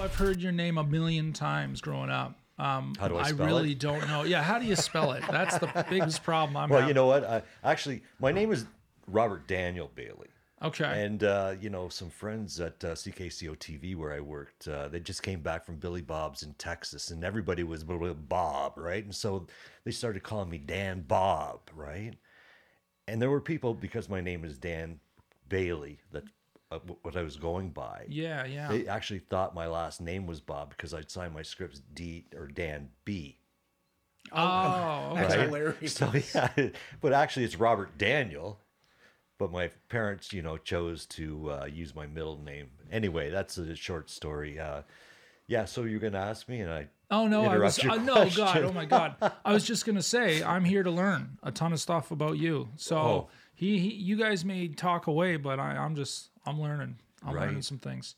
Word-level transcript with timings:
I've 0.00 0.14
heard 0.14 0.40
your 0.40 0.52
name 0.52 0.78
a 0.78 0.84
million 0.84 1.32
times 1.32 1.80
growing 1.80 2.10
up. 2.10 2.38
Um, 2.58 2.94
How 2.98 3.08
do 3.08 3.16
I 3.16 3.30
spell 3.30 3.46
really 3.46 3.72
it? 3.72 3.78
don't 3.78 4.06
know. 4.08 4.24
Yeah, 4.24 4.42
how 4.42 4.58
do 4.58 4.64
you 4.66 4.74
spell 4.76 5.12
it? 5.12 5.22
That's 5.30 5.58
the 5.58 5.86
biggest 5.90 6.22
problem 6.24 6.56
I'm 6.56 6.68
Well, 6.68 6.80
having. 6.80 6.88
you 6.88 6.94
know 6.94 7.06
what? 7.06 7.24
I, 7.24 7.42
actually, 7.62 8.02
my 8.20 8.32
name 8.32 8.50
is 8.52 8.64
Robert 9.06 9.46
Daniel 9.46 9.90
Bailey. 9.94 10.28
Okay. 10.60 11.04
And 11.04 11.22
uh, 11.22 11.54
you 11.60 11.70
know, 11.70 11.88
some 11.88 12.10
friends 12.10 12.58
at 12.58 12.82
uh, 12.84 12.88
CKCO 12.94 13.56
TV 13.58 13.94
where 13.94 14.12
I 14.12 14.18
worked, 14.18 14.66
uh, 14.66 14.88
they 14.88 14.98
just 14.98 15.22
came 15.22 15.40
back 15.40 15.64
from 15.64 15.76
Billy 15.76 16.02
Bob's 16.02 16.42
in 16.42 16.52
Texas, 16.54 17.12
and 17.12 17.22
everybody 17.22 17.62
was 17.62 17.84
Bob, 17.84 18.72
right? 18.76 19.04
And 19.04 19.14
so 19.14 19.46
they 19.84 19.92
started 19.92 20.24
calling 20.24 20.50
me 20.50 20.58
Dan 20.58 21.04
Bob, 21.06 21.60
right? 21.76 22.14
And 23.06 23.22
there 23.22 23.30
were 23.30 23.40
people 23.40 23.72
because 23.72 24.08
my 24.08 24.20
name 24.20 24.44
is 24.44 24.58
Dan 24.58 24.98
Bailey 25.48 26.00
that 26.10 26.24
uh, 26.70 26.78
what 27.02 27.16
I 27.16 27.22
was 27.22 27.36
going 27.36 27.70
by. 27.70 28.04
yeah, 28.08 28.44
yeah. 28.44 28.68
They 28.68 28.86
actually 28.86 29.20
thought 29.20 29.54
my 29.54 29.66
last 29.66 30.00
name 30.00 30.26
was 30.26 30.40
Bob 30.40 30.70
because 30.70 30.92
I'd 30.94 31.10
signed 31.10 31.34
my 31.34 31.42
scripts 31.42 31.80
D 31.94 32.26
or 32.36 32.46
Dan 32.46 32.90
B. 33.04 33.38
oh, 34.32 35.08
okay. 35.12 35.20
That's 35.22 35.36
right? 35.36 35.46
hilarious. 35.46 35.94
So 35.94 36.12
yeah, 36.34 36.50
but 37.00 37.12
actually 37.12 37.44
it's 37.44 37.56
Robert 37.56 37.96
Daniel. 37.98 38.60
But 39.38 39.52
my 39.52 39.68
parents, 39.88 40.32
you 40.32 40.42
know, 40.42 40.56
chose 40.56 41.06
to 41.06 41.50
uh, 41.52 41.64
use 41.66 41.94
my 41.94 42.06
middle 42.08 42.38
name. 42.42 42.70
Anyway, 42.90 43.30
that's 43.30 43.56
a 43.56 43.76
short 43.76 44.10
story. 44.10 44.58
Uh, 44.58 44.82
yeah, 45.46 45.64
so 45.64 45.84
you're 45.84 46.00
gonna 46.00 46.18
ask 46.18 46.48
me, 46.48 46.60
and 46.60 46.70
I 46.72 46.88
Oh 47.10 47.26
no, 47.28 47.44
I 47.44 47.56
was 47.56 47.80
your 47.82 47.92
uh, 47.92 47.96
no 47.96 48.28
God, 48.30 48.64
oh 48.64 48.72
my 48.72 48.84
God. 48.84 49.14
I 49.44 49.52
was 49.52 49.64
just 49.64 49.86
gonna 49.86 50.02
say 50.02 50.42
I'm 50.42 50.64
here 50.64 50.82
to 50.82 50.90
learn 50.90 51.38
a 51.42 51.52
ton 51.52 51.72
of 51.72 51.78
stuff 51.80 52.10
about 52.10 52.36
you. 52.36 52.68
So 52.76 52.96
Oh. 52.98 53.28
he, 53.54 53.78
he 53.78 53.94
you 53.94 54.16
guys 54.16 54.44
may 54.44 54.68
talk 54.68 55.06
away, 55.06 55.36
but 55.36 55.60
I, 55.60 55.76
I'm 55.76 55.94
just 55.94 56.30
I'm 56.48 56.60
learning. 56.60 56.96
I'm 57.24 57.34
learning 57.34 57.62
some 57.62 57.78
things. 57.78 58.14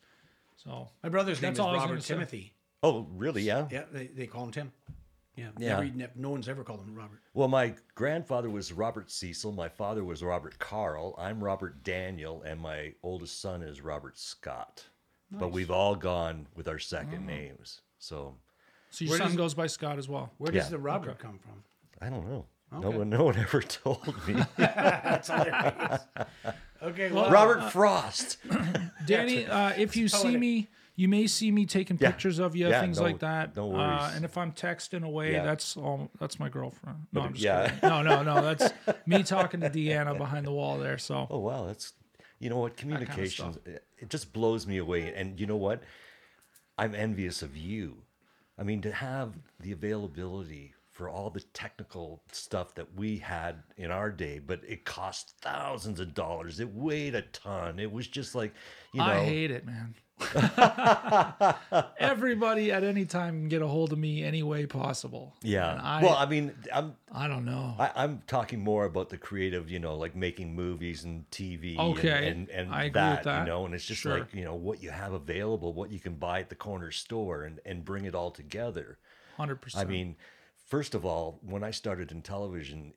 So 0.63 0.89
My 1.03 1.09
brother's 1.09 1.41
name 1.41 1.51
That's 1.51 1.57
is 1.57 1.61
all 1.61 1.71
I 1.71 1.73
was 1.73 1.81
Robert 1.81 1.93
gonna 1.95 2.01
say. 2.03 2.15
Timothy. 2.15 2.53
Oh, 2.83 3.07
really? 3.17 3.43
Yeah. 3.43 3.67
Yeah, 3.71 3.85
they, 3.93 4.07
they 4.09 4.27
call 4.27 4.45
him 4.45 4.51
Tim. 4.53 4.73
Yeah, 5.37 5.49
Yeah. 5.59 5.69
Never, 5.81 5.85
ne- 5.85 6.07
no 6.17 6.31
one's 6.31 6.49
ever 6.49 6.65
called 6.65 6.81
him 6.81 6.95
Robert. 6.95 7.19
Well, 7.35 7.49
my 7.49 7.75
grandfather 7.95 8.51
was 8.51 8.73
Robert 8.73 9.11
Cecil. 9.11 9.53
My 9.53 9.69
father 9.69 10.05
was 10.05 10.23
Robert 10.23 10.59
Carl. 10.59 11.15
I'm 11.19 11.43
Robert 11.43 11.83
Daniel, 11.83 12.43
and 12.43 12.61
my 12.61 12.93
oldest 13.03 13.41
son 13.41 13.63
is 13.63 13.81
Robert 13.81 14.19
Scott. 14.19 14.85
But 15.33 15.53
we've 15.53 15.71
all 15.71 15.95
gone 15.95 16.47
with 16.57 16.67
our 16.69 16.79
second 16.81 17.23
Oh. 17.25 17.33
names. 17.33 17.81
So 17.99 18.35
so 18.91 19.05
your 19.05 19.11
Where 19.13 19.19
son 19.19 19.29
does- 19.29 19.37
goes 19.37 19.55
by 19.55 19.67
Scott 19.69 19.99
as 19.99 20.09
well. 20.09 20.33
Where 20.39 20.53
does 20.53 20.65
Yeah. 20.65 20.71
the 20.71 20.79
Robert 20.79 21.19
come 21.19 21.39
from? 21.39 21.63
I 22.03 22.11
don't 22.11 22.29
know. 22.29 22.47
No 22.73 22.91
one, 22.91 23.09
no 23.11 23.25
one 23.25 23.37
ever 23.37 23.61
told 23.83 24.15
me. 24.29 24.35
That's 24.57 25.29
hilarious. 25.29 26.01
Okay, 26.83 27.11
well, 27.11 27.31
Robert 27.31 27.71
Frost. 27.73 28.39
Danny, 29.07 29.47
uh, 29.47 29.73
if 29.77 29.97
you 29.97 30.09
see 30.09 30.37
me, 30.37 30.69
you 30.97 31.09
may 31.09 31.27
see 31.27 31.51
me 31.51 31.65
taking 31.67 31.97
Yeah. 32.01 32.11
pictures 32.11 32.39
of 32.39 32.55
you, 32.55 32.69
Yeah, 32.69 32.81
things 32.81 32.99
no- 32.99 33.05
like 33.05 33.19
that. 33.21 33.57
no 33.57 33.73
Uh, 33.75 33.77
worries. 33.79 34.17
and 34.17 34.25
if 34.25 34.37
I'm 34.37 34.53
texting 34.53 35.03
away, 35.05 35.33
Yeah. 35.33 35.45
that's 35.45 35.77
all. 35.77 36.11
That's 36.19 36.39
my 36.39 36.49
girlfriend. 36.49 37.07
No, 37.13 37.23
I'm 37.23 37.33
just 37.33 37.45
yeah. 37.45 37.71
kidding. 37.71 37.89
No, 37.89 38.03
no, 38.03 38.23
no. 38.23 38.43
That's 38.43 38.73
me 39.07 39.23
talking 39.23 39.61
to 39.61 39.71
Deanna 39.71 40.17
behind 40.17 40.47
the 40.47 40.53
wall 40.53 40.79
there. 40.79 40.99
So 40.99 41.27
Oh 41.31 41.39
wow, 41.39 41.67
that's 41.67 41.93
you 42.39 42.51
know 42.51 42.59
what 42.59 42.77
kind 42.77 42.95
of 42.95 43.03
it 43.67 43.85
it 43.99 44.09
just 44.11 44.33
blows 44.33 44.67
me 44.67 44.77
away, 44.79 45.13
and 45.15 45.39
you 45.41 45.47
know 45.47 45.57
what? 45.57 45.83
I'm 46.79 46.95
envious 46.95 47.43
of 47.43 47.57
you. 47.57 48.03
I 48.59 48.63
mean, 48.63 48.81
to 48.83 48.93
have 48.93 49.35
the 49.59 49.73
availability 49.73 50.75
for 51.01 51.09
all 51.09 51.31
the 51.31 51.41
technical 51.55 52.23
stuff 52.31 52.75
that 52.75 52.87
we 52.95 53.17
had 53.17 53.63
in 53.79 53.91
our 53.91 54.11
day, 54.11 54.39
but 54.39 54.61
it 54.69 54.85
cost 54.85 55.33
thousands 55.41 55.99
of 55.99 56.13
dollars. 56.13 56.61
It 56.61 56.75
weighed 56.75 57.15
a 57.15 57.23
ton. 57.23 57.79
It 57.79 57.91
was 57.91 58.07
just 58.07 58.35
like, 58.35 58.53
you 58.93 58.99
know, 59.01 59.07
I 59.07 59.25
hate 59.25 59.51
it, 59.51 59.65
man. 59.65 59.95
Everybody 61.99 62.71
at 62.71 62.85
any 62.85 63.07
time 63.07 63.41
can 63.41 63.49
get 63.49 63.63
a 63.63 63.67
hold 63.67 63.95
of 63.95 63.99
me 63.99 64.23
any 64.23 64.43
way 64.43 64.67
possible. 64.67 65.35
yeah. 65.43 65.81
I, 65.83 66.03
well, 66.03 66.17
I 66.19 66.27
mean, 66.27 66.53
I'm 66.71 66.95
I 67.11 67.29
don't 67.29 67.47
know. 67.47 67.75
I, 67.79 67.91
I'm 67.97 68.21
talking 68.27 68.61
more 68.61 68.85
about 68.85 69.09
the 69.09 69.17
creative, 69.17 69.71
you 69.71 69.79
know, 69.79 69.97
like 69.97 70.15
making 70.15 70.55
movies 70.55 71.05
and 71.05 71.25
TV 71.31 71.79
Okay, 71.79 72.29
and, 72.29 72.51
and, 72.51 72.71
and 72.75 72.93
that, 72.93 73.23
that. 73.25 73.41
you 73.41 73.47
know, 73.47 73.65
and 73.65 73.75
it's 73.75 73.87
just 73.87 74.03
Sure. 74.03 74.19
like, 74.19 74.35
you 74.35 74.45
know, 74.45 74.55
what 74.55 74.83
you 74.83 74.91
have 74.91 75.15
available, 75.15 75.73
what 75.73 75.91
you 75.91 75.99
can 75.99 76.17
buy 76.17 76.41
at 76.41 76.51
the 76.51 76.55
corner 76.55 76.91
store 76.91 77.45
and, 77.45 77.59
and 77.65 77.87
bring 77.87 78.05
it 78.05 78.15
all 78.15 78.31
together. 78.31 78.99
Hundred 79.39 79.63
percent. 79.63 79.87
I 79.89 79.91
mean, 79.91 80.17
first 80.71 80.95
of 80.95 81.05
all, 81.05 81.39
when 81.43 81.63
I 81.63 81.71
started 81.73 82.11
in 82.13 82.23
television, 82.23 82.95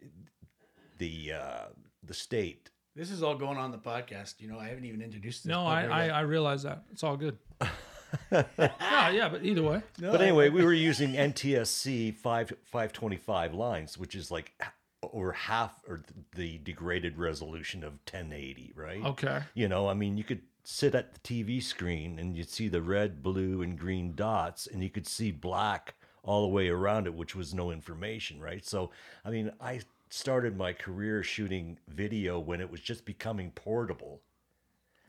the 1.00 1.34
uh, 1.34 1.66
the 2.04 2.14
state, 2.14 2.70
this 2.96 3.12
is 3.12 3.22
all 3.24 3.36
going 3.36 3.58
on 3.58 3.72
the 3.72 3.78
podcast. 3.78 4.36
You 4.40 4.48
know, 4.48 4.60
I 4.60 4.68
haven't 4.70 4.86
even 4.86 5.02
introduced 5.02 5.44
this. 5.44 5.50
no, 5.50 5.66
I, 5.66 5.86
I. 5.86 6.08
I 6.08 6.22
realize 6.22 6.64
that. 6.64 6.84
It's 6.92 7.04
all 7.04 7.18
good. 7.18 7.38
yeah, 8.32 9.10
yeah, 9.10 9.30
but 9.30 9.44
either 9.44 9.64
way, 9.64 9.82
No, 10.00 10.12
but 10.12 10.22
anyway, 10.22 10.50
we 10.58 10.64
were 10.64 10.74
using 10.74 11.14
NTSC 11.14 12.16
5 12.16 12.54
525 12.66 13.54
lines, 13.54 13.98
which 13.98 14.14
is 14.16 14.30
like 14.30 14.54
h- 14.62 14.70
over 15.12 15.32
half 15.32 15.82
or 15.88 16.04
the 16.36 16.60
degraded 16.60 17.18
resolution 17.18 17.84
of 17.84 17.94
1080, 18.12 18.74
right? 18.76 19.04
okay. 19.04 19.40
You 19.56 19.68
know, 19.68 19.88
I 19.88 19.94
mean, 19.96 20.18
you 20.18 20.24
could 20.24 20.42
sit 20.64 20.96
at 20.96 21.14
the 21.14 21.20
TV 21.20 21.62
screen 21.62 22.20
and 22.20 22.38
you'd 22.38 22.50
see 22.50 22.68
the 22.68 22.82
red, 22.82 23.22
blue, 23.24 23.62
and 23.64 23.78
green 23.78 24.14
dots, 24.16 24.68
and 24.68 24.84
you 24.84 24.90
could 24.90 25.08
see 25.08 25.32
black 25.32 25.96
all 26.24 26.42
the 26.42 26.48
way 26.54 26.70
around 26.70 27.06
it, 27.06 27.14
which 27.14 27.36
was 27.36 27.54
no 27.54 27.72
information, 27.72 28.40
right? 28.40 28.66
So, 28.66 28.92
I 29.26 29.30
mean, 29.30 29.52
I 29.60 29.82
started 30.10 30.56
my 30.58 30.74
career 30.74 31.24
shooting 31.24 31.78
video 31.88 32.40
when 32.40 32.62
it 32.62 32.70
was 32.72 32.80
just 32.80 33.06
becoming 33.06 33.52
portable, 33.52 34.22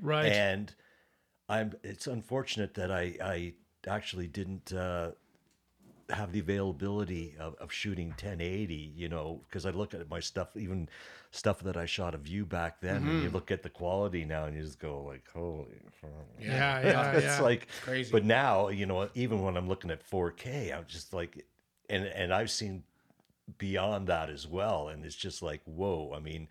Right. 0.01 0.33
and 0.33 0.75
I'm. 1.49 1.75
It's 1.83 2.07
unfortunate 2.07 2.75
that 2.75 2.91
I 2.91 3.17
I 3.23 3.53
actually 3.87 4.27
didn't. 4.27 4.73
Uh, 4.73 5.13
have 6.11 6.33
the 6.33 6.41
availability 6.41 7.35
of, 7.39 7.55
of 7.57 7.73
shooting 7.73 8.09
1080 8.09 8.93
you 8.97 9.09
know 9.09 9.41
because 9.49 9.65
i 9.65 9.71
look 9.71 9.95
at 9.95 10.09
my 10.11 10.21
stuff 10.21 10.49
even 10.57 10.89
stuff 11.31 11.61
that 11.61 11.77
i 11.77 11.87
shot 11.87 12.15
of 12.15 12.27
you 12.29 12.45
back 12.45 12.81
then 12.81 12.97
and 12.97 13.07
you 13.07 13.13
mm-hmm. 13.27 13.35
look 13.35 13.51
at 13.51 13.63
the 13.63 13.69
quality 13.69 14.25
now 14.25 14.45
and 14.45 14.57
you 14.57 14.63
just 14.63 14.79
go 14.79 15.03
like 15.03 15.25
holy 15.33 15.81
yeah, 16.41 16.83
yeah, 16.83 17.13
it's 17.15 17.25
yeah. 17.25 17.41
like 17.41 17.69
crazy. 17.83 18.11
but 18.13 18.25
now 18.25 18.69
you 18.69 18.87
know 18.87 19.09
even 19.15 19.43
when 19.43 19.57
i'm 19.57 19.69
looking 19.69 19.91
at 19.91 20.09
4k 20.09 20.77
i'm 20.77 20.85
just 20.87 21.13
like 21.13 21.47
and 21.89 22.05
and 22.05 22.33
i've 22.33 22.51
seen 22.51 22.83
beyond 23.59 24.07
that 24.09 24.31
as 24.31 24.47
well 24.47 24.89
and 24.89 25.05
it's 25.05 25.17
just 25.17 25.43
like 25.43 25.61
whoa 25.65 26.13
i 26.15 26.21
mean 26.21 26.49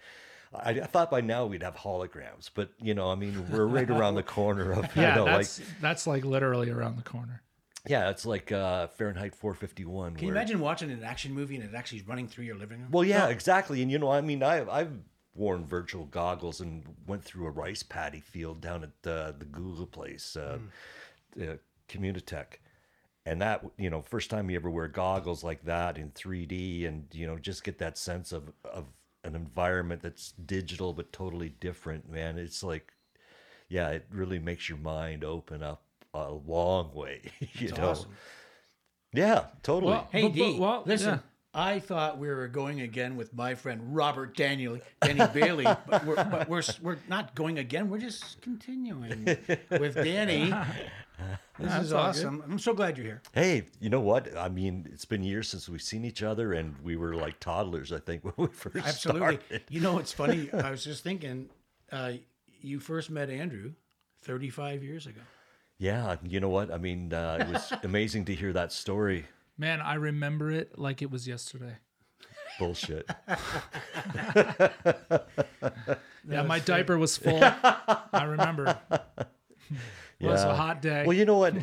I, 0.56 0.70
I 0.70 0.86
thought 0.86 1.10
by 1.10 1.22
now 1.22 1.46
we'd 1.46 1.64
have 1.64 1.76
holograms, 1.76 2.50
but 2.54 2.70
you 2.80 2.94
know, 2.94 3.10
I 3.10 3.16
mean, 3.16 3.48
we're 3.52 3.66
right 3.66 3.90
around 3.90 4.16
the 4.16 4.24
corner 4.24 4.72
of 4.72 4.84
you 4.96 5.02
yeah, 5.02 5.16
know, 5.16 5.26
like 5.26 5.48
that's 5.48 5.62
that's 5.82 6.08
like 6.08 6.24
literally 6.26 6.70
around 6.70 6.98
the 6.98 7.04
corner. 7.04 7.42
Yeah, 7.88 8.10
it's 8.10 8.26
like 8.26 8.52
uh, 8.52 8.88
Fahrenheit 8.88 9.36
451. 9.36 10.16
Can 10.16 10.26
you 10.26 10.32
imagine 10.32 10.60
watching 10.60 10.90
an 10.90 11.04
action 11.04 11.34
movie 11.34 11.56
and 11.56 11.64
it 11.64 11.76
actually 11.76 12.02
running 12.02 12.28
through 12.28 12.46
your 12.46 12.56
living 12.56 12.80
room? 12.80 12.90
Well, 12.92 13.04
yeah, 13.04 13.28
exactly. 13.28 13.82
And 13.82 13.92
you 13.92 14.00
know, 14.00 14.10
I 14.10 14.22
mean, 14.22 14.42
I 14.42 14.70
I've 14.70 14.94
worn 15.36 15.66
virtual 15.66 16.06
goggles 16.06 16.62
and 16.62 16.84
went 17.08 17.24
through 17.24 17.48
a 17.48 17.52
rice 17.52 17.84
paddy 17.84 18.22
field 18.22 18.62
down 18.62 18.84
at 18.84 19.10
uh, 19.10 19.34
the 19.38 19.46
Google 19.46 19.88
place, 19.88 20.38
uh, 20.38 20.60
uh, 21.42 21.56
Communitech, 21.90 22.60
and 23.26 23.42
that 23.42 23.66
you 23.78 23.90
know, 23.90 24.02
first 24.02 24.30
time 24.30 24.50
you 24.50 24.56
ever 24.56 24.70
wear 24.70 24.88
goggles 24.88 25.44
like 25.44 25.66
that 25.66 25.98
in 25.98 26.12
3D, 26.12 26.88
and 26.88 27.08
you 27.12 27.28
know, 27.28 27.38
just 27.38 27.66
get 27.66 27.80
that 27.80 27.98
sense 27.98 28.32
of 28.32 28.54
of 28.64 28.86
an 29.26 29.36
environment 29.36 30.02
that's 30.02 30.34
digital 30.46 30.94
but 30.94 31.12
totally 31.12 31.50
different. 31.50 32.10
Man, 32.10 32.38
it's 32.38 32.64
like, 32.64 32.94
yeah, 33.68 33.90
it 33.90 34.06
really 34.10 34.40
makes 34.40 34.70
your 34.70 34.78
mind 34.78 35.24
open 35.26 35.62
up 35.64 35.84
a 36.14 36.32
long 36.32 36.94
way. 36.94 37.22
You 37.40 37.68
It's 37.70 37.78
know, 37.78 37.90
awesome. 37.90 38.12
yeah, 39.14 39.46
totally. 39.64 39.92
Well, 39.94 40.08
Hey, 40.12 40.28
But- 40.30 40.38
but- 40.38 40.58
well, 40.60 40.84
listen. 40.86 41.10
yeah. 41.16 41.20
I 41.56 41.78
thought 41.80 42.18
we 42.18 42.30
were 42.30 42.48
going 42.48 42.82
again 42.82 43.16
with 43.16 43.32
my 43.36 43.54
friend 43.54 43.96
Robert 43.96 44.36
Daniel, 44.36 44.80
Danny 45.04 45.24
Bailey, 45.36 45.66
but 45.66 46.04
we're 46.04 46.16
but 46.16 46.50
we're 46.50 46.64
we're 46.82 46.98
not 47.08 47.36
going 47.36 47.60
again. 47.60 47.92
We're 47.92 48.00
just 48.00 48.42
continuing 48.42 49.24
with 49.70 49.94
Danny. 49.94 50.46
This 50.50 51.70
That's 51.70 51.86
is 51.86 51.94
all 51.94 52.02
good. 52.06 52.10
awesome. 52.10 52.44
I'm 52.50 52.58
so 52.58 52.74
glad 52.74 52.98
you're 52.98 53.06
here. 53.06 53.22
Hey, 53.36 53.66
you 53.80 53.92
know 53.92 54.00
what? 54.00 54.36
I 54.36 54.50
mean, 54.50 54.90
it's 54.92 55.06
been 55.06 55.22
years 55.22 55.48
since 55.48 55.70
we've 55.70 55.80
seen 55.80 56.04
each 56.06 56.24
other, 56.24 56.54
and 56.54 56.76
we 56.82 56.96
were 56.96 57.14
like 57.14 57.40
toddlers, 57.40 57.92
I 57.94 58.00
think, 58.00 58.24
when 58.24 58.34
we 58.36 58.48
first 58.48 58.76
Absolutely. 58.78 59.36
started. 59.38 59.64
You 59.70 59.82
know, 59.82 60.00
it's 60.00 60.12
funny. 60.12 60.50
I 60.52 60.72
was 60.72 60.84
just 60.84 61.04
thinking, 61.04 61.50
uh, 61.92 62.14
you 62.62 62.80
first 62.80 63.12
met 63.12 63.30
Andrew 63.30 63.74
35 64.24 64.84
years 64.84 65.06
ago. 65.06 65.22
Yeah, 65.84 66.16
you 66.24 66.40
know 66.40 66.48
what? 66.48 66.72
I 66.72 66.78
mean, 66.78 67.12
uh, 67.12 67.40
it 67.42 67.52
was 67.52 67.74
amazing 67.84 68.24
to 68.26 68.34
hear 68.34 68.54
that 68.54 68.72
story. 68.72 69.26
Man, 69.58 69.82
I 69.82 69.96
remember 69.96 70.50
it 70.50 70.80
like 70.80 71.02
it 71.02 71.12
was 71.12 71.28
yesterday. 71.28 71.76
Bullshit. 72.58 73.10
Yeah, 76.26 76.44
my 76.44 76.60
diaper 76.60 76.98
was 76.98 77.18
full. 77.18 77.38
I 77.44 78.24
remember. 78.24 78.80
It 80.22 80.26
was 80.26 80.42
a 80.42 80.56
hot 80.56 80.82
day. 80.82 81.04
Well, 81.06 81.18
you 81.18 81.26
know 81.26 81.38
what? 81.38 81.54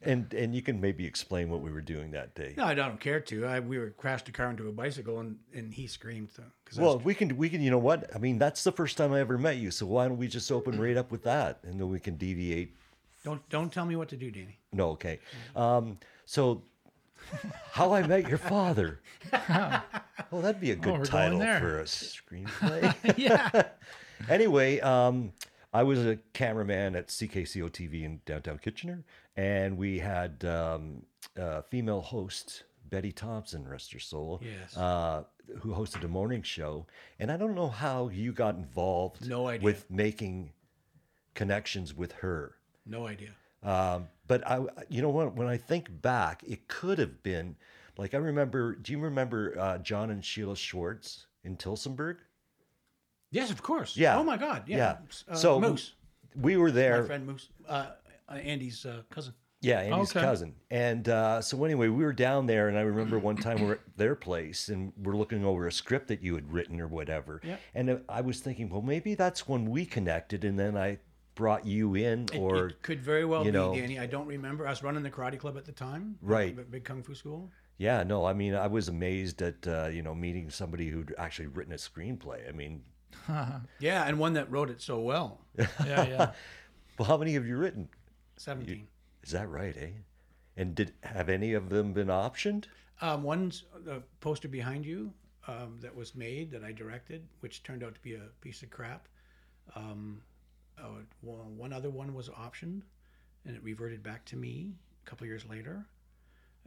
and 0.00 0.32
and 0.32 0.54
you 0.54 0.62
can 0.62 0.80
maybe 0.80 1.04
explain 1.04 1.50
what 1.50 1.60
we 1.60 1.70
were 1.70 1.82
doing 1.82 2.12
that 2.12 2.34
day. 2.34 2.54
No, 2.56 2.64
I 2.64 2.72
don't 2.72 2.98
care 2.98 3.20
to. 3.20 3.44
I, 3.44 3.60
we 3.60 3.78
were 3.78 3.90
crashed 3.90 4.30
a 4.30 4.32
car 4.32 4.48
into 4.48 4.66
a 4.66 4.72
bicycle 4.72 5.20
and, 5.20 5.36
and 5.52 5.74
he 5.74 5.86
screamed. 5.86 6.30
So, 6.34 6.42
Well, 6.78 6.96
was, 6.96 7.04
we 7.04 7.14
can 7.14 7.36
we 7.36 7.50
can. 7.50 7.60
You 7.60 7.70
know 7.70 7.78
what? 7.78 8.10
I 8.14 8.18
mean, 8.18 8.38
that's 8.38 8.64
the 8.64 8.72
first 8.72 8.96
time 8.96 9.12
I 9.12 9.20
ever 9.20 9.36
met 9.36 9.58
you. 9.58 9.70
So 9.70 9.84
why 9.84 10.08
don't 10.08 10.16
we 10.16 10.26
just 10.26 10.50
open 10.50 10.80
right 10.80 10.96
up 10.96 11.10
with 11.10 11.24
that, 11.24 11.58
and 11.64 11.78
then 11.78 11.90
we 11.90 12.00
can 12.00 12.16
deviate 12.16 12.74
Don't 13.24 13.46
don't 13.48 13.72
tell 13.72 13.86
me 13.86 13.96
what 13.96 14.08
to 14.10 14.16
do, 14.16 14.30
Danny. 14.30 14.58
No, 14.72 14.90
okay. 14.90 15.18
Um, 15.56 15.98
so, 16.26 16.62
How 17.72 17.92
I 17.94 18.06
Met 18.06 18.28
Your 18.28 18.38
Father. 18.38 19.00
well, 20.30 20.42
that'd 20.42 20.60
be 20.60 20.70
a 20.72 20.76
good 20.76 20.92
we're 20.92 20.98
going 20.98 21.06
title 21.06 21.38
there. 21.38 21.58
for 21.58 21.80
a 21.80 21.84
screenplay. 21.84 22.94
yeah. 23.16 23.62
anyway, 24.28 24.78
um, 24.80 25.32
I 25.72 25.82
was 25.82 25.98
a 26.04 26.18
cameraman 26.34 26.94
at 26.96 27.08
CKCO 27.08 27.70
TV 27.70 28.04
in 28.04 28.20
downtown 28.26 28.58
Kitchener, 28.58 29.02
and 29.36 29.76
we 29.78 29.98
had 29.98 30.44
um, 30.44 31.02
a 31.36 31.62
female 31.62 32.02
host, 32.02 32.64
Betty 32.90 33.10
Thompson, 33.12 33.66
rest 33.66 33.92
her 33.94 33.98
soul, 33.98 34.40
Yes. 34.44 34.76
uh, 34.76 35.24
who 35.60 35.72
hosted 35.74 36.04
a 36.04 36.08
morning 36.08 36.42
show. 36.42 36.86
And 37.18 37.32
I 37.32 37.36
don't 37.38 37.54
know 37.54 37.68
how 37.68 38.08
you 38.08 38.32
got 38.32 38.54
involved 38.56 39.26
No 39.28 39.46
idea. 39.48 39.64
with 39.64 39.90
making 39.90 40.52
connections 41.34 41.94
with 41.94 42.12
her. 42.12 42.56
No 42.86 43.06
idea. 43.06 43.30
Um, 43.62 44.08
but 44.26 44.46
I, 44.46 44.60
you 44.88 45.00
know 45.02 45.08
what? 45.08 45.34
When 45.34 45.46
I 45.46 45.56
think 45.56 46.02
back, 46.02 46.42
it 46.46 46.68
could 46.68 46.98
have 46.98 47.22
been 47.22 47.56
like 47.96 48.14
I 48.14 48.18
remember. 48.18 48.74
Do 48.74 48.92
you 48.92 48.98
remember 48.98 49.58
uh, 49.58 49.78
John 49.78 50.10
and 50.10 50.24
Sheila 50.24 50.56
Schwartz 50.56 51.26
in 51.42 51.56
Tillsonburg? 51.56 52.16
Yes, 53.30 53.50
of 53.50 53.62
course. 53.62 53.96
Yeah. 53.96 54.16
Oh 54.18 54.24
my 54.24 54.36
God. 54.36 54.64
Yeah. 54.66 54.98
Uh, 55.28 55.34
so 55.34 55.60
Moose, 55.60 55.94
we 56.36 56.56
were 56.56 56.70
there. 56.70 57.00
my 57.02 57.06
friend 57.06 57.26
Moose, 57.26 57.48
uh, 57.68 57.86
uh, 58.28 58.32
Andy's 58.34 58.84
uh, 58.86 59.02
cousin. 59.10 59.34
Yeah, 59.60 59.80
Andy's 59.80 60.10
Okay. 60.14 60.20
cousin. 60.20 60.54
And 60.70 61.08
uh, 61.08 61.40
so 61.40 61.64
anyway, 61.64 61.88
we 61.88 62.04
were 62.04 62.12
down 62.12 62.46
there, 62.46 62.68
and 62.68 62.76
I 62.76 62.82
remember 62.82 63.18
one 63.18 63.36
time 63.36 63.60
we 63.60 63.66
we're 63.66 63.72
at 63.74 63.96
their 63.96 64.14
place, 64.14 64.68
and 64.68 64.92
we're 65.02 65.16
looking 65.16 65.42
over 65.42 65.66
a 65.66 65.72
script 65.72 66.08
that 66.08 66.22
you 66.22 66.34
had 66.34 66.52
written 66.52 66.80
or 66.82 66.86
whatever. 66.86 67.40
Yep. 67.42 67.60
And 67.74 68.00
I 68.10 68.20
was 68.20 68.40
thinking, 68.40 68.68
well, 68.68 68.82
maybe 68.82 69.14
that's 69.14 69.48
when 69.48 69.70
we 69.70 69.86
connected, 69.86 70.44
and 70.44 70.58
then 70.58 70.76
I 70.76 70.98
brought 71.34 71.66
you 71.66 71.94
in, 71.94 72.26
or 72.36 72.68
it 72.68 72.82
could 72.82 73.02
very 73.02 73.24
well 73.24 73.44
you 73.44 73.52
be, 73.52 73.80
Danny. 73.80 73.98
I 73.98 74.06
don't 74.06 74.26
remember. 74.26 74.66
I 74.66 74.70
was 74.70 74.82
running 74.82 75.02
the 75.02 75.10
karate 75.10 75.38
club 75.38 75.56
at 75.56 75.64
the 75.64 75.72
time. 75.72 76.16
Right. 76.22 76.70
Big, 76.70 76.84
kung 76.84 77.02
fu 77.02 77.14
school. 77.14 77.50
yeah, 77.78 78.02
no, 78.02 78.24
I 78.24 78.32
mean, 78.32 78.54
I 78.54 78.66
was 78.66 78.88
amazed 78.88 79.42
at 79.42 79.66
uh, 79.66 79.88
you 79.92 80.02
know 80.02 80.14
meeting 80.14 80.50
somebody 80.50 80.88
who'd 80.88 81.14
actually 81.18 81.48
written 81.48 81.72
a 81.72 81.76
screenplay. 81.76 82.48
I 82.48 82.52
mean, 82.52 82.82
Yeah, 83.78 84.04
and 84.06 84.18
one 84.18 84.34
that 84.34 84.50
wrote 84.50 84.70
it 84.70 84.80
so 84.80 84.98
well. 85.00 85.40
Yeah. 85.84 86.06
Yeah. 86.06 86.32
well, 86.98 87.08
how 87.08 87.16
many 87.16 87.34
have 87.34 87.46
you 87.46 87.56
written? 87.56 87.88
Seventeen. 88.36 88.88
Is 89.22 89.30
that 89.32 89.48
right, 89.48 89.76
eh? 89.76 89.90
And 90.56 90.74
did 90.74 90.92
have 91.02 91.28
any 91.28 91.54
of 91.54 91.68
them 91.68 91.92
been 91.92 92.08
optioned? 92.08 92.66
Um, 93.00 93.22
one's 93.24 93.64
the 93.84 94.02
poster 94.20 94.46
behind 94.48 94.86
you 94.86 95.12
um, 95.48 95.78
that 95.80 95.94
was 95.94 96.14
made 96.14 96.50
that 96.52 96.62
I 96.62 96.70
directed, 96.72 97.26
which 97.40 97.62
turned 97.64 97.82
out 97.82 97.94
to 97.94 98.00
be 98.00 98.14
a 98.14 98.28
piece 98.40 98.62
of 98.62 98.70
crap. 98.70 99.08
Um, 99.74 100.20
uh, 100.78 101.02
one 101.20 101.56
one 101.56 101.72
other 101.72 101.90
one 101.90 102.14
was 102.14 102.28
optioned, 102.28 102.82
and 103.44 103.56
it 103.56 103.62
reverted 103.62 104.02
back 104.02 104.24
to 104.26 104.36
me 104.36 104.72
a 105.04 105.10
couple 105.10 105.26
years 105.26 105.44
later. 105.48 105.86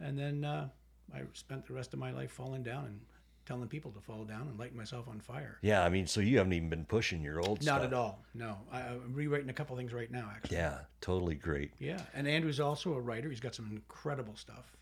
And 0.00 0.18
then 0.18 0.44
uh, 0.44 0.68
I 1.14 1.22
spent 1.32 1.66
the 1.66 1.74
rest 1.74 1.92
of 1.92 1.98
my 1.98 2.12
life 2.12 2.30
falling 2.30 2.62
down 2.62 2.84
and 2.86 3.00
telling 3.46 3.66
people 3.66 3.90
to 3.92 4.00
fall 4.00 4.24
down 4.24 4.42
and 4.42 4.58
lighting 4.58 4.76
myself 4.76 5.08
on 5.08 5.18
fire. 5.20 5.58
Yeah, 5.62 5.82
I 5.82 5.88
mean, 5.88 6.06
so 6.06 6.20
you 6.20 6.36
haven't 6.36 6.52
even 6.52 6.68
been 6.68 6.84
pushing 6.84 7.22
your 7.22 7.40
old 7.40 7.62
stuff. 7.62 7.80
Not 7.80 7.80
stuff. 7.80 7.92
at 7.92 7.94
all. 7.94 8.24
No, 8.34 8.58
I, 8.70 8.80
I'm 8.82 9.14
rewriting 9.14 9.48
a 9.48 9.54
couple 9.54 9.74
things 9.76 9.92
right 9.92 10.10
now, 10.10 10.30
actually. 10.34 10.58
Yeah, 10.58 10.80
totally 11.00 11.34
great. 11.34 11.72
Yeah, 11.78 12.00
and 12.14 12.28
Andrew's 12.28 12.60
also 12.60 12.92
a 12.92 13.00
writer. 13.00 13.30
He's 13.30 13.40
got 13.40 13.54
some 13.54 13.70
incredible 13.72 14.36
stuff. 14.36 14.76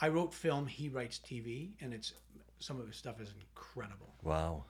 I 0.00 0.08
wrote 0.08 0.34
film. 0.34 0.66
He 0.66 0.88
writes 0.90 1.18
TV, 1.18 1.70
and 1.80 1.94
it's 1.94 2.12
some 2.58 2.78
of 2.78 2.86
his 2.86 2.96
stuff 2.96 3.20
is 3.20 3.32
incredible. 3.40 4.14
Wow. 4.22 4.64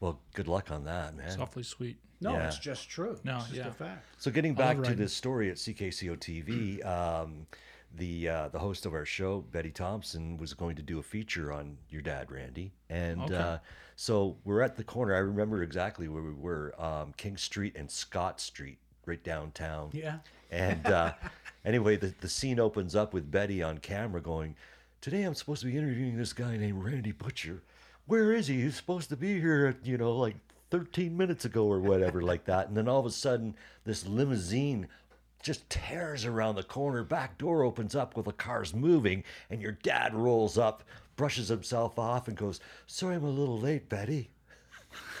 Well, 0.00 0.20
good 0.34 0.48
luck 0.48 0.70
on 0.70 0.84
that, 0.84 1.16
man. 1.16 1.26
It's 1.26 1.38
awfully 1.38 1.62
sweet. 1.62 1.96
No, 2.20 2.32
Yeah. 2.32 2.46
it's 2.48 2.58
just 2.58 2.88
true. 2.88 3.18
No, 3.24 3.36
it's 3.38 3.46
just 3.46 3.56
yeah. 3.56 3.68
a 3.68 3.72
fact. 3.72 4.04
So 4.18 4.30
getting 4.30 4.54
back 4.54 4.82
to 4.82 4.94
this 4.94 5.12
story 5.14 5.50
at 5.50 5.56
CKCO 5.56 6.16
TV, 6.16 6.84
um, 6.86 7.46
the 7.94 8.28
uh, 8.28 8.48
the 8.48 8.58
host 8.58 8.84
of 8.86 8.94
our 8.94 9.04
show, 9.04 9.40
Betty 9.52 9.70
Thompson, 9.70 10.36
was 10.36 10.54
going 10.54 10.76
to 10.76 10.82
do 10.82 10.98
a 10.98 11.02
feature 11.02 11.52
on 11.52 11.76
your 11.88 12.02
dad, 12.02 12.30
Randy, 12.30 12.72
and 12.90 13.20
Okay. 13.22 13.34
uh, 13.36 13.58
so 13.96 14.36
we're 14.44 14.60
at 14.62 14.76
the 14.76 14.84
corner. 14.84 15.14
I 15.14 15.18
remember 15.18 15.62
exactly 15.62 16.08
where 16.08 16.22
we 16.22 16.32
were: 16.32 16.74
um, 16.82 17.12
King 17.16 17.36
Street 17.36 17.74
and 17.76 17.90
Scott 17.90 18.40
Street, 18.40 18.78
right 19.06 19.22
downtown. 19.22 19.90
Yeah. 19.92 20.18
And 20.50 20.86
uh, 20.86 21.12
anyway, 21.64 21.96
the, 21.96 22.14
the 22.20 22.28
scene 22.28 22.60
opens 22.60 22.94
up 22.94 23.12
with 23.14 23.30
Betty 23.30 23.62
on 23.62 23.78
camera 23.78 24.20
going, 24.20 24.56
Today 25.00 25.22
I'm 25.22 25.34
supposed 25.34 25.60
to 25.62 25.66
be 25.66 25.76
interviewing 25.76 26.16
this 26.16 26.32
guy 26.32 26.56
named 26.56 26.82
Randy 26.82 27.12
Butcher. 27.12 27.62
Where 28.06 28.32
is 28.32 28.46
he? 28.46 28.62
He's 28.62 28.76
supposed 28.76 29.08
to 29.10 29.16
be 29.16 29.40
here, 29.40 29.76
you 29.82 29.98
know, 29.98 30.12
like 30.16 30.36
13 30.70 31.16
minutes 31.16 31.44
ago 31.44 31.66
or 31.66 31.80
whatever, 31.80 32.22
like 32.22 32.44
that. 32.44 32.68
And 32.68 32.76
then 32.76 32.88
all 32.88 33.00
of 33.00 33.06
a 33.06 33.10
sudden, 33.10 33.56
this 33.84 34.06
limousine 34.06 34.88
just 35.42 35.68
tears 35.70 36.24
around 36.24 36.54
the 36.56 36.62
corner. 36.62 37.02
Back 37.04 37.38
door 37.38 37.62
opens 37.62 37.94
up 37.94 38.16
while 38.16 38.22
the 38.24 38.32
car's 38.32 38.74
moving, 38.74 39.22
and 39.50 39.60
your 39.60 39.72
dad 39.72 40.14
rolls 40.14 40.56
up, 40.58 40.82
brushes 41.16 41.48
himself 41.48 41.98
off, 41.98 42.28
and 42.28 42.36
goes, 42.36 42.60
Sorry 42.86 43.16
I'm 43.16 43.24
a 43.24 43.28
little 43.30 43.58
late, 43.58 43.88
Betty. 43.88 44.30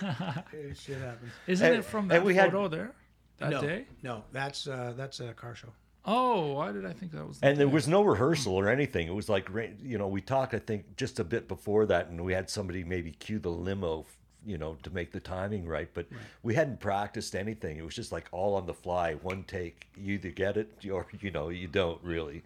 shit 0.00 0.98
happens. 1.00 1.32
Isn't 1.46 1.66
And- 1.66 1.76
it 1.76 1.84
from 1.84 2.04
and 2.04 2.10
that 2.12 2.24
we 2.24 2.34
had- 2.34 2.50
photo 2.52 2.68
there? 2.68 2.92
That 3.38 3.50
no, 3.50 3.60
day? 3.60 3.84
no, 4.02 4.24
that's 4.32 4.66
uh, 4.66 4.94
that's 4.96 5.20
a 5.20 5.34
car 5.34 5.54
show. 5.54 5.68
Oh, 6.06 6.52
why 6.54 6.72
did 6.72 6.86
I 6.86 6.92
think 6.92 7.12
that 7.12 7.26
was? 7.26 7.40
The 7.40 7.46
And 7.46 7.58
there 7.58 7.66
day? 7.66 7.72
was 7.72 7.88
no 7.88 8.02
rehearsal 8.02 8.54
or 8.54 8.68
anything. 8.68 9.08
It 9.08 9.14
was 9.14 9.28
like, 9.28 9.48
you 9.82 9.98
know, 9.98 10.06
we 10.06 10.20
talked, 10.20 10.54
I 10.54 10.58
think, 10.58 10.96
just 10.96 11.18
a 11.18 11.24
bit 11.24 11.48
before 11.48 11.84
that, 11.86 12.08
and 12.08 12.24
we 12.24 12.32
had 12.32 12.48
somebody 12.48 12.84
maybe 12.84 13.10
cue 13.12 13.38
the 13.40 13.50
limo, 13.50 14.06
you 14.44 14.56
know, 14.56 14.76
to 14.84 14.90
make 14.90 15.10
the 15.12 15.20
timing 15.20 15.66
right. 15.66 15.88
But 15.92 16.06
we 16.42 16.54
hadn't 16.54 16.78
practiced 16.80 17.34
anything. 17.34 17.76
It 17.78 17.84
was 17.84 17.94
just 17.94 18.12
like 18.12 18.28
all 18.30 18.54
on 18.54 18.66
the 18.66 18.74
fly, 18.74 19.14
one 19.14 19.42
take. 19.44 19.88
You 19.96 20.14
either 20.14 20.30
get 20.30 20.56
it 20.56 20.72
or, 20.90 21.06
you 21.20 21.30
know, 21.32 21.48
you 21.48 21.66
don't 21.66 22.02
really. 22.04 22.44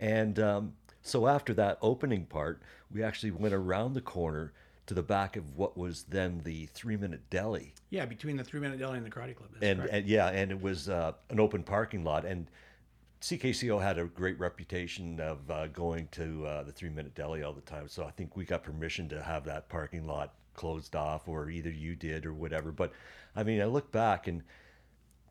And 0.00 0.38
um, 0.40 0.72
so 1.02 1.26
after 1.26 1.52
that 1.54 1.78
opening 1.82 2.24
part, 2.24 2.62
we 2.90 3.02
actually 3.02 3.32
went 3.32 3.54
around 3.54 3.94
the 3.94 4.00
corner 4.00 4.52
to 4.86 4.94
the 4.94 5.02
back 5.02 5.36
of 5.36 5.56
what 5.56 5.76
was 5.78 6.04
then 6.04 6.42
the 6.44 6.66
three 6.66 6.96
minute 6.96 7.22
deli 7.30 7.72
Yeah, 7.88 8.04
between 8.04 8.36
the 8.36 8.44
Three 8.44 8.60
Minute 8.60 8.78
Deli 8.78 8.98
and 8.98 9.06
the 9.06 9.10
Karate 9.10 9.34
Club. 9.34 9.48
That's 9.52 9.64
and, 9.64 9.80
and 9.90 10.06
yeah, 10.06 10.28
and 10.28 10.50
it 10.50 10.60
was 10.60 10.88
uh, 10.90 11.12
an 11.30 11.40
open 11.40 11.62
parking 11.62 12.04
lot. 12.04 12.24
And 12.26 12.46
CKCO 13.20 13.80
had 13.82 13.98
a 13.98 14.04
great 14.04 14.38
reputation 14.38 15.18
of 15.20 15.50
uh, 15.50 15.66
going 15.68 16.08
to 16.12 16.46
uh, 16.46 16.62
the 16.62 16.72
Three 16.72 16.90
Minute 16.90 17.14
Deli 17.14 17.42
all 17.42 17.52
the 17.52 17.60
time. 17.62 17.88
So 17.88 18.04
I 18.04 18.10
think 18.10 18.36
we 18.36 18.44
got 18.44 18.62
permission 18.62 19.08
to 19.08 19.22
have 19.22 19.44
that 19.44 19.68
parking 19.68 20.06
lot 20.06 20.34
closed 20.54 20.94
off, 20.94 21.26
or 21.28 21.50
either 21.50 21.70
you 21.70 21.96
did 21.96 22.26
or 22.26 22.34
whatever. 22.34 22.70
But 22.70 22.92
I 23.34 23.42
mean, 23.42 23.60
I 23.60 23.64
look 23.66 23.90
back 23.90 24.26
and 24.28 24.42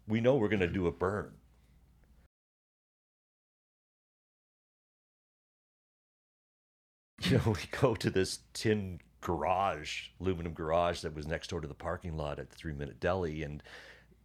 we 0.08 0.22
know 0.22 0.36
we're 0.36 0.50
going 0.50 0.60
to 0.60 0.68
do 0.68 0.88
a 0.88 0.92
burn. 0.92 1.34
You 7.22 7.38
know, 7.38 7.52
we 7.52 7.80
go 7.80 7.96
to 7.96 8.10
this 8.10 8.40
tin 8.54 9.00
garage, 9.22 10.10
aluminum 10.20 10.54
garage 10.54 11.02
that 11.02 11.16
was 11.16 11.26
next 11.26 11.50
door 11.50 11.62
to 11.62 11.68
the 11.68 11.74
parking 11.74 12.18
lot 12.18 12.38
at 12.40 12.50
the 12.50 12.56
Three 12.56 12.74
Minute 12.74 13.00
Deli, 13.00 13.44
and 13.44 13.64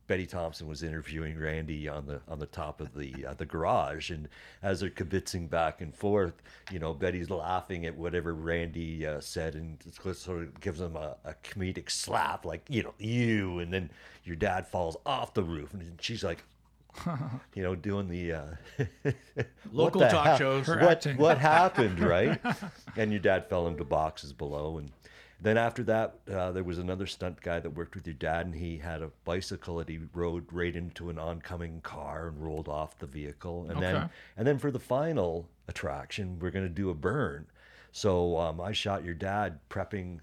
Betty 0.09 0.25
Thompson 0.27 0.67
was 0.67 0.83
interviewing 0.83 1.38
Randy 1.38 1.87
on 1.87 2.07
the 2.07 2.21
on 2.27 2.38
the 2.38 2.47
top 2.47 2.81
of 2.81 2.95
the 2.95 3.27
uh, 3.27 3.35
the 3.35 3.45
garage, 3.45 4.11
and 4.11 4.27
as 4.62 4.81
they're 4.81 4.88
kibitzing 4.88 5.50
back 5.50 5.83
and 5.83 5.95
forth, 5.95 6.43
you 6.73 6.79
know, 6.79 6.95
Betty's 6.95 7.29
laughing 7.29 7.85
at 7.85 7.95
whatever 7.95 8.35
Randy 8.35 9.07
uh, 9.07 9.21
said, 9.21 9.55
and 9.55 9.79
just 9.81 10.23
sort 10.23 10.43
of 10.43 10.61
gives 10.61 10.81
him 10.81 10.97
a, 10.97 11.15
a 11.25 11.35
comedic 11.45 11.91
slap, 11.91 12.47
like 12.47 12.62
you 12.71 12.83
know, 12.83 12.95
you, 12.99 13.59
and 13.59 13.71
then 13.73 13.91
your 14.25 14.35
dad 14.35 14.67
falls 14.67 14.97
off 15.07 15.35
the 15.35 15.45
roof, 15.45 15.73
and 15.75 15.99
she's 16.00 16.25
like. 16.25 16.43
you 17.55 17.62
know, 17.62 17.77
doing 17.77 18.09
the 18.09 18.33
uh, 18.33 18.47
Local 19.73 20.00
the 20.00 20.09
talk 20.09 20.27
hell- 20.27 20.38
shows. 20.38 20.67
What 20.69 21.07
what 21.17 21.38
happened, 21.38 22.00
right? 22.17 22.41
and 22.97 23.12
your 23.12 23.21
dad 23.21 23.49
fell 23.49 23.69
into 23.69 23.85
boxes 23.85 24.33
below, 24.33 24.79
and 24.79 24.91
then 25.40 25.57
after 25.57 25.83
that, 25.85 26.18
uh, 26.30 26.50
there 26.52 26.64
was 26.64 26.78
another 26.78 27.07
stunt 27.07 27.40
guy 27.40 27.61
that 27.61 27.71
worked 27.71 27.95
with 27.95 28.07
your 28.07 28.14
dad, 28.14 28.47
and 28.47 28.54
he 28.54 28.78
had 28.78 29.02
a 29.02 29.11
bicycle 29.25 29.76
that 29.76 29.88
he 29.88 30.00
rode 30.12 30.52
right 30.52 30.75
into 30.75 31.11
an 31.11 31.18
oncoming 31.18 31.80
car 31.80 32.28
and 32.28 32.42
rolled 32.42 32.68
off 32.68 32.99
the 32.99 33.07
vehicle. 33.07 33.62
And 33.68 33.78
Okay. 33.78 33.80
then, 33.80 34.11
and 34.37 34.47
then 34.47 34.59
for 34.59 34.71
the 34.71 34.80
final 34.80 35.49
attraction, 35.68 36.38
we're 36.40 36.50
going 36.50 36.64
to 36.66 36.68
do 36.68 36.90
a 36.90 36.95
burn. 36.95 37.47
So 37.92 38.37
um, 38.38 38.61
I 38.61 38.73
shot 38.73 39.04
your 39.04 39.14
dad 39.14 39.61
prepping 39.71 40.21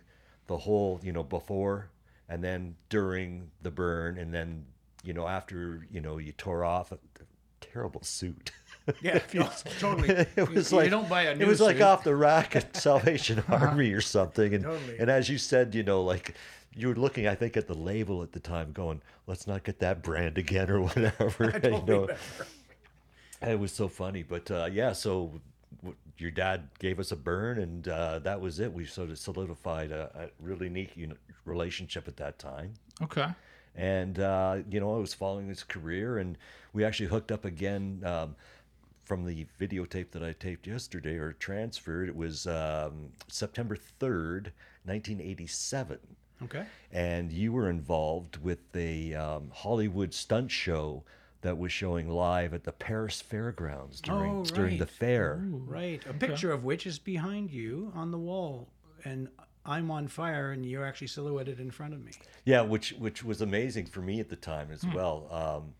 the 0.47 0.57
whole, 0.57 0.99
you 1.03 1.11
know, 1.11 1.23
before 1.23 1.89
and 2.27 2.43
then 2.43 2.75
during 2.89 3.51
the 3.61 3.71
burn, 3.71 4.17
and 4.17 4.33
then 4.33 4.65
you 5.03 5.13
know 5.13 5.27
after 5.27 5.85
you 5.91 6.01
know 6.01 6.17
you 6.17 6.31
tore 6.31 6.63
off 6.63 6.91
a 6.91 6.97
terrible 7.61 8.01
suit. 8.03 8.51
yeah, 9.01 9.19
no, 9.33 9.49
totally. 9.79 10.09
it 10.35 10.49
was 10.49 10.71
you, 10.71 10.77
like 10.77 10.85
you 10.85 10.91
don't 10.91 11.09
buy 11.09 11.23
a 11.23 11.35
new 11.35 11.41
it 11.41 11.45
new 11.45 11.47
was 11.47 11.61
like 11.61 11.81
off 11.81 12.03
the 12.03 12.15
rack 12.15 12.55
at 12.55 12.75
Salvation 12.77 13.43
Army 13.47 13.91
or 13.93 14.01
something. 14.01 14.53
And 14.53 14.63
Totally. 14.63 14.97
and 14.99 15.09
as 15.09 15.29
you 15.29 15.37
said, 15.37 15.73
you 15.75 15.83
know, 15.83 16.03
like 16.03 16.35
you 16.75 16.89
were 16.89 16.95
looking, 16.95 17.27
I 17.27 17.35
think, 17.35 17.55
at 17.57 17.67
the 17.67 17.73
label 17.73 18.21
at 18.21 18.31
the 18.33 18.39
time, 18.39 18.71
going, 18.71 19.01
"Let's 19.27 19.47
not 19.47 19.63
get 19.63 19.79
that 19.79 20.03
brand 20.03 20.37
again" 20.37 20.69
or 20.69 20.81
whatever. 20.81 21.51
I 21.53 21.55
you 21.55 21.59
don't 21.59 21.87
know, 21.87 22.09
it 23.41 23.59
was 23.59 23.71
so 23.71 23.87
funny. 23.87 24.23
But 24.23 24.49
uh, 24.51 24.69
yeah, 24.71 24.93
so 24.93 25.39
w- 25.81 25.95
your 26.17 26.31
dad 26.31 26.69
gave 26.79 26.99
us 26.99 27.11
a 27.11 27.15
burn, 27.15 27.59
and 27.59 27.87
uh, 27.87 28.19
that 28.19 28.39
was 28.39 28.59
it. 28.59 28.71
We 28.73 28.85
sort 28.85 29.09
of 29.09 29.17
solidified 29.17 29.91
a, 29.91 30.09
a 30.15 30.43
really 30.43 30.69
neat 30.69 30.91
you 30.95 31.07
know, 31.07 31.15
relationship 31.45 32.07
at 32.07 32.17
that 32.17 32.39
time. 32.39 32.73
okay. 33.03 33.27
And 33.77 34.19
uh, 34.19 34.59
you 34.69 34.79
know, 34.79 34.95
I 34.95 34.99
was 34.99 35.13
following 35.13 35.49
his 35.49 35.63
career, 35.63 36.17
and 36.19 36.37
we 36.71 36.85
actually 36.85 37.07
hooked 37.07 37.31
up 37.31 37.43
again. 37.43 38.01
Um, 38.05 38.35
from 39.05 39.23
the 39.25 39.45
videotape 39.59 40.11
that 40.11 40.23
I 40.23 40.33
taped 40.33 40.67
yesterday 40.67 41.15
or 41.17 41.31
transferred, 41.33 42.09
it 42.09 42.15
was 42.15 42.47
um, 42.47 43.09
September 43.27 43.77
3rd, 43.77 44.47
1987 44.85 45.99
Okay. 46.43 46.65
and 46.91 47.31
you 47.31 47.53
were 47.53 47.69
involved 47.69 48.37
with 48.43 48.59
a 48.75 49.13
um, 49.13 49.51
Hollywood 49.53 50.13
stunt 50.13 50.51
show 50.51 51.03
that 51.41 51.57
was 51.57 51.71
showing 51.71 52.09
live 52.09 52.53
at 52.53 52.63
the 52.65 52.71
Paris 52.73 53.21
Fairgrounds 53.21 54.01
during 54.01 54.31
Oh, 54.39 54.43
during 54.43 54.77
the 54.77 54.83
right. 54.85 54.89
fair. 54.89 55.41
Right. 55.49 56.05
A 56.09 56.13
picture 56.13 56.51
of 56.51 56.63
which 56.65 56.85
is 56.87 56.99
behind 56.99 57.51
you 57.51 57.91
on 57.95 58.11
the 58.11 58.17
wall, 58.17 58.67
and 59.05 59.29
I'm 59.65 59.89
on 59.91 60.07
fire, 60.07 60.51
and 60.51 60.65
you're 60.65 60.85
actually 60.85 61.07
silhouetted 61.07 61.59
in 61.59 61.71
front 61.71 61.93
of 61.93 62.03
me. 62.03 62.11
Yeah, 62.45 62.61
which 62.61 62.93
which 62.93 63.23
was 63.23 63.41
amazing 63.41 63.85
for 63.85 64.01
me 64.01 64.19
at 64.19 64.29
the 64.29 64.35
time 64.35 64.67
Hmm. 64.67 64.73
as 64.73 64.85
well. 64.87 65.27
Um, 65.31 65.73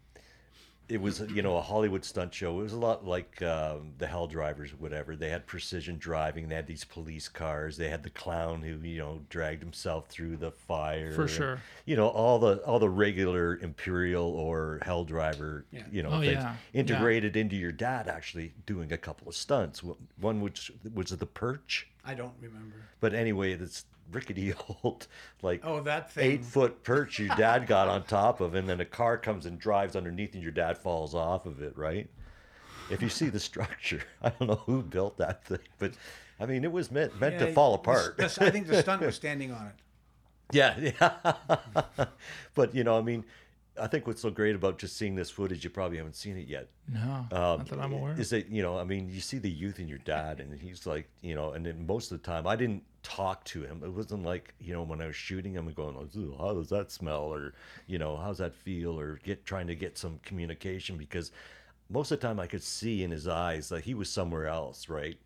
it 0.87 1.01
was 1.01 1.21
you 1.33 1.41
know 1.41 1.57
a 1.57 1.61
Hollywood 1.61 2.05
stunt 2.05 2.33
show. 2.33 2.59
It 2.59 2.63
was 2.63 2.73
a 2.73 2.77
lot 2.77 3.05
like 3.05 3.41
um, 3.41 3.93
the 3.97 4.07
Hell 4.07 4.27
Drivers, 4.27 4.71
or 4.71 4.75
whatever. 4.75 5.15
They 5.15 5.29
had 5.29 5.47
precision 5.47 5.97
driving. 5.97 6.47
They 6.47 6.55
had 6.55 6.67
these 6.67 6.83
police 6.83 7.27
cars. 7.27 7.77
They 7.77 7.89
had 7.89 8.03
the 8.03 8.09
clown 8.09 8.61
who 8.61 8.77
you 8.87 8.99
know 8.99 9.21
dragged 9.29 9.63
himself 9.63 10.07
through 10.07 10.37
the 10.37 10.51
fire. 10.51 11.13
For 11.13 11.23
and, 11.23 11.31
sure. 11.31 11.59
You 11.85 11.95
know 11.95 12.07
all 12.07 12.39
the 12.39 12.57
all 12.59 12.79
the 12.79 12.89
regular 12.89 13.57
Imperial 13.57 14.29
or 14.29 14.79
Hell 14.83 15.05
Driver. 15.05 15.65
Yeah. 15.71 15.83
You 15.91 16.03
know 16.03 16.09
Oh, 16.11 16.19
things 16.21 16.33
yeah. 16.33 16.55
integrated 16.73 17.35
into 17.35 17.55
your 17.55 17.71
dad 17.71 18.07
actually 18.07 18.53
doing 18.65 18.91
a 18.91 18.97
couple 18.97 19.27
of 19.27 19.35
stunts. 19.35 19.81
One 20.19 20.41
which 20.41 20.71
was 20.93 21.09
the 21.09 21.25
Perch. 21.25 21.87
I 22.05 22.13
don't 22.13 22.33
remember. 22.39 22.75
But 22.99 23.13
anyway, 23.13 23.55
this 23.55 23.85
rickety 24.11 24.53
old 24.83 25.07
like 25.41 25.61
Oh, 25.63 25.81
that 25.81 26.11
thing. 26.11 26.31
eight 26.31 26.45
foot 26.45 26.83
perch 26.83 27.19
your 27.19 27.35
dad 27.35 27.67
got 27.67 27.87
on 27.87 28.03
top 28.03 28.41
of, 28.41 28.55
and 28.55 28.67
then 28.67 28.79
a 28.79 28.85
car 28.85 29.17
comes 29.17 29.45
and 29.45 29.59
drives 29.59 29.95
underneath, 29.95 30.33
and 30.33 30.43
your 30.43 30.51
dad 30.51 30.77
falls 30.77 31.13
off 31.15 31.45
of 31.45 31.61
it, 31.61 31.77
right? 31.77 32.09
If 32.89 33.01
you 33.01 33.09
see 33.09 33.29
the 33.29 33.39
structure, 33.39 34.01
I 34.21 34.29
don't 34.29 34.47
know 34.47 34.61
who 34.65 34.83
built 34.83 35.17
that 35.17 35.43
thing, 35.45 35.59
but 35.79 35.93
I 36.39 36.45
mean, 36.45 36.63
it 36.63 36.71
was 36.71 36.91
meant 36.91 37.19
meant 37.19 37.39
to 37.39 37.47
Yeah, 37.47 37.53
fall 37.53 37.71
the- 37.73 37.79
apart. 37.79 38.17
the- 38.17 38.25
I 38.41 38.49
think 38.51 38.67
the 38.67 38.81
stunt 38.81 39.01
was 39.01 39.15
standing 39.23 39.51
on 39.51 39.67
it. 39.67 39.73
Yeah, 40.51 40.91
yeah. 40.99 42.05
but 42.53 42.75
you 42.75 42.83
know, 42.83 42.97
I 42.97 43.01
mean, 43.01 43.25
I 43.81 43.87
think 43.87 44.05
what's 44.07 44.21
so 44.21 44.29
great 44.29 44.55
about 44.55 44.77
just 44.77 44.95
seeing 44.95 45.15
this 45.15 45.29
footage, 45.31 45.63
you 45.63 45.69
probably 45.71 45.97
haven't 45.97 46.15
seen 46.15 46.37
it 46.37 46.47
yet. 46.47 46.67
No, 46.87 46.99
Um, 47.01 47.27
not 47.31 47.67
that 47.69 47.79
I'm 47.79 47.93
aware. 47.93 48.13
Is 48.19 48.29
that 48.29 48.47
you 48.49 48.61
know? 48.61 48.77
I 48.77 48.83
mean, 48.83 49.09
you 49.09 49.19
see 49.21 49.37
the 49.39 49.49
youth 49.49 49.79
in 49.79 49.87
your 49.87 49.97
dad, 49.99 50.39
and 50.39 50.57
he's 50.59 50.85
like, 50.85 51.09
you 51.21 51.33
know, 51.35 51.51
and 51.53 51.65
then 51.65 51.85
most 51.87 52.11
of 52.11 52.21
the 52.21 52.25
time, 52.25 52.45
I 52.45 52.55
didn't 52.55 52.83
talk 53.05 53.43
to 53.45 53.61
him. 53.61 53.81
It 53.83 53.93
wasn't 53.93 54.25
like 54.25 54.53
you 54.59 54.73
know 54.73 54.83
when 54.83 54.99
I 54.99 55.07
was 55.07 55.15
shooting 55.15 55.53
him 55.53 55.67
and 55.67 55.75
going, 55.75 55.95
"Ooh, 56.17 56.35
how 56.37 56.53
does 56.53 56.69
that 56.69 56.91
smell, 56.91 57.23
or 57.23 57.53
you 57.87 57.99
know, 57.99 58.17
how's 58.17 58.39
that 58.39 58.55
feel, 58.55 58.99
or 58.99 59.19
get 59.23 59.45
trying 59.45 59.67
to 59.67 59.75
get 59.75 59.97
some 59.97 60.19
communication 60.23 60.97
because 60.97 61.31
most 61.89 62.11
of 62.11 62.19
the 62.19 62.27
time 62.27 62.39
I 62.39 62.47
could 62.47 62.63
see 62.63 63.03
in 63.03 63.11
his 63.11 63.27
eyes 63.27 63.69
that 63.69 63.83
he 63.83 63.93
was 63.93 64.09
somewhere 64.09 64.47
else, 64.47 64.89
right? 64.89 65.17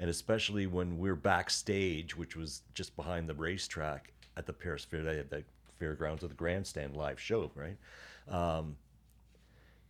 And 0.00 0.10
especially 0.10 0.66
when 0.66 0.98
we're 0.98 1.14
backstage, 1.14 2.16
which 2.16 2.36
was 2.36 2.62
just 2.74 2.96
behind 2.96 3.28
the 3.28 3.34
racetrack 3.34 4.12
at 4.36 4.46
the 4.46 4.52
Paris 4.52 4.84
Fair, 4.84 5.02
they 5.02 5.16
had 5.16 5.44
fairgrounds 5.78 6.22
of 6.24 6.30
the 6.30 6.34
grandstand 6.34 6.96
live 6.96 7.20
show, 7.20 7.50
right? 7.54 7.76
Um, 8.28 8.76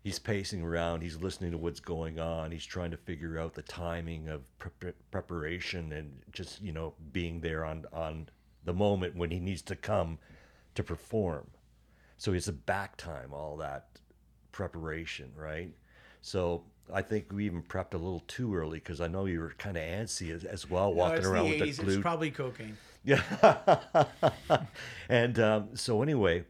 he's 0.02 0.18
pacing 0.18 0.62
around 0.62 1.02
he's 1.02 1.16
listening 1.20 1.50
to 1.50 1.58
what's 1.58 1.80
going 1.80 2.18
on 2.18 2.50
he's 2.50 2.64
trying 2.64 2.90
to 2.90 2.96
figure 2.96 3.38
out 3.38 3.54
the 3.54 3.62
timing 3.62 4.28
of 4.28 4.42
pre- 4.58 4.92
preparation 5.10 5.92
and 5.92 6.10
just 6.32 6.60
you 6.62 6.72
know 6.72 6.94
being 7.12 7.40
there 7.40 7.64
on 7.64 7.84
on 7.92 8.28
the 8.64 8.72
moment 8.72 9.16
when 9.16 9.30
he 9.30 9.38
needs 9.38 9.62
to 9.62 9.76
come 9.76 10.18
to 10.74 10.82
perform 10.82 11.46
so 12.16 12.32
it's 12.32 12.48
a 12.48 12.52
back 12.52 12.96
time 12.96 13.32
all 13.32 13.56
that 13.56 13.88
preparation 14.52 15.30
right 15.36 15.72
so 16.20 16.64
I 16.92 17.02
think 17.02 17.32
we 17.32 17.44
even 17.46 17.62
prepped 17.62 17.94
a 17.94 17.98
little 17.98 18.22
too 18.26 18.54
early 18.54 18.78
because 18.78 19.00
I 19.00 19.08
know 19.08 19.26
you 19.26 19.40
were 19.40 19.52
kind 19.58 19.76
of 19.76 19.82
antsy 19.82 20.34
as, 20.34 20.44
as 20.44 20.68
well, 20.68 20.92
walking 20.92 21.18
it's 21.18 21.26
around 21.26 21.50
the 21.50 21.60
with 21.60 21.68
80s. 21.68 21.76
the 21.76 21.82
glue 21.82 21.94
It's 21.94 22.02
probably 22.02 22.30
cocaine. 22.30 22.76
yeah. 23.04 23.22
and 25.08 25.38
um, 25.38 25.68
so 25.74 26.02
anyway, 26.02 26.44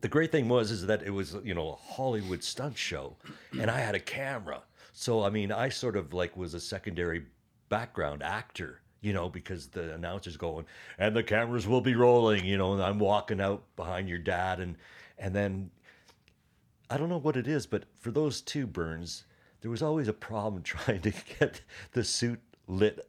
the 0.00 0.08
great 0.08 0.32
thing 0.32 0.48
was 0.48 0.70
is 0.70 0.86
that 0.86 1.02
it 1.02 1.10
was 1.10 1.36
you 1.44 1.54
know 1.54 1.70
a 1.70 1.76
Hollywood 1.94 2.42
stunt 2.42 2.76
show, 2.76 3.16
and 3.58 3.70
I 3.70 3.78
had 3.80 3.94
a 3.94 4.00
camera. 4.00 4.62
So 4.92 5.22
I 5.22 5.30
mean, 5.30 5.52
I 5.52 5.68
sort 5.68 5.96
of 5.96 6.12
like 6.12 6.36
was 6.36 6.54
a 6.54 6.60
secondary 6.60 7.26
background 7.68 8.22
actor, 8.22 8.80
you 9.00 9.12
know, 9.12 9.28
because 9.28 9.68
the 9.68 9.94
announcer's 9.94 10.36
going 10.36 10.66
and 10.98 11.14
the 11.14 11.22
cameras 11.22 11.66
will 11.66 11.80
be 11.80 11.94
rolling, 11.94 12.44
you 12.44 12.56
know, 12.56 12.72
and 12.72 12.82
I'm 12.82 12.98
walking 12.98 13.40
out 13.40 13.64
behind 13.76 14.08
your 14.08 14.18
dad, 14.18 14.60
and 14.60 14.76
and 15.18 15.34
then 15.34 15.70
I 16.90 16.96
don't 16.96 17.08
know 17.08 17.18
what 17.18 17.36
it 17.36 17.48
is, 17.48 17.66
but 17.66 17.84
for 17.98 18.10
those 18.10 18.40
two 18.40 18.66
burns, 18.66 19.24
there 19.60 19.70
was 19.70 19.82
always 19.82 20.08
a 20.08 20.12
problem 20.12 20.62
trying 20.64 21.00
to 21.02 21.12
get 21.38 21.62
the 21.92 22.04
suit 22.04 22.40
lit 22.66 23.08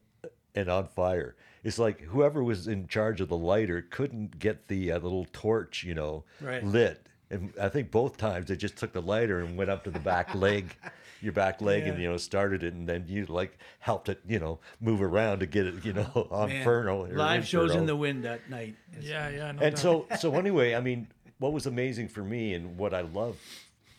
and 0.55 0.69
on 0.69 0.87
fire. 0.87 1.35
It's 1.63 1.79
like 1.79 2.01
whoever 2.01 2.43
was 2.43 2.67
in 2.67 2.87
charge 2.87 3.19
of 3.21 3.29
the 3.29 3.37
lighter 3.37 3.85
couldn't 3.89 4.39
get 4.39 4.67
the 4.67 4.91
uh, 4.91 4.99
little 4.99 5.25
torch, 5.33 5.83
you 5.83 5.93
know, 5.95 6.23
Right. 6.41 6.63
lit. 6.63 7.03
And 7.29 7.51
I 7.61 7.67
think 7.67 7.91
both 7.91 8.15
times 8.17 8.47
they 8.47 8.55
just 8.55 8.77
took 8.77 8.93
the 8.93 9.01
lighter 9.01 9.39
and 9.41 9.57
went 9.57 9.69
up 9.69 9.83
to 9.83 9.91
the 9.91 9.99
back 9.99 10.33
leg, 10.33 10.73
your 11.21 11.33
back 11.33 11.61
leg, 11.61 11.85
and 11.85 12.01
you 12.01 12.07
know 12.09 12.15
started 12.15 12.63
it, 12.63 12.73
and 12.73 12.87
then 12.87 13.03
you 13.07 13.25
like 13.25 13.57
helped 13.79 14.07
it, 14.07 14.21
you 14.25 14.39
know, 14.39 14.59
move 14.79 15.01
around 15.01 15.39
to 15.39 15.45
get 15.45 15.65
it, 15.67 15.83
you 15.83 15.91
know, 15.91 16.27
on 16.31 16.47
Man, 16.47 16.57
inferno. 16.59 17.03
or 17.05 17.09
Live 17.09 17.45
shows 17.45 17.75
in 17.75 17.85
the 17.85 17.97
wind 17.97 18.25
at 18.25 18.49
night. 18.49 18.75
Yeah, 19.01 19.27
yeah. 19.29 19.51
No 19.51 19.61
And 19.61 19.75
doubt. 19.75 19.79
so, 19.79 20.07
so 20.17 20.35
anyway, 20.35 20.73
I 20.73 20.79
mean, 20.79 21.07
what 21.39 21.51
was 21.51 21.65
amazing 21.65 22.07
for 22.07 22.23
me 22.23 22.53
and 22.53 22.77
what 22.77 22.93
I 22.93 23.01
love 23.01 23.35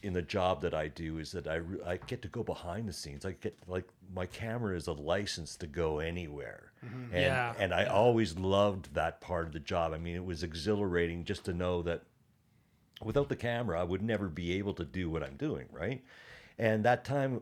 in 0.03 0.13
the 0.13 0.23
job 0.23 0.61
that 0.63 0.75
I 0.75 0.89
do 0.89 1.19
is 1.19 1.33
that 1.33 1.47
I, 1.49 1.57
re- 1.57 1.81
I 1.85 1.97
get 1.97 2.23
to 2.23 2.29
go 2.29 2.43
behind 2.45 2.89
the 2.89 2.93
scenes. 2.93 3.25
I 3.27 3.33
get 3.33 3.57
like 3.67 3.85
my 4.15 4.27
camera 4.27 4.77
is 4.77 4.87
a 4.87 4.93
license 4.93 5.57
to 5.57 5.67
go 5.67 5.99
anywhere. 5.99 6.73
Mm-hmm. 6.87 7.03
And, 7.15 7.23
Yeah. 7.23 7.55
and 7.59 7.75
I 7.75 7.87
always 7.87 8.39
loved 8.39 8.95
that 8.95 9.21
part 9.21 9.47
of 9.47 9.53
the 9.53 9.59
job. 9.61 9.93
I 9.93 9.99
mean, 9.99 10.15
it 10.15 10.25
was 10.25 10.43
exhilarating 10.45 11.25
just 11.25 11.45
to 11.47 11.53
know 11.53 11.83
that 11.83 12.03
without 13.03 13.29
the 13.29 13.37
camera, 13.37 13.81
I 13.81 13.85
would 13.85 14.03
never 14.03 14.29
be 14.29 14.53
able 14.59 14.75
to 14.75 14.85
do 14.85 15.11
what 15.11 15.23
I'm 15.23 15.37
doing, 15.37 15.67
right? 15.73 16.03
And 16.59 16.85
that 16.85 17.05
time 17.05 17.41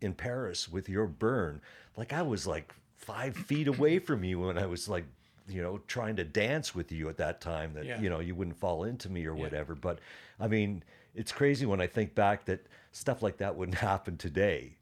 in 0.00 0.14
Paris 0.14 0.68
with 0.68 0.88
your 0.88 1.06
burn, 1.06 1.60
like 1.96 2.12
I 2.12 2.22
was 2.22 2.46
like 2.46 2.74
five 2.96 3.36
feet 3.48 3.68
away 3.68 3.98
from 3.98 4.24
you 4.24 4.40
when 4.40 4.58
I 4.58 4.66
was 4.66 4.88
like, 4.88 5.04
you 5.48 5.62
know, 5.62 5.78
trying 5.86 6.16
to 6.16 6.24
dance 6.24 6.74
with 6.74 6.90
you 6.90 7.08
at 7.08 7.18
that 7.18 7.40
time 7.40 7.74
that, 7.74 7.84
Yeah. 7.84 8.00
you 8.00 8.08
know, 8.10 8.18
you 8.18 8.34
wouldn't 8.34 8.56
fall 8.58 8.82
into 8.84 9.08
me 9.08 9.26
or 9.26 9.34
whatever. 9.34 9.74
But 9.76 10.00
I 10.40 10.48
mean, 10.48 10.82
it's 11.16 11.32
crazy 11.32 11.66
when 11.66 11.80
I 11.80 11.86
think 11.86 12.14
back 12.14 12.44
that 12.46 12.66
stuff 12.92 13.22
like 13.22 13.38
that 13.38 13.56
wouldn't 13.56 13.78
happen 13.92 14.16
today. 14.16 14.72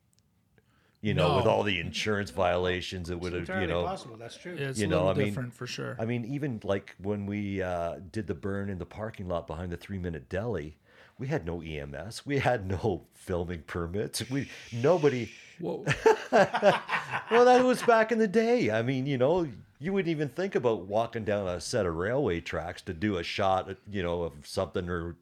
You 1.00 1.12
know, 1.12 1.36
with 1.36 1.44
all 1.44 1.62
the 1.62 1.80
insurance 1.80 2.30
violations, 2.30 3.10
it 3.10 3.20
would 3.20 3.34
have, 3.34 3.60
you 3.60 3.66
know, 3.66 3.84
possible. 3.84 4.16
That's 4.16 4.38
true. 4.38 4.54
it's 4.58 4.78
you 4.78 4.86
a 4.86 4.88
know, 4.88 4.96
little 5.04 5.10
I 5.10 5.14
mean- 5.14 5.26
different 5.26 5.52
for 5.52 5.66
sure. 5.66 5.96
I 6.00 6.06
mean, 6.06 6.24
even 6.24 6.60
like 6.64 6.94
when 6.98 7.26
we 7.26 7.60
uh, 7.60 7.96
did 8.10 8.26
the 8.26 8.32
burn 8.34 8.70
in 8.70 8.78
the 8.78 8.86
parking 8.86 9.28
lot 9.28 9.46
behind 9.46 9.70
the 9.70 9.76
three 9.76 9.98
minute 9.98 10.30
deli, 10.30 10.78
we 11.18 11.26
had 11.26 11.44
no 11.44 11.60
EMS. 11.60 12.24
We 12.24 12.38
had 12.38 12.66
no 12.66 13.02
filming 13.12 13.64
permits. 13.66 14.28
We 14.30 14.48
nobody. 14.72 15.30
Whoa. 15.60 15.84
Well, 17.30 17.44
that 17.46 17.64
was 17.64 17.82
back 17.82 18.10
in 18.12 18.18
the 18.18 18.28
day. 18.28 18.70
I 18.70 18.82
mean, 18.82 19.06
you 19.06 19.16
know, 19.18 19.48
you 19.78 19.92
wouldn't 19.92 20.10
even 20.10 20.28
think 20.28 20.54
about 20.54 20.86
walking 20.86 21.24
down 21.24 21.46
a 21.48 21.60
set 21.60 21.86
of 21.86 21.94
railway 21.96 22.40
tracks 22.40 22.82
to 22.82 22.92
do 22.92 23.16
a 23.16 23.22
shot, 23.22 23.68
you 23.90 24.02
know, 24.02 24.22
of 24.22 24.32
something 24.44 24.88
or 24.88 25.16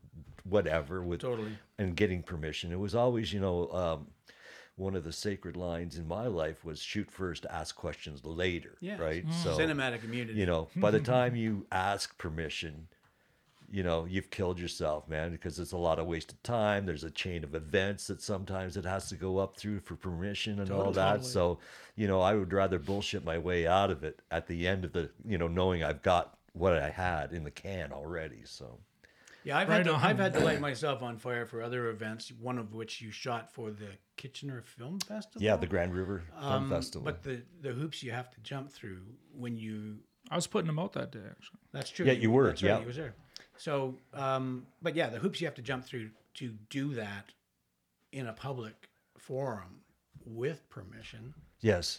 whatever 0.44 1.02
with 1.02 1.20
Totally. 1.20 1.58
and 1.78 1.96
getting 1.96 2.22
permission. 2.22 2.72
It 2.72 2.78
was 2.78 2.94
always, 2.94 3.32
you 3.32 3.40
know, 3.40 3.68
um, 3.72 4.06
one 4.76 4.96
of 4.96 5.04
the 5.04 5.12
sacred 5.12 5.56
lines 5.56 5.98
in 5.98 6.08
my 6.08 6.26
life 6.26 6.64
was 6.64 6.80
shoot 6.80 7.10
first, 7.10 7.46
ask 7.50 7.76
questions 7.76 8.24
later. 8.24 8.76
Yeah. 8.80 8.98
Right. 8.98 9.24
So 9.42 9.56
Cinematic 9.56 10.04
immunity. 10.04 10.38
you 10.38 10.46
know, 10.46 10.68
by 10.76 10.90
the 10.90 11.00
time 11.16 11.36
you 11.36 11.66
ask 11.70 12.16
permission, 12.18 12.88
you 13.70 13.82
know, 13.82 14.04
you've 14.04 14.30
killed 14.30 14.58
yourself, 14.60 15.08
man, 15.08 15.30
because 15.30 15.58
it's 15.58 15.72
a 15.72 15.76
lot 15.78 15.98
of 15.98 16.06
wasted 16.06 16.42
time. 16.44 16.84
There's 16.84 17.04
a 17.04 17.10
chain 17.10 17.42
of 17.42 17.54
events 17.54 18.06
that 18.08 18.20
sometimes 18.20 18.76
it 18.76 18.84
has 18.84 19.08
to 19.08 19.14
go 19.14 19.38
up 19.38 19.56
through 19.56 19.80
for 19.80 19.96
permission 19.96 20.60
and 20.60 20.70
all 20.70 20.90
that. 20.92 21.12
Totally. 21.12 21.28
So, 21.30 21.58
you 21.96 22.06
know, 22.06 22.20
I 22.20 22.34
would 22.34 22.52
rather 22.52 22.78
bullshit 22.78 23.24
my 23.24 23.38
way 23.38 23.66
out 23.66 23.90
of 23.90 24.04
it 24.04 24.20
at 24.30 24.46
the 24.46 24.66
end 24.68 24.84
of 24.84 24.92
the, 24.92 25.10
you 25.26 25.38
know, 25.38 25.48
knowing 25.48 25.82
I've 25.82 26.02
got 26.02 26.36
what 26.52 26.74
I 26.76 26.90
had 26.90 27.32
in 27.32 27.44
the 27.44 27.50
can 27.50 27.92
already. 27.92 28.42
So, 28.44 28.78
Yeah, 29.44 29.58
I've 29.58 29.68
Right 29.68 29.78
had 29.78 29.86
to, 29.86 29.94
on. 29.94 30.00
I've 30.02 30.18
had 30.18 30.32
to 30.34 30.40
light 30.40 30.60
myself 30.60 31.02
on 31.02 31.16
fire 31.18 31.46
for 31.46 31.62
other 31.62 31.88
events. 31.88 32.32
One 32.40 32.58
of 32.58 32.74
which 32.74 33.00
you 33.00 33.10
shot 33.10 33.52
for 33.52 33.70
the 33.70 33.88
Kitchener 34.16 34.62
Film 34.62 35.00
Festival. 35.00 35.42
yeah, 35.42 35.56
the 35.56 35.66
Grand 35.66 35.94
River 35.94 36.22
Film 36.40 36.52
Um, 36.52 36.70
Festival. 36.70 37.04
But 37.04 37.22
the 37.22 37.42
the 37.60 37.72
hoops 37.72 38.02
you 38.02 38.12
have 38.12 38.30
to 38.30 38.40
jump 38.40 38.70
through 38.70 39.00
when 39.36 39.56
you 39.56 39.98
I 40.30 40.36
was 40.36 40.46
putting 40.46 40.66
them 40.68 40.78
out 40.78 40.92
that 40.94 41.10
day 41.12 41.20
actually. 41.28 41.58
That's 41.72 41.90
true. 41.90 42.06
Yeah, 42.06 42.12
you 42.12 42.30
were, 42.30 42.46
That's 42.48 42.62
right. 42.62 42.68
yeah. 42.70 42.80
You 42.80 42.86
was 42.86 42.96
there. 42.96 43.14
So, 43.56 43.96
um, 44.14 44.66
but 44.80 44.94
yeah, 44.96 45.08
the 45.10 45.18
hoops 45.18 45.40
you 45.40 45.46
have 45.46 45.54
to 45.56 45.62
jump 45.62 45.84
through 45.84 46.10
to 46.34 46.54
do 46.70 46.94
that 46.94 47.32
in 48.12 48.26
a 48.26 48.32
public 48.32 48.88
forum 49.18 49.80
with 50.24 50.68
permission. 50.70 51.34
yes. 51.60 51.98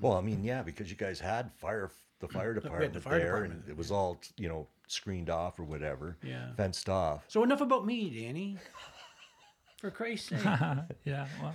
well, 0.00 0.14
I 0.14 0.20
mean, 0.20 0.42
yeah, 0.44 0.62
because 0.62 0.88
you 0.90 0.96
guys 0.96 1.20
had 1.20 1.52
fire, 1.54 1.90
the 2.32 2.38
fire 2.38 2.54
department 2.54 3.02
fire 3.02 3.18
there, 3.18 3.26
department, 3.26 3.60
and 3.62 3.70
it 3.70 3.76
was 3.76 3.90
all 3.90 4.18
you 4.36 4.48
know 4.48 4.66
screened 4.88 5.30
off 5.30 5.58
or 5.58 5.64
whatever, 5.64 6.16
Yeah. 6.22 6.52
fenced 6.56 6.88
off. 6.88 7.24
So 7.28 7.42
enough 7.42 7.60
about 7.60 7.84
me, 7.86 8.08
Danny. 8.10 8.56
For 9.78 9.90
Christ's 9.90 10.28
sake. 10.30 10.40
yeah, 11.04 11.26
well, 11.42 11.54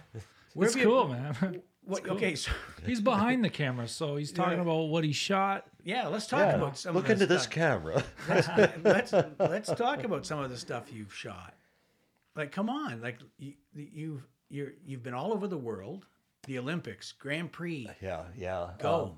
Where 0.53 0.65
it's 0.67 0.75
have 0.75 0.83
you- 0.83 0.89
cool, 0.89 1.07
man. 1.07 1.61
What, 1.83 2.07
okay, 2.07 2.35
so 2.35 2.51
he's 2.85 3.01
behind 3.01 3.43
the 3.43 3.49
camera, 3.49 3.87
so 3.87 4.15
he's 4.15 4.31
talking 4.31 4.57
Yeah. 4.57 4.61
about 4.61 4.89
what 4.89 5.03
he 5.03 5.11
shot. 5.13 5.65
yeah, 5.83 6.07
let's 6.07 6.27
talk 6.27 6.41
Yeah, 6.41 6.55
about 6.55 6.77
some 6.77 6.93
look 6.93 7.05
of 7.05 7.11
into 7.11 7.25
this 7.25 7.43
stuff. 7.43 7.53
camera. 7.53 8.03
let's 8.83 9.13
let's 9.39 9.73
talk 9.73 10.03
about 10.03 10.25
some 10.25 10.39
of 10.39 10.51
the 10.51 10.57
stuff 10.57 10.91
you've 10.93 11.13
shot. 11.13 11.55
Like, 12.35 12.51
come 12.51 12.69
on, 12.69 13.01
like 13.01 13.17
you, 13.39 13.53
you've 13.73 14.27
you're 14.49 14.73
you've 14.85 15.01
been 15.01 15.15
all 15.15 15.33
over 15.33 15.47
the 15.47 15.57
world, 15.57 16.05
the 16.45 16.59
Olympics, 16.59 17.11
Grand 17.13 17.51
Prix. 17.51 17.89
yeah, 18.01 18.25
yeah. 18.37 18.69
Go. 18.79 19.03
Um, 19.05 19.17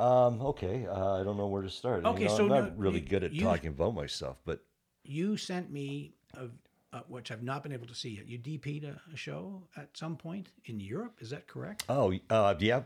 um, 0.00 0.40
okay, 0.42 0.86
uh, 0.86 1.20
I 1.20 1.24
don't 1.24 1.36
know 1.36 1.46
where 1.48 1.62
to 1.62 1.70
start. 1.70 2.04
Okay, 2.04 2.22
you 2.22 2.28
know, 2.28 2.36
so 2.36 2.42
I'm 2.44 2.48
no, 2.48 2.60
not 2.62 2.78
really 2.78 3.00
you- 3.00 3.06
good 3.06 3.24
at 3.24 3.32
you- 3.32 3.42
talking 3.42 3.68
about 3.68 3.94
myself, 3.94 4.38
but 4.44 4.64
You 5.04 5.36
sent 5.36 5.70
me 5.70 6.14
a, 6.34 6.48
uh, 6.92 7.00
which 7.08 7.30
I've 7.30 7.42
not 7.42 7.62
been 7.62 7.72
able 7.72 7.86
to 7.86 7.94
see 7.94 8.10
yet. 8.16 8.26
You 8.28 8.38
DP'd 8.38 8.84
a, 8.84 9.00
a 9.12 9.16
show 9.16 9.66
at 9.76 9.96
some 9.96 10.16
point 10.16 10.48
in 10.66 10.78
Europe. 10.80 11.16
Is 11.20 11.30
that 11.30 11.46
correct? 11.46 11.84
oh, 11.88 12.12
uh, 12.28 12.54
yeah. 12.58 12.82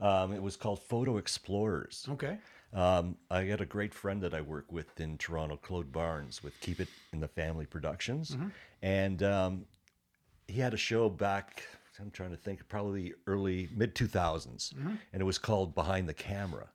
Um, 0.00 0.32
it 0.32 0.42
was 0.42 0.56
called 0.56 0.80
Photo 0.82 1.18
Explorers. 1.18 2.06
Okay. 2.08 2.38
Um, 2.72 3.16
I 3.30 3.46
got 3.46 3.60
a 3.60 3.66
great 3.66 3.92
friend 3.92 4.22
that 4.22 4.32
I 4.32 4.40
work 4.40 4.70
with 4.72 4.98
in 5.00 5.18
Toronto, 5.18 5.56
Claude 5.56 5.90
Barnes, 5.92 6.42
with 6.42 6.58
Keep 6.60 6.80
It 6.80 6.88
in 7.12 7.20
the 7.20 7.28
Family 7.28 7.66
Productions, 7.66 8.36
and 8.80 9.22
um, 9.22 9.66
he 10.46 10.60
had 10.60 10.72
a 10.72 10.78
show 10.78 11.08
back. 11.10 11.64
I'm 12.00 12.10
trying 12.10 12.30
to 12.30 12.36
think, 12.36 12.66
probably 12.68 13.12
early 13.26 13.68
mid 13.74 13.94
2000s, 13.94 14.72
and 15.12 15.20
it 15.20 15.24
was 15.24 15.38
called 15.38 15.74
Behind 15.74 16.08
the 16.08 16.14
Camera, 16.14 16.68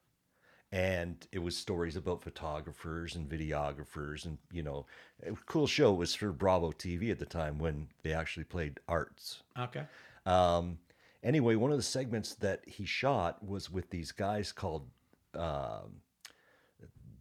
and 0.71 1.25
it 1.31 1.39
was 1.39 1.57
stories 1.57 1.95
about 1.95 2.21
photographers 2.21 3.15
and 3.15 3.29
videographers, 3.29 4.25
and 4.25 4.37
you 4.51 4.63
know, 4.63 4.85
a 5.25 5.31
cool 5.45 5.67
show. 5.67 5.93
It 5.93 5.97
was 5.97 6.15
for 6.15 6.31
Bravo 6.31 6.71
TV 6.71 7.11
at 7.11 7.19
the 7.19 7.25
time 7.25 7.57
when 7.59 7.87
they 8.03 8.13
actually 8.13 8.43
played 8.43 8.79
arts. 8.87 9.41
Okay. 9.57 9.83
Um, 10.25 10.79
anyway, 11.23 11.55
one 11.55 11.71
of 11.71 11.77
the 11.77 11.83
segments 11.83 12.35
that 12.35 12.61
he 12.67 12.85
shot 12.85 13.43
was 13.43 13.69
with 13.69 13.89
these 13.89 14.11
guys 14.11 14.51
called 14.51 14.87
um, 15.35 16.01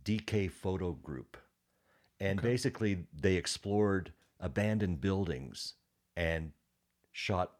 DK 0.04 0.50
Photo 0.50 0.92
Group. 0.92 1.36
And 2.20 2.40
basically, 2.40 3.06
they 3.12 3.34
explored 3.34 4.12
abandoned 4.40 5.00
buildings 5.00 5.74
and 6.16 6.52
shot 7.12 7.52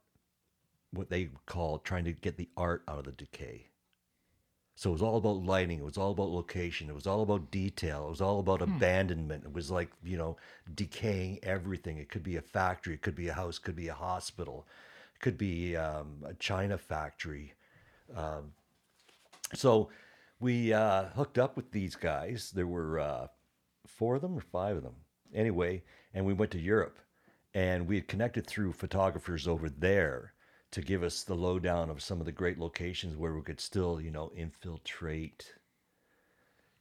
what 0.94 1.10
they 1.10 1.30
call 1.46 1.78
trying 1.78 2.04
to 2.04 2.12
get 2.12 2.36
the 2.36 2.48
art 2.56 2.82
out 2.88 2.98
of 2.98 3.04
the 3.04 3.12
decay. 3.12 3.68
So 4.76 4.90
it 4.90 4.94
was 4.94 5.02
all 5.02 5.18
about 5.18 5.44
lighting. 5.44 5.78
It 5.78 5.84
was 5.84 5.98
all 5.98 6.10
about 6.10 6.30
location. 6.30 6.88
It 6.88 6.94
was 6.94 7.06
all 7.06 7.22
about 7.22 7.52
detail. 7.52 8.06
It 8.06 8.10
was 8.10 8.20
all 8.20 8.40
about 8.40 8.60
abandonment. 8.60 9.44
It 9.44 9.52
was 9.52 9.70
like, 9.70 9.88
you 10.02 10.16
know, 10.16 10.36
decaying 10.74 11.38
everything. 11.44 11.98
It 11.98 12.08
could 12.08 12.24
be 12.24 12.36
a 12.36 12.42
factory. 12.42 12.94
It 12.94 13.02
could 13.02 13.14
be 13.14 13.28
a 13.28 13.34
house. 13.34 13.58
It 13.58 13.62
could 13.62 13.76
be 13.76 13.88
a 13.88 13.94
hospital. 13.94 14.66
It 15.14 15.20
could 15.20 15.38
be 15.38 15.76
um, 15.76 16.24
a 16.26 16.34
China 16.34 16.76
factory. 16.76 17.54
Um, 18.16 18.52
so 19.54 19.90
we 20.40 20.72
uh, 20.72 21.04
hooked 21.14 21.38
up 21.38 21.56
with 21.56 21.70
these 21.70 21.94
guys. 21.94 22.50
There 22.52 22.66
were 22.66 22.98
uh, 22.98 23.26
four 23.86 24.16
of 24.16 24.22
them 24.22 24.36
or 24.36 24.40
five 24.40 24.76
of 24.76 24.82
them. 24.82 24.96
Anyway, 25.32 25.84
and 26.12 26.26
we 26.26 26.32
went 26.32 26.50
to 26.50 26.60
Europe 26.60 26.98
and 27.54 27.86
we 27.86 27.94
had 27.96 28.08
connected 28.08 28.46
through 28.46 28.72
photographers 28.72 29.46
over 29.46 29.68
there 29.68 30.33
to 30.74 30.82
give 30.82 31.02
us 31.02 31.22
the 31.22 31.34
lowdown 31.34 31.88
of 31.90 32.02
some 32.02 32.18
of 32.20 32.26
the 32.26 32.32
great 32.32 32.58
locations 32.58 33.16
where 33.16 33.32
we 33.34 33.42
could 33.42 33.60
still, 33.60 34.00
you 34.00 34.10
know, 34.10 34.30
infiltrate 34.36 35.54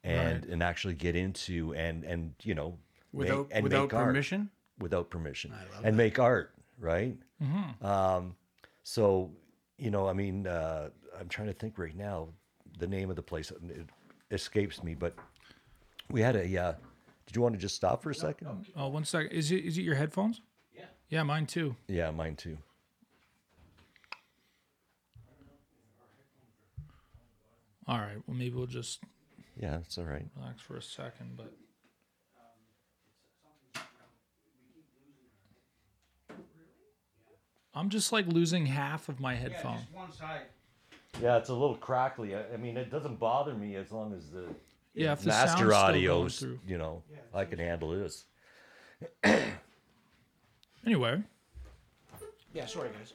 and 0.04 0.46
and 0.46 0.62
actually 0.64 0.94
get 0.96 1.16
into 1.16 1.74
and 1.76 2.04
and 2.04 2.34
you 2.44 2.56
know 2.56 2.72
make- 3.14 3.30
Without 3.30 3.48
and 3.52 3.64
without 3.64 3.84
make 3.84 3.94
art 3.94 4.06
permission. 4.08 4.50
without 4.80 5.10
permission 5.10 5.52
love 5.52 5.86
and 5.86 5.96
make 5.96 6.18
art, 6.20 6.54
right? 6.80 7.16
Um, 7.82 8.36
so, 8.84 9.32
you 9.78 9.92
know, 9.92 10.08
I 10.08 10.14
mean, 10.14 10.48
uh, 10.48 10.90
I'm 11.20 11.28
trying 11.30 11.48
to 11.50 11.54
think 11.54 11.78
right 11.78 11.96
now 11.96 12.30
the 12.80 12.88
name 12.88 13.10
of 13.10 13.16
the 13.16 13.22
place. 13.22 13.52
It 13.52 13.88
escapes 14.32 14.82
me, 14.84 14.96
but 14.96 15.14
we 16.10 16.22
had 16.22 16.36
a. 16.36 16.58
Uh, 16.58 16.74
did 17.28 17.36
you 17.36 17.42
want 17.42 17.54
to 17.54 17.60
just 17.60 17.76
stop 17.76 18.02
for 18.02 18.10
a 18.10 18.16
second? 18.16 18.66
Oh, 18.76 18.88
one 18.88 19.06
second. 19.06 19.32
Is 19.32 19.52
it 19.52 19.64
is 19.64 19.78
it 19.78 19.82
your 19.84 19.96
headphones? 19.96 20.42
Yeah. 20.76 20.86
Yeah, 21.10 21.24
mine 21.24 21.46
too. 21.46 21.76
Yeah, 21.88 22.10
mine 22.12 22.36
too. 22.36 22.58
All 27.88 28.00
right. 28.00 28.18
Well, 28.28 28.38
maybe 28.38 28.56
we'll 28.56 28.66
just 28.68 29.04
Yeah, 29.58 29.78
it's 29.80 29.98
all 29.98 30.06
right. 30.06 30.26
relax 30.38 30.62
for 30.62 30.78
a 30.78 30.82
second, 30.82 31.36
but. 31.38 31.54
I'm 37.74 37.90
just 37.90 38.12
like 38.12 38.28
losing 38.28 38.66
half 38.68 39.10
of 39.10 39.20
my 39.20 39.36
headphone. 39.36 39.80
one 39.92 40.12
side. 40.12 40.42
Yeah, 41.22 41.38
it's 41.38 41.50
a 41.50 41.54
little 41.54 41.76
crackly. 41.76 42.36
I, 42.36 42.42
I 42.54 42.58
mean, 42.58 42.78
it 42.78 42.90
doesn't 42.92 43.20
bother 43.20 43.54
me 43.54 43.76
as 43.76 43.92
long 43.92 44.14
as 44.14 44.30
the 44.30 44.46
Yeah, 44.94 45.14
if 45.14 45.22
the 45.22 45.32
sound's 45.32 45.52
master 45.52 45.58
still 45.58 45.70
going 45.70 45.84
audio's, 45.96 46.40
through. 46.40 46.60
you 46.68 46.78
know, 46.78 47.04
I 47.34 47.46
can 47.46 47.60
handle 47.60 47.90
this. 47.90 48.26
Anyway, 50.86 51.22
Yeah, 52.54 52.66
sorry 52.66 52.90
guys. 52.98 53.14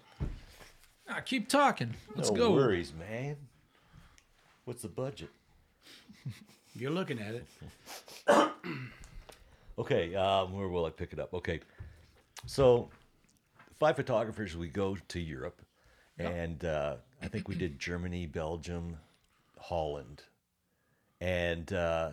ah, 1.09 1.21
keep 1.25 1.49
talking. 1.49 1.95
Let's 2.17 2.31
no 2.31 2.37
go. 2.37 2.53
worries, 2.55 2.93
man. 2.99 3.37
What's 4.69 4.83
the 4.83 4.89
budget? 4.89 5.31
You're 6.75 6.91
looking 6.91 7.19
at 7.19 7.35
it. 7.35 7.47
Okay, 9.79 10.13
um, 10.17 10.53
where 10.53 10.67
will 10.67 10.85
I 10.85 10.91
pick 10.91 11.13
it 11.13 11.21
up? 11.21 11.33
Okay, 11.33 11.61
so 12.47 12.91
five 13.79 13.95
photographers. 13.95 14.57
We 14.57 14.69
go 14.69 14.97
to 15.07 15.21
Europe, 15.21 15.63
and 16.19 16.65
uh, 16.65 16.97
I 17.23 17.29
think 17.29 17.49
we 17.49 17.55
did 17.55 17.79
Germany, 17.79 18.27
Belgium, 18.27 18.97
Holland, 19.57 20.25
and 21.21 21.73
uh, 21.73 22.11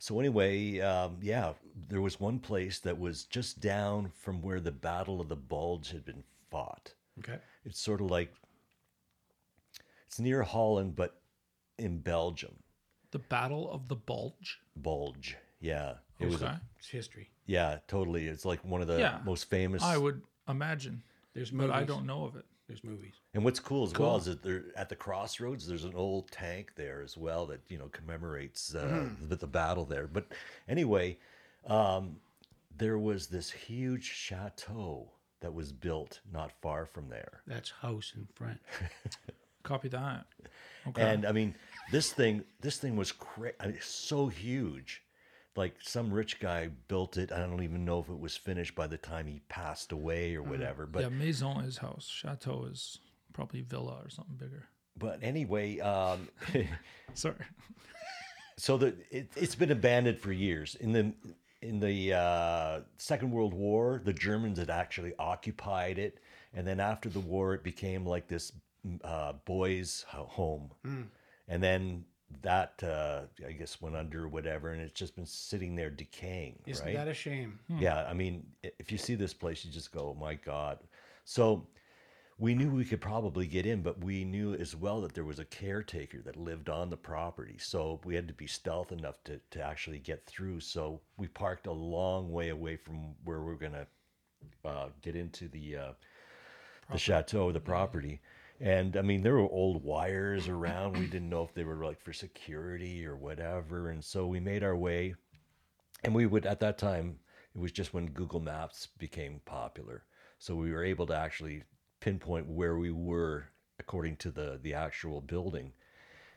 so 0.00 0.18
anyway, 0.18 0.80
um, 0.80 1.18
yeah, 1.22 1.52
there 1.88 2.00
was 2.00 2.18
one 2.18 2.40
place 2.40 2.80
that 2.80 2.98
was 2.98 3.24
just 3.24 3.60
down 3.60 4.10
from 4.20 4.42
where 4.42 4.58
the 4.58 4.72
Battle 4.72 5.20
of 5.20 5.28
the 5.28 5.36
Bulge 5.36 5.92
had 5.92 6.04
been 6.04 6.24
fought. 6.50 6.92
Okay. 7.20 7.38
It's 7.64 7.80
sort 7.80 8.00
of 8.00 8.10
like 8.10 8.34
it's 10.08 10.18
near 10.18 10.42
Holland, 10.42 10.96
but 10.96 11.20
in 11.78 11.98
Belgium. 11.98 12.54
The 13.10 13.18
Battle 13.18 13.70
of 13.70 13.88
the 13.88 13.96
Bulge. 13.96 14.60
Bulge, 14.76 15.36
yeah, 15.60 15.94
it 16.18 16.26
was. 16.26 16.42
A, 16.42 16.60
It's 16.78 16.88
history. 16.88 17.30
yeah, 17.46 17.78
totally. 17.86 18.26
It's 18.26 18.44
like 18.44 18.64
one 18.64 18.80
of 18.82 18.88
the 18.88 18.98
Yeah. 18.98 19.20
most 19.24 19.48
famous. 19.48 19.82
I 19.82 19.96
would 19.96 20.22
imagine, 20.48 21.02
There's 21.32 21.50
but 21.50 21.66
movies. 21.68 21.74
I 21.76 21.84
don't 21.84 22.06
know 22.06 22.24
of 22.24 22.36
it. 22.36 22.44
There's 22.66 22.82
movies. 22.82 23.14
And 23.34 23.44
what's 23.44 23.60
cool 23.60 23.84
as 23.84 23.92
well 23.92 24.16
is 24.16 24.24
that 24.24 24.42
there 24.42 24.64
at 24.74 24.88
the 24.88 24.96
crossroads, 24.96 25.66
there's 25.66 25.84
an 25.84 25.94
old 25.94 26.30
tank 26.30 26.72
there 26.76 27.02
as 27.02 27.16
well 27.16 27.46
that 27.46 27.60
you 27.68 27.78
know 27.78 27.88
commemorates 27.88 28.74
uh, 28.74 28.84
Mm-hmm. 28.86 29.28
the, 29.28 29.36
the 29.36 29.46
battle 29.46 29.84
there. 29.84 30.06
But 30.06 30.32
anyway, 30.66 31.18
um, 31.66 32.16
there 32.76 32.98
was 32.98 33.26
this 33.28 33.50
huge 33.50 34.04
chateau 34.04 35.10
that 35.40 35.52
was 35.52 35.72
built 35.72 36.20
not 36.32 36.50
far 36.62 36.86
from 36.86 37.08
there, 37.10 37.42
That's 37.46 37.70
house 37.70 38.12
in 38.16 38.26
front. 38.34 38.60
Copy 39.62 39.88
that. 39.88 40.24
Okay. 40.88 41.02
and 41.02 41.24
I 41.26 41.32
mean 41.32 41.54
this 41.90 42.12
thing 42.12 42.44
this 42.60 42.78
thing 42.78 42.96
was 42.96 43.12
cra- 43.12 43.52
I 43.60 43.66
mean, 43.68 43.78
so 43.80 44.28
huge. 44.28 45.02
Like 45.56 45.76
some 45.80 46.12
rich 46.12 46.40
guy 46.40 46.68
built 46.88 47.16
it. 47.16 47.30
I 47.30 47.38
don't 47.38 47.62
even 47.62 47.84
know 47.84 48.00
if 48.00 48.08
it 48.08 48.18
was 48.18 48.36
finished 48.36 48.74
by 48.74 48.88
the 48.88 48.96
time 48.98 49.26
he 49.28 49.40
passed 49.48 49.92
away 49.92 50.34
or 50.34 50.42
whatever. 50.42 50.84
But 50.84 51.02
yeah, 51.02 51.08
Maison 51.10 51.58
is 51.64 51.78
house. 51.78 52.08
Chateau 52.08 52.64
is 52.70 52.98
probably 53.32 53.60
villa 53.60 54.00
or 54.04 54.10
something 54.10 54.34
bigger. 54.36 54.64
but 54.98 55.20
anyway, 55.22 55.78
um, 55.80 56.28
Sorry. 57.14 57.36
so 58.56 58.76
the 58.76 58.94
it, 59.10 59.30
it's 59.36 59.54
been 59.54 59.70
abandoned 59.70 60.18
for 60.18 60.32
years 60.32 60.74
in 60.76 60.92
the 60.92 61.12
in 61.62 61.80
the 61.80 62.12
uh, 62.12 62.80
second 62.98 63.30
world 63.30 63.54
war 63.54 64.00
the 64.04 64.12
germans 64.12 64.58
had 64.58 64.70
actually 64.70 65.12
occupied 65.18 65.98
it 65.98 66.18
and 66.52 66.66
then 66.66 66.78
after 66.78 67.08
the 67.08 67.20
war 67.20 67.54
it 67.54 67.62
became 67.64 68.04
like 68.04 68.28
this 68.28 68.52
uh, 69.02 69.32
boys 69.44 70.04
ho- 70.08 70.26
home 70.30 70.70
and 71.48 71.62
then 71.62 72.04
that 72.42 72.82
uh, 72.82 73.22
i 73.46 73.52
guess 73.52 73.80
went 73.80 73.94
under 73.96 74.24
or 74.24 74.28
whatever 74.28 74.70
and 74.72 74.82
it's 74.82 74.98
just 74.98 75.14
been 75.14 75.26
sitting 75.26 75.74
there 75.76 75.90
decaying 75.90 76.58
Isn't 76.66 76.84
right 76.86 76.96
that 76.96 77.08
a 77.08 77.14
shame? 77.14 77.58
yeah, 77.78 78.04
I 78.08 78.12
mean, 78.14 78.44
if 78.78 78.90
you 78.92 78.98
see 78.98 79.14
this 79.14 79.32
place, 79.34 79.64
you 79.64 79.70
just 79.70 79.92
go, 79.92 80.14
oh 80.16 80.20
my 80.20 80.34
God. 80.34 80.78
So 81.24 81.66
we 82.38 82.54
knew 82.54 82.68
we 82.68 82.84
could 82.84 83.00
probably 83.00 83.46
get 83.46 83.64
in, 83.64 83.80
but 83.82 84.02
we 84.02 84.24
knew 84.24 84.54
as 84.54 84.74
well 84.74 85.00
that 85.02 85.14
there 85.14 85.24
was 85.24 85.38
a 85.38 85.44
caretaker 85.44 86.20
that 86.22 86.36
lived 86.36 86.68
on 86.68 86.90
the 86.90 86.96
property. 86.96 87.56
So 87.58 88.00
we 88.04 88.14
had 88.16 88.26
to 88.26 88.34
be 88.34 88.46
stealth 88.48 88.90
enough 88.90 89.22
to, 89.24 89.40
to 89.52 89.62
actually 89.62 90.00
get 90.00 90.26
through. 90.26 90.58
So 90.60 91.00
we 91.16 91.28
parked 91.28 91.68
a 91.68 91.72
long 91.72 92.32
way 92.32 92.48
away 92.48 92.76
from 92.76 93.14
where 93.24 93.40
we 93.40 93.52
are 93.52 93.56
going 93.56 93.72
to 93.72 93.86
uh, 94.64 94.88
get 95.00 95.14
into 95.14 95.46
the, 95.48 95.76
uh, 95.76 95.92
the 96.90 96.98
chateau, 96.98 97.52
the 97.52 97.60
property. 97.60 98.20
And 98.60 98.96
I 98.96 99.02
mean, 99.02 99.22
there 99.22 99.34
were 99.34 99.50
old 99.50 99.82
wires 99.82 100.48
around. 100.48 100.96
We 100.96 101.06
didn't 101.06 101.28
know 101.28 101.42
if 101.42 101.54
they 101.54 101.64
were 101.64 101.84
like 101.84 102.00
for 102.00 102.12
security 102.12 103.04
or 103.04 103.16
whatever. 103.16 103.90
And 103.90 104.04
so 104.04 104.26
we 104.26 104.40
made 104.40 104.62
our 104.62 104.76
way. 104.76 105.14
And 106.04 106.14
we 106.14 106.26
would, 106.26 106.46
at 106.46 106.60
that 106.60 106.78
time, 106.78 107.18
it 107.54 107.60
was 107.60 107.72
just 107.72 107.94
when 107.94 108.10
Google 108.10 108.40
Maps 108.40 108.88
became 108.98 109.40
popular. 109.44 110.04
So 110.38 110.54
we 110.54 110.72
were 110.72 110.84
able 110.84 111.06
to 111.06 111.16
actually 111.16 111.62
pinpoint 112.00 112.46
where 112.46 112.76
we 112.76 112.90
were 112.90 113.46
according 113.78 114.16
to 114.16 114.30
the, 114.30 114.60
the 114.62 114.74
actual 114.74 115.20
building. 115.20 115.72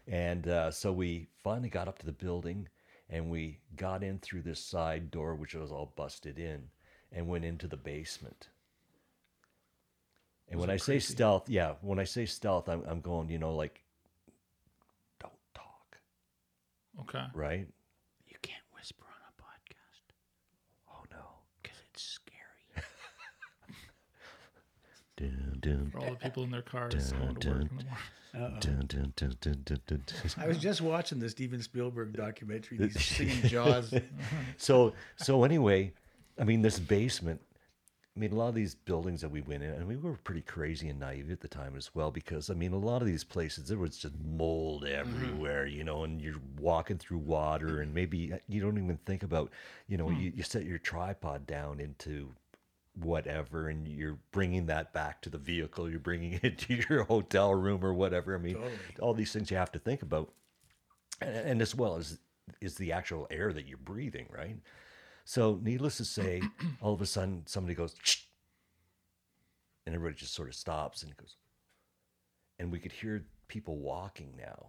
And 0.07 0.47
uh, 0.47 0.71
so 0.71 0.91
we 0.91 1.27
finally 1.43 1.69
got 1.69 1.87
up 1.87 1.99
to 1.99 2.05
the 2.05 2.11
building 2.11 2.67
and 3.09 3.29
we 3.29 3.59
got 3.75 4.03
in 4.03 4.19
through 4.19 4.41
this 4.41 4.59
side 4.59 5.11
door, 5.11 5.35
which 5.35 5.55
was 5.55 5.71
all 5.71 5.93
busted 5.95 6.39
in, 6.39 6.63
and 7.11 7.27
went 7.27 7.45
into 7.45 7.67
the 7.67 7.77
basement. 7.77 8.49
And 10.49 10.59
when 10.59 10.69
I 10.69 10.77
say 10.77 10.99
stealth, 10.99 11.49
yeah, 11.49 11.73
when 11.81 11.99
I 11.99 12.05
say 12.05 12.25
stealth, 12.25 12.69
I'm, 12.69 12.81
I'm 12.87 13.01
going, 13.01 13.29
you 13.29 13.37
know, 13.37 13.53
like, 13.55 13.81
don't 15.19 15.33
talk, 15.53 15.97
Okay. 17.01 17.25
right? 17.33 17.67
You 18.27 18.35
can't 18.41 18.63
whisper 18.73 19.03
on 19.03 19.21
a 19.27 19.33
podcast 19.41 20.13
Oh 20.89 21.03
no. 21.11 21.17
because 21.61 21.77
it's 21.91 22.01
scary. 22.01 22.37
Dun, 25.17 25.57
dun, 25.59 25.89
For 25.91 25.99
all 25.99 26.11
the 26.11 26.15
people 26.17 26.43
in 26.43 26.51
their 26.51 26.61
cars 26.61 27.11
going 27.11 27.35
to 27.35 27.49
work 27.49 27.61
in 27.61 27.67
the 27.67 27.73
morning. 27.73 28.59
dun, 28.61 28.85
dun, 28.87 29.13
dun, 29.15 29.35
dun, 29.41 29.61
dun, 29.65 29.79
dun. 29.87 30.03
I 30.37 30.47
was 30.47 30.59
just 30.59 30.79
watching 30.81 31.19
the 31.19 31.29
Steven 31.29 31.61
Spielberg 31.61 32.13
documentary. 32.15 32.77
He's 32.77 33.03
singing 33.05 33.41
Jaws. 33.43 33.93
so 34.57 34.93
so 35.17 35.43
anyway, 35.43 35.91
I 36.39 36.43
mean 36.43 36.61
this 36.61 36.79
basement. 36.79 37.41
I 38.17 38.19
mean 38.19 38.31
a 38.31 38.35
lot 38.35 38.49
of 38.49 38.55
these 38.55 38.73
buildings 38.73 39.21
that 39.21 39.29
we 39.29 39.41
went 39.41 39.61
in, 39.61 39.69
and 39.69 39.87
we 39.87 39.95
were 39.95 40.13
pretty 40.23 40.41
crazy 40.41 40.89
and 40.89 40.99
naive 40.99 41.29
at 41.29 41.39
the 41.39 41.47
time 41.47 41.75
as 41.77 41.93
well, 41.93 42.09
because 42.09 42.49
I 42.49 42.55
mean 42.55 42.73
a 42.73 42.77
lot 42.77 43.03
of 43.03 43.07
these 43.07 43.23
places 43.23 43.69
there 43.69 43.77
was 43.77 43.95
just 43.95 44.15
mold 44.25 44.83
mm-hmm. 44.83 44.99
everywhere, 44.99 45.67
you 45.67 45.83
know, 45.83 46.03
and 46.03 46.19
you're 46.19 46.41
walking 46.59 46.97
through 46.97 47.19
water, 47.19 47.79
and 47.81 47.93
maybe 47.93 48.33
uh, 48.33 48.37
you 48.47 48.59
don't 48.59 48.79
even 48.79 48.97
think 49.05 49.21
about, 49.21 49.51
you 49.87 49.97
know, 49.97 50.07
hmm. 50.07 50.19
you, 50.19 50.33
you 50.35 50.41
set 50.41 50.65
your 50.65 50.79
tripod 50.79 51.45
down 51.45 51.79
into 51.79 52.33
whatever 52.95 53.69
and 53.69 53.87
you're 53.87 54.17
bringing 54.31 54.65
that 54.65 54.91
back 54.91 55.21
to 55.21 55.29
the 55.29 55.37
vehicle 55.37 55.87
you're 55.87 55.99
bringing 55.99 56.39
it 56.41 56.57
to 56.57 56.73
your 56.89 57.03
hotel 57.03 57.53
room 57.53 57.85
or 57.85 57.93
whatever. 57.93 58.33
I 58.33 58.39
mean 58.39 58.55
Totally. 58.55 58.73
all 58.99 59.13
these 59.13 59.31
things 59.31 59.51
you 59.51 59.57
have 59.57 59.71
to 59.73 59.79
think 59.79 60.01
about 60.01 60.33
and, 61.21 61.35
and 61.35 61.61
as 61.61 61.75
well 61.75 61.97
as 61.97 62.17
is 62.59 62.73
the 62.73 62.91
actual 62.91 63.27
air 63.29 63.53
that 63.53 63.67
you're 63.67 63.77
breathing 63.77 64.27
right 64.35 64.57
so 65.29 65.59
needless 65.61 65.97
to 65.97 66.05
say 66.05 66.41
all 66.81 66.93
of 66.93 67.01
a 67.01 67.05
sudden 67.05 67.43
somebody 67.45 67.75
goes 67.75 67.93
"Shh," 68.01 68.23
and 69.85 69.93
everybody 69.93 70.15
just 70.17 70.33
sort 70.33 70.47
of 70.47 70.55
stops 70.55 71.03
and 71.03 71.15
goes 71.17 71.35
and 72.57 72.71
we 72.71 72.79
could 72.79 72.93
hear 72.93 73.25
people 73.49 73.77
walking 73.77 74.33
now 74.37 74.67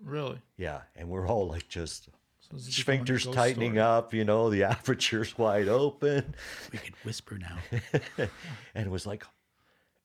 Really? 0.00 0.40
yeah 0.56 0.82
and 0.96 1.08
we're 1.08 1.26
all 1.28 1.48
like 1.48 1.68
just 1.68 2.04
So 2.40 2.56
this 2.56 2.68
is 2.68 2.76
becoming 2.76 3.00
a 3.00 3.04
sphincters 3.04 3.32
tightening 3.34 3.72
story. 3.72 3.80
up 3.80 4.14
you 4.14 4.24
know 4.24 4.48
the 4.48 4.62
aperture's 4.74 5.36
wide 5.36 5.68
open 5.68 6.34
We 6.72 6.78
could 6.78 6.94
whisper 7.04 7.38
now. 7.38 7.58
and 8.74 8.86
it 8.86 8.90
was 8.90 9.06
like 9.06 9.24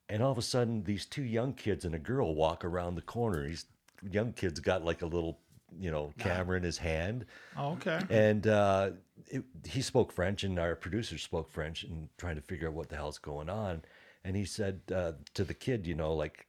and 0.09 0.23
all 0.23 0.31
of 0.31 0.37
a 0.37 0.41
sudden 0.41 0.83
these 0.83 1.05
two 1.05 1.23
young 1.23 1.53
kids 1.53 1.85
and 1.85 1.93
a 1.93 1.99
girl 1.99 2.33
walk 2.33 2.65
around 2.65 2.95
the 2.95 3.01
corner 3.01 3.45
these 3.47 3.65
young 4.09 4.33
kids 4.33 4.59
got 4.59 4.83
like 4.83 5.01
a 5.03 5.07
little 5.07 5.39
you 5.79 5.91
know 5.91 6.13
camera 6.19 6.57
in 6.57 6.63
his 6.63 6.77
hand. 6.77 7.25
Oh, 7.57 7.73
okay. 7.73 7.99
and 8.09 8.47
uh, 8.47 8.91
it, 9.27 9.43
he 9.67 9.81
spoke 9.81 10.11
french 10.11 10.43
and 10.43 10.57
our 10.59 10.75
producer 10.75 11.17
spoke 11.17 11.51
french 11.51 11.83
and 11.83 12.09
trying 12.17 12.35
to 12.35 12.41
figure 12.41 12.67
out 12.67 12.73
what 12.73 12.89
the 12.89 12.95
hell's 12.95 13.17
going 13.17 13.49
on. 13.49 13.83
And 14.23 14.35
he 14.35 14.45
said 14.45 14.81
uh, 14.93 15.13
to 15.33 15.43
the 15.43 15.53
kid 15.53 15.87
you 15.87 15.95
know 15.95 16.13
like 16.13 16.47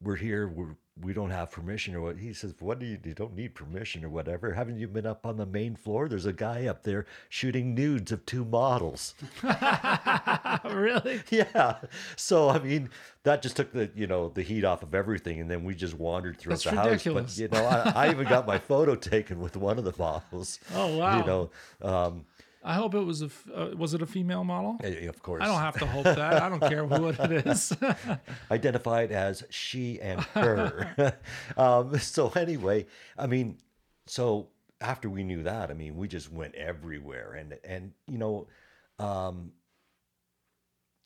we're 0.00 0.16
here 0.16 0.48
we're 0.48 0.76
we 1.02 1.12
don't 1.12 1.30
have 1.30 1.50
permission 1.50 1.94
or 1.94 2.00
what 2.00 2.16
he 2.18 2.32
says 2.32 2.54
what 2.60 2.78
do 2.78 2.86
you 2.86 2.98
you 3.04 3.14
don't 3.14 3.34
need 3.34 3.54
permission 3.54 4.04
or 4.04 4.08
whatever 4.08 4.52
haven't 4.52 4.78
you 4.78 4.88
been 4.88 5.06
up 5.06 5.26
on 5.26 5.36
the 5.36 5.46
main 5.46 5.76
floor 5.76 6.08
there's 6.08 6.26
a 6.26 6.32
guy 6.32 6.66
up 6.66 6.82
there 6.84 7.04
shooting 7.28 7.74
nudes 7.74 8.12
of 8.12 8.24
two 8.24 8.44
models 8.44 9.14
really? 10.64 11.20
yeah. 11.30 11.76
So 12.16 12.48
I 12.48 12.58
mean, 12.58 12.90
that 13.22 13.42
just 13.42 13.56
took 13.56 13.72
the 13.72 13.90
you 13.94 14.06
know 14.06 14.28
the 14.28 14.42
heat 14.42 14.64
off 14.64 14.82
of 14.82 14.94
everything, 14.94 15.40
and 15.40 15.50
then 15.50 15.64
we 15.64 15.74
just 15.74 15.94
wandered 15.94 16.38
throughout 16.38 16.62
That's 16.62 16.64
the 16.64 16.70
house. 16.70 17.04
But 17.04 17.38
you 17.38 17.48
know, 17.48 17.64
I, 17.64 18.06
I 18.06 18.10
even 18.10 18.26
got 18.26 18.46
my 18.46 18.58
photo 18.58 18.94
taken 18.94 19.40
with 19.40 19.56
one 19.56 19.78
of 19.78 19.84
the 19.84 19.94
models. 19.98 20.60
Oh, 20.74 20.96
wow. 20.98 21.18
You 21.18 21.24
know, 21.24 21.50
um, 21.80 22.26
I 22.66 22.74
hope 22.74 22.94
it 22.96 23.00
was 23.00 23.22
a. 23.22 23.30
Uh, 23.54 23.76
was 23.76 23.94
it 23.94 24.02
a 24.02 24.06
female 24.06 24.42
model? 24.42 24.76
eh, 24.82 25.06
of 25.06 25.22
course, 25.22 25.40
I 25.40 25.46
don't 25.46 25.60
have 25.60 25.78
to 25.78 25.86
hope 25.86 26.02
that. 26.02 26.42
I 26.42 26.48
don't 26.48 26.60
care 26.60 26.84
what 26.84 27.18
it 27.30 27.46
is. 27.46 27.72
identified 28.50 29.12
as 29.12 29.44
she 29.50 30.00
and 30.00 30.20
her. 30.34 31.16
um, 31.56 31.96
so 32.00 32.32
anyway, 32.34 32.86
I 33.16 33.28
mean, 33.28 33.58
so 34.06 34.48
after 34.80 35.08
we 35.08 35.22
knew 35.22 35.44
that, 35.44 35.70
I 35.70 35.74
mean, 35.74 35.96
we 35.96 36.08
just 36.08 36.32
went 36.32 36.56
everywhere, 36.56 37.34
and 37.34 37.56
and 37.62 37.92
you 38.08 38.18
know, 38.18 38.48
um, 38.98 39.52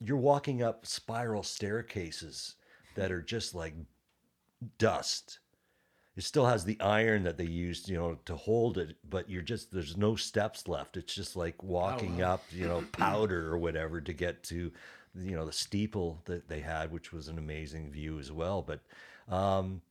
you're 0.01 0.17
walking 0.17 0.63
up 0.63 0.87
spiral 0.87 1.43
staircases 1.43 2.55
that 2.95 3.13
are 3.13 3.23
just 3.23 3.55
like 3.55 3.75
dust. 4.79 5.41
It 6.17 6.25
still 6.25 6.47
has 6.47 6.65
the 6.65 6.79
iron 6.81 7.23
that 7.23 7.39
they 7.39 7.45
used, 7.45 7.89
you 7.89 7.97
know, 7.97 8.19
to 8.27 8.35
hold 8.37 8.79
it, 8.79 8.97
but 9.09 9.31
you're 9.31 9.43
just 9.43 9.73
there's 9.73 9.97
no 9.97 10.17
steps 10.17 10.67
left. 10.69 10.97
It's 10.97 11.15
just 11.15 11.37
like 11.37 11.63
walking 11.63 12.21
up, 12.21 12.43
you 12.51 12.67
know, 12.67 12.83
powder 12.93 13.47
or 13.53 13.59
whatever 13.59 14.01
to 14.01 14.13
get 14.13 14.43
to, 14.45 14.73
you 15.15 15.31
know, 15.37 15.47
the 15.47 15.53
steeple 15.53 16.21
that 16.27 16.49
they 16.49 16.61
had, 16.61 16.91
which 16.93 17.13
was 17.13 17.29
an 17.29 17.39
amazing 17.39 17.91
view 17.93 18.19
as 18.19 18.31
well. 18.33 18.61
But 18.61 18.81
um, 19.35 19.83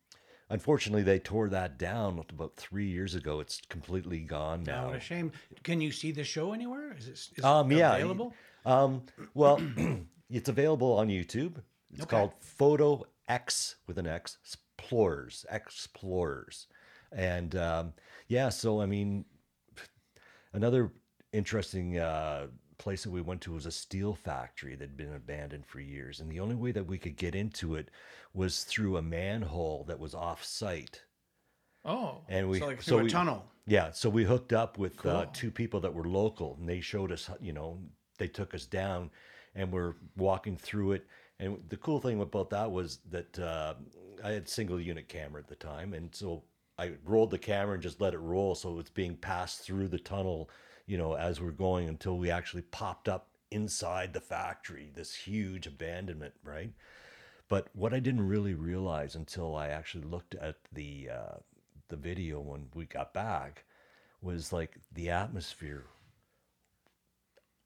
unfortunately, 0.49 1.03
they 1.03 1.19
tore 1.19 1.49
that 1.49 1.79
down 1.79 2.23
about 2.29 2.57
three 2.57 2.87
years 2.87 3.15
ago. 3.15 3.39
It's 3.39 3.61
completely 3.69 4.19
gone 4.19 4.63
Oh, 4.67 4.71
now. 4.71 4.87
what 4.87 4.97
a 4.97 4.99
shame. 4.99 5.31
Can 5.63 5.79
you 5.81 5.91
see 5.91 6.11
the 6.11 6.25
show 6.25 6.51
anywhere? 6.51 6.95
Is 6.97 7.07
it, 7.07 7.37
is 7.37 7.45
Um, 7.45 7.71
it 7.71 7.77
yeah. 7.77 7.95
available? 7.95 8.33
Um, 8.65 9.03
well, 9.33 9.61
it's 10.29 10.49
available 10.49 10.93
on 10.97 11.07
YouTube. 11.07 11.55
It's 11.93 12.03
Okay. 12.03 12.17
called 12.17 12.33
Photo 12.39 13.05
X 13.27 13.77
with 13.87 13.97
an 13.97 14.05
X 14.05 14.37
Explorers 14.89 15.45
Explorers, 15.51 16.65
and 17.11 17.55
um, 17.55 17.93
yeah. 18.27 18.49
So 18.49 18.81
I 18.81 18.87
mean, 18.87 19.23
another 20.53 20.91
interesting 21.31 21.99
uh, 21.99 22.47
place 22.79 23.03
that 23.03 23.11
we 23.11 23.21
went 23.21 23.41
to 23.41 23.51
was 23.51 23.67
a 23.67 23.71
steel 23.71 24.15
factory 24.15 24.73
that 24.75 24.85
had 24.89 24.97
been 24.97 25.13
abandoned 25.13 25.67
for 25.67 25.79
years, 25.79 26.19
and 26.19 26.31
the 26.31 26.39
only 26.39 26.55
way 26.55 26.71
that 26.71 26.87
we 26.87 26.97
could 26.97 27.17
get 27.17 27.35
into 27.35 27.75
it 27.75 27.89
was 28.33 28.63
through 28.63 28.97
a 28.97 29.01
manhole 29.01 29.83
that 29.87 29.99
was 29.99 30.15
off 30.15 30.43
site. 30.43 31.03
Oh, 31.85 32.21
And 32.27 32.49
we 32.49 32.59
so 32.59 32.65
like 32.65 32.81
through 32.81 32.99
a 32.99 33.03
we, 33.03 33.09
tunnel. 33.09 33.45
yeah, 33.67 33.91
so 33.91 34.09
we 34.09 34.23
hooked 34.23 34.53
up 34.53 34.79
with 34.79 35.05
uh, 35.05 35.27
two 35.33 35.51
people 35.51 35.79
that 35.81 35.93
were 35.93 36.05
local, 36.05 36.57
and 36.59 36.67
they 36.67 36.81
showed 36.81 37.11
us, 37.11 37.29
you 37.39 37.53
know, 37.53 37.77
they 38.17 38.27
took 38.27 38.55
us 38.55 38.65
down, 38.65 39.11
and 39.53 39.71
we're 39.71 39.93
walking 40.17 40.57
through 40.57 40.93
it. 40.93 41.05
And 41.39 41.57
the 41.69 41.77
cool 41.77 41.99
thing 42.01 42.21
about 42.21 42.49
that 42.49 42.71
was 42.71 42.99
that 43.09 43.39
uh, 43.39 43.75
I 44.23 44.31
had 44.31 44.49
single 44.49 44.79
unit 44.79 45.07
camera 45.07 45.41
at 45.41 45.47
the 45.47 45.55
time, 45.55 45.93
and 45.93 46.13
so 46.13 46.43
I 46.77 46.93
rolled 47.05 47.31
the 47.31 47.37
camera 47.37 47.75
and 47.75 47.83
just 47.83 48.01
let 48.01 48.13
it 48.13 48.19
roll, 48.19 48.55
so 48.55 48.79
it's 48.79 48.89
being 48.89 49.15
passed 49.15 49.61
through 49.61 49.87
the 49.87 49.99
tunnel, 49.99 50.49
you 50.85 50.97
know, 50.97 51.13
as 51.13 51.39
we're 51.39 51.51
going 51.51 51.87
until 51.87 52.17
we 52.17 52.29
actually 52.29 52.63
popped 52.63 53.07
up 53.07 53.27
inside 53.51 54.13
the 54.13 54.21
factory, 54.21 54.91
this 54.93 55.15
huge 55.15 55.65
abandonment, 55.65 56.33
right? 56.43 56.71
But 57.47 57.67
what 57.73 57.93
I 57.93 57.99
didn't 57.99 58.27
really 58.27 58.53
realize 58.53 59.15
until 59.15 59.55
I 59.55 59.69
actually 59.69 60.03
looked 60.03 60.35
at 60.35 60.57
the 60.71 61.09
uh, 61.11 61.37
the 61.87 61.95
video 61.95 62.39
when 62.39 62.67
we 62.73 62.85
got 62.85 63.13
back 63.13 63.65
was 64.21 64.53
like 64.53 64.77
the 64.93 65.09
atmosphere, 65.09 65.85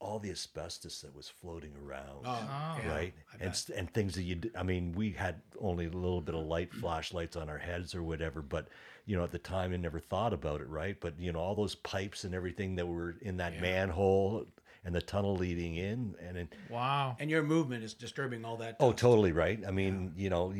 all 0.03 0.19
the 0.19 0.29
asbestos 0.29 1.01
that 1.01 1.15
was 1.15 1.29
floating 1.29 1.71
around, 1.85 2.25
Oh, 2.25 2.37
oh. 2.49 2.89
right? 2.89 3.13
I 3.33 3.43
And 3.43 3.65
and 3.75 3.93
things 3.93 4.15
that 4.15 4.23
you, 4.23 4.41
I 4.57 4.63
mean, 4.63 4.93
we 4.93 5.11
had 5.11 5.41
only 5.59 5.85
a 5.85 5.89
little 5.89 6.21
bit 6.21 6.35
of 6.35 6.45
light 6.45 6.71
mm. 6.71 6.79
flashlights 6.79 7.35
on 7.35 7.49
our 7.49 7.57
heads 7.57 7.95
or 7.95 8.03
whatever, 8.03 8.41
but 8.41 8.67
you 9.05 9.17
know, 9.17 9.23
at 9.23 9.31
the 9.31 9.39
time, 9.39 9.73
I 9.73 9.77
never 9.77 9.99
thought 9.99 10.33
about 10.33 10.61
it, 10.61 10.69
right? 10.69 10.97
But 10.99 11.19
you 11.19 11.31
know, 11.31 11.39
all 11.39 11.55
those 11.55 11.75
pipes 11.75 12.23
and 12.23 12.35
everything 12.35 12.75
that 12.75 12.87
were 12.87 13.15
in 13.21 13.37
that 13.37 13.59
manhole 13.59 14.45
and 14.85 14.93
the 14.93 15.01
tunnel 15.01 15.35
leading 15.35 15.75
in, 15.75 16.15
and 16.21 16.35
then 16.35 16.49
wow. 16.69 17.15
And 17.19 17.29
your 17.29 17.43
movement 17.43 17.83
is 17.83 17.93
disturbing 17.93 18.43
all 18.45 18.57
that. 18.57 18.75
Oh, 18.79 18.91
totally 18.91 19.31
right. 19.31 19.59
I 19.65 19.71
mean, 19.71 20.13
you 20.15 20.29
know, 20.29 20.53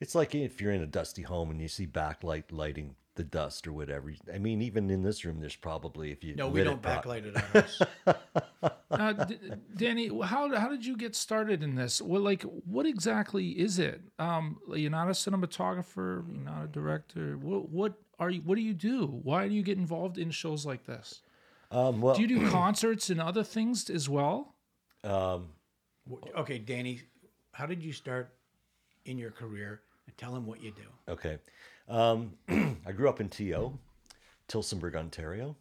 it's 0.00 0.14
like 0.14 0.34
if 0.34 0.60
you're 0.60 0.72
in 0.72 0.82
a 0.82 0.86
dusty 0.86 1.22
home 1.22 1.50
and 1.50 1.60
you 1.60 1.68
see 1.68 1.86
backlight 1.86 2.44
lighting 2.52 2.94
the 3.18 3.24
dust 3.24 3.66
or 3.66 3.72
whatever. 3.72 4.12
I 4.32 4.38
mean, 4.38 4.62
even 4.62 4.88
in 4.90 5.02
this 5.02 5.24
room, 5.24 5.40
there's 5.40 5.56
probably 5.56 6.12
if 6.12 6.22
you 6.22 6.36
No, 6.36 6.48
we 6.48 6.62
don't 6.62 6.74
it 6.76 6.82
pro- 6.82 6.92
backlight 6.92 7.26
it 7.26 7.36
on 7.36 7.62
us. 7.62 7.82
Uh, 8.90 9.12
D- 9.12 9.38
Danny, 9.76 10.08
how 10.24 10.52
how 10.56 10.68
did 10.68 10.84
you 10.84 10.96
get 10.96 11.14
started 11.14 11.62
in 11.62 11.74
this? 11.74 12.00
Well, 12.00 12.22
like, 12.22 12.42
what 12.42 12.86
exactly 12.86 13.50
is 13.50 13.78
it? 13.78 14.00
Um, 14.18 14.58
you're 14.74 14.90
not 14.90 15.08
a 15.08 15.12
cinematographer. 15.12 16.26
You're 16.26 16.44
not 16.44 16.64
a 16.64 16.66
director. 16.68 17.36
What 17.36 17.68
what 17.68 17.92
are 18.18 18.30
you? 18.30 18.40
What 18.40 18.56
do 18.56 18.62
you 18.62 18.72
do? 18.72 19.06
Why 19.06 19.46
do 19.46 19.54
you 19.54 19.62
get 19.62 19.76
involved 19.76 20.16
in 20.16 20.30
shows 20.30 20.64
like 20.64 20.84
this? 20.86 21.20
Um, 21.70 22.00
well, 22.00 22.14
Do 22.14 22.22
you 22.22 22.28
do 22.28 22.50
concerts 22.50 23.10
and 23.10 23.20
other 23.20 23.44
things 23.44 23.90
as 23.90 24.08
well? 24.08 24.54
um, 25.04 25.50
okay, 26.36 26.58
Danny, 26.58 27.02
how 27.52 27.66
did 27.66 27.82
you 27.82 27.92
start 27.92 28.32
in 29.04 29.18
your 29.18 29.30
career 29.30 29.82
tell 30.18 30.32
them 30.32 30.46
what 30.46 30.62
you 30.62 30.72
do. 30.72 31.12
Okay. 31.12 31.38
Um, 31.88 32.34
I 32.86 32.92
grew 32.92 33.08
up 33.08 33.20
in 33.20 33.28
T.O., 33.28 33.78
Tillsonburg, 34.48 34.94
Ontario. 34.94 35.56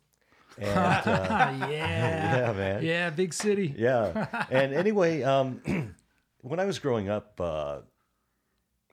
And 0.58 0.70
uh, 0.78 1.02
yeah. 1.06 1.68
yeah, 1.70 2.54
man. 2.54 2.84
Yeah, 2.84 3.10
big 3.10 3.34
city. 3.34 3.74
Yeah. 3.78 4.46
And 4.52 4.74
anyway, 4.74 5.24
um, 5.24 5.62
when 6.42 6.60
I 6.60 6.66
was 6.66 6.80
growing 6.80 7.10
up, 7.10 7.40
uh, 7.40 7.80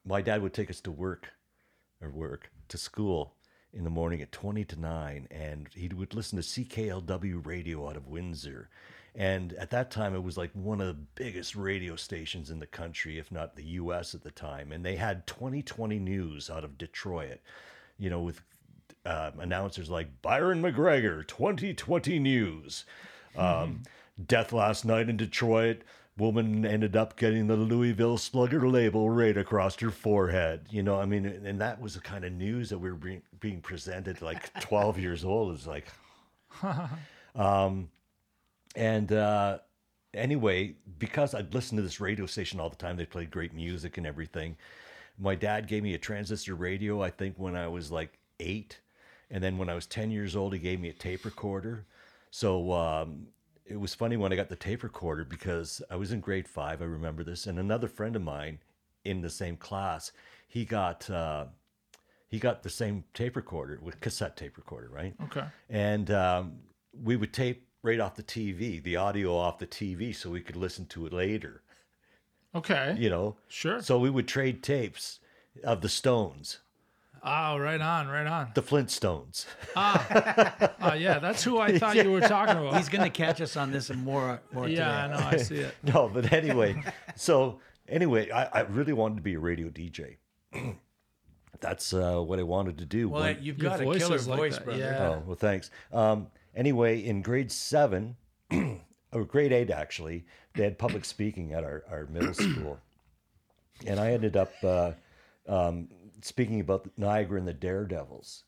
my 0.04 0.20
dad 0.20 0.42
would 0.42 0.52
take 0.52 0.70
us 0.70 0.80
to 0.82 0.90
work 0.90 1.32
or 2.00 2.10
work 2.10 2.50
to 2.68 2.78
school 2.78 3.34
in 3.72 3.84
the 3.84 3.90
morning 3.90 4.22
at 4.22 4.30
20 4.30 4.64
to 4.64 4.80
9 4.80 5.28
and 5.30 5.68
he 5.74 5.88
would 5.88 6.14
listen 6.14 6.40
to 6.40 6.44
CKLW 6.44 7.44
radio 7.44 7.88
out 7.88 7.96
of 7.96 8.06
Windsor. 8.06 8.68
And 9.16 9.52
at 9.54 9.70
that 9.70 9.90
time 9.90 10.14
it 10.14 10.22
was 10.22 10.36
like 10.36 10.50
one 10.54 10.80
of 10.80 10.88
the 10.88 11.02
biggest 11.14 11.54
radio 11.54 11.94
stations 11.96 12.50
in 12.50 12.58
the 12.58 12.66
country 12.66 13.18
if 13.18 13.30
not 13.30 13.54
the 13.54 13.64
US 13.64 14.14
at 14.14 14.22
the 14.22 14.30
time 14.30 14.72
and 14.72 14.84
they 14.84 14.96
had 14.96 15.26
2020 15.26 15.98
news 15.98 16.50
out 16.50 16.64
of 16.64 16.78
Detroit. 16.78 17.38
You 17.98 18.10
know 18.10 18.20
with 18.20 18.40
uh, 19.06 19.30
announcers 19.38 19.90
like 19.90 20.22
Byron 20.22 20.60
MacGregor 20.60 21.22
2020 21.22 22.18
news. 22.18 22.84
Um, 23.36 23.82
death 24.26 24.52
last 24.52 24.84
night 24.84 25.08
in 25.08 25.16
Detroit. 25.16 25.82
Woman 26.16 26.64
ended 26.64 26.94
up 26.94 27.16
getting 27.16 27.48
the 27.48 27.56
Louisville 27.56 28.18
Slugger 28.18 28.68
label 28.68 29.10
right 29.10 29.36
across 29.36 29.74
her 29.80 29.90
forehead. 29.90 30.66
You 30.70 30.84
know, 30.84 31.00
I 31.00 31.06
mean, 31.06 31.26
and 31.26 31.60
that 31.60 31.80
was 31.80 31.94
the 31.94 32.00
kind 32.00 32.24
of 32.24 32.32
news 32.32 32.70
that 32.70 32.78
we 32.78 32.88
were 32.88 32.96
being, 32.96 33.22
being 33.40 33.60
presented 33.60 34.22
like 34.22 34.52
12 34.60 34.98
years 35.00 35.24
old. 35.24 35.56
It's 35.56 35.66
like, 35.66 35.88
um, 37.34 37.90
and 38.74 39.12
uh, 39.12 39.58
anyway, 40.12 40.74
because 40.98 41.34
I'd 41.34 41.54
listened 41.54 41.78
to 41.78 41.82
this 41.82 42.00
radio 42.00 42.26
station 42.26 42.60
all 42.60 42.70
the 42.70 42.76
time, 42.76 42.96
they 42.96 43.06
played 43.06 43.30
great 43.30 43.54
music 43.54 43.98
and 43.98 44.06
everything. 44.06 44.56
My 45.18 45.34
dad 45.34 45.68
gave 45.68 45.82
me 45.82 45.94
a 45.94 45.98
transistor 45.98 46.54
radio, 46.54 47.02
I 47.02 47.10
think, 47.10 47.36
when 47.38 47.56
I 47.56 47.68
was 47.68 47.90
like 47.90 48.18
eight. 48.40 48.80
And 49.30 49.42
then 49.42 49.58
when 49.58 49.68
I 49.68 49.74
was 49.74 49.86
10 49.86 50.10
years 50.10 50.36
old, 50.36 50.52
he 50.52 50.58
gave 50.58 50.80
me 50.80 50.88
a 50.88 50.92
tape 50.92 51.24
recorder. 51.24 51.86
So 52.30 52.72
um, 52.72 53.28
it 53.64 53.78
was 53.78 53.94
funny 53.94 54.16
when 54.16 54.32
I 54.32 54.36
got 54.36 54.48
the 54.48 54.56
tape 54.56 54.82
recorder 54.82 55.24
because 55.24 55.80
I 55.90 55.96
was 55.96 56.12
in 56.12 56.20
grade 56.20 56.48
five. 56.48 56.82
I 56.82 56.86
remember 56.86 57.24
this, 57.24 57.46
and 57.46 57.58
another 57.58 57.88
friend 57.88 58.16
of 58.16 58.22
mine 58.22 58.58
in 59.04 59.20
the 59.20 59.30
same 59.30 59.56
class, 59.56 60.12
he 60.46 60.64
got 60.64 61.08
uh, 61.08 61.46
he 62.28 62.38
got 62.38 62.62
the 62.62 62.70
same 62.70 63.04
tape 63.14 63.36
recorder 63.36 63.78
with 63.80 64.00
cassette 64.00 64.36
tape 64.36 64.56
recorder, 64.56 64.88
right? 64.88 65.14
Okay. 65.24 65.44
And 65.70 66.10
um, 66.10 66.58
we 66.92 67.16
would 67.16 67.32
tape 67.32 67.68
right 67.84 68.00
off 68.00 68.16
the 68.16 68.22
TV, 68.22 68.82
the 68.82 68.96
audio 68.96 69.36
off 69.36 69.58
the 69.58 69.66
TV, 69.66 70.16
so 70.16 70.30
we 70.30 70.40
could 70.40 70.56
listen 70.56 70.86
to 70.86 71.06
it 71.06 71.12
later. 71.12 71.62
Okay. 72.54 72.96
You 72.98 73.10
know, 73.10 73.36
Sure. 73.46 73.82
So 73.82 73.98
we 73.98 74.08
would 74.10 74.26
trade 74.26 74.62
tapes 74.62 75.20
of 75.62 75.82
the 75.82 75.88
Stones, 75.88 76.58
Oh, 77.26 77.56
right 77.58 77.80
on, 77.80 78.08
right 78.08 78.26
on. 78.26 78.50
the 78.54 78.62
Flintstones. 78.62 79.46
Oh, 79.76 80.94
yeah, 80.94 81.18
that's 81.18 81.42
who 81.44 81.58
I 81.58 81.78
thought 81.78 81.96
you 81.96 82.10
were 82.10 82.20
talking 82.20 82.56
about. 82.56 82.76
He's 82.76 82.88
going 82.88 83.04
to 83.04 83.10
catch 83.10 83.40
us 83.40 83.56
on 83.56 83.70
this 83.70 83.90
and 83.90 84.02
more, 84.02 84.40
more 84.52 84.68
yeah, 84.68 85.04
I 85.04 85.08
know, 85.08 85.26
I 85.26 85.36
see 85.36 85.56
it. 85.56 85.74
no, 85.82 86.08
but 86.12 86.32
anyway, 86.32 86.82
so 87.16 87.60
anyway, 87.88 88.30
I, 88.30 88.44
I 88.44 88.60
really 88.62 88.92
wanted 88.94 89.16
to 89.16 89.22
be 89.22 89.34
a 89.34 89.38
radio 89.38 89.68
DJ. 89.68 90.16
That's 91.60 91.94
uh, 91.94 92.20
what 92.20 92.38
I 92.38 92.42
wanted 92.42 92.78
to 92.78 92.84
do. 92.86 93.08
Well, 93.08 93.22
When- 93.22 93.42
you've 93.42 93.58
got 93.58 93.80
a 93.80 93.84
killer 93.84 94.16
is 94.16 94.28
like 94.28 94.38
voice, 94.38 94.54
that, 94.56 94.64
brother. 94.64 94.80
yeah. 94.80 95.08
Oh, 95.08 95.22
well, 95.26 95.36
thanks. 95.36 95.70
Um, 95.92 96.26
anyway, 96.54 97.04
in 97.04 97.22
grade 97.22 97.50
seven, 97.50 98.16
or 99.12 99.24
grade 99.24 99.52
eight, 99.52 99.70
actually, 99.70 100.24
they 100.54 100.64
had 100.64 100.78
public 100.78 101.04
speaking 101.04 101.52
at 101.52 101.64
our, 101.64 101.84
our 101.90 102.06
middle 102.06 102.34
school. 102.34 102.78
And 103.86 103.98
I 103.98 104.12
ended 104.12 104.36
up 104.36 104.52
uh, 104.62 104.92
um, 105.48 105.88
speaking 106.22 106.60
about 106.60 106.88
Niagara 106.96 107.38
and 107.38 107.48
the 107.48 107.52
Daredevils. 107.52 108.44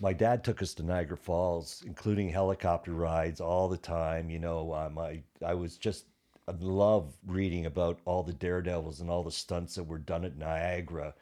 My 0.00 0.12
dad 0.12 0.44
took 0.44 0.62
us 0.62 0.74
to 0.74 0.84
Niagara 0.84 1.16
Falls, 1.16 1.82
including 1.84 2.28
helicopter 2.28 2.92
rides 2.92 3.40
all 3.40 3.68
the 3.68 3.76
time. 3.76 4.30
You 4.30 4.38
know, 4.38 4.72
um, 4.72 4.96
I, 4.96 5.22
I 5.44 5.54
was 5.54 5.76
just, 5.76 6.04
I 6.46 6.52
love 6.60 7.12
reading 7.26 7.66
about 7.66 7.98
all 8.04 8.22
the 8.22 8.32
Daredevils 8.32 9.00
and 9.00 9.10
all 9.10 9.24
the 9.24 9.32
stunts 9.32 9.74
that 9.74 9.84
were 9.84 9.98
done 9.98 10.24
at 10.24 10.38
Niagara 10.38 11.14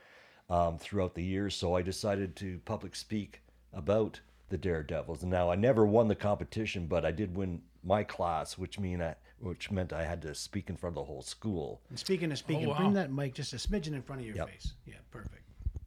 um, 0.51 0.79
throughout 0.79 1.15
the 1.15 1.25
years. 1.25 1.55
So 1.57 1.75
I 1.75 1.83
decided 1.83 2.37
to 2.37 2.61
public 2.67 2.95
speak 2.95 3.41
about 3.73 4.21
the 4.49 4.59
Daredevils. 4.59 5.23
And 5.23 5.31
now 5.31 5.51
I 5.51 5.55
never 5.57 5.85
won 5.85 6.09
the 6.09 6.15
competition, 6.15 6.87
but 6.87 7.05
I 7.05 7.11
did 7.13 7.37
win 7.37 7.63
my 7.85 8.03
class, 8.05 8.57
which 8.59 8.79
mean 8.79 9.03
I, 9.03 9.15
which 9.41 9.71
meant 9.71 9.93
I 9.93 10.05
had 10.05 10.23
to 10.23 10.35
speak 10.35 10.71
in 10.71 10.77
front 10.77 10.93
of 10.97 11.03
the 11.03 11.05
whole 11.05 11.23
school. 11.23 11.81
And 11.91 11.99
speaking 11.99 12.33
of 12.33 12.39
speaking, 12.39 12.67
Oh, 12.67 12.71
wow. 12.71 12.77
bring 12.77 12.93
that 12.95 13.13
mic 13.13 13.35
just 13.35 13.53
a 13.53 13.57
smidgen 13.57 13.95
in 13.95 14.03
front 14.03 14.21
of 14.21 14.27
your 14.27 14.37
Yep. 14.37 14.49
face. 14.51 14.73
Yeah, 14.87 14.95
perfect. 15.11 15.43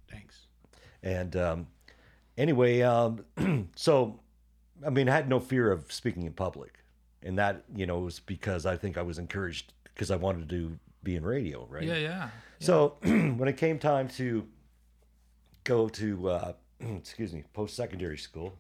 Thanks. 0.10 0.46
And 1.04 1.36
um, 1.36 1.68
anyway, 2.38 2.82
um, 2.82 3.26
so 3.76 4.20
I 4.86 4.90
mean, 4.90 5.10
I 5.10 5.14
had 5.16 5.28
no 5.28 5.40
fear 5.40 5.72
of 5.72 5.92
speaking 5.92 6.24
in 6.24 6.34
public, 6.34 6.80
and 7.24 7.38
that 7.38 7.64
you 7.76 7.86
know 7.86 8.00
was 8.00 8.20
because 8.20 8.66
I 8.66 8.78
think 8.78 8.98
I 8.98 9.02
was 9.02 9.18
encouraged 9.20 9.74
because 9.94 10.10
I 10.12 10.16
wanted 10.16 10.50
to 10.50 10.80
be 11.04 11.16
in 11.16 11.26
radio, 11.26 11.66
right? 11.70 11.84
Yeah, 11.84 11.98
yeah. 11.98 12.30
So 12.60 12.98
when 13.04 13.48
it 13.48 13.58
came 13.58 13.78
time 13.80 14.08
to 14.10 14.48
go 15.64 15.90
to, 15.90 16.30
uh, 16.30 16.54
excuse 16.98 17.34
me, 17.34 17.44
post 17.54 17.76
secondary 17.76 18.18
school, 18.18 18.54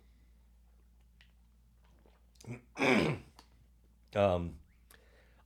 um, 4.15 4.53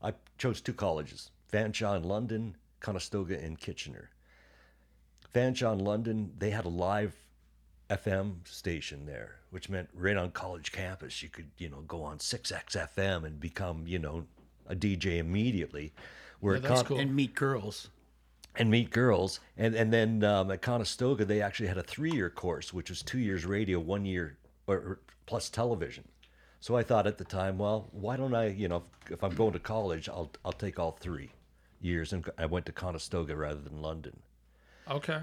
I 0.02 0.14
chose 0.38 0.62
two 0.62 0.74
colleges 0.74 1.32
Fanshawe 1.52 1.98
in 1.98 2.04
London, 2.04 2.56
Conestoga 2.80 3.44
in 3.44 3.56
Kitchener. 3.56 4.10
Fanshawe 5.34 5.74
in 5.74 5.80
London, 5.80 6.32
they 6.38 6.52
had 6.52 6.66
a 6.66 6.70
live 6.70 7.16
FM 7.90 8.48
station 8.48 9.06
there, 9.06 9.36
which 9.50 9.70
meant 9.70 9.90
right 9.94 10.18
on 10.18 10.32
college 10.32 10.72
campus, 10.72 11.22
you 11.22 11.30
could, 11.30 11.50
you 11.58 11.70
know, 11.70 11.82
go 11.82 12.04
on 12.04 12.18
6XFM 12.18 13.26
and 13.26 13.40
become, 13.40 13.86
you 13.88 14.00
know, 14.00 14.26
a 14.68 14.76
DJ 14.76 15.18
immediately. 15.18 15.94
Where 16.40 16.56
Yeah, 16.56 16.58
at 16.58 16.64
that's 16.64 16.82
Con- 16.82 16.88
cool. 16.88 17.00
And 17.00 17.16
meet 17.16 17.36
girls. 17.36 17.90
And 18.56 18.70
meet 18.70 18.92
girls. 18.92 19.40
And 19.58 19.76
and 19.76 19.92
then 19.92 20.24
um, 20.24 20.52
at 20.52 20.62
Conestoga, 20.62 21.26
they 21.26 21.42
actually 21.42 21.68
had 21.68 21.78
a 21.78 21.84
three 21.84 22.12
year 22.12 22.30
course, 22.30 22.74
which 22.74 22.90
was 22.90 23.02
two 23.02 23.20
years 23.20 23.46
radio, 23.46 23.80
one 23.80 24.06
year 24.06 24.38
or, 24.68 24.76
or 24.76 25.00
plus 25.26 25.50
television. 25.50 26.08
So 26.60 26.78
I 26.78 26.84
thought 26.84 27.08
at 27.08 27.18
the 27.18 27.26
time, 27.26 27.58
well, 27.58 27.90
why 27.92 28.16
don't 28.16 28.34
I, 28.34 28.48
you 28.48 28.70
know, 28.70 28.84
if, 29.06 29.12
if 29.12 29.24
I'm 29.24 29.36
going 29.36 29.54
to 29.54 29.60
college, 29.60 30.08
I'll 30.08 30.32
I'll 30.46 30.54
take 30.54 30.80
all 30.80 30.92
three 31.00 31.30
years. 31.82 32.14
And 32.14 32.30
I 32.38 32.46
went 32.46 32.66
to 32.68 32.72
Conestoga 32.72 33.36
rather 33.36 33.60
than 33.60 33.82
London. 33.82 34.18
Okay. 34.90 35.20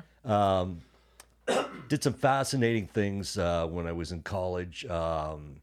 Did 1.89 2.03
some 2.03 2.15
fascinating 2.15 2.87
things 2.87 3.39
uh, 3.39 3.67
when 3.67 3.87
I 3.87 3.93
was 3.93 4.13
in 4.13 4.23
college. 4.23 4.85
Um, 4.87 5.57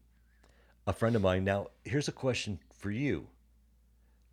a 0.86 0.92
friend 0.92 1.14
of 1.14 1.22
mine. 1.22 1.44
Now, 1.44 1.68
here's 1.84 2.08
a 2.08 2.12
question 2.12 2.58
for 2.72 2.90
you. 2.90 3.26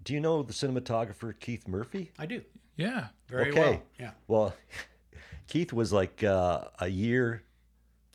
Do 0.04 0.14
you 0.14 0.20
know 0.20 0.42
the 0.44 0.54
cinematographer 0.54 1.38
Keith 1.40 1.68
Murphy? 1.68 2.12
I 2.18 2.26
do. 2.26 2.42
Yeah. 2.78 3.08
Very 3.28 3.52
Okay. 3.52 3.60
well. 3.60 3.82
Yeah. 4.00 4.12
Well, 4.28 4.54
Keith 5.48 5.72
was 5.74 5.94
like 5.94 6.24
uh, 6.24 6.66
a 6.80 6.88
year, 6.88 7.44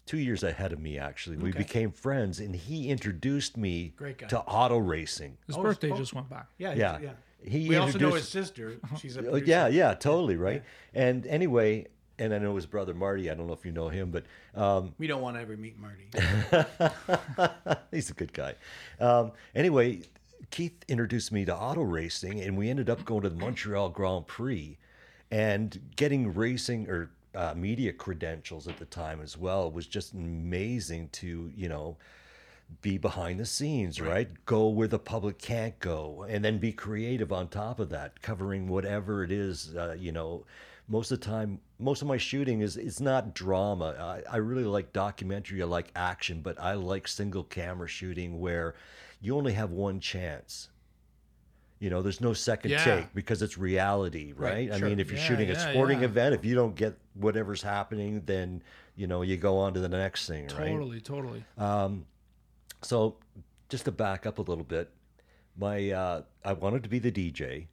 two 0.07 0.19
years 0.19 0.43
ahead 0.43 0.73
of 0.73 0.81
me, 0.81 0.99
actually. 0.99 1.37
We 1.37 1.51
Okay. 1.51 1.59
became 1.59 1.93
friends, 1.93 2.41
and 2.41 2.55
he 2.55 2.89
introduced 2.89 3.57
me 3.57 3.93
Great 3.97 4.19
guy. 4.19 4.27
to 4.29 4.41
auto 4.41 4.79
racing. 4.79 5.39
His 5.47 5.57
Oh, 5.57 5.63
birthday 5.63 5.91
oh. 5.91 5.97
just 5.97 6.13
went 6.15 6.29
by. 6.29 6.43
Yeah. 6.59 6.75
Yeah. 6.75 6.99
Yeah. 7.01 7.11
He 7.43 7.69
we 7.71 7.77
also 7.77 7.99
know 7.99 8.11
his 8.13 8.29
sister. 8.29 8.77
She's 8.99 9.17
a 9.17 9.21
Oh, 9.27 9.31
producer. 9.31 9.45
yeah, 9.47 9.69
yeah, 9.69 9.95
totally, 9.95 10.37
right? 10.37 10.63
And 10.93 11.27
anyway, 11.27 11.87
and 12.19 12.35
I 12.35 12.39
know 12.39 12.55
his 12.55 12.67
brother 12.67 12.93
Marty. 12.93 13.31
I 13.31 13.35
don't 13.35 13.47
know 13.47 13.55
if 13.55 13.65
you 13.65 13.73
know 13.73 13.89
him, 13.89 14.11
but 14.11 14.25
um, 14.55 14.93
We 14.99 15.07
don't 15.07 15.23
want 15.23 15.37
to 15.37 15.41
ever 15.41 15.57
meet 15.57 15.79
Marty. 15.79 16.11
he's 17.91 18.11
a 18.11 18.13
good 18.15 18.35
guy. 18.35 18.57
Um, 19.01 19.33
anyway, 19.55 20.01
Keith 20.51 20.85
introduced 20.89 21.33
me 21.33 21.45
to 21.45 21.57
auto 21.57 21.83
racing, 21.83 22.41
and 22.41 22.57
we 22.57 22.69
ended 22.69 22.91
up 22.91 23.05
going 23.05 23.23
to 23.23 23.29
the 23.29 23.37
Montreal 23.37 23.91
Grand 23.91 24.27
Prix 24.27 24.79
and 25.31 25.81
getting 25.97 26.35
racing 26.35 26.89
or 26.89 27.11
uh, 27.35 27.55
media 27.57 27.93
credentials 27.93 28.67
at 28.67 28.77
the 28.79 28.85
time 28.85 29.21
as 29.21 29.37
well. 29.37 29.69
It 29.69 29.73
was 29.73 29.87
just 29.87 30.13
amazing 30.13 31.09
to, 31.13 31.53
you 31.55 31.69
know, 31.69 31.97
be 32.83 32.99
behind 32.99 33.39
the 33.39 33.47
scenes, 33.47 34.01
right. 34.01 34.29
Go 34.47 34.69
where 34.69 34.89
the 34.89 34.99
public 34.99 35.39
can't 35.39 35.79
go, 35.79 36.27
and 36.29 36.45
then 36.45 36.59
be 36.59 36.73
creative 36.73 37.33
on 37.33 37.49
top 37.49 37.81
of 37.81 37.89
that, 37.91 38.21
covering 38.23 38.69
whatever 38.69 39.25
it 39.25 39.33
is. 39.33 39.75
Uh, 39.77 39.97
you 39.99 40.13
know, 40.13 40.45
most 40.89 41.11
of 41.11 41.21
the 41.21 41.27
time, 41.27 41.61
most 41.79 42.03
of 42.03 42.09
my 42.09 42.17
shooting 42.17 42.61
is 42.61 42.77
it's 42.77 43.01
not 43.01 43.35
drama. 43.35 44.23
I, 44.29 44.35
I 44.35 44.37
really 44.39 44.65
like 44.65 44.93
documentary. 44.93 45.63
I 45.63 45.67
like 45.67 45.91
action, 45.95 46.43
but 46.43 46.61
I 46.61 46.75
like 46.75 47.07
single 47.09 47.45
camera 47.45 47.89
shooting 47.89 48.41
where 48.41 48.75
you 49.21 49.37
only 49.37 49.53
have 49.53 49.71
one 49.73 50.01
chance. 50.01 50.69
You 51.79 51.89
know, 51.89 52.03
there's 52.03 52.21
no 52.21 52.33
second 52.35 52.73
Yeah. 52.73 52.85
take 52.85 53.15
because 53.15 53.41
it's 53.43 53.57
reality, 53.57 54.33
right? 54.33 54.53
Right, 54.53 54.73
I 54.73 54.79
sure. 54.79 54.89
mean, 54.89 55.01
if 55.01 55.09
you're 55.09 55.19
Yeah, 55.19 55.25
shooting 55.27 55.51
a 55.51 55.55
sporting 55.59 56.01
yeah. 56.01 56.07
event, 56.07 56.35
if 56.35 56.45
you 56.45 56.55
don't 56.55 56.75
get 56.75 56.99
whatever's 57.15 57.63
happening, 57.63 58.23
then 58.27 58.63
you 58.97 59.07
know 59.07 59.23
you 59.23 59.37
go 59.39 59.57
on 59.59 59.73
to 59.75 59.81
the 59.81 59.89
next 59.89 60.27
thing, 60.29 60.45
right? 60.49 60.69
Totally, 60.73 61.01
totally. 61.01 61.45
So, 62.83 63.17
just 63.69 63.85
to 63.85 63.93
back 63.93 64.25
up 64.27 64.39
a 64.39 64.43
little 64.43 64.65
bit, 64.65 64.91
my 65.57 65.91
uh, 65.91 66.23
I 66.45 66.53
wanted 66.55 66.83
to 66.83 66.89
be 66.89 66.99
the 66.99 67.13
DJ. 67.13 67.67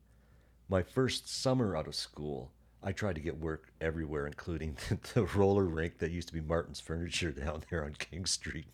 My 0.69 0.83
first 0.83 1.29
summer 1.29 1.77
out 1.77 1.87
of 1.87 1.95
school, 1.95 2.51
I 2.83 2.91
tried 2.91 3.15
to 3.15 3.21
get 3.21 3.37
work 3.39 3.71
everywhere, 3.81 4.27
including 4.27 4.77
the 5.13 5.23
roller 5.25 5.65
rink 5.65 5.97
that 5.99 6.11
used 6.11 6.27
to 6.29 6.33
be 6.33 6.41
Martin's 6.41 6.79
Furniture 6.79 7.31
down 7.31 7.63
there 7.69 7.83
on 7.83 7.93
King 7.93 8.25
Street. 8.25 8.67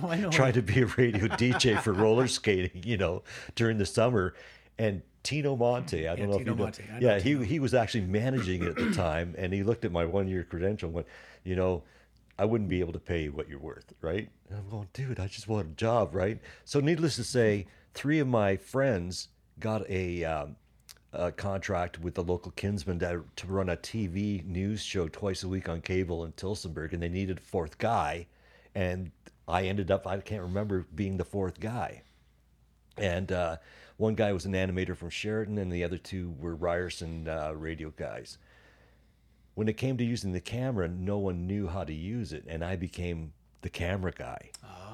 Oh, 0.00 0.08
I 0.08 0.16
know. 0.16 0.30
Tried 0.30 0.54
to 0.54 0.62
be 0.62 0.82
a 0.82 0.86
radio 0.86 1.26
DJ 1.36 1.80
for 1.80 1.92
roller 1.92 2.26
skating, 2.28 2.82
you 2.84 2.96
know, 2.96 3.22
during 3.54 3.78
the 3.78 3.86
summer. 3.86 4.34
And 4.78 5.02
Tino 5.22 5.56
Monte, 5.56 6.08
I 6.08 6.16
don't 6.16 6.18
Yeah, 6.18 6.26
know 6.26 6.38
Tino 6.38 6.40
if 6.40 6.46
you 6.46 6.54
know. 6.54 6.62
Monte, 6.64 6.82
know 6.84 6.98
Yeah, 7.00 7.18
he 7.18 7.44
he 7.44 7.60
was 7.60 7.74
actually 7.74 8.06
managing 8.06 8.62
it 8.62 8.68
at 8.68 8.76
the 8.76 8.92
time, 8.94 9.34
and 9.36 9.52
he 9.52 9.62
looked 9.62 9.84
at 9.84 9.92
my 9.92 10.06
one 10.06 10.28
year 10.28 10.44
credential 10.44 10.86
and 10.88 10.94
went, 10.94 11.06
you 11.44 11.54
know, 11.56 11.82
I 12.38 12.46
wouldn't 12.46 12.70
be 12.70 12.80
able 12.80 12.94
to 12.94 12.98
pay 12.98 13.24
you 13.24 13.32
what 13.32 13.48
you're 13.50 13.58
worth, 13.58 13.92
right? 14.00 14.30
And 14.48 14.58
I'm 14.58 14.70
going, 14.70 14.88
dude, 14.94 15.20
I 15.20 15.26
just 15.26 15.46
want 15.46 15.66
a 15.66 15.72
job, 15.74 16.14
right? 16.14 16.40
So, 16.64 16.80
needless 16.80 17.16
to 17.16 17.24
say, 17.24 17.66
three 17.92 18.18
of 18.18 18.28
my 18.28 18.56
friends 18.56 19.28
got 19.58 19.88
a, 19.90 20.24
um, 20.24 20.56
a 21.12 21.32
contract 21.32 21.98
with 22.00 22.14
the 22.14 22.22
local 22.22 22.52
kinsman 22.52 22.98
to, 23.00 23.24
to 23.36 23.46
run 23.46 23.68
a 23.68 23.76
TV 23.76 24.44
news 24.44 24.82
show 24.82 25.08
twice 25.08 25.42
a 25.42 25.48
week 25.48 25.68
on 25.68 25.80
cable 25.80 26.24
in 26.24 26.32
Tillsonburg, 26.32 26.92
and 26.92 27.02
they 27.02 27.08
needed 27.08 27.38
a 27.38 27.40
fourth 27.40 27.78
guy. 27.78 28.26
And 28.74 29.10
I 29.48 29.64
ended 29.64 29.90
up, 29.90 30.06
I 30.06 30.18
can't 30.20 30.42
remember 30.42 30.86
being 30.94 31.16
the 31.16 31.24
fourth 31.24 31.58
guy. 31.58 32.02
And 32.96 33.32
uh, 33.32 33.56
one 33.96 34.14
guy 34.14 34.32
was 34.32 34.46
an 34.46 34.52
animator 34.52 34.96
from 34.96 35.10
Sheridan, 35.10 35.58
and 35.58 35.72
the 35.72 35.84
other 35.84 35.98
two 35.98 36.34
were 36.38 36.54
Ryerson 36.54 37.28
uh, 37.28 37.52
radio 37.56 37.90
guys. 37.90 38.38
When 39.54 39.68
it 39.68 39.76
came 39.76 39.96
to 39.96 40.04
using 40.04 40.32
the 40.32 40.40
camera, 40.40 40.88
no 40.88 41.18
one 41.18 41.46
knew 41.46 41.66
how 41.66 41.84
to 41.84 41.92
use 41.92 42.32
it, 42.32 42.44
and 42.46 42.64
I 42.64 42.76
became 42.76 43.32
the 43.62 43.68
camera 43.68 44.12
guy. 44.12 44.50
Ah, 44.64 44.89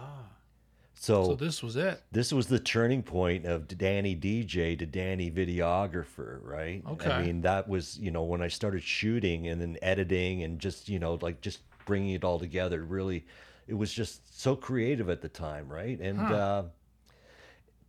So, 0.99 1.25
So 1.25 1.35
this 1.35 1.63
was 1.63 1.77
it. 1.77 2.03
this 2.11 2.33
was 2.33 2.47
the 2.47 2.59
turning 2.59 3.03
point 3.03 3.45
of 3.45 3.69
Danny 3.69 4.17
DJ 4.17 4.79
to 4.79 4.87
Danny 4.87 5.31
videographer, 5.31 6.41
right? 6.43 6.83
Okay. 6.89 7.11
I 7.11 7.23
mean, 7.23 7.43
that 7.43 7.69
was, 7.69 7.99
you 7.99 8.11
know, 8.11 8.23
when 8.25 8.41
I 8.43 8.49
started 8.49 8.83
shooting 8.83 9.47
and 9.49 9.61
then 9.61 9.77
editing 9.83 10.43
and 10.43 10.59
just, 10.59 10.89
you 10.89 10.99
know, 10.99 11.19
like 11.21 11.41
just 11.43 11.61
bringing 11.85 12.11
it 12.15 12.25
all 12.25 12.39
together. 12.39 12.83
Really, 12.83 13.27
it 13.69 13.75
was 13.75 13.93
just 13.93 14.41
so 14.41 14.57
creative 14.57 15.09
at 15.11 15.21
the 15.21 15.29
time, 15.29 15.69
right? 15.69 15.99
And 16.01 16.19
Huh. 16.19 16.35
uh, 16.35 16.65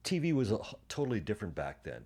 TV 0.03 0.33
was 0.33 0.51
a, 0.51 0.59
totally 0.89 1.19
different 1.19 1.55
back 1.55 1.83
then. 1.83 2.03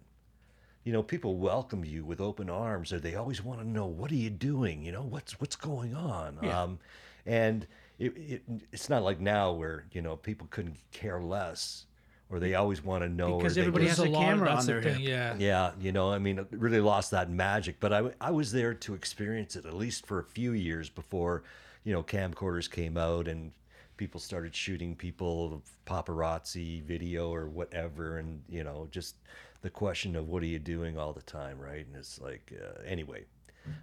You 0.84 0.94
know, 0.94 1.04
people 1.04 1.36
welcome 1.38 1.84
you 1.86 2.04
with 2.06 2.22
open 2.22 2.50
arms, 2.50 2.92
or 2.94 3.00
they 3.00 3.16
always 3.16 3.44
want 3.44 3.60
to 3.60 3.68
know 3.68 3.86
what 3.86 4.12
are 4.12 4.16
you 4.16 4.30
doing. 4.32 4.84
You 4.84 4.92
know, 4.92 5.04
what's 5.04 5.40
what's 5.40 5.56
going 5.56 5.96
on. 5.96 6.38
Yeah. 6.42 6.62
Um, 6.64 6.80
and 7.26 7.68
it, 8.02 8.18
it 8.18 8.42
it's 8.72 8.90
not 8.90 9.04
like 9.04 9.20
now 9.20 9.52
where 9.52 9.86
you 9.92 10.02
know 10.02 10.16
people 10.16 10.48
couldn't 10.50 10.78
care 10.92 11.22
less, 11.22 11.86
or 12.30 12.40
they 12.40 12.56
always 12.56 12.84
want 12.84 13.04
to 13.04 13.10
know. 13.10 13.38
Because 13.38 13.54
or 13.54 13.56
they 13.56 13.62
everybody 13.68 13.86
just- 13.86 14.00
has 14.00 14.08
a 14.08 14.12
camera 14.12 14.50
on 14.50 14.66
their 14.66 14.82
thing, 14.82 15.00
hip. 15.00 15.10
Yeah. 15.10 15.36
yeah, 15.38 15.72
you 15.80 15.92
know, 15.92 16.12
I 16.12 16.18
mean, 16.18 16.40
it 16.40 16.48
really 16.52 16.82
lost 16.82 17.12
that 17.12 17.30
magic. 17.30 17.80
But 17.80 17.94
I, 17.94 18.12
I 18.20 18.32
was 18.32 18.52
there 18.52 18.74
to 18.74 18.94
experience 18.94 19.56
it 19.56 19.66
at 19.66 19.74
least 19.74 20.06
for 20.06 20.20
a 20.20 20.24
few 20.24 20.54
years 20.54 20.90
before, 20.90 21.44
you 21.84 21.94
know, 21.94 22.02
camcorders 22.04 22.70
came 22.70 22.98
out 22.98 23.28
and 23.28 23.52
people 23.98 24.20
started 24.20 24.56
shooting 24.56 24.96
people, 24.96 25.62
paparazzi 25.86 26.82
video 26.84 27.32
or 27.32 27.48
whatever. 27.48 28.18
And, 28.18 28.42
you 28.50 28.64
know, 28.64 28.88
just 28.92 29.16
the 29.62 29.70
question 29.70 30.16
of 30.16 30.28
what 30.28 30.42
are 30.42 30.48
you 30.48 30.58
doing 30.60 30.98
all 30.98 31.14
the 31.14 31.22
time, 31.22 31.60
right? 31.60 31.86
And 31.86 31.96
it's 31.96 32.20
like, 32.20 32.52
uh, 32.60 32.82
anyway. 32.86 33.26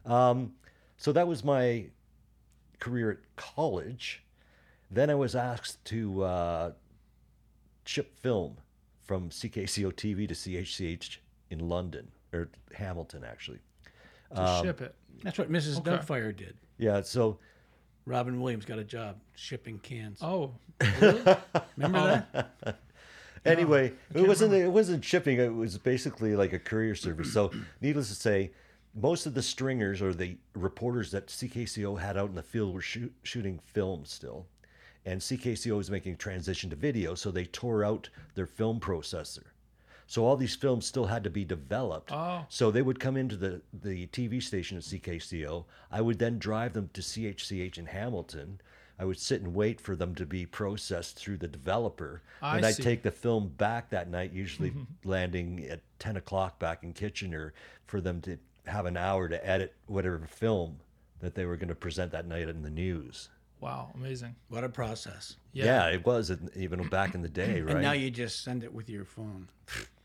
Um, 0.06 0.54
so 0.96 1.12
that 1.12 1.28
was 1.28 1.44
my 1.44 1.86
career 2.80 3.10
at 3.10 3.18
college. 3.36 4.22
Then 4.90 5.10
I 5.10 5.14
was 5.14 5.34
asked 5.34 5.84
to 5.86 6.22
uh, 6.24 6.72
ship 7.84 8.18
film 8.20 8.56
from 9.04 9.30
CKCO 9.30 9.92
TV 9.92 10.26
to 10.28 10.34
CHCH 10.34 11.18
in 11.50 11.68
London 11.68 12.08
or 12.32 12.48
Hamilton, 12.74 13.24
actually. 13.24 13.58
To 14.34 14.42
Um, 14.42 14.64
ship 14.64 14.80
it. 14.80 14.94
That's 15.22 15.38
what 15.38 15.50
Mrs. 15.50 15.78
Okay. 15.78 15.90
Doubtfire 15.90 16.34
did. 16.36 16.56
Yeah, 16.78 17.00
so 17.02 17.38
Robin 18.06 18.40
Williams 18.40 18.64
got 18.64 18.78
a 18.78 18.84
job 18.84 19.16
shipping 19.34 19.78
cans. 19.80 20.20
Oh, 20.22 20.52
Remember 21.76 22.24
that? 22.32 22.78
anyway, 23.44 23.92
it 24.14 24.26
wasn't 24.28 24.54
it 24.54 24.70
wasn't 24.70 25.04
shipping. 25.04 25.38
It 25.38 25.52
was 25.52 25.76
basically 25.78 26.36
like 26.36 26.52
a 26.52 26.58
courier 26.58 26.94
service. 26.94 27.32
So, 27.32 27.50
needless 27.80 28.08
to 28.08 28.14
say, 28.14 28.52
most 29.00 29.26
of 29.26 29.34
the 29.34 29.42
stringers 29.42 30.02
or 30.02 30.12
the 30.12 30.36
reporters 30.54 31.10
that 31.12 31.28
CKCO 31.28 31.98
had 31.98 32.16
out 32.16 32.30
in 32.30 32.34
the 32.34 32.42
field 32.42 32.74
were 32.74 32.80
shoot, 32.80 33.12
shooting 33.22 33.60
film 33.64 34.04
still, 34.04 34.46
and 35.04 35.20
CKCO 35.20 35.76
was 35.76 35.90
making 35.90 36.14
a 36.14 36.16
transition 36.16 36.70
to 36.70 36.76
video. 36.76 37.14
So 37.14 37.30
they 37.30 37.44
tore 37.44 37.84
out 37.84 38.08
their 38.34 38.46
film 38.46 38.80
processor. 38.80 39.44
So 40.06 40.24
all 40.24 40.36
these 40.36 40.56
films 40.56 40.86
still 40.86 41.04
had 41.04 41.22
to 41.24 41.30
be 41.30 41.44
developed. 41.44 42.10
Oh. 42.12 42.46
So 42.48 42.70
they 42.70 42.80
would 42.80 42.98
come 42.98 43.16
into 43.16 43.36
the, 43.36 43.60
the 43.82 44.06
TV 44.06 44.42
station 44.42 44.78
at 44.78 44.84
CKCO. 44.84 45.66
I 45.90 46.00
would 46.00 46.18
then 46.18 46.38
drive 46.38 46.72
them 46.72 46.88
to 46.94 47.02
CHCH 47.02 47.76
in 47.76 47.86
Hamilton. 47.86 48.60
I 48.98 49.04
would 49.04 49.18
sit 49.18 49.42
and 49.42 49.54
wait 49.54 49.80
for 49.80 49.94
them 49.94 50.14
to 50.16 50.24
be 50.24 50.46
processed 50.46 51.18
through 51.18 51.36
the 51.36 51.46
developer. 51.46 52.22
I 52.40 52.56
and 52.56 52.66
I'd 52.66 52.76
see. 52.76 52.82
take 52.82 53.02
the 53.02 53.10
film 53.10 53.48
back 53.58 53.90
that 53.90 54.10
night, 54.10 54.32
usually 54.32 54.72
landing 55.04 55.66
at 55.68 55.82
10 55.98 56.16
o'clock 56.16 56.58
back 56.58 56.82
in 56.82 56.94
Kitchener 56.94 57.52
for 57.86 58.00
them 58.00 58.22
to 58.22 58.38
have 58.68 58.86
an 58.86 58.96
hour 58.96 59.28
to 59.28 59.46
edit 59.46 59.74
whatever 59.86 60.20
film 60.26 60.78
that 61.20 61.34
they 61.34 61.44
were 61.44 61.56
going 61.56 61.68
to 61.68 61.74
present 61.74 62.12
that 62.12 62.26
night 62.26 62.48
in 62.48 62.62
the 62.62 62.70
news. 62.70 63.28
wow, 63.60 63.90
amazing. 63.94 64.36
What 64.48 64.62
a 64.64 64.68
process. 64.68 65.36
Yeah, 65.52 65.88
it 65.88 66.06
was 66.06 66.30
even 66.54 66.86
back 66.88 67.14
in 67.14 67.22
the 67.22 67.28
day, 67.28 67.60
right? 67.60 67.74
And 67.74 67.82
now 67.82 67.92
you 67.92 68.10
just 68.10 68.44
send 68.44 68.62
it 68.62 68.72
with 68.72 68.88
your 68.88 69.04
phone. 69.04 69.48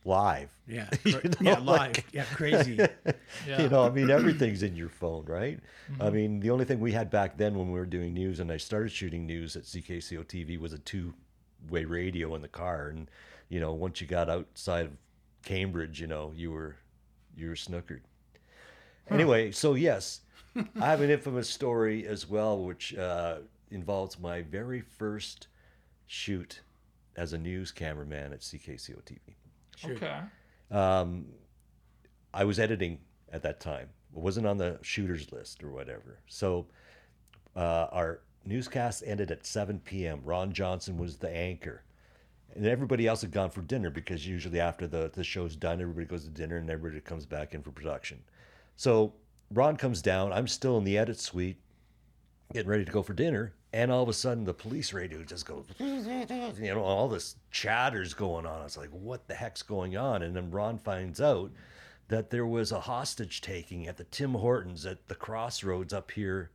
Live. 0.06 0.50
Yeah. 0.68 0.90
You 1.06 1.14
know, 1.14 1.32
yeah, 1.40 1.60
live. 1.60 1.66
like- 1.66 2.06
yeah, 2.12 2.26
crazy. 2.34 2.76
Yeah. 2.76 2.88
You 3.62 3.70
know, 3.70 3.84
I 3.84 3.90
mean, 3.90 4.10
everything's 4.10 4.64
in 4.64 4.76
your 4.76 4.90
phone, 4.90 5.26
right? 5.26 5.60
I 6.00 6.06
mm-hmm. 6.06 6.16
mean, 6.16 6.40
the 6.40 6.50
only 6.50 6.66
thing 6.66 6.80
we 6.80 6.92
had 6.92 7.10
back 7.10 7.38
then 7.38 7.56
when 7.56 7.68
we 7.68 7.80
were 7.80 7.86
doing 7.86 8.14
news 8.14 8.40
and 8.40 8.52
I 8.52 8.58
started 8.58 8.92
shooting 8.92 9.26
news 9.26 9.56
at 9.56 9.64
CKCO 9.64 10.24
TV 10.26 10.58
was 10.60 10.74
a 10.74 10.80
two 10.80 11.14
way 11.70 11.86
radio 11.86 12.36
in 12.36 12.42
the 12.42 12.48
car. 12.48 12.90
And, 12.90 13.10
you 13.50 13.60
know, 13.60 13.74
once 13.74 14.02
you 14.02 14.08
got 14.08 14.30
outside 14.30 14.86
of 14.86 14.92
Cambridge, 15.44 16.00
you 16.00 16.08
know, 16.08 16.32
you 16.36 16.52
were, 16.52 16.76
you 17.36 17.48
were 17.50 17.56
snookered. 17.56 18.02
Anyway, 19.10 19.52
so 19.52 19.74
yes, 19.74 20.22
I 20.56 20.86
have 20.86 21.02
an 21.02 21.10
infamous 21.10 21.50
story 21.50 22.08
as 22.08 22.30
well, 22.30 22.64
which 22.64 22.96
uh, 22.96 23.38
involves 23.72 24.20
my 24.20 24.42
very 24.42 24.82
first 24.82 25.48
shoot 26.08 26.62
as 27.16 27.34
a 27.34 27.38
news 27.38 27.72
cameraman 27.72 28.34
at 28.34 28.40
CKCO 28.40 29.02
TV. 29.04 29.20
Sure. 29.76 29.92
Okay. 29.92 30.20
Um, 30.72 31.26
I 32.34 32.44
was 32.44 32.60
editing 32.60 33.00
at 33.32 33.44
that 33.44 33.60
time. 33.60 33.90
It 34.16 34.20
wasn't 34.20 34.48
on 34.48 34.58
the 34.58 34.80
shooters 34.82 35.32
list 35.32 35.64
or 35.64 35.72
whatever. 35.72 36.20
So 36.28 36.68
uh, 37.56 37.88
our 37.92 38.22
newscast 38.46 39.04
ended 39.06 39.32
at 39.32 39.46
7 39.46 39.80
p.m. 39.80 40.22
Ron 40.24 40.54
Johnson 40.54 40.98
was 40.98 41.18
the 41.18 41.30
anchor. 41.30 41.84
And 42.56 42.68
everybody 42.68 43.08
else 43.08 43.22
had 43.22 43.32
gone 43.32 43.50
for 43.50 43.62
dinner 43.62 43.90
because 43.90 44.28
usually 44.28 44.60
after 44.60 44.86
the, 44.86 45.10
the 45.14 45.24
show's 45.24 45.56
done, 45.56 45.82
everybody 45.82 46.06
goes 46.06 46.24
to 46.26 46.30
dinner 46.30 46.58
and 46.58 46.70
everybody 46.70 47.02
comes 47.02 47.26
back 47.26 47.56
in 47.56 47.64
for 47.64 47.72
production. 47.72 48.22
So 48.76 49.14
Ron 49.52 49.78
comes 49.78 50.02
down. 50.02 50.34
I'm 50.34 50.48
still 50.48 50.78
in 50.78 50.84
the 50.84 50.98
edit 50.98 51.20
suite 51.20 51.58
getting 52.52 52.70
ready 52.70 52.86
to 52.86 52.92
go 52.92 53.04
for 53.04 53.14
dinner. 53.14 53.54
And 53.72 53.92
all 53.92 54.04
of 54.04 54.10
a 54.10 54.14
sudden, 54.14 54.44
the 54.44 54.54
police 54.54 54.94
radio 54.94 55.24
just 55.24 55.48
goes, 55.48 55.66
you 55.80 56.56
know, 56.60 56.84
all 56.84 57.08
this 57.08 57.38
chatter's 57.50 58.14
going 58.14 58.46
on. 58.46 58.64
It's 58.66 58.78
like, 58.78 58.92
what 58.92 59.28
the 59.28 59.34
heck's 59.34 59.64
going 59.64 59.98
on? 59.98 60.22
And 60.22 60.36
then 60.36 60.52
Ron 60.52 60.78
finds 60.78 61.20
out 61.20 61.52
that 62.10 62.30
there 62.30 62.46
was 62.46 62.72
a 62.72 62.80
hostage 62.80 63.42
taking 63.42 63.88
at 63.88 63.98
the 63.98 64.04
Tim 64.04 64.34
Hortons 64.36 64.86
at 64.86 65.08
the 65.08 65.16
crossroads 65.16 65.92
up 65.92 66.12
here 66.12 66.52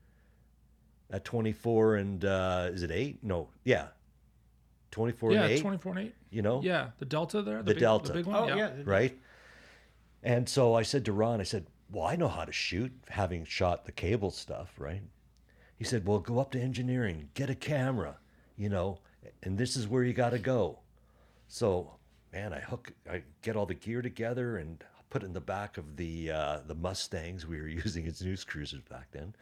at 1.10 1.24
24 1.24 1.96
and, 1.96 2.24
uh, 2.24 2.68
is 2.72 2.84
it 2.84 2.92
8? 2.92 3.24
No, 3.24 3.48
yeah. 3.64 3.88
24 4.92 5.32
Yeah, 5.32 5.42
and 5.42 5.52
8, 5.52 5.60
24 5.60 5.92
and 5.96 6.06
8. 6.06 6.14
you 6.30 6.42
know? 6.42 6.60
Yeah, 6.62 6.90
the 7.00 7.04
Delta 7.04 7.42
there. 7.42 7.58
The 7.58 7.74
big, 7.74 7.80
Delta. 7.80 8.08
The 8.12 8.18
big 8.18 8.26
one. 8.26 8.36
Oh, 8.36 8.46
yeah. 8.46 8.56
yeah. 8.56 8.70
right? 8.84 9.18
And 10.22 10.48
so 10.48 10.74
I 10.74 10.82
said 10.82 11.04
to 11.06 11.12
Ron, 11.12 11.40
I 11.40 11.44
said, 11.44 11.66
Well, 11.90 12.06
I 12.06 12.16
know 12.16 12.28
how 12.28 12.44
to 12.44 12.52
shoot, 12.52 12.92
having 13.08 13.44
shot 13.44 13.86
the 13.86 13.92
cable 13.92 14.30
stuff, 14.30 14.74
right? 14.78 15.02
He 15.76 15.84
said, 15.84 16.06
Well, 16.06 16.18
go 16.18 16.38
up 16.38 16.50
to 16.52 16.60
engineering, 16.60 17.30
get 17.34 17.50
a 17.50 17.54
camera, 17.54 18.16
you 18.56 18.68
know, 18.68 18.98
and 19.42 19.56
this 19.56 19.76
is 19.76 19.88
where 19.88 20.02
you 20.02 20.12
got 20.12 20.30
to 20.30 20.38
go. 20.38 20.80
So, 21.46 21.92
man, 22.32 22.52
I 22.52 22.60
hook, 22.60 22.92
I 23.10 23.22
get 23.42 23.56
all 23.56 23.66
the 23.66 23.74
gear 23.74 24.02
together 24.02 24.58
and 24.58 24.82
put 25.10 25.22
it 25.22 25.26
in 25.26 25.32
the 25.32 25.40
back 25.40 25.78
of 25.78 25.96
the 25.96 26.30
uh, 26.30 26.58
the 26.66 26.74
Mustangs 26.74 27.46
we 27.46 27.60
were 27.60 27.68
using 27.84 28.06
as 28.06 28.22
news 28.22 28.44
cruisers 28.44 28.82
back 28.82 29.06
then, 29.12 29.34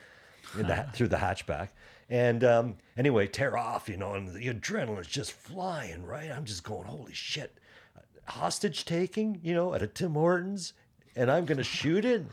in 0.58 0.68
the, 0.68 0.86
through 0.92 1.08
the 1.08 1.16
hatchback. 1.16 1.70
And 2.08 2.44
um, 2.44 2.76
anyway, 2.96 3.26
tear 3.26 3.58
off, 3.58 3.88
you 3.88 3.96
know, 3.96 4.14
and 4.14 4.28
the 4.28 4.46
adrenaline's 4.46 5.08
just 5.08 5.32
flying, 5.32 6.04
right? 6.04 6.30
I'm 6.30 6.44
just 6.44 6.62
going, 6.62 6.86
holy 6.86 7.14
shit, 7.14 7.58
hostage 8.26 8.84
taking, 8.84 9.40
you 9.42 9.54
know, 9.54 9.74
at 9.74 9.82
a 9.82 9.86
Tim 9.86 10.14
Hortons, 10.14 10.72
and 11.16 11.30
I'm 11.30 11.44
going 11.44 11.58
to 11.58 11.64
shoot 11.64 12.04
it. 12.04 12.24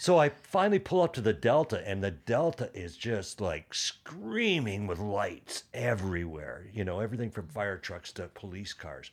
So 0.00 0.16
I 0.16 0.28
finally 0.28 0.78
pull 0.78 1.02
up 1.02 1.12
to 1.14 1.20
the 1.20 1.32
Delta, 1.32 1.82
and 1.84 2.04
the 2.04 2.12
Delta 2.12 2.70
is 2.72 2.96
just 2.96 3.40
like 3.40 3.74
screaming 3.74 4.86
with 4.86 5.00
lights 5.00 5.64
everywhere. 5.74 6.66
You 6.72 6.84
know, 6.84 7.00
everything 7.00 7.30
from 7.30 7.48
fire 7.48 7.76
trucks 7.76 8.12
to 8.12 8.28
police 8.28 8.72
cars. 8.72 9.10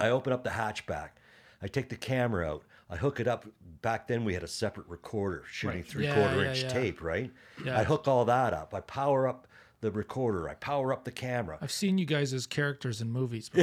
I 0.00 0.08
hmm. 0.08 0.14
open 0.14 0.32
up 0.32 0.42
the 0.42 0.50
hatchback. 0.50 1.10
I 1.62 1.68
take 1.68 1.88
the 1.88 1.96
camera 1.96 2.50
out. 2.50 2.64
I 2.90 2.96
hook 2.96 3.20
it 3.20 3.28
up. 3.28 3.46
Back 3.82 4.08
then, 4.08 4.24
we 4.24 4.34
had 4.34 4.42
a 4.42 4.48
separate 4.48 4.88
recorder 4.88 5.44
shooting 5.50 5.78
Right. 5.78 5.86
three 5.86 6.04
Yeah, 6.06 6.14
quarter 6.14 6.42
yeah, 6.42 6.50
inch 6.50 6.62
yeah. 6.62 6.68
tape, 6.68 7.02
right? 7.02 7.30
Yeah. 7.64 7.78
I 7.78 7.84
hook 7.84 8.08
all 8.08 8.24
that 8.24 8.52
up. 8.52 8.74
I 8.74 8.80
power 8.80 9.28
up 9.28 9.46
the 9.80 9.90
recorder. 9.90 10.48
I 10.48 10.54
power 10.54 10.92
up 10.92 11.04
the 11.04 11.12
camera. 11.12 11.58
I've 11.60 11.72
seen 11.72 11.98
you 11.98 12.04
guys 12.04 12.32
as 12.32 12.46
characters 12.46 13.00
in 13.00 13.10
movies. 13.10 13.50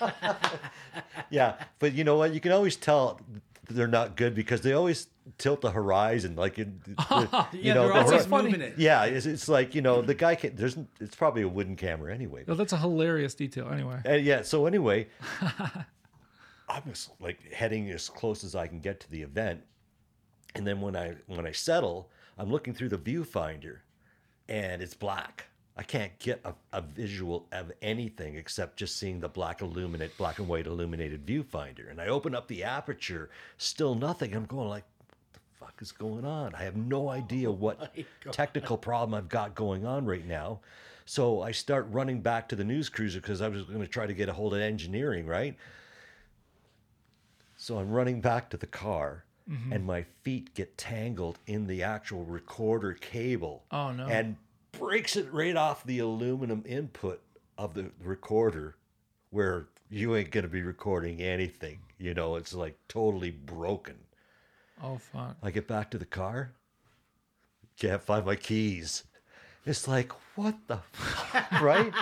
yeah, 1.30 1.54
but 1.78 1.92
you 1.94 2.04
know 2.04 2.16
what? 2.16 2.32
You 2.34 2.40
can 2.40 2.52
always 2.52 2.76
tell 2.76 3.20
they're 3.70 3.86
not 3.86 4.16
good 4.16 4.34
because 4.34 4.62
they 4.62 4.72
always 4.72 5.08
tilt 5.36 5.60
the 5.60 5.70
horizon, 5.70 6.34
like 6.36 6.58
in, 6.58 6.80
you 6.86 6.96
Yeah, 7.52 7.74
know, 7.74 7.92
always 7.92 8.24
hor- 8.24 8.42
funny. 8.42 8.52
it. 8.54 8.74
yeah, 8.78 9.04
it's, 9.04 9.26
it's 9.26 9.48
like 9.48 9.74
you 9.74 9.82
know 9.82 10.00
the 10.02 10.14
guy 10.14 10.34
can. 10.34 10.56
There's 10.56 10.76
it's 11.00 11.14
probably 11.16 11.42
a 11.42 11.48
wooden 11.48 11.76
camera 11.76 12.14
anyway. 12.14 12.44
Oh, 12.48 12.54
that's 12.54 12.72
a 12.72 12.78
hilarious 12.78 13.34
detail. 13.34 13.68
Anyway, 13.70 14.00
And 14.04 14.24
yeah, 14.24 14.42
so 14.42 14.66
anyway, 14.66 15.08
I'm 16.68 16.82
just 16.86 17.10
like 17.20 17.52
heading 17.52 17.90
as 17.90 18.08
close 18.08 18.44
as 18.44 18.54
I 18.54 18.66
can 18.66 18.80
get 18.80 19.00
to 19.00 19.10
the 19.10 19.22
event, 19.22 19.62
and 20.54 20.66
then 20.66 20.80
when 20.80 20.96
I 20.96 21.14
when 21.26 21.46
I 21.46 21.52
settle, 21.52 22.10
I'm 22.38 22.50
looking 22.50 22.74
through 22.74 22.90
the 22.90 22.98
viewfinder, 22.98 23.78
and 24.48 24.80
it's 24.82 24.94
black. 24.94 25.44
I 25.78 25.84
can't 25.84 26.18
get 26.18 26.40
a, 26.44 26.54
a 26.72 26.80
visual 26.82 27.46
of 27.52 27.70
anything 27.82 28.34
except 28.34 28.76
just 28.76 28.96
seeing 28.96 29.20
the 29.20 29.28
black 29.28 29.62
illuminate, 29.62 30.18
black 30.18 30.40
and 30.40 30.48
white 30.48 30.66
illuminated 30.66 31.24
viewfinder. 31.24 31.88
And 31.88 32.00
I 32.00 32.08
open 32.08 32.34
up 32.34 32.48
the 32.48 32.64
aperture, 32.64 33.30
still 33.58 33.94
nothing. 33.94 34.34
I'm 34.34 34.44
going 34.44 34.68
like, 34.68 34.84
what 35.06 35.32
the 35.34 35.40
fuck 35.60 35.74
is 35.80 35.92
going 35.92 36.24
on? 36.24 36.52
I 36.56 36.64
have 36.64 36.76
no 36.76 37.08
oh 37.08 37.10
idea 37.10 37.48
what 37.48 37.94
technical 38.32 38.76
problem 38.76 39.14
I've 39.14 39.28
got 39.28 39.54
going 39.54 39.86
on 39.86 40.04
right 40.04 40.26
now. 40.26 40.58
So 41.04 41.42
I 41.42 41.52
start 41.52 41.86
running 41.90 42.20
back 42.22 42.48
to 42.48 42.56
the 42.56 42.64
news 42.64 42.88
cruiser 42.88 43.20
because 43.20 43.40
I 43.40 43.48
was 43.48 43.62
going 43.62 43.80
to 43.80 43.86
try 43.86 44.06
to 44.06 44.14
get 44.14 44.28
a 44.28 44.32
hold 44.32 44.54
of 44.54 44.60
engineering, 44.60 45.26
right? 45.26 45.56
So 47.56 47.78
I'm 47.78 47.90
running 47.90 48.20
back 48.20 48.50
to 48.50 48.56
the 48.56 48.66
car, 48.66 49.24
mm-hmm. 49.48 49.72
and 49.72 49.86
my 49.86 50.04
feet 50.22 50.54
get 50.54 50.76
tangled 50.76 51.38
in 51.46 51.66
the 51.68 51.84
actual 51.84 52.24
recorder 52.24 52.94
cable. 52.94 53.62
Oh, 53.70 53.92
no. 53.92 54.06
And 54.06 54.36
breaks 54.72 55.16
it 55.16 55.32
right 55.32 55.56
off 55.56 55.84
the 55.84 55.98
aluminum 55.98 56.62
input 56.66 57.22
of 57.56 57.74
the 57.74 57.90
recorder, 58.02 58.76
where 59.30 59.68
you 59.90 60.14
ain't 60.16 60.30
gonna 60.30 60.48
be 60.48 60.62
recording 60.62 61.20
anything. 61.20 61.80
You 61.98 62.14
know, 62.14 62.36
it's 62.36 62.54
like 62.54 62.78
totally 62.88 63.30
broken. 63.30 63.96
oh 64.82 64.98
fuck. 64.98 65.36
I 65.42 65.50
get 65.50 65.66
back 65.66 65.90
to 65.90 65.98
the 65.98 66.04
car, 66.04 66.52
can't 67.78 68.02
find 68.02 68.26
my 68.26 68.36
keys. 68.36 69.04
It's 69.64 69.86
like, 69.86 70.12
what 70.34 70.54
the, 70.66 70.80
right? 71.60 71.92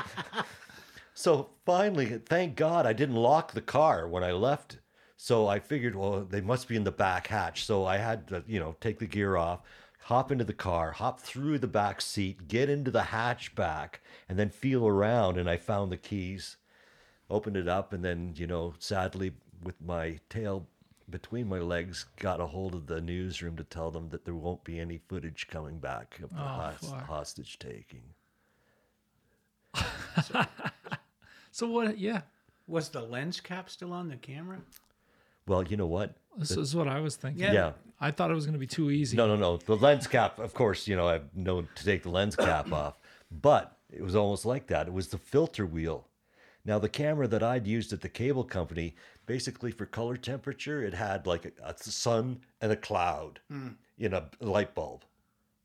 so 1.14 1.50
finally, 1.64 2.06
thank 2.26 2.56
God 2.56 2.86
I 2.86 2.92
didn't 2.92 3.16
lock 3.16 3.52
the 3.52 3.60
car 3.60 4.08
when 4.08 4.22
I 4.22 4.32
left. 4.32 4.78
So 5.16 5.48
I 5.48 5.58
figured, 5.58 5.94
well, 5.94 6.24
they 6.24 6.40
must 6.40 6.68
be 6.68 6.76
in 6.76 6.84
the 6.84 6.92
back 6.92 7.26
hatch. 7.26 7.64
So 7.64 7.84
I 7.84 7.96
had 7.96 8.28
to, 8.28 8.44
you 8.46 8.60
know, 8.60 8.76
take 8.80 8.98
the 8.98 9.06
gear 9.06 9.36
off, 9.36 9.60
hop 10.07 10.30
into 10.32 10.44
the 10.44 10.52
car, 10.52 10.92
hop 10.92 11.20
through 11.20 11.59
the 11.59 11.66
back 11.66 12.00
seat, 12.00 12.46
get 12.48 12.68
into 12.70 12.90
the 12.90 13.02
hatchback, 13.02 13.96
and 14.28 14.38
then 14.38 14.48
feel 14.50 14.86
around. 14.86 15.36
And 15.38 15.48
I 15.50 15.57
found 15.57 15.90
the 15.90 15.96
keys, 15.96 16.57
opened 17.28 17.57
it 17.57 17.66
up, 17.68 17.92
and 17.92 18.04
then, 18.04 18.32
you 18.36 18.46
know, 18.46 18.74
sadly, 18.78 19.32
with 19.62 19.74
my 19.80 20.18
tail 20.28 20.66
between 21.11 21.48
my 21.48 21.59
legs, 21.59 22.07
got 22.20 22.40
a 22.40 22.46
hold 22.46 22.74
of 22.74 22.86
the 22.86 23.00
newsroom 23.00 23.57
to 23.57 23.64
tell 23.64 23.90
them 23.90 24.09
that 24.11 24.24
there 24.24 24.34
won't 24.34 24.62
be 24.64 24.78
any 24.78 24.98
footage 25.09 25.46
coming 25.48 25.78
back 25.78 26.18
of 26.22 26.30
the 26.30 26.40
Oh, 26.42 26.44
hos- 26.80 26.90
fuck. 26.90 27.07
hostage 27.07 27.59
taking. 27.59 28.02
So 31.52 31.68
what? 31.70 31.96
Yeah, 31.98 32.20
Was 32.66 32.90
the 32.90 33.00
lens 33.00 33.40
cap 33.40 33.70
still 33.70 33.92
on 33.94 34.09
the 34.09 34.16
camera? 34.16 34.59
Well, 35.47 35.62
you 35.64 35.76
know 35.76 35.86
what? 35.86 36.16
this 36.38 36.51
is 36.51 36.74
what 36.74 36.88
I 36.88 37.01
was 37.01 37.16
thinking. 37.16 37.42
Yeah. 37.42 37.53
Yeah. 37.53 37.72
I 37.99 38.11
thought 38.11 38.30
it 38.30 38.34
was 38.34 38.44
going 38.44 38.55
to 38.55 38.59
be 38.59 38.66
too 38.66 38.90
easy. 38.90 39.16
No, 39.16 39.26
no, 39.26 39.36
no. 39.36 39.57
The 39.57 39.76
lens 39.76 40.07
cap, 40.07 40.38
of 40.38 40.53
course, 40.53 40.86
you 40.86 40.97
know, 40.97 41.09
I've 41.09 41.34
known 41.34 41.66
to 41.76 41.84
take 41.84 42.03
the 42.03 42.11
lens 42.11 42.36
cap 42.36 42.70
off, 42.72 42.99
but 43.30 43.78
it 43.90 44.03
was 44.03 44.14
almost 44.14 44.44
like 44.44 44.66
that. 44.66 44.86
It 44.86 44.92
was 44.92 45.09
the 45.09 45.18
filter 45.18 45.64
wheel. 45.64 46.09
Now, 46.64 46.78
the 46.78 46.88
camera 46.88 47.28
that 47.28 47.42
I'd 47.42 47.66
used 47.66 47.92
at 47.92 48.01
the 48.01 48.09
cable 48.09 48.44
company, 48.44 48.97
basically 49.24 49.70
for 49.70 49.86
color 49.86 50.16
temperature, 50.16 50.82
it 50.82 50.92
had 50.92 51.26
like 51.26 51.47
a, 51.47 51.70
a 51.70 51.74
sun 51.78 52.40
and 52.61 52.72
a 52.72 52.76
cloud 52.76 53.40
hmm. 53.49 53.68
in 53.99 54.12
a 54.12 54.28
light 54.40 54.74
bulb, 54.74 55.05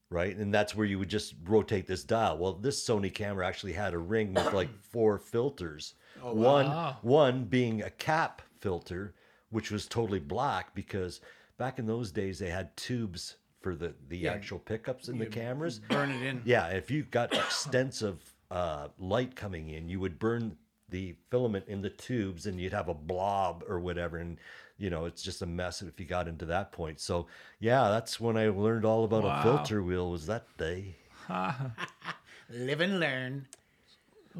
right? 0.10 0.36
And 0.38 0.54
that's 0.54 0.76
where 0.76 0.86
you 0.86 1.00
would 1.00 1.10
just 1.10 1.34
rotate 1.44 1.88
this 1.88 2.04
dial. 2.04 2.38
Well, 2.38 2.54
this 2.54 2.88
Sony 2.88 3.14
camera 3.14 3.46
actually 3.46 3.74
had 3.74 3.94
a 3.94 3.98
ring 3.98 4.34
with 4.34 4.54
like 4.54 4.70
four 4.92 5.18
filters. 5.18 5.96
One, 6.22 6.68
Wow. 6.68 6.98
One, 7.02 7.34
one 7.34 7.44
being 7.46 7.82
a 7.82 7.90
cap 7.90 8.44
filter, 8.60 9.16
which 9.52 9.70
was 9.72 9.86
totally 9.88 10.20
black 10.20 10.74
because 10.74 11.22
back 11.58 11.78
in 11.80 11.86
those 11.86 12.12
days 12.12 12.40
they 12.40 12.50
had 12.50 12.76
tubes 12.76 13.36
for 13.62 13.76
the 13.76 13.94
the 14.10 14.28
actual 14.28 14.58
pickups 14.60 15.08
in 15.08 15.20
the 15.20 15.26
cameras. 15.28 15.80
Burn 15.90 16.10
it 16.12 16.22
in. 16.24 16.42
Yeah, 16.46 16.68
if 16.70 16.90
you 16.90 17.04
got 17.04 17.34
extensive 17.46 18.18
uh, 18.50 18.88
light 18.98 19.36
coming 19.36 19.70
in, 19.70 19.88
you 19.88 20.00
would 20.00 20.18
burn 20.18 20.58
the 20.90 21.16
filament 21.30 21.66
in 21.70 21.82
the 21.82 21.90
tubes, 21.90 22.48
and 22.48 22.60
you'd 22.60 22.74
have 22.74 22.90
a 22.90 22.94
blob 22.94 23.64
or 23.70 23.80
whatever, 23.80 24.18
and 24.18 24.38
you 24.78 24.90
know 24.90 25.06
it's 25.06 25.22
just 25.22 25.42
a 25.42 25.46
mess 25.46 25.82
if 25.82 26.00
you 26.00 26.06
got 26.06 26.28
into 26.28 26.46
that 26.46 26.72
point. 26.72 27.00
So 27.00 27.28
yeah, 27.60 27.90
that's 27.90 28.20
when 28.20 28.36
I 28.36 28.50
learned 28.50 28.84
all 28.84 29.04
about 29.04 29.24
Wow. 29.24 29.40
a 29.40 29.44
filter 29.44 29.84
wheel. 29.84 30.10
Was 30.12 30.26
that 30.26 30.46
day? 30.58 30.96
Live 32.50 32.82
and 32.82 33.00
learn. 33.00 33.48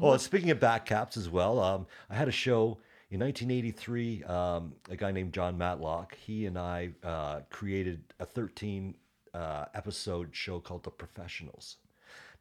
Oh, 0.00 0.12
and 0.12 0.20
speaking 0.20 0.50
of 0.50 0.58
back 0.60 0.84
caps 0.86 1.16
as 1.16 1.28
well, 1.28 1.60
um, 1.60 1.86
I 2.10 2.14
had 2.14 2.28
a 2.28 2.32
show 2.32 2.78
in 3.12 3.20
1983. 3.20 4.24
Um, 4.24 4.72
a 4.90 4.96
guy 4.96 5.12
named 5.12 5.32
John 5.32 5.56
Matlock, 5.56 6.16
he 6.16 6.46
and 6.46 6.58
I 6.58 6.90
uh, 7.04 7.40
created 7.50 8.02
a 8.18 8.24
13 8.24 8.96
uh, 9.34 9.66
episode 9.74 10.30
show 10.32 10.58
called 10.58 10.82
The 10.82 10.90
Professionals. 10.90 11.76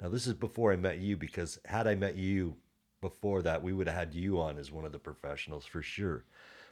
Now, 0.01 0.09
this 0.09 0.25
is 0.25 0.33
before 0.33 0.71
I 0.71 0.77
met 0.77 0.99
you 0.99 1.17
because 1.17 1.59
had 1.65 1.87
I 1.87 1.95
met 1.95 2.15
you 2.15 2.55
before 3.01 3.41
that, 3.41 3.61
we 3.61 3.73
would 3.73 3.87
have 3.87 3.97
had 3.97 4.13
you 4.13 4.39
on 4.39 4.57
as 4.57 4.71
one 4.71 4.85
of 4.85 4.93
the 4.93 4.99
professionals 4.99 5.65
for 5.65 5.81
sure. 5.81 6.23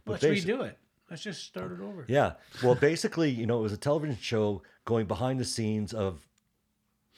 Let's 0.05 0.23
basi- 0.23 0.45
redo 0.45 0.63
it. 0.63 0.77
Let's 1.09 1.21
just 1.23 1.43
start 1.43 1.71
it 1.71 1.81
over. 1.81 2.05
yeah. 2.07 2.33
Well, 2.63 2.75
basically, 2.75 3.31
you 3.31 3.47
know, 3.47 3.59
it 3.59 3.63
was 3.63 3.73
a 3.73 3.77
television 3.77 4.17
show 4.21 4.61
going 4.85 5.07
behind 5.07 5.39
the 5.39 5.45
scenes 5.45 5.91
of 5.91 6.25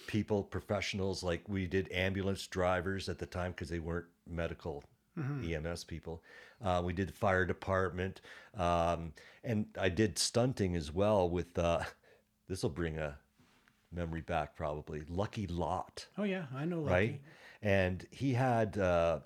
people, 0.07 0.43
professionals, 0.43 1.23
like 1.23 1.47
we 1.47 1.67
did 1.67 1.91
ambulance 1.91 2.47
drivers 2.47 3.07
at 3.07 3.19
the 3.19 3.25
time 3.25 3.51
because 3.51 3.69
they 3.69 3.79
weren't 3.79 4.07
medical 4.27 4.84
EMS 5.18 5.84
people. 5.84 6.24
Uh, 6.64 6.82
we 6.84 6.93
did 6.93 7.14
fire 7.14 7.45
department. 7.45 8.22
Um, 8.55 9.14
and 9.43 9.66
I 9.80 9.89
did 9.89 10.18
stunting 10.18 10.76
as 10.76 10.91
well 10.91 11.30
with, 11.30 11.57
uh, 11.57 11.82
this 12.47 12.64
will 12.64 12.70
bring 12.70 12.97
a 12.97 13.18
memory 13.91 14.22
back 14.22 14.55
probably, 14.55 15.03
Lucky 15.09 15.47
Lott 15.47 16.07
Oh 16.18 16.24
yeah, 16.24 16.45
I 16.55 16.66
know. 16.66 16.80
Lucky. 16.82 16.91
right? 16.91 17.22
And 17.62 18.05
he 18.09 18.34
had 18.34 18.78
uh, 18.78 19.20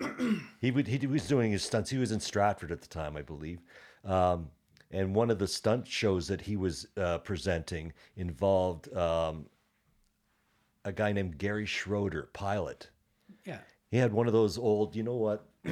he 0.60 0.70
would 0.70 0.86
he 0.86 1.06
was 1.06 1.26
doing 1.26 1.52
his 1.52 1.62
stunts. 1.62 1.90
He 1.90 1.98
was 1.98 2.12
in 2.12 2.20
Stratford 2.20 2.72
at 2.72 2.82
the 2.82 2.88
time, 2.88 3.16
I 3.16 3.22
believe. 3.22 3.60
Um, 4.04 4.50
and 4.90 5.14
one 5.14 5.30
of 5.30 5.38
the 5.38 5.48
stunt 5.48 5.86
shows 5.86 6.28
that 6.28 6.40
he 6.40 6.56
was 6.56 6.86
uh, 6.96 7.18
presenting 7.18 7.92
involved 8.16 8.94
um, 8.94 9.46
a 10.84 10.92
guy 10.92 11.12
named 11.12 11.38
Gary 11.38 11.66
Schroeder, 11.66 12.28
pilot. 12.32 12.90
Yeah, 13.44 13.58
He 13.90 13.98
had 13.98 14.12
one 14.12 14.26
of 14.26 14.32
those 14.32 14.58
old, 14.58 14.96
you 14.96 15.02
know 15.02 15.16
what? 15.16 15.46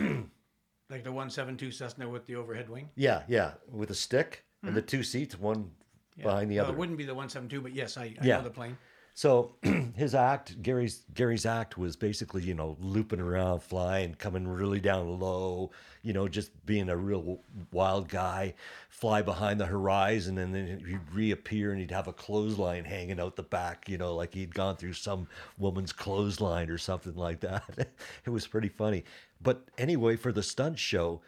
like 0.91 1.05
the 1.05 1.13
one 1.13 1.31
seven 1.31 1.57
two 1.57 1.71
Cessna 1.71 2.09
with 2.09 2.27
the 2.27 2.37
overhead 2.37 2.69
wing. 2.69 2.91
Yeah, 2.95 3.23
yeah, 3.29 3.53
with 3.71 3.91
a 3.91 3.95
stick 3.95 4.45
and 4.63 4.75
the 4.75 4.81
mm-hmm. 4.81 4.87
two 4.87 5.03
seats, 5.03 5.39
one 5.39 5.71
behind 6.17 6.51
the 6.51 6.57
Well, 6.57 6.67
other. 6.67 6.75
it 6.75 6.79
wouldn't 6.79 6.99
be 6.99 7.05
the 7.05 7.15
one 7.15 7.29
seven 7.29 7.49
two, 7.49 7.61
but 7.61 7.75
yes, 7.75 7.97
I, 7.97 8.15
I 8.21 8.25
Yeah. 8.25 8.37
know 8.39 8.45
the 8.45 8.51
plane. 8.51 8.79
So 9.17 9.55
his 9.95 10.13
act, 10.17 10.61
Gary's 10.61 11.05
Gary's 11.15 11.47
act 11.47 11.79
was 11.79 11.95
basically, 11.95 12.43
you 12.43 12.55
know, 12.55 12.77
looping 12.81 13.21
around, 13.21 13.63
flying, 13.63 14.15
coming 14.15 14.47
really 14.47 14.81
down 14.81 15.21
low, 15.21 15.71
you 16.03 16.13
know, 16.13 16.27
just 16.27 16.51
being 16.67 16.89
a 16.89 16.97
real 16.97 17.39
wild 17.71 18.09
guy, 18.09 18.55
fly 18.89 19.23
behind 19.23 19.61
the 19.61 19.67
horizon, 19.67 20.39
and 20.39 20.53
then 20.53 20.67
he'd 20.85 21.15
reappear 21.15 21.71
and 21.71 21.81
he'd 21.81 21.93
have 21.93 22.09
a 22.09 22.13
clothesline 22.13 22.85
hanging 22.85 23.21
out 23.21 23.37
the 23.37 23.45
back, 23.45 23.89
you 23.89 23.97
know, 23.97 24.17
like 24.17 24.35
he'd 24.35 24.53
gone 24.53 24.77
through 24.77 24.95
some 24.95 25.29
woman's 25.59 25.93
clothesline 25.93 26.69
or 26.69 26.79
something 26.79 27.15
like 27.15 27.39
that. 27.39 27.63
it 28.27 28.31
was 28.31 28.49
pretty 28.49 28.69
funny. 28.69 29.05
But 29.41 29.69
anyway, 29.79 30.17
for 30.17 30.33
the 30.33 30.43
stunt 30.43 30.81
show, 30.81 31.23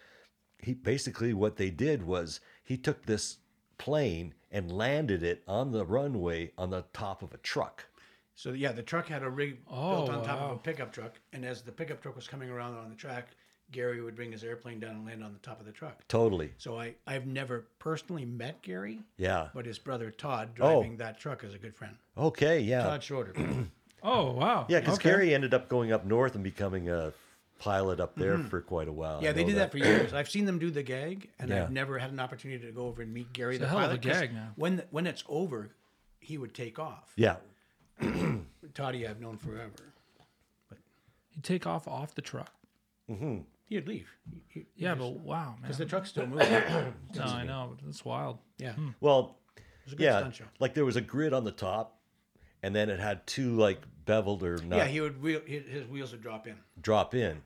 he 0.58 0.74
basically 0.74 1.32
what 1.32 1.56
they 1.56 1.70
did 1.70 2.02
was 2.02 2.40
he 2.64 2.76
took 2.76 3.06
this 3.06 3.36
plane 3.78 4.34
and 4.56 4.72
landed 4.72 5.22
it 5.22 5.42
on 5.46 5.70
the 5.70 5.84
runway 5.84 6.50
on 6.56 6.70
the 6.70 6.82
top 6.94 7.22
of 7.22 7.34
a 7.34 7.36
truck. 7.38 7.84
So 8.34 8.52
yeah, 8.52 8.72
the 8.72 8.82
truck 8.82 9.06
had 9.06 9.22
a 9.22 9.28
rig 9.28 9.58
Oh, 9.70 9.90
built 9.90 10.08
on 10.10 10.24
top 10.24 10.40
of 10.40 10.50
a 10.52 10.58
pickup 10.58 10.92
truck, 10.92 11.12
and 11.34 11.44
as 11.44 11.60
the 11.60 11.72
pickup 11.72 12.00
truck 12.00 12.16
was 12.16 12.26
coming 12.26 12.48
around 12.48 12.74
on 12.74 12.88
the 12.88 12.94
track, 12.96 13.28
Gary 13.70 14.00
would 14.00 14.16
bring 14.16 14.32
his 14.32 14.42
airplane 14.44 14.80
down 14.80 14.92
and 14.92 15.04
land 15.04 15.22
on 15.22 15.34
the 15.34 15.38
top 15.40 15.60
of 15.60 15.66
the 15.66 15.72
truck. 15.72 16.08
Totally. 16.08 16.52
So 16.56 16.78
I 16.78 16.94
I've 17.06 17.26
never 17.26 17.66
personally 17.78 18.24
met 18.24 18.62
Gary, 18.62 19.00
Yeah. 19.18 19.48
but 19.54 19.66
his 19.66 19.78
brother 19.78 20.10
Todd 20.10 20.50
Oh. 20.58 20.80
driving 20.80 20.96
that 20.96 21.18
truck 21.20 21.44
is 21.44 21.54
a 21.54 21.58
good 21.58 21.74
friend. 21.76 21.94
Okay. 22.16 22.60
Yeah. 22.60 22.82
Todd 22.82 23.02
Schroeder. 23.04 23.34
Oh 24.02 24.30
wow. 24.32 24.66
Yeah, 24.68 24.78
because 24.80 24.94
Okay. 24.96 25.08
Gary 25.10 25.34
ended 25.34 25.52
up 25.52 25.68
going 25.68 25.90
up 25.90 26.04
north 26.04 26.34
and 26.36 26.44
becoming 26.44 26.88
a 26.88 27.12
pilot 27.58 28.00
up 28.00 28.14
there 28.16 28.36
mm-hmm. 28.36 28.48
for 28.48 28.60
quite 28.60 28.88
a 28.88 28.92
while. 28.92 29.22
Yeah, 29.22 29.32
they 29.32 29.44
did 29.44 29.56
that. 29.56 29.70
for 29.72 29.78
years. 29.78 30.12
I've 30.12 30.28
seen 30.28 30.44
them 30.44 30.58
do 30.58 30.70
the 30.70 30.82
gag, 30.82 31.30
and 31.38 31.50
Yeah. 31.50 31.64
I've 31.64 31.70
never 31.72 31.98
had 31.98 32.10
an 32.12 32.20
opportunity 32.20 32.64
to 32.66 32.72
go 32.72 32.86
over 32.86 33.02
and 33.02 33.12
meet 33.14 33.32
Gary 33.32 33.54
It's 33.56 33.60
the 33.60 33.66
a 33.66 33.68
hell 33.68 33.78
of 33.80 33.92
a 33.92 33.98
gag 33.98 34.34
now. 34.34 34.52
When 34.56 34.82
when 34.90 35.06
it's 35.06 35.24
over, 35.28 35.70
he 36.20 36.38
would 36.38 36.54
take 36.54 36.78
off. 36.78 37.12
Yeah, 37.16 37.36
Toddy, 38.74 39.06
I've 39.06 39.20
known 39.20 39.38
forever. 39.38 39.72
He'd 41.30 41.44
take 41.44 41.66
off 41.66 41.86
off 41.88 42.14
the 42.14 42.22
truck. 42.22 42.52
Mm-hmm. 43.10 43.38
He'd 43.66 43.86
leave. 43.88 44.08
He- 44.48 44.60
he- 44.60 44.66
Yeah, 44.76 44.94
but 44.94 45.08
wow, 45.20 45.50
man. 45.52 45.56
because 45.62 45.78
the 45.78 45.86
truck's 45.86 46.10
still 46.10 46.26
moving. 46.28 46.46
yeah, 46.50 46.90
no, 47.14 47.22
I 47.24 47.44
know. 47.44 47.72
but 47.76 47.84
That's 47.84 48.04
wild. 48.04 48.38
Yeah. 48.58 48.72
Hmm. 48.72 48.90
Well, 49.00 49.36
was 49.84 49.92
a 49.92 49.96
good 49.96 50.04
yeah, 50.04 50.18
stunt 50.20 50.34
show. 50.36 50.44
like 50.58 50.74
there 50.74 50.84
was 50.84 50.96
a 50.96 51.00
grid 51.00 51.32
on 51.32 51.44
the 51.44 51.52
top, 51.52 51.98
and 52.62 52.74
then 52.74 52.90
it 52.90 52.98
had 53.00 53.26
two 53.26 53.56
like 53.56 53.80
beveled 54.04 54.42
or 54.42 54.58
not 54.58 54.76
Yeah, 54.76 54.86
he 54.86 55.00
would 55.00 55.20
wheel, 55.22 55.40
his 55.46 55.64
his 55.66 55.86
wheels 55.86 56.12
would 56.12 56.22
drop 56.22 56.46
in. 56.46 56.56
drop 56.80 57.14
in. 57.14 57.42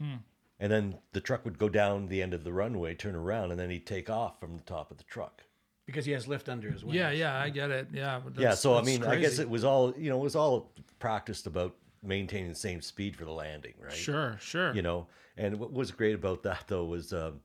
And 0.00 0.70
then 0.72 0.98
the 1.12 1.20
truck 1.20 1.44
would 1.44 1.58
go 1.58 1.68
down 1.68 2.06
the 2.06 2.22
end 2.22 2.32
of 2.34 2.44
the 2.44 2.52
runway, 2.52 2.94
turn 2.94 3.14
around, 3.14 3.50
and 3.50 3.58
then 3.58 3.70
he'd 3.70 3.86
take 3.86 4.08
off 4.08 4.38
from 4.40 4.56
the 4.56 4.62
top 4.62 4.90
of 4.90 4.98
the 4.98 5.04
truck. 5.04 5.42
Because 5.86 6.04
he 6.06 6.12
has 6.12 6.26
lift 6.28 6.48
under 6.48 6.70
his 6.70 6.84
wings. 6.84 6.94
Yeah, 6.96 7.10
yeah, 7.10 7.38
I 7.38 7.50
get 7.50 7.70
it. 7.70 7.88
Yeah, 7.92 8.20
but 8.24 8.34
yeah, 8.34 8.40
that's- 8.40 8.60
so 8.60 8.72
I 8.72 8.76
that's 8.76 8.86
mean, 8.86 9.04
I 9.04 9.16
guess 9.16 9.38
it 9.38 9.50
was 9.50 9.64
all 9.64 9.92
you 9.98 10.08
know, 10.10 10.18
it 10.18 10.22
was 10.22 10.36
all 10.36 10.72
practiced 10.98 11.46
about 11.46 11.74
maintaining 12.02 12.48
the 12.50 12.54
same 12.54 12.80
speed 12.80 13.16
for 13.16 13.24
the 13.24 13.32
landing, 13.32 13.74
right? 13.78 13.92
Sure, 13.92 14.38
sure. 14.40 14.74
You 14.74 14.82
know, 14.82 15.08
and 15.36 15.58
what 15.58 15.72
was 15.72 15.90
great 15.90 16.14
about 16.14 16.42
that 16.44 16.64
though 16.68 16.84
was, 16.84 17.12
um, 17.12 17.40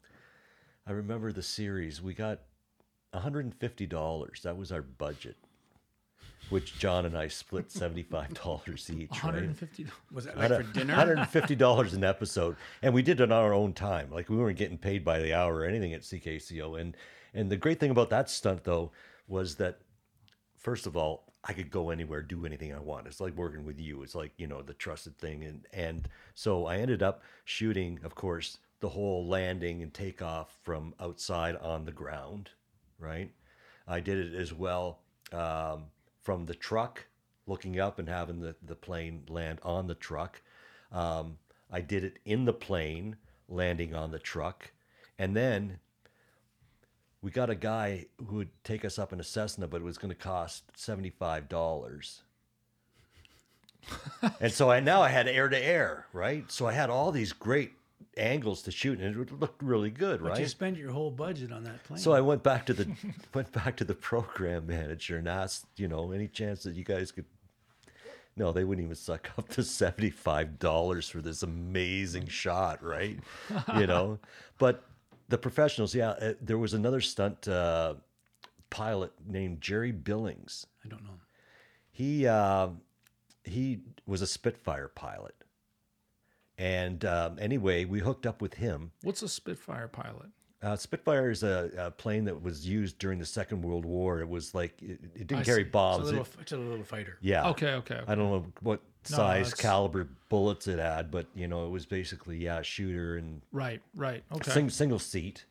I 0.87 0.91
remember 0.91 1.31
the 1.31 1.41
series 1.43 2.01
we 2.01 2.13
got 2.13 2.39
one 3.11 3.23
hundred 3.23 3.45
and 3.45 3.55
fifty 3.55 3.85
dollars. 3.87 4.41
That 4.43 4.55
was 4.55 4.71
our 4.71 4.81
budget, 4.83 5.35
which 6.49 6.77
John 6.79 7.05
and 7.05 7.17
I 7.17 7.27
split 7.27 7.71
seventy 7.71 8.03
five 8.03 8.33
dollars 8.33 8.89
each. 8.89 9.09
right? 9.11 9.23
150. 9.23 9.87
Was 10.11 10.25
that 10.25 10.37
like 10.37 10.49
for 10.49 10.63
dinner? 10.63 10.93
Hundred 10.93 11.19
and 11.19 11.27
fifty 11.27 11.55
dollars 11.55 11.93
an 11.93 12.03
episode, 12.03 12.55
and 12.81 12.93
we 12.93 13.01
did 13.01 13.19
it 13.19 13.31
on 13.31 13.31
our 13.31 13.53
own 13.53 13.73
time. 13.73 14.09
Like 14.11 14.29
we 14.29 14.37
weren't 14.37 14.57
getting 14.57 14.77
paid 14.77 15.03
by 15.03 15.19
the 15.19 15.33
hour 15.33 15.55
or 15.55 15.65
anything 15.65 15.93
at 15.93 16.01
CKCO. 16.01 16.79
And 16.79 16.95
and 17.33 17.51
the 17.51 17.57
great 17.57 17.79
thing 17.79 17.91
about 17.91 18.09
that 18.09 18.29
stunt 18.29 18.63
though 18.63 18.91
was 19.27 19.55
that 19.55 19.79
first 20.57 20.87
of 20.87 20.97
all, 20.97 21.33
I 21.43 21.53
could 21.53 21.71
go 21.71 21.89
anywhere, 21.89 22.21
do 22.21 22.45
anything 22.45 22.73
I 22.73 22.79
want. 22.79 23.07
It's 23.07 23.21
like 23.21 23.35
working 23.35 23.65
with 23.65 23.79
you. 23.79 24.03
It's 24.03 24.15
like 24.15 24.31
you 24.37 24.47
know 24.47 24.61
the 24.61 24.73
trusted 24.73 25.17
thing. 25.17 25.43
And 25.43 25.67
and 25.73 26.09
so 26.33 26.65
I 26.65 26.77
ended 26.77 27.03
up 27.03 27.21
shooting, 27.45 27.99
of 28.03 28.15
course, 28.15 28.57
the 28.79 28.89
whole 28.89 29.27
landing 29.27 29.83
and 29.83 29.93
takeoff 29.93 30.57
from 30.63 30.93
outside 30.99 31.55
on 31.57 31.85
the 31.85 31.91
ground, 31.91 32.49
right? 32.97 33.31
I 33.87 33.99
did 33.99 34.17
it 34.19 34.39
as 34.39 34.53
well 34.53 34.99
um, 35.33 35.85
from 36.29 36.45
the 36.45 36.53
truck, 36.53 37.07
looking 37.47 37.79
up 37.79 37.97
and 37.97 38.07
having 38.07 38.39
the, 38.39 38.55
the 38.61 38.75
plane 38.75 39.23
land 39.29 39.57
on 39.63 39.87
the 39.87 39.95
truck. 39.95 40.43
Um, 40.91 41.39
I 41.71 41.81
did 41.81 42.03
it 42.03 42.19
in 42.23 42.45
the 42.45 42.53
plane, 42.53 43.15
landing 43.47 43.95
on 43.95 44.11
the 44.11 44.19
truck. 44.19 44.71
And 45.17 45.35
then 45.35 45.79
we 47.23 47.31
got 47.31 47.49
a 47.49 47.55
guy 47.55 48.05
who 48.27 48.35
would 48.35 48.63
take 48.63 48.85
us 48.85 48.99
up 48.99 49.11
in 49.11 49.19
a 49.19 49.23
Cessna, 49.23 49.67
but 49.67 49.77
it 49.77 49.83
was 49.83 49.97
going 49.97 50.13
to 50.13 50.15
cost 50.15 50.71
$75. 50.77 52.21
and 54.39 54.53
so 54.53 54.69
I 54.69 54.81
now 54.81 55.01
I 55.01 55.09
had 55.09 55.27
air 55.27 55.49
to 55.49 55.57
air, 55.57 56.05
right? 56.13 56.51
So 56.51 56.67
I 56.67 56.73
had 56.73 56.91
all 56.91 57.11
these 57.11 57.33
great 57.33 57.71
angles 58.17 58.61
to 58.63 58.71
shoot, 58.71 58.99
and 58.99 59.15
it 59.19 59.39
looked 59.39 59.61
really 59.61 59.89
good, 59.91 60.21
But 60.21 60.29
right? 60.31 60.39
you 60.39 60.47
spent 60.47 60.77
your 60.77 60.91
whole 60.91 61.11
budget 61.11 61.51
on 61.51 61.63
that 61.63 61.83
plane. 61.83 61.99
So 61.99 62.11
I 62.11 62.21
went 62.21 62.43
back 62.43 62.65
to 62.67 62.73
the 62.73 62.89
went 63.33 63.51
back 63.51 63.77
to 63.77 63.83
the 63.83 63.95
program 63.95 64.67
manager 64.67 65.17
and 65.17 65.27
asked, 65.27 65.65
you 65.77 65.87
know, 65.87 66.11
any 66.11 66.27
chance 66.27 66.63
that 66.63 66.75
you 66.75 66.83
guys 66.83 67.11
could. 67.11 67.25
No, 68.35 68.51
they 68.53 68.63
wouldn't 68.63 68.85
even 68.85 68.95
suck 68.95 69.29
up 69.37 69.49
to 69.49 69.63
seventy 69.63 70.09
five 70.09 70.59
dollars 70.59 71.09
for 71.09 71.21
this 71.21 71.43
amazing 71.43 72.27
shot, 72.27 72.83
right? 72.83 73.19
You 73.77 73.87
know, 73.87 74.19
but 74.57 74.85
the 75.29 75.37
professionals, 75.37 75.93
yeah. 75.93 76.09
Uh, 76.11 76.33
there 76.41 76.57
was 76.57 76.73
another 76.73 77.01
stunt 77.01 77.47
uh, 77.47 77.95
pilot 78.69 79.11
named 79.27 79.61
Jerry 79.61 79.91
Billings. 79.91 80.65
I 80.85 80.87
don't 80.89 81.03
know. 81.03 81.19
He 81.91 82.25
uh, 82.27 82.69
he 83.43 83.79
was 84.05 84.21
a 84.21 84.27
Spitfire 84.27 84.87
pilot, 84.87 85.35
and 86.59 87.03
um, 87.05 87.37
anyway, 87.39 87.85
we 87.85 87.99
hooked 87.99 88.27
up 88.27 88.41
with 88.41 88.53
him. 88.55 88.91
What's 89.01 89.23
a 89.23 89.27
Spitfire 89.29 89.87
pilot? 89.87 90.27
Uh, 90.61 90.75
Spitfire 90.75 91.31
is 91.31 91.41
a, 91.41 91.71
a 91.77 91.89
plane 91.91 92.25
that 92.25 92.41
was 92.43 92.67
used 92.67 92.99
during 92.99 93.17
the 93.17 93.25
Second 93.25 93.61
World 93.61 93.85
War. 93.85 94.19
It 94.19 94.27
was 94.27 94.53
like 94.53 94.73
it, 94.81 94.99
it 95.15 95.27
didn't 95.27 95.37
I 95.39 95.43
carry 95.43 95.59
see. 95.59 95.61
It's 95.61 95.69
a 95.69 95.71
bombs. 95.71 96.05
little, 96.05 96.21
It- 96.23 96.29
it's 96.41 96.51
a 96.51 96.57
little 96.57 96.83
fighter. 96.83 97.17
yeah. 97.21 97.47
Okay, 97.49 97.71
okay. 97.75 97.95
okay. 97.95 98.03
I 98.11 98.13
don't 98.15 98.29
know 98.29 98.45
what 98.59 98.81
No, 99.09 99.15
size 99.17 99.53
caliber 99.53 100.09
bullets 100.27 100.67
it 100.67 100.77
had, 100.79 101.09
but 101.11 101.27
you 101.33 101.47
know 101.47 101.65
it 101.65 101.69
was 101.69 101.85
basically 101.85 102.37
yeah, 102.39 102.61
shooter 102.61 103.15
and 103.15 103.41
Right, 103.53 103.81
right. 103.95 104.23
Okay. 104.35 104.51
sing, 104.51 104.69
single 104.69 104.99
seat. 104.99 105.45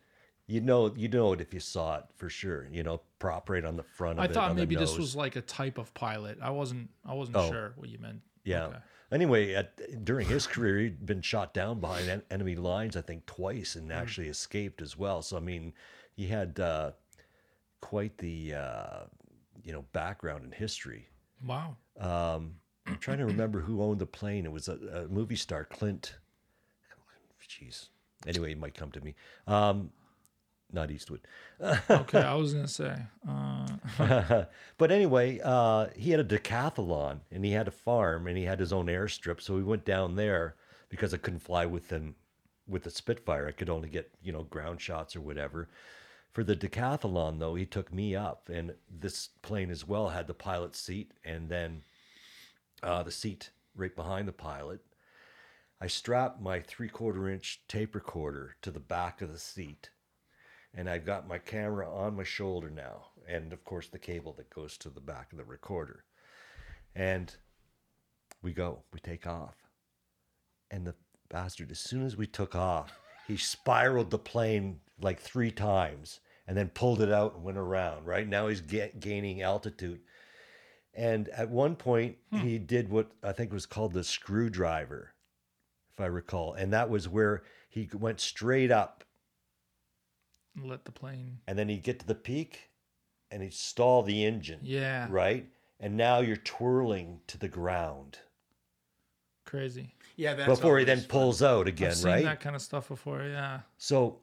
You 0.47 0.61
know, 0.63 0.93
you 0.95 1.09
know 1.09 1.33
it 1.35 1.41
if 1.43 1.53
you 1.55 1.61
saw 1.61 1.99
it 1.99 2.05
for 2.17 2.29
sure. 2.31 2.67
You 2.71 2.83
know, 2.83 3.01
prop 3.19 3.49
right 3.49 3.65
on 3.65 3.77
the 3.77 3.83
front 3.83 4.19
of 4.19 4.23
I 4.23 4.27
it. 4.27 4.33
thought 4.35 4.49
the 4.51 4.55
maybe 4.57 4.77
this 4.77 4.97
was 4.99 5.17
like 5.17 5.37
a 5.37 5.43
type 5.43 5.79
of 5.79 5.93
pilot. 5.95 6.37
I 6.43 6.51
wasn't. 6.51 6.91
I 7.07 7.15
wasn't 7.15 7.37
Oh. 7.39 7.49
sure 7.51 7.73
what 7.77 7.89
you 7.89 7.99
meant. 7.99 8.21
Yeah. 8.45 8.65
Okay. 8.67 8.77
Anyway, 9.11 9.55
at, 9.55 10.05
during 10.05 10.27
his 10.27 10.47
career, 10.47 10.79
he'd 10.81 11.07
been 11.07 11.23
shot 11.23 11.55
down 11.55 11.81
behind 11.81 12.09
en- 12.09 12.23
enemy 12.31 12.57
lines, 12.57 12.97
I 12.97 13.01
think, 13.01 13.25
twice, 13.27 13.75
and 13.75 13.91
actually 13.91 14.29
escaped 14.29 14.83
as 14.83 14.99
well. 14.99 15.23
So, 15.23 15.37
I 15.37 15.41
mean, 15.41 15.73
he 16.15 16.27
had 16.27 16.61
uh, 16.61 16.93
quite 17.81 18.19
the 18.19 18.55
uh, 18.55 19.01
you 19.65 19.73
know 19.73 19.85
background 19.93 20.45
in 20.45 20.53
history. 20.53 21.09
Wow. 21.47 21.77
Um, 21.99 22.55
I'm 22.87 22.99
trying 22.99 23.19
to 23.19 23.27
remember 23.27 23.61
who 23.61 23.83
owned 23.83 23.99
the 23.99 24.07
plane. 24.07 24.45
It 24.45 24.53
was 24.53 24.69
a, 24.69 25.05
a 25.05 25.09
movie 25.09 25.37
star, 25.37 25.65
Clint. 25.65 26.17
Jeez. 27.49 27.89
Anyway, 28.27 28.53
it 28.53 28.59
might 28.59 28.75
come 28.75 28.91
to 28.91 29.01
me. 29.01 29.15
Um, 29.47 29.91
not 30.73 30.91
Eastwood. 30.91 31.21
Okay, 31.91 32.21
I 32.21 32.35
was 32.35 32.55
gonna 32.55 32.69
say. 32.69 32.97
Uh, 33.29 34.45
but 34.79 34.91
anyway, 34.91 35.41
uh, 35.43 35.87
he 35.97 36.11
had 36.11 36.21
a 36.21 36.25
decathlon 36.25 37.21
and 37.31 37.45
he 37.45 37.53
had 37.53 37.69
a 37.69 37.73
farm 37.73 38.27
and 38.27 38.37
he 38.37 38.45
had 38.45 38.61
his 38.61 38.73
own 38.73 38.87
airstrip. 38.87 39.41
So 39.41 39.55
we 39.55 39.63
went 39.63 39.85
down 39.85 40.17
there 40.17 40.57
because 40.89 41.15
I 41.15 41.19
couldn't 41.19 41.41
fly 41.41 41.67
with 41.67 41.89
them 41.89 42.15
with 42.67 42.83
the 42.85 42.91
Spitfire. 42.91 43.49
I 43.49 43.53
could 43.53 43.71
only 43.71 43.89
get, 43.89 44.11
you 44.23 44.33
know, 44.33 44.43
ground 44.43 44.81
shots 44.81 45.17
or 45.17 45.21
whatever. 45.21 45.69
For 46.31 46.45
the 46.45 46.55
decathlon, 46.55 47.39
though, 47.39 47.55
he 47.55 47.65
took 47.65 47.93
me 47.93 48.15
up, 48.15 48.49
and 48.49 48.75
this 48.89 49.31
plane 49.43 49.71
as 49.71 49.89
well 49.89 50.11
had 50.11 50.27
the 50.27 50.35
pilot 50.35 50.77
seat 50.77 51.13
and 51.25 51.49
then 51.49 51.83
uh, 52.83 53.03
the 53.03 53.11
seat 53.11 53.51
right 53.75 53.95
behind 53.97 54.29
the 54.29 54.33
pilot. 54.33 54.81
I 55.81 55.87
strapped 55.87 56.41
my 56.41 56.61
three 56.61 56.89
quarter 56.89 57.29
inch 57.29 57.63
tape 57.69 57.95
recorder 57.95 58.57
to 58.63 58.71
the 58.71 58.81
back 58.81 59.23
of 59.23 59.33
the 59.33 59.39
seat 59.39 59.91
and 60.75 60.89
I've 60.89 61.07
got 61.07 61.29
my 61.29 61.39
camera 61.39 61.91
on 61.91 62.17
my 62.17 62.25
shoulder 62.25 62.71
now, 62.71 63.07
and 63.29 63.53
of 63.53 63.65
course 63.65 63.89
the 63.89 63.99
cable 63.99 64.33
that 64.35 64.51
goes 64.51 64.77
to 64.79 64.91
the 64.91 65.01
back 65.01 65.33
of 65.33 65.39
the 65.39 65.45
recorder. 65.45 66.05
And 66.95 67.35
we 68.43 68.53
go, 68.53 68.83
we 68.93 69.01
take 69.01 69.27
off. 69.27 69.57
And 70.71 70.87
the 70.87 70.95
bastard, 71.31 71.71
as 71.71 71.81
soon 71.81 72.05
as 72.05 72.17
we 72.17 72.27
took 72.27 72.55
off, 72.55 72.99
he 73.27 73.37
spiraled 73.37 74.11
the 74.11 74.19
plane 74.19 74.81
like 75.01 75.21
three 75.21 75.51
times 75.51 76.21
and 76.47 76.57
then 76.57 76.69
pulled 76.71 77.03
it 77.03 77.13
out 77.13 77.35
and 77.35 77.45
went 77.45 77.59
around. 77.59 78.07
Right 78.07 78.27
now 78.27 78.49
he's 78.49 78.61
ga- 78.61 78.93
gaining 78.99 79.43
altitude. 79.43 80.01
And 80.95 81.29
at 81.29 81.51
one 81.51 81.77
point, 81.77 82.17
hmm. 82.31 82.39
he 82.39 82.59
did 82.59 82.89
what 82.89 83.11
I 83.23 83.33
think 83.33 83.53
was 83.53 83.67
called 83.67 83.93
the 83.93 84.03
screwdriver, 84.03 85.13
if 85.93 86.01
I 86.01 86.07
recall. 86.07 86.55
And 86.55 86.73
that 86.73 86.91
was 86.91 87.09
where 87.09 87.43
he 87.69 87.89
went 87.93 88.21
straight 88.21 88.71
up 88.71 89.05
let 90.65 90.85
the 90.85 90.93
plane. 90.93 91.39
and 91.47 91.59
then 91.59 91.69
he'd 91.69 91.83
get 91.83 91.99
to 92.01 92.07
the 92.07 92.15
peak 92.15 92.71
and 93.31 93.43
he'd 93.43 93.55
stall 93.55 94.03
the 94.03 94.25
engine. 94.25 94.61
Yeah. 94.63 95.07
Right? 95.11 95.47
And 95.81 95.97
now 95.97 96.21
you're 96.21 96.37
twirling 96.37 97.21
to 97.29 97.39
the 97.39 97.49
ground 97.49 98.19
Crazy. 99.49 99.95
Yeah, 100.17 100.35
that's 100.35 100.47
before 100.47 100.79
he 100.79 100.85
always 100.85 100.87
then 100.87 100.99
fun. 100.99 101.07
pulls 101.09 101.43
out 101.43 101.69
again, 101.69 101.89
I've 101.89 101.97
seen 101.97 102.07
right? 102.13 102.25
that 102.25 102.41
kind 102.41 102.55
of 102.55 102.61
stuff 102.61 102.89
before. 102.89 103.23
Yeah. 103.23 103.61
So, 103.79 104.19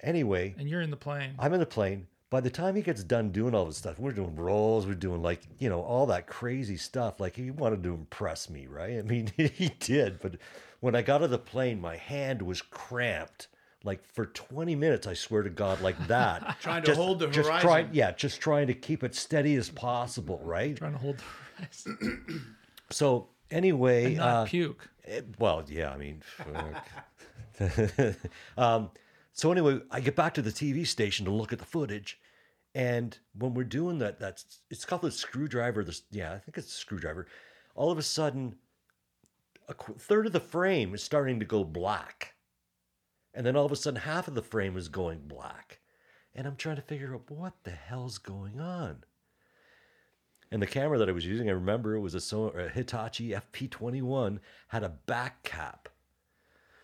anyway, 0.00 0.56
And 0.58 0.68
you're 0.68 0.80
in 0.80 0.90
the 0.90 0.96
plane. 0.96 1.34
I'm 1.38 1.52
in 1.52 1.60
the 1.60 1.66
plane. 1.66 2.08
By 2.30 2.40
the 2.40 2.50
time 2.50 2.74
he 2.74 2.82
gets 2.82 3.04
done 3.04 3.30
doing 3.30 3.54
all 3.54 3.66
this 3.66 3.76
stuff, 3.76 3.96
we're 3.96 4.10
doing 4.10 4.34
rolls, 4.34 4.88
we're 4.88 4.94
doing 4.94 5.22
like, 5.22 5.42
you 5.60 5.68
know, 5.68 5.82
all 5.82 6.06
that 6.06 6.26
crazy 6.26 6.76
stuff. 6.76 7.20
Like 7.20 7.36
he 7.36 7.52
wanted 7.52 7.84
to 7.84 7.90
impress 7.94 8.50
me, 8.50 8.66
right? 8.66 8.98
I 8.98 9.02
mean, 9.02 9.30
he 9.36 9.70
did. 9.78 10.18
But 10.18 10.38
when 10.80 10.96
I 10.96 11.02
got 11.02 11.16
out 11.16 11.24
of 11.24 11.30
the 11.30 11.38
plane, 11.38 11.80
my 11.80 11.96
hand 11.96 12.42
was 12.42 12.60
cramped. 12.60 13.46
Like 13.84 14.02
for 14.14 14.26
20 14.26 14.74
minutes, 14.76 15.06
I 15.06 15.12
swear 15.14 15.42
to 15.42 15.50
God, 15.50 15.80
like 15.82 16.08
that. 16.08 16.56
Trying 16.62 16.82
to 16.84 16.94
hold 16.94 17.18
the 17.18 17.26
just 17.28 17.46
horizon. 17.48 17.68
Trying, 17.68 17.88
yeah, 17.92 18.12
just 18.12 18.40
trying 18.40 18.66
to 18.68 18.74
keep 18.74 19.04
it 19.04 19.14
steady 19.14 19.54
as 19.56 19.68
possible, 19.68 20.40
right? 20.42 20.74
trying 20.74 20.92
to 20.92 20.98
hold 20.98 21.18
the 21.18 21.24
rest. 21.60 21.88
So 22.90 23.28
anyway, 23.50 24.04
And 24.06 24.16
not 24.16 24.28
uh, 24.28 24.44
puke. 24.44 24.88
it- 25.04 25.34
well, 25.38 25.64
yeah, 25.68 25.90
I 25.90 25.96
mean, 25.96 26.22
fuck. 26.22 26.86
um, 28.58 28.90
so 29.32 29.50
anyway, 29.50 29.80
I 29.90 30.00
get 30.00 30.14
back 30.16 30.34
to 30.34 30.42
the 30.42 30.50
TV 30.50 30.86
station 30.86 31.24
to 31.26 31.32
look 31.32 31.52
at 31.52 31.58
the 31.58 31.64
footage, 31.64 32.20
and 32.74 33.16
when 33.38 33.54
we're 33.54 33.64
doing 33.64 33.98
that, 33.98 34.20
that's 34.20 34.60
it's 34.70 34.84
called 34.84 35.02
the 35.02 35.10
screwdriver. 35.10 35.82
This, 35.82 36.02
yeah, 36.10 36.32
I 36.34 36.38
think 36.38 36.58
it's 36.58 36.68
a 36.68 36.76
screwdriver. 36.78 37.26
All 37.74 37.90
of 37.90 37.98
a 37.98 38.02
sudden, 38.02 38.54
a 39.68 39.74
qu- 39.74 39.94
third 39.94 40.26
of 40.26 40.32
the 40.32 40.40
frame 40.40 40.94
is 40.94 41.02
starting 41.02 41.38
to 41.40 41.46
go 41.46 41.64
black. 41.64 42.33
And 43.34 43.44
then 43.44 43.56
all 43.56 43.66
of 43.66 43.72
a 43.72 43.76
sudden, 43.76 44.00
half 44.00 44.28
of 44.28 44.34
the 44.34 44.42
frame 44.42 44.76
is 44.76 44.88
going 44.88 45.22
black. 45.26 45.80
And 46.34 46.46
I'm 46.46 46.56
trying 46.56 46.76
to 46.76 46.82
figure 46.82 47.14
out 47.14 47.30
what 47.30 47.54
the 47.64 47.70
hell's 47.70 48.18
going 48.18 48.60
on. 48.60 49.04
And 50.50 50.62
the 50.62 50.66
camera 50.66 50.98
that 50.98 51.08
I 51.08 51.12
was 51.12 51.26
using, 51.26 51.48
I 51.48 51.52
remember 51.52 51.94
it 51.94 52.00
was 52.00 52.14
a, 52.14 52.36
a 52.36 52.68
Hitachi 52.68 53.30
FP21, 53.30 54.38
had 54.68 54.84
a 54.84 54.88
back 54.88 55.42
cap. 55.42 55.88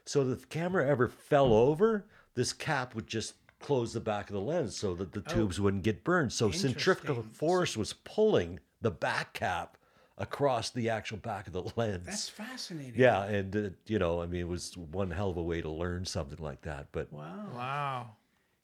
So 0.05 0.29
if 0.29 0.41
the 0.41 0.47
camera 0.47 0.89
ever 0.89 1.09
fell 1.09 1.53
over, 1.53 2.07
this 2.35 2.53
cap 2.53 2.95
would 2.97 3.07
just 3.07 3.35
close 3.61 3.93
the 3.93 4.01
back 4.01 4.29
of 4.29 4.35
the 4.35 4.41
lens 4.41 4.77
so 4.77 4.95
that 4.95 5.13
the 5.13 5.23
oh, 5.25 5.33
tubes 5.33 5.61
wouldn't 5.61 5.85
get 5.85 6.03
burned. 6.03 6.33
So 6.33 6.51
centrifugal 6.51 7.25
force 7.33 7.77
was 7.77 7.93
pulling 7.93 8.59
the 8.81 8.91
back 8.91 9.35
cap 9.35 9.77
across 10.21 10.71
the 10.71 10.91
actual 10.91 11.16
back 11.16 11.49
of 11.49 11.53
the 11.53 11.62
lens. 11.77 12.07
That's 12.07 12.29
fascinating. 12.29 12.95
yeah, 12.97 13.25
and 13.25 13.57
uh, 13.57 13.71
you 13.87 13.99
know, 13.99 14.23
I 14.23 14.27
mean, 14.27 14.43
it 14.43 14.49
was 14.49 14.77
one 14.77 15.11
hell 15.11 15.31
of 15.31 15.37
a 15.37 15.43
way 15.43 15.61
to 15.61 15.68
learn 15.71 16.05
something 16.05 16.39
like 16.43 16.61
that. 16.62 16.87
But 16.93 17.12
Wow. 17.12 17.49
Wow. 17.55 18.11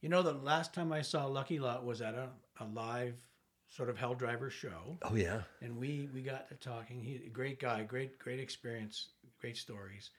You 0.03 0.11
know, 0.11 0.23
the 0.23 0.35
last 0.35 0.73
time 0.73 0.93
I 0.93 1.03
saw 1.03 1.27
Lucky 1.27 1.59
Lott 1.59 1.85
was 1.85 2.01
at 2.01 2.15
a, 2.15 2.29
a 2.61 2.65
live 2.67 3.17
sort 3.69 3.91
of 3.91 3.97
Hell 3.99 4.15
Driver 4.15 4.49
show, 4.51 4.97
oh 5.03 5.17
yeah, 5.17 5.41
and 5.61 5.77
we 5.77 6.09
we 6.15 6.23
got 6.23 6.49
to 6.51 6.55
talking. 6.55 7.01
He 7.03 7.17
a 7.27 7.31
great 7.31 7.59
guy, 7.59 7.83
great 7.83 8.19
great 8.19 8.39
experience, 8.39 9.09
great 9.41 9.57
stories, 9.57 10.11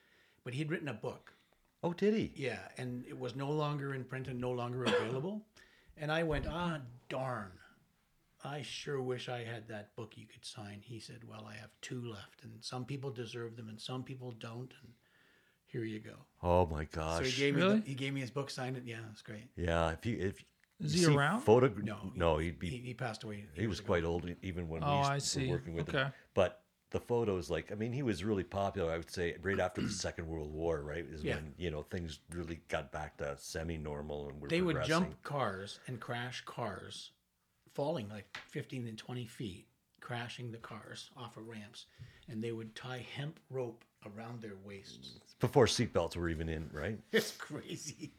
but 0.43 0.53
he'd 0.53 0.69
written 0.69 0.89
a 0.89 0.93
book. 0.93 1.31
oh 1.83 1.93
did 1.93 2.13
he? 2.13 2.33
Yeah, 2.35 2.59
and 2.77 3.05
it 3.07 3.17
was 3.17 3.35
no 3.35 3.49
longer 3.49 3.93
in 3.93 4.03
print 4.03 4.27
and 4.27 4.41
no 4.41 4.51
longer 4.51 4.83
available. 4.93 5.45
and 5.95 6.11
I 6.11 6.23
went, 6.23 6.45
ah, 6.47 6.79
darn. 7.07 7.51
I 8.43 8.61
sure 8.61 9.01
wish 9.01 9.29
I 9.29 9.43
had 9.43 9.67
that 9.67 9.95
book 9.95 10.13
you 10.15 10.25
could 10.27 10.45
sign. 10.45 10.81
He 10.83 10.99
said, 10.99 11.21
well, 11.27 11.47
I 11.49 11.55
have 11.55 11.71
two 11.81 12.01
left, 12.05 12.43
and 12.43 12.53
some 12.61 12.85
people 12.85 13.09
deserve 13.09 13.55
them, 13.55 13.69
and 13.69 13.79
some 13.79 14.03
people 14.03 14.31
don't. 14.31 14.73
And 14.83 14.93
here 15.65 15.83
you 15.83 15.99
go. 15.99 16.15
Oh 16.43 16.65
my 16.67 16.83
So 16.83 16.89
gosh. 16.91 17.25
he 17.25 17.41
gave 17.45 17.55
me 17.55 17.61
Really? 17.61 17.79
the, 17.79 17.87
he 17.87 17.93
gave 17.95 18.13
me 18.13 18.21
his 18.21 18.31
book, 18.31 18.49
signed 18.49 18.77
it. 18.77 18.83
Yeah, 18.85 18.97
it's 19.11 19.21
great. 19.21 19.47
yeah, 19.55 19.91
if 19.91 20.05
you 20.05 20.17
if 20.19 20.43
Is 20.79 20.93
you 20.93 20.99
he 20.99 21.05
see 21.05 21.15
around? 21.15 21.41
Photo, 21.41 21.71
No, 21.83 21.97
no, 22.15 22.37
he'd 22.37 22.59
be 22.59 22.69
He, 22.69 22.77
he 22.77 22.93
passed 22.93 23.23
away. 23.23 23.45
he 23.55 23.67
was 23.67 23.79
ago. 23.79 23.87
quite 23.87 24.03
old 24.03 24.29
even 24.43 24.69
when 24.69 24.83
Oh, 24.83 24.87
we 24.87 25.03
I 25.03 25.17
see. 25.17 25.47
were 25.47 25.53
working 25.53 25.73
with 25.73 25.89
Okay. 25.89 26.03
him. 26.03 26.13
But 26.35 26.61
the 26.91 26.99
photos, 26.99 27.49
like 27.49 27.71
I 27.71 27.75
mean, 27.75 27.91
he 27.91 28.03
was 28.03 28.23
really 28.23 28.43
popular. 28.43 28.91
I 28.93 28.97
would 28.97 29.09
say 29.11 29.35
right 29.41 29.59
after 29.59 29.81
the 29.81 29.89
Second 30.05 30.27
World 30.27 30.53
War, 30.53 30.81
right, 30.83 31.05
is 31.05 31.23
Yeah. 31.23 31.35
when 31.35 31.53
you 31.57 31.71
know 31.71 31.81
things 31.83 32.19
really 32.31 32.61
got 32.69 32.91
back 32.91 33.17
to 33.17 33.35
semi-normal 33.37 34.29
and 34.29 34.39
we're 34.41 34.47
They 34.49 34.61
would 34.61 34.83
jump 34.83 35.21
cars 35.23 35.79
and 35.87 35.99
crash 35.99 36.43
cars, 36.45 37.11
falling 37.77 38.09
like 38.09 38.25
15 38.49 38.87
and 38.87 38.97
20 38.97 39.27
feet, 39.27 39.67
crashing 40.01 40.51
the 40.51 40.57
cars 40.57 41.11
off 41.15 41.37
of 41.37 41.47
ramps, 41.47 41.85
and 42.27 42.43
they 42.43 42.51
would 42.51 42.73
tie 42.75 43.05
hemp 43.15 43.39
rope 43.51 43.85
around 44.03 44.41
their 44.41 44.55
waists. 44.65 45.19
before 45.39 45.67
seatbelts 45.67 46.15
were 46.15 46.27
even 46.27 46.49
in, 46.49 46.67
right? 46.73 46.97
It's 47.11 47.31
crazy. 47.33 48.11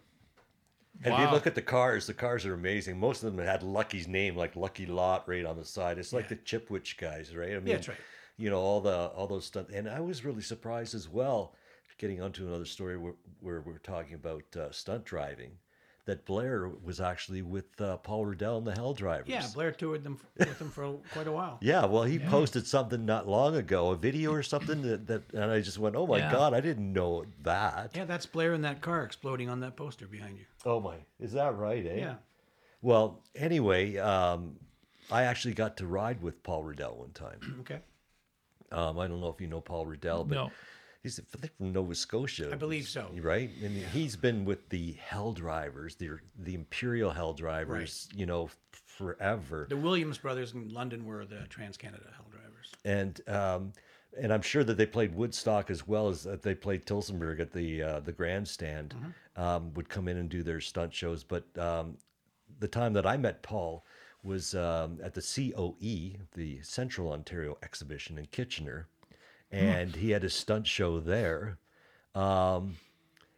And 1.02 1.12
if 1.14 1.20
you 1.20 1.26
look 1.30 1.46
at 1.48 1.56
the 1.56 1.62
cars, 1.62 2.06
the 2.06 2.14
cars 2.14 2.46
are 2.46 2.54
amazing. 2.54 2.98
Most 3.00 3.22
of 3.24 3.34
them 3.34 3.44
had 3.44 3.62
Lucky's 3.64 4.06
name, 4.06 4.36
like 4.36 4.54
Lucky 4.54 4.86
Lott, 4.86 5.28
right 5.28 5.44
on 5.44 5.56
the 5.56 5.64
side. 5.64 5.98
It's 5.98 6.12
like 6.12 6.24
Yeah. 6.30 6.36
the 6.36 6.58
Chitwood 6.58 6.96
guys, 6.96 7.34
right? 7.34 7.50
I 7.50 7.54
mean, 7.54 7.66
yeah, 7.66 7.74
that's 7.74 7.88
right. 7.88 7.98
You 8.36 8.50
know 8.50 8.60
all 8.60 8.80
the 8.80 9.08
all 9.16 9.26
those 9.26 9.44
stuff, 9.44 9.66
and 9.72 9.88
I 9.88 9.98
was 10.00 10.24
really 10.24 10.42
surprised 10.42 10.94
as 10.94 11.08
well. 11.08 11.54
Getting 11.98 12.22
onto 12.22 12.46
another 12.46 12.64
story 12.64 12.96
where, 12.96 13.14
where 13.40 13.60
we're 13.60 13.78
talking 13.78 14.14
about 14.14 14.44
uh, 14.56 14.70
stunt 14.70 15.04
driving, 15.04 15.50
that 16.08 16.24
Blair 16.24 16.70
was 16.82 17.02
actually 17.02 17.42
with 17.42 17.78
uh, 17.82 17.98
Paul 17.98 18.24
Riddell 18.24 18.56
and 18.56 18.66
the 18.66 18.72
Hell 18.72 18.94
Drivers. 18.94 19.28
Yeah, 19.28 19.46
Blair 19.52 19.72
toured 19.72 20.02
them 20.04 20.18
with 20.38 20.58
them 20.58 20.70
for 20.70 20.94
quite 21.12 21.26
a 21.26 21.32
while. 21.32 21.58
Yeah, 21.62 21.84
well, 21.84 22.04
he 22.04 22.18
posted 22.18 22.66
something 22.66 23.04
not 23.04 23.28
long 23.28 23.54
ago, 23.56 23.90
a 23.90 23.96
video 23.96 24.32
or 24.32 24.42
something 24.42 24.80
that, 24.82 25.06
that 25.06 25.22
and 25.34 25.44
I 25.44 25.60
just 25.60 25.78
went, 25.78 25.96
"Oh 25.96 26.06
my 26.06 26.16
Yeah. 26.16 26.30
god, 26.32 26.54
I 26.54 26.60
didn't 26.62 26.94
know 26.94 27.26
that." 27.42 27.90
Yeah, 27.94 28.06
that's 28.06 28.24
Blair 28.24 28.54
in 28.54 28.62
that 28.62 28.80
car 28.80 29.04
exploding 29.04 29.50
on 29.50 29.60
that 29.60 29.76
poster 29.76 30.06
behind 30.06 30.38
you. 30.38 30.46
Oh 30.64 30.80
my, 30.80 30.96
is 31.20 31.32
that 31.32 31.54
right? 31.58 31.84
Eh? 31.84 31.96
Yeah. 31.98 32.14
Well, 32.80 33.20
anyway, 33.34 33.98
um, 33.98 34.56
I 35.10 35.24
actually 35.24 35.52
got 35.54 35.76
to 35.76 35.86
ride 35.86 36.22
with 36.22 36.42
Paul 36.42 36.62
Riddell 36.62 36.96
one 36.96 37.10
time. 37.12 37.40
Okay. 37.60 37.80
Um, 38.72 38.98
I 38.98 39.08
don't 39.08 39.20
know 39.20 39.28
if 39.28 39.40
you 39.42 39.46
know 39.46 39.60
Paul 39.60 39.84
Riddell, 39.84 40.24
but 40.24 40.34
No. 40.34 40.50
He's 41.02 41.20
from 41.56 41.72
Nova 41.72 41.94
Scotia. 41.94 42.50
I 42.52 42.56
believe 42.56 42.88
so. 42.88 43.10
Right, 43.20 43.50
and 43.62 43.76
he's 43.76 44.16
been 44.16 44.44
with 44.44 44.68
the 44.68 44.92
Hell 44.94 45.32
Drivers, 45.32 45.94
the 45.94 46.18
the 46.38 46.54
Imperial 46.54 47.10
Hell 47.10 47.32
Drivers, 47.34 48.08
you 48.14 48.26
know, 48.26 48.50
forever. 48.72 49.66
The 49.68 49.76
Williams 49.76 50.18
brothers 50.18 50.54
in 50.54 50.68
London 50.70 51.04
were 51.06 51.24
the 51.24 51.46
Trans 51.48 51.76
Canada 51.76 52.04
Hell 52.16 52.26
Drivers. 52.30 52.72
and 52.84 53.20
um, 53.28 53.72
and 54.20 54.32
I'm 54.32 54.42
sure 54.42 54.64
that 54.64 54.76
they 54.76 54.86
played 54.86 55.14
Woodstock 55.14 55.70
as 55.70 55.86
well 55.86 56.08
as 56.08 56.24
that 56.24 56.42
they 56.42 56.54
played 56.54 56.84
Tillsonburg 56.84 57.38
at 57.40 57.52
the 57.52 57.82
uh, 57.82 58.00
the 58.00 58.12
grandstand. 58.12 58.94
Um, 59.36 59.72
would 59.74 59.88
come 59.88 60.08
in 60.08 60.16
and 60.16 60.28
do 60.28 60.42
their 60.42 60.60
stunt 60.60 60.92
shows, 60.92 61.22
but 61.22 61.44
um, 61.56 61.96
the 62.58 62.66
time 62.66 62.92
that 62.94 63.06
I 63.06 63.16
met 63.16 63.40
Paul 63.40 63.84
was 64.24 64.56
um, 64.56 64.98
at 65.00 65.14
the 65.14 65.22
COE, 65.22 66.18
the 66.34 66.60
Central 66.62 67.12
Ontario 67.12 67.56
Exhibition 67.62 68.18
in 68.18 68.26
Kitchener, 68.26 68.88
and 69.50 69.94
he 69.96 70.10
had 70.10 70.24
a 70.24 70.30
stunt 70.30 70.66
show 70.66 71.00
there. 71.00 71.58
Um, 72.14 72.76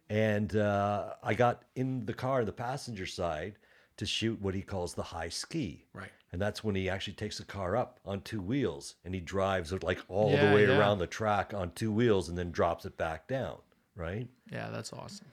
and 0.09 0.55
uh, 0.55 1.13
I 1.23 1.33
got 1.33 1.63
in 1.75 2.05
the 2.05 2.13
car, 2.13 2.43
the 2.43 2.51
passenger 2.51 3.05
side, 3.05 3.55
to 3.97 4.05
shoot 4.05 4.41
what 4.41 4.53
he 4.55 4.61
calls 4.61 4.93
the 4.93 5.03
high 5.03 5.29
ski. 5.29 5.85
Right. 5.93 6.09
And 6.33 6.41
that's 6.41 6.63
when 6.63 6.75
he 6.75 6.89
actually 6.89 7.13
takes 7.13 7.37
the 7.37 7.45
car 7.45 7.75
up 7.75 7.99
on 8.05 8.21
two 8.21 8.41
wheels 8.41 8.95
and 9.03 9.13
he 9.13 9.19
drives 9.21 9.73
it 9.73 9.83
like 9.83 9.99
all 10.07 10.31
Yeah, 10.31 10.49
the 10.49 10.55
way 10.55 10.65
yeah. 10.67 10.77
around 10.77 10.99
the 10.99 11.07
track 11.07 11.53
on 11.53 11.71
two 11.71 11.91
wheels 11.91 12.29
and 12.29 12.37
then 12.37 12.51
drops 12.51 12.85
it 12.85 12.97
back 12.97 13.27
down. 13.27 13.57
Right. 13.95 14.27
Yeah, 14.51 14.69
that's 14.71 14.93
awesome. 14.93 15.27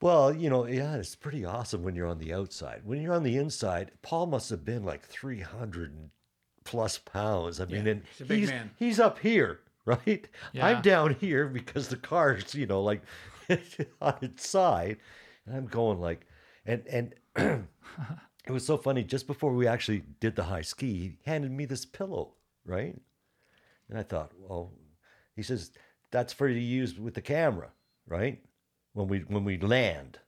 Well, 0.00 0.32
you 0.32 0.48
know, 0.48 0.64
yeah, 0.66 0.94
it's 0.94 1.16
pretty 1.16 1.44
awesome 1.44 1.82
when 1.82 1.96
you're 1.96 2.06
on 2.06 2.18
the 2.18 2.32
outside. 2.32 2.82
When 2.84 3.02
you're 3.02 3.14
on 3.14 3.24
the 3.24 3.36
inside, 3.36 3.90
Paul 4.02 4.26
must 4.26 4.48
have 4.50 4.64
been 4.64 4.84
like 4.84 5.04
300 5.06 6.10
plus 6.64 6.98
pounds. 6.98 7.60
I 7.60 7.64
mean, 7.64 7.84
Yeah, 7.84 7.90
and 7.92 8.02
he's 8.16 8.20
a 8.20 8.24
big 8.24 8.38
he's, 8.38 8.48
man. 8.50 8.70
he's 8.76 9.00
up 9.00 9.18
here, 9.18 9.58
right? 9.88 10.28
Yeah. 10.52 10.66
I'm 10.66 10.82
down 10.82 11.14
here 11.14 11.46
because 11.46 11.88
the 11.88 11.96
car's, 11.96 12.54
you 12.54 12.66
know, 12.66 12.82
like 12.82 13.02
on 14.00 14.14
its 14.20 14.48
side. 14.48 14.98
And 15.46 15.56
I'm 15.56 15.66
going 15.66 16.00
like, 16.00 16.26
and, 16.66 16.86
and 16.86 17.14
it 17.36 18.50
was 18.50 18.66
so 18.66 18.76
funny. 18.76 19.02
Just 19.02 19.26
before 19.26 19.52
we 19.54 19.66
actually 19.66 20.02
did 20.20 20.36
the 20.36 20.44
high 20.44 20.62
ski, 20.62 20.92
he 20.92 21.16
handed 21.24 21.50
me 21.50 21.64
this 21.64 21.86
pillow, 21.86 22.34
right? 22.64 22.96
And 23.88 23.98
I 23.98 24.02
thought, 24.02 24.32
well, 24.38 24.72
he 25.34 25.42
says, 25.42 25.70
that's 26.10 26.32
for 26.32 26.48
you 26.48 26.54
to 26.54 26.60
use 26.60 26.98
with 26.98 27.14
the 27.14 27.22
camera, 27.22 27.70
right? 28.06 28.42
When 28.92 29.08
we 29.08 29.20
when 29.20 29.44
we 29.44 29.58
land. 29.58 30.18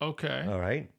Okay. 0.00 0.44
All 0.48 0.58
right. 0.58 0.90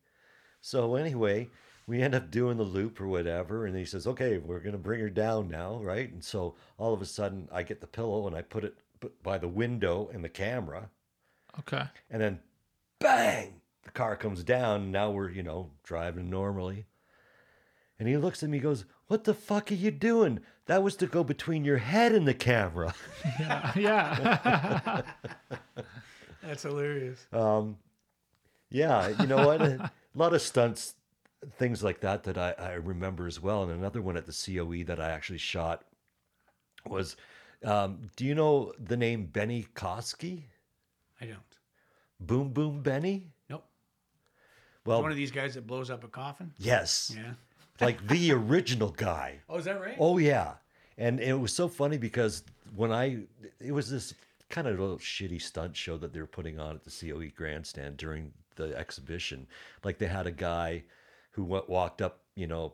So 0.62 0.96
anyway, 0.96 1.50
we 1.88 2.02
end 2.02 2.16
up 2.16 2.32
doing 2.32 2.58
the 2.58 2.64
loop 2.64 3.00
or 3.02 3.08
whatever, 3.08 3.66
and 3.66 3.76
he 3.78 3.86
says, 3.86 4.08
"Okay, 4.08 4.38
we're 4.38 4.60
gonna 4.60 4.78
bring 4.78 5.00
her 5.02 5.10
down 5.10 5.50
now, 5.50 5.78
right?" 5.78 6.12
And 6.12 6.24
so 6.24 6.56
all 6.78 6.94
of 6.94 7.02
a 7.02 7.06
sudden, 7.06 7.50
I 7.52 7.64
get 7.64 7.82
the 7.82 7.88
pillow 7.88 8.26
and 8.28 8.36
I 8.36 8.42
put 8.42 8.64
it 8.64 8.76
by 9.22 9.38
the 9.38 9.48
window 9.50 10.10
and 10.14 10.24
the 10.24 10.30
camera, 10.30 10.90
Okay. 11.60 11.84
and 12.10 12.22
then, 12.22 12.40
bang! 13.00 13.60
The 13.84 13.92
car 13.92 14.16
comes 14.16 14.44
down. 14.44 14.84
And 14.84 14.92
now 14.94 15.12
we're 15.12 15.30
you 15.30 15.44
know 15.44 15.72
driving 15.84 16.30
normally, 16.30 16.86
and 18.00 18.08
he 18.08 18.16
looks 18.18 18.42
at 18.44 18.50
me, 18.50 18.58
he 18.58 18.62
goes, 18.64 18.86
"What 19.08 19.26
the 19.26 19.34
fuck 19.34 19.72
are 19.72 19.76
you 19.76 19.92
doing? 19.92 20.40
That 20.68 20.82
was 20.84 20.96
to 20.98 21.08
go 21.08 21.26
between 21.26 21.66
your 21.66 21.78
head 21.80 22.14
and 22.14 22.26
the 22.28 22.34
camera." 22.34 22.96
Yeah. 23.40 23.74
yeah. 23.76 25.02
That's 26.42 26.64
hilarious. 26.64 27.26
Um, 27.34 27.78
yeah, 28.70 29.10
you 29.20 29.28
know 29.28 29.46
what? 29.48 29.62
a 29.62 29.92
lot 30.16 30.34
of 30.34 30.42
stunts, 30.42 30.96
things 31.58 31.84
like 31.84 32.00
that 32.02 32.24
that 32.24 32.38
I, 32.38 32.54
I 32.58 32.72
remember 32.74 33.28
as 33.28 33.42
well. 33.42 33.64
And 33.64 33.72
another 33.72 34.02
one 34.02 34.18
at 34.18 34.26
the 34.26 34.32
COE 34.56 34.84
that 34.86 35.00
I 35.00 35.10
actually 35.12 35.38
shot 35.40 35.84
was 36.88 37.16
um, 37.64 38.10
do 38.16 38.26
you 38.26 38.36
know 38.36 38.74
the 38.84 38.98
name 38.98 39.26
Benny 39.26 39.68
Koski? 39.76 40.44
I 41.22 41.26
don't. 41.26 41.40
Boom 42.20 42.50
Boom 42.50 42.82
Benny? 42.82 43.32
Nope. 43.50 43.66
Well, 44.86 45.02
One 45.02 45.12
of 45.12 45.18
these 45.18 45.32
guys 45.32 45.54
that 45.56 45.66
blows 45.66 45.90
up 45.90 46.04
a 46.04 46.08
coffin. 46.10 46.52
yes, 46.58 47.14
Yeah. 47.16 47.34
like 47.80 48.06
the 48.08 48.32
original 48.34 48.90
guy. 48.90 49.40
Oh, 49.50 49.58
is 49.58 49.66
that 49.66 49.80
right? 49.80 49.96
Oh 50.00 50.18
yeah, 50.18 50.54
and 50.98 51.20
it 51.20 51.34
was 51.40 51.54
so 51.54 51.68
funny 51.68 51.98
because 51.98 52.44
when 52.76 52.92
I 52.92 53.20
it 53.62 53.72
was 53.72 53.90
this 53.90 54.14
kind 54.50 54.68
of 54.68 54.78
little 54.80 54.98
shitty 55.00 55.42
stunt 55.42 55.76
show 55.76 55.98
that 55.98 56.14
they 56.14 56.20
were 56.20 56.28
putting 56.28 56.60
on 56.60 56.76
at 56.76 56.84
the 56.84 56.92
COE 56.92 57.32
grandstand 57.36 57.98
during 57.98 58.32
the 58.56 58.76
exhibition. 58.78 59.48
Like 59.84 59.98
they 59.98 60.06
had 60.08 60.28
a 60.28 60.32
guy 60.32 60.84
who 61.34 61.44
went, 61.44 61.70
walked 61.70 62.02
up, 62.02 62.22
you 62.36 62.48
know, 62.48 62.74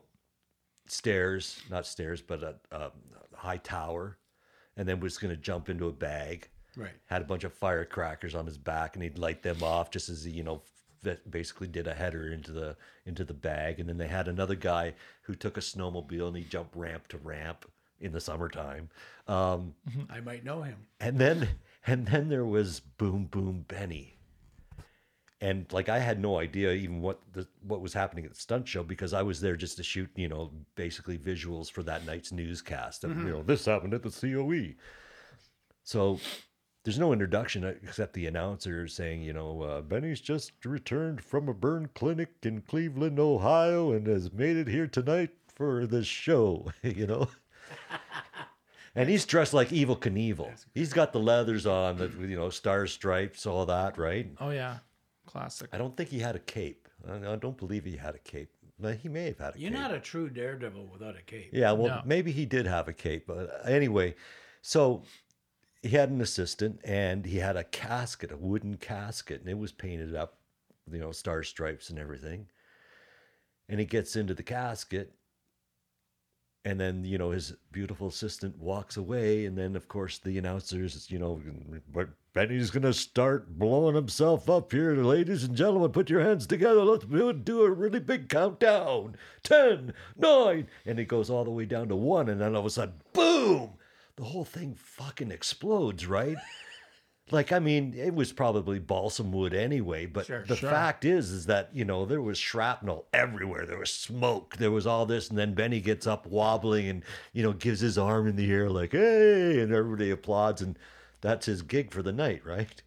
stairs, 0.86 1.60
not 1.70 1.86
stairs, 1.86 2.22
but 2.22 2.42
a, 2.42 2.54
a 2.70 2.90
high 3.34 3.58
tower, 3.58 4.16
and 4.76 4.88
then 4.88 5.00
was 5.00 5.18
going 5.18 5.34
to 5.34 5.40
jump 5.40 5.68
into 5.68 5.86
a 5.88 5.92
bag. 5.92 6.48
Right. 6.76 6.92
Had 7.06 7.22
a 7.22 7.26
bunch 7.26 7.44
of 7.44 7.52
firecrackers 7.52 8.34
on 8.34 8.46
his 8.46 8.58
back, 8.58 8.94
and 8.94 9.02
he'd 9.02 9.18
light 9.18 9.42
them 9.42 9.62
off 9.62 9.90
just 9.90 10.08
as 10.08 10.24
he, 10.24 10.30
you 10.30 10.44
know, 10.44 10.62
basically 11.28 11.66
did 11.66 11.86
a 11.86 11.94
header 11.94 12.30
into 12.30 12.52
the 12.52 12.76
into 13.06 13.24
the 13.24 13.34
bag. 13.34 13.80
And 13.80 13.88
then 13.88 13.98
they 13.98 14.08
had 14.08 14.28
another 14.28 14.54
guy 14.54 14.94
who 15.22 15.34
took 15.34 15.56
a 15.56 15.60
snowmobile 15.60 16.28
and 16.28 16.36
he 16.36 16.44
jumped 16.44 16.76
ramp 16.76 17.08
to 17.08 17.18
ramp 17.18 17.64
in 18.00 18.12
the 18.12 18.20
summertime. 18.20 18.90
Um, 19.26 19.74
I 20.10 20.20
might 20.20 20.44
know 20.44 20.62
him. 20.62 20.86
and 21.00 21.18
then 21.18 21.48
and 21.86 22.06
then 22.06 22.28
there 22.28 22.44
was 22.44 22.80
Boom 22.80 23.24
Boom 23.24 23.64
Benny. 23.66 24.19
And 25.42 25.72
like 25.72 25.88
I 25.88 25.98
had 25.98 26.20
no 26.20 26.38
idea 26.38 26.72
even 26.72 27.00
what 27.00 27.20
the 27.32 27.46
what 27.66 27.80
was 27.80 27.94
happening 27.94 28.26
at 28.26 28.34
the 28.34 28.40
stunt 28.40 28.68
show 28.68 28.82
because 28.82 29.14
I 29.14 29.22
was 29.22 29.40
there 29.40 29.56
just 29.56 29.78
to 29.78 29.82
shoot, 29.82 30.10
you 30.14 30.28
know, 30.28 30.50
basically 30.74 31.16
visuals 31.16 31.70
for 31.70 31.82
that 31.84 32.04
night's 32.04 32.30
newscast. 32.30 33.04
And 33.04 33.26
you 33.26 33.32
know, 33.32 33.42
this 33.42 33.64
happened 33.64 33.94
at 33.94 34.02
the 34.02 34.10
COE. 34.10 34.74
So 35.82 36.20
there's 36.84 36.98
no 36.98 37.14
introduction 37.14 37.64
except 37.64 38.12
the 38.12 38.26
announcer 38.26 38.86
saying, 38.86 39.22
you 39.22 39.32
know, 39.32 39.62
uh, 39.62 39.80
Benny's 39.80 40.20
just 40.20 40.52
returned 40.64 41.22
from 41.22 41.48
a 41.48 41.54
burn 41.54 41.88
clinic 41.94 42.30
in 42.42 42.60
Cleveland, 42.60 43.18
Ohio, 43.18 43.92
and 43.92 44.06
has 44.06 44.32
made 44.32 44.56
it 44.56 44.68
here 44.68 44.86
tonight 44.86 45.30
for 45.54 45.86
the 45.86 46.04
show. 46.04 46.70
you 46.82 47.06
know. 47.06 47.28
And 48.94 49.08
he's 49.08 49.24
dressed 49.24 49.54
like 49.54 49.68
Evel 49.68 49.98
Knievel. 49.98 50.50
He's 50.74 50.92
got 50.92 51.12
the 51.12 51.20
leathers 51.20 51.64
on, 51.64 51.96
the 51.96 52.10
you 52.26 52.36
know 52.36 52.50
star 52.50 52.88
stripes, 52.88 53.46
all 53.46 53.66
that, 53.66 53.96
right? 53.98 54.28
Oh 54.40 54.50
yeah, 54.50 54.78
classic. 55.30 55.68
I 55.72 55.78
don't 55.78 55.96
think 55.96 56.08
he 56.10 56.18
had 56.18 56.36
a 56.36 56.40
cape. 56.40 56.88
I 57.08 57.32
I 57.32 57.36
don't 57.36 57.56
believe 57.56 57.84
he 57.84 57.96
had 57.96 58.14
a 58.14 58.18
cape. 58.18 58.50
But 58.78 58.96
he 58.96 59.08
may 59.10 59.26
have 59.26 59.38
had 59.38 59.56
a 59.56 59.60
You're 59.60 59.70
cape. 59.70 59.78
not 59.80 59.92
a 59.94 60.00
true 60.00 60.30
daredevil 60.30 60.86
without 60.86 61.14
a 61.16 61.22
cape. 61.22 61.50
Yeah, 61.52 61.72
well, 61.72 61.96
No. 61.96 62.02
maybe 62.04 62.32
he 62.32 62.46
did 62.46 62.66
have 62.66 62.88
a 62.88 62.92
cape, 62.94 63.26
but 63.26 63.36
uh, 63.50 63.68
anyway, 63.68 64.14
so 64.62 65.02
he 65.82 65.90
had 65.90 66.08
an 66.10 66.20
assistant 66.22 66.80
and 66.84 67.26
he 67.26 67.36
had 67.38 67.56
a 67.56 67.64
casket, 67.64 68.32
a 68.32 68.36
wooden 68.38 68.76
casket, 68.78 69.40
and 69.40 69.48
it 69.50 69.58
was 69.58 69.70
painted 69.72 70.14
up, 70.14 70.38
you 70.90 70.98
know, 70.98 71.12
star 71.12 71.42
stripes 71.42 71.90
and 71.90 71.98
everything. 71.98 72.48
And 73.68 73.78
he 73.80 73.86
gets 73.86 74.16
into 74.16 74.34
the 74.34 74.42
casket, 74.42 75.12
and 76.64 76.78
then 76.78 77.04
you 77.04 77.18
know 77.18 77.30
his 77.30 77.54
beautiful 77.72 78.08
assistant 78.08 78.58
walks 78.58 78.96
away, 78.96 79.46
and 79.46 79.56
then 79.56 79.76
of 79.76 79.88
course 79.88 80.18
the 80.18 80.38
announcers, 80.38 81.10
you 81.10 81.18
know, 81.18 81.40
but 81.92 82.08
Benny's 82.32 82.70
gonna 82.70 82.92
start 82.92 83.58
blowing 83.58 83.94
himself 83.94 84.48
up 84.48 84.72
here, 84.72 84.94
ladies 84.94 85.44
and 85.44 85.56
gentlemen. 85.56 85.90
Put 85.90 86.10
your 86.10 86.20
hands 86.20 86.46
together. 86.46 86.84
Let's 86.84 87.04
do 87.04 87.62
a 87.62 87.70
really 87.70 88.00
big 88.00 88.28
countdown. 88.28 89.16
Ten, 89.42 89.94
nine, 90.16 90.68
and 90.84 90.98
it 90.98 91.06
goes 91.06 91.30
all 91.30 91.44
the 91.44 91.50
way 91.50 91.64
down 91.64 91.88
to 91.88 91.96
one, 91.96 92.28
and 92.28 92.40
then 92.40 92.54
all 92.54 92.60
of 92.60 92.66
a 92.66 92.70
sudden, 92.70 92.94
boom! 93.12 93.70
The 94.16 94.24
whole 94.24 94.44
thing 94.44 94.74
fucking 94.74 95.30
explodes, 95.30 96.06
right? 96.06 96.36
Like, 97.32 97.52
I 97.52 97.58
mean, 97.60 97.94
it 97.96 98.14
was 98.14 98.32
probably 98.32 98.78
balsam 98.78 99.30
wood 99.30 99.54
anyway, 99.54 100.06
but 100.06 100.26
Sure, 100.26 100.44
the 100.46 100.56
sure. 100.56 100.70
fact 100.70 101.04
is, 101.04 101.30
is 101.30 101.46
that, 101.46 101.70
you 101.72 101.84
know, 101.84 102.04
there 102.04 102.20
was 102.22 102.38
shrapnel 102.38 103.06
everywhere. 103.12 103.66
There 103.66 103.78
was 103.78 103.92
smoke. 103.92 104.56
There 104.56 104.70
was 104.70 104.86
all 104.86 105.06
this. 105.06 105.28
And 105.30 105.38
then 105.38 105.54
Benny 105.54 105.80
gets 105.80 106.06
up 106.06 106.26
wobbling 106.26 106.88
and, 106.88 107.04
you 107.32 107.42
know, 107.42 107.52
gives 107.52 107.80
his 107.80 107.96
arm 107.98 108.26
in 108.26 108.36
the 108.36 108.50
air 108.50 108.68
like, 108.68 108.92
hey, 108.92 109.60
and 109.60 109.72
everybody 109.72 110.10
applauds. 110.10 110.60
And 110.62 110.78
that's 111.20 111.46
his 111.46 111.62
gig 111.62 111.92
for 111.92 112.02
the 112.02 112.12
night, 112.12 112.44
right? 112.44 112.82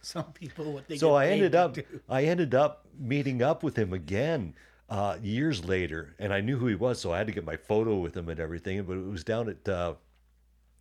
Some 0.00 0.32
people 0.32 0.72
what 0.72 0.86
they 0.86 0.96
so 0.98 1.14
I 1.14 1.28
ended 1.28 1.54
up, 1.54 1.74
do. 1.74 1.82
I 2.08 2.24
ended 2.24 2.54
up 2.54 2.86
meeting 2.98 3.42
up 3.42 3.62
with 3.62 3.76
him 3.76 3.92
again 3.92 4.54
uh, 4.90 5.16
years 5.22 5.64
later. 5.64 6.14
And 6.18 6.32
I 6.32 6.40
knew 6.40 6.58
who 6.58 6.66
he 6.66 6.74
was. 6.74 7.00
So 7.00 7.12
I 7.12 7.18
had 7.18 7.26
to 7.26 7.32
get 7.32 7.44
my 7.44 7.56
photo 7.56 7.98
with 7.98 8.16
him 8.16 8.28
and 8.28 8.38
everything. 8.38 8.82
But 8.84 8.98
it 8.98 9.06
was 9.06 9.24
down 9.24 9.48
at, 9.48 9.68
uh, 9.68 9.94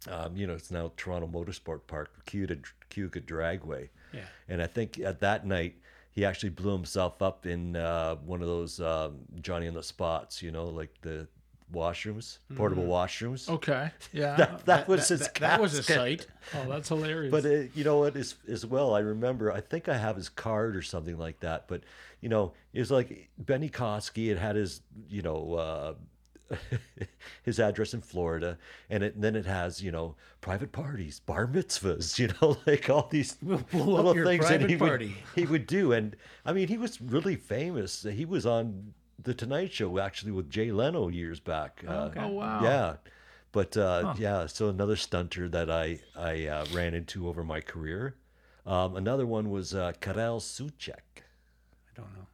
um, 0.08 0.36
you 0.36 0.48
know, 0.48 0.54
it's 0.54 0.72
now 0.72 0.92
Toronto 0.98 1.28
Motorsport 1.28 1.82
Park, 1.88 2.12
Cuda, 2.26 2.64
Cayuga 2.90 3.22
Dragway. 3.22 3.90
Yeah. 4.14 4.22
And 4.48 4.62
I 4.62 4.68
think 4.68 5.00
at 5.00 5.20
that 5.22 5.46
night, 5.46 5.76
he 6.12 6.26
actually 6.26 6.50
blew 6.50 6.74
himself 6.74 7.22
up 7.22 7.46
in 7.46 7.76
uh, 7.76 8.16
one 8.18 8.42
of 8.42 8.48
those 8.48 8.80
um, 8.80 9.20
Johnny 9.42 9.68
on 9.68 9.74
the 9.74 9.82
spots, 9.82 10.44
you 10.44 10.52
know, 10.52 10.66
like 10.66 10.94
the 11.02 11.28
washrooms, 11.74 12.38
portable 12.56 12.84
washrooms. 12.84 13.50
Okay, 13.50 13.90
yeah. 14.14 14.36
That, 14.36 14.66
that 14.66 14.88
was 14.88 15.08
his 15.08 15.22
that, 15.22 15.34
that 15.36 15.62
was 15.62 15.74
a 15.74 15.84
sight. 15.84 16.28
oh, 16.54 16.70
that's 16.70 16.90
hilarious. 16.90 17.32
But 17.32 17.46
uh, 17.46 17.64
you 17.74 17.84
know 17.84 17.98
what? 18.00 18.16
As, 18.16 18.36
as 18.48 18.66
well, 18.66 18.94
I 18.94 19.00
remember. 19.00 19.52
I 19.52 19.60
think 19.60 19.90
I 19.90 19.98
have 19.98 20.16
his 20.16 20.30
card 20.30 20.76
or 20.76 20.84
something 20.84 21.18
like 21.18 21.40
that. 21.40 21.68
But 21.68 21.82
you 22.22 22.30
know, 22.30 22.54
it 22.74 22.80
was 22.80 22.92
like 22.92 23.30
Benny 23.38 23.70
Koski 23.70 24.32
It 24.32 24.38
had 24.38 24.56
his, 24.56 24.82
you 25.10 25.24
know, 25.24 25.56
uh, 25.56 25.94
his 27.44 27.60
address 27.60 27.94
in 27.94 28.02
Florida, 28.02 28.58
and 28.90 29.04
it, 29.04 29.20
then 29.20 29.36
it 29.36 29.46
has 29.46 29.82
you 29.82 29.92
know 29.92 30.16
private 30.42 30.72
parties, 30.72 31.20
bar 31.20 31.48
mitzvahs. 31.48 32.20
You 32.24 32.30
know, 32.42 32.58
like 32.66 32.90
all 32.90 33.08
these 33.10 33.34
up 33.50 33.74
little 33.74 34.14
things 34.14 34.48
that 34.48 34.70
he 34.70 34.78
party. 34.78 35.08
would 35.08 35.16
he 35.36 35.46
would 35.46 35.68
do. 35.68 35.92
And 35.92 36.16
I 36.46 36.54
mean, 36.54 36.68
he 36.68 36.78
was 36.78 37.02
really 37.02 37.36
famous. 37.36 38.04
He 38.04 38.26
was 38.26 38.46
on 38.46 38.94
the 39.22 39.34
Tonight 39.34 39.72
Show 39.74 40.00
actually 40.00 40.32
with 40.32 40.50
Jay 40.50 40.72
Leno 40.72 41.08
years 41.08 41.40
back. 41.40 41.84
Uh, 41.88 42.10
oh 42.18 42.28
wow. 42.30 42.64
yeah. 42.64 42.96
But 43.52 43.78
uh, 43.78 44.16
yeah, 44.18 44.48
so 44.48 44.70
another 44.70 44.96
stunter 44.96 45.48
that 45.50 45.70
I 45.70 46.00
I 46.16 46.48
uh, 46.48 46.66
ran 46.74 46.94
into 46.94 47.28
over 47.28 47.44
my 47.44 47.62
career. 47.62 48.16
Um, 48.66 48.96
another 48.96 49.26
one 49.28 49.50
was 49.50 49.74
uh, 49.76 49.92
Karel 50.00 50.40
Soucek. 50.40 51.22
I 51.22 51.94
don't 51.96 52.14
know. 52.14 52.28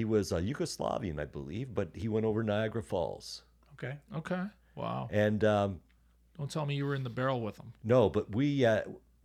He 0.00 0.04
was 0.06 0.32
uh, 0.32 0.36
Yugoslavian, 0.38 1.20
I 1.20 1.26
believe, 1.26 1.74
but 1.74 1.90
he 1.92 2.08
went 2.08 2.24
over 2.24 2.42
Niagara 2.42 2.82
Falls. 2.82 3.42
Okay. 3.74 3.96
Okay. 4.16 4.44
Wow. 4.74 5.10
And 5.12 5.44
um, 5.44 5.80
Don't 6.38 6.50
tell 6.50 6.64
me 6.64 6.74
you 6.74 6.86
were 6.86 6.94
in 6.94 7.04
the 7.04 7.10
barrel 7.10 7.42
with 7.42 7.58
him. 7.58 7.74
no, 7.84 8.08
but 8.08 8.34
we 8.34 8.64
uh, 8.64 8.80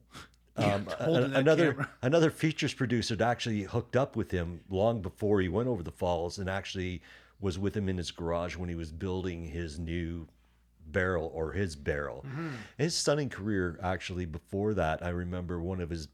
um, 0.58 0.86
a- 1.00 1.04
holding 1.06 1.32
that 1.32 1.40
another 1.40 1.72
camera. 1.72 1.90
another 2.02 2.30
features 2.30 2.74
producer 2.74 3.14
had 3.14 3.22
actually 3.22 3.62
hooked 3.64 3.96
up 3.96 4.18
with 4.18 4.32
him 4.32 4.60
long 4.70 5.02
before 5.02 5.40
he 5.40 5.48
went 5.48 5.70
over 5.70 5.82
the 5.82 5.94
falls, 5.94 6.40
and 6.40 6.50
actually 6.50 7.02
was 7.40 7.58
with 7.58 7.74
him 7.78 7.88
in 7.88 7.96
his 7.98 8.12
garage 8.12 8.58
when 8.58 8.68
he 8.68 8.76
was 8.76 8.92
building 8.92 9.46
his 9.46 9.80
new 9.80 10.28
barrel 10.88 11.32
or 11.34 11.54
his 11.54 11.74
barrel. 11.78 12.26
His 12.78 12.96
stunning 12.96 13.30
career 13.30 13.80
actually 13.82 14.26
before 14.26 14.74
that, 14.74 15.02
I 15.02 15.10
remember 15.10 15.62
one 15.62 15.80
of 15.80 15.90
his 15.90 16.10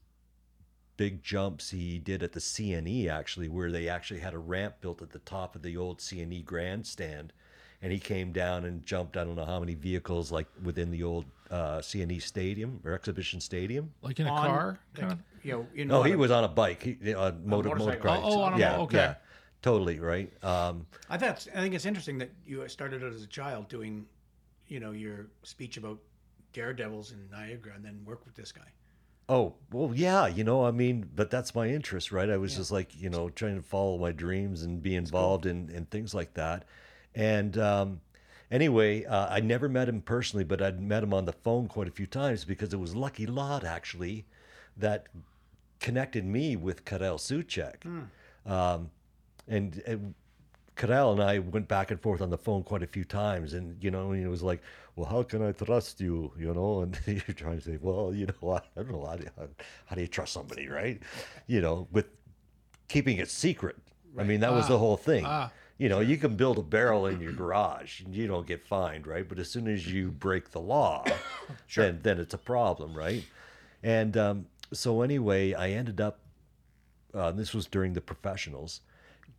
big 1.02 1.20
jumps 1.20 1.70
he 1.70 1.98
did 1.98 2.22
at 2.22 2.30
the 2.30 2.38
CNE 2.38 3.08
actually, 3.10 3.48
where 3.48 3.72
they 3.72 3.88
actually 3.88 4.20
had 4.20 4.34
a 4.34 4.38
ramp 4.38 4.76
built 4.80 5.02
at 5.02 5.10
the 5.10 5.18
top 5.20 5.56
of 5.56 5.62
the 5.62 5.76
old 5.76 5.98
CNE 5.98 6.44
grandstand. 6.44 7.32
And 7.82 7.90
he 7.92 7.98
came 7.98 8.30
down 8.30 8.64
and 8.64 8.86
jumped, 8.86 9.16
I 9.16 9.24
don't 9.24 9.34
know 9.34 9.44
how 9.44 9.58
many 9.58 9.74
vehicles, 9.74 10.30
like 10.30 10.46
within 10.62 10.92
the 10.92 11.02
old 11.02 11.24
uh, 11.50 11.78
CNE 11.78 12.22
stadium 12.22 12.80
or 12.84 12.92
exhibition 12.92 13.40
stadium. 13.40 13.92
Like 14.00 14.20
in 14.20 14.28
a 14.28 14.30
On- 14.30 14.46
car? 14.46 14.78
like, 14.94 15.00
Kind 15.00 15.12
of? 15.14 15.18
you 15.42 15.52
know, 15.54 15.66
you 15.74 15.84
No, 15.86 15.96
know 15.96 16.02
he 16.04 16.12
how- 16.12 16.18
was 16.18 16.30
on 16.30 16.44
a 16.44 16.48
bike, 16.48 16.82
he, 16.84 17.12
uh, 17.14 17.32
motor, 17.44 17.70
motorcycle. 17.70 18.08
motocross. 18.08 18.20
Oh, 18.22 18.38
oh, 18.38 18.42
on 18.42 18.54
a 18.54 18.58
yeah, 18.58 18.76
okay. 18.82 18.96
yeah, 18.98 19.14
totally 19.60 19.98
right. 19.98 20.30
Um, 20.44 20.86
I 21.10 21.18
thought 21.18 21.48
I 21.52 21.58
think 21.62 21.74
it's 21.74 21.84
interesting 21.84 22.18
that 22.18 22.30
you 22.46 22.68
started 22.68 23.02
out 23.02 23.12
as 23.12 23.24
a 23.24 23.26
child 23.26 23.68
doing, 23.68 24.06
you 24.68 24.78
know, 24.78 24.92
your 24.92 25.26
speech 25.42 25.76
about 25.78 25.98
daredevils 26.52 27.10
in 27.10 27.28
Niagara, 27.28 27.72
and 27.74 27.84
then 27.84 28.00
work 28.04 28.24
with 28.24 28.36
this 28.36 28.52
guy. 28.52 28.70
Oh, 29.28 29.54
well, 29.70 29.92
yeah, 29.94 30.26
you 30.26 30.44
know, 30.44 30.64
I 30.64 30.72
mean, 30.72 31.08
but 31.14 31.30
that's 31.30 31.54
my 31.54 31.68
interest, 31.68 32.12
right? 32.12 32.28
I 32.28 32.36
was 32.36 32.56
just 32.56 32.70
like, 32.70 33.00
you 33.00 33.08
know, 33.08 33.30
trying 33.30 33.56
to 33.56 33.62
follow 33.62 33.96
my 33.96 34.12
dreams 34.12 34.62
and 34.62 34.82
be 34.82 34.94
involved 34.94 35.46
in, 35.46 35.70
in 35.70 35.86
things 35.86 36.12
like 36.12 36.34
that. 36.34 36.64
And 37.14 37.56
um, 37.56 38.00
anyway, 38.50 39.04
uh, 39.04 39.28
I 39.30 39.40
never 39.40 39.68
met 39.68 39.88
him 39.88 40.00
personally, 40.02 40.44
but 40.44 40.60
I'd 40.60 40.80
met 40.80 41.02
him 41.02 41.14
on 41.14 41.24
the 41.24 41.32
phone 41.32 41.68
quite 41.68 41.88
a 41.88 41.92
few 41.92 42.06
times 42.06 42.44
because 42.44 42.74
it 42.74 42.80
was 42.80 42.94
Lucky 42.94 43.26
Lott, 43.26 43.64
actually, 43.64 44.26
that 44.76 45.06
connected 45.80 46.24
me 46.24 46.56
with 46.56 46.84
Karel 46.84 47.16
Soucek. 47.16 47.84
Um, 48.44 48.90
and, 49.48 49.82
and 49.86 50.14
Karel 50.76 51.12
and 51.12 51.22
I 51.22 51.38
went 51.38 51.68
back 51.68 51.90
and 51.90 52.00
forth 52.00 52.20
on 52.20 52.30
the 52.30 52.38
phone 52.38 52.62
quite 52.64 52.82
a 52.82 52.86
few 52.86 53.04
times, 53.04 53.54
and 53.54 53.82
you 53.82 53.90
know, 53.90 54.12
and 54.12 54.22
it 54.22 54.28
was 54.28 54.42
like, 54.42 54.62
"Well, 54.96 55.08
how 55.08 55.22
can 55.22 55.42
I 55.42 55.52
trust 55.52 56.00
you?" 56.00 56.32
You 56.38 56.54
know, 56.54 56.80
and 56.82 56.98
you're 57.06 57.34
trying 57.34 57.58
to 57.58 57.64
say, 57.64 57.78
"Well, 57.80 58.14
you 58.14 58.26
know, 58.26 58.52
I 58.76 58.82
don't 58.82 58.92
know 58.92 59.06
how 59.06 59.16
do, 59.16 59.26
how, 59.36 59.48
how 59.86 59.96
do 59.96 60.02
you 60.02 60.08
trust 60.08 60.32
somebody, 60.32 60.68
right?" 60.68 61.00
You 61.46 61.60
know, 61.60 61.88
with 61.90 62.06
keeping 62.88 63.18
it 63.18 63.30
secret. 63.30 63.76
I 64.18 64.24
mean, 64.24 64.40
that 64.40 64.52
was 64.52 64.68
the 64.68 64.76
whole 64.76 64.98
thing. 64.98 65.24
Ah, 65.26 65.50
you 65.78 65.88
know, 65.88 66.00
you 66.00 66.16
can 66.16 66.36
build 66.36 66.58
a 66.58 66.62
barrel 66.62 67.06
in 67.06 67.20
your 67.20 67.32
garage 67.32 68.02
and 68.02 68.14
you 68.14 68.26
don't 68.26 68.46
get 68.46 68.62
fined, 68.62 69.06
right? 69.06 69.28
But 69.28 69.38
as 69.38 69.50
soon 69.50 69.66
as 69.66 69.90
you 69.90 70.10
break 70.26 70.50
the 70.50 70.60
law, 70.60 71.04
then 71.74 72.00
then 72.02 72.20
it's 72.20 72.34
a 72.34 72.38
problem, 72.38 72.94
right? 72.94 73.24
And 73.82 74.16
um, 74.16 74.46
so 74.72 75.02
anyway, 75.02 75.54
I 75.54 75.70
ended 75.70 76.00
up. 76.00 76.20
Uh, 77.14 77.30
this 77.30 77.52
was 77.52 77.66
during 77.66 77.92
the 77.92 78.00
professionals 78.00 78.80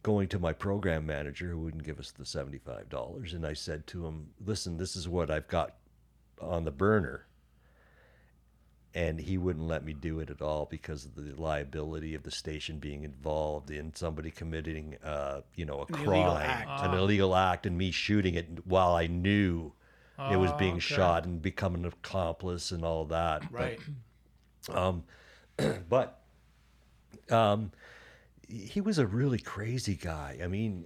going 0.03 0.27
to 0.27 0.37
my 0.37 0.53
program 0.53 1.05
manager 1.05 1.47
who 1.47 1.57
wouldn't 1.59 1.83
give 1.83 1.99
us 1.99 2.11
the 2.11 2.23
$75 2.25 3.33
and 3.33 3.45
i 3.47 3.53
said 3.53 3.87
to 3.87 4.05
him 4.05 4.27
listen 4.45 4.77
this 4.77 4.95
is 4.95 5.07
what 5.07 5.31
i've 5.31 5.47
got 5.47 5.75
on 6.41 6.65
the 6.65 6.71
burner 6.71 7.25
and 8.95 9.19
he 9.19 9.37
wouldn't 9.39 9.65
let 9.67 9.83
me 9.83 9.93
do 9.93 10.19
it 10.19 10.29
at 10.29 10.41
all 10.41 10.67
because 10.69 11.05
of 11.05 11.15
the 11.15 11.33
liability 11.41 12.13
of 12.13 12.21
the 12.23 12.29
station 12.31 12.77
being 12.77 13.03
involved 13.03 13.71
in 13.71 13.93
somebody 13.95 14.29
committing 14.29 14.97
uh, 15.03 15.41
you 15.55 15.65
know 15.65 15.79
a 15.89 15.93
An 15.93 16.03
illegal 16.05 16.31
crime 16.35 16.41
act. 16.41 16.83
an 16.85 16.93
illegal 16.93 17.35
act 17.35 17.65
and 17.65 17.77
me 17.77 17.89
shooting 17.91 18.35
it 18.35 18.47
while 18.65 18.93
i 18.95 19.07
knew 19.07 19.71
it 20.31 20.37
was 20.37 20.51
being 20.53 20.73
okay. 20.73 20.79
shot 20.79 21.25
and 21.25 21.41
become 21.41 21.73
an 21.75 21.85
accomplice 21.85 22.71
and 22.71 22.83
all 22.85 23.05
that 23.05 23.41
But- 23.51 23.59
Right. 23.59 23.79
um, 24.69 25.03
but 25.89 26.19
um, 27.31 27.71
he 28.53 28.81
was 28.81 28.99
a 28.99 29.07
really 29.07 29.39
crazy 29.39 29.95
guy. 29.95 30.39
I 30.43 30.47
mean, 30.47 30.85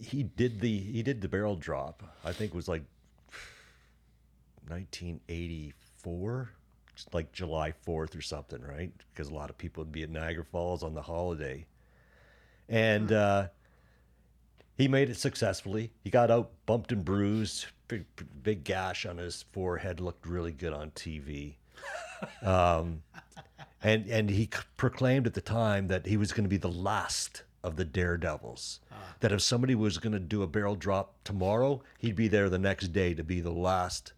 he 0.00 0.22
did 0.22 0.60
the 0.60 0.78
he 0.78 1.02
did 1.02 1.20
the 1.20 1.28
barrel 1.28 1.56
drop. 1.56 2.02
I 2.24 2.32
think 2.32 2.52
it 2.52 2.56
was 2.56 2.68
like 2.68 2.84
1984, 4.68 6.50
like 7.12 7.32
July 7.32 7.74
4th 7.86 8.16
or 8.16 8.22
something, 8.22 8.62
right? 8.62 8.92
Because 9.12 9.28
a 9.28 9.34
lot 9.34 9.50
of 9.50 9.58
people 9.58 9.82
would 9.82 9.92
be 9.92 10.02
at 10.02 10.10
Niagara 10.10 10.44
Falls 10.44 10.82
on 10.82 10.94
the 10.94 11.02
holiday, 11.02 11.66
and 12.68 13.12
uh, 13.12 13.48
he 14.76 14.88
made 14.88 15.10
it 15.10 15.16
successfully. 15.16 15.92
He 16.02 16.10
got 16.10 16.30
out 16.30 16.50
bumped 16.66 16.92
and 16.92 17.04
bruised, 17.04 17.66
big 17.88 18.06
big 18.42 18.64
gash 18.64 19.04
on 19.04 19.18
his 19.18 19.44
forehead, 19.52 20.00
looked 20.00 20.26
really 20.26 20.52
good 20.52 20.72
on 20.72 20.90
TV. 20.92 21.54
Um, 22.42 23.02
and 23.82 24.06
and 24.08 24.30
he 24.30 24.48
proclaimed 24.76 25.26
at 25.26 25.34
the 25.34 25.40
time 25.40 25.88
that 25.88 26.06
he 26.06 26.16
was 26.16 26.32
going 26.32 26.44
to 26.44 26.48
be 26.50 26.56
the 26.56 26.68
last 26.70 27.42
of 27.62 27.76
the 27.76 27.84
daredevils. 27.84 28.80
Ah. 28.90 29.14
That 29.20 29.32
if 29.32 29.42
somebody 29.42 29.74
was 29.74 29.98
going 29.98 30.12
to 30.14 30.18
do 30.18 30.42
a 30.42 30.46
barrel 30.46 30.76
drop 30.76 31.14
tomorrow, 31.24 31.82
he'd 31.98 32.16
be 32.16 32.28
there 32.28 32.48
the 32.48 32.58
next 32.58 32.88
day 32.88 33.12
to 33.14 33.22
be 33.24 33.40
the 33.40 33.52
last, 33.52 34.12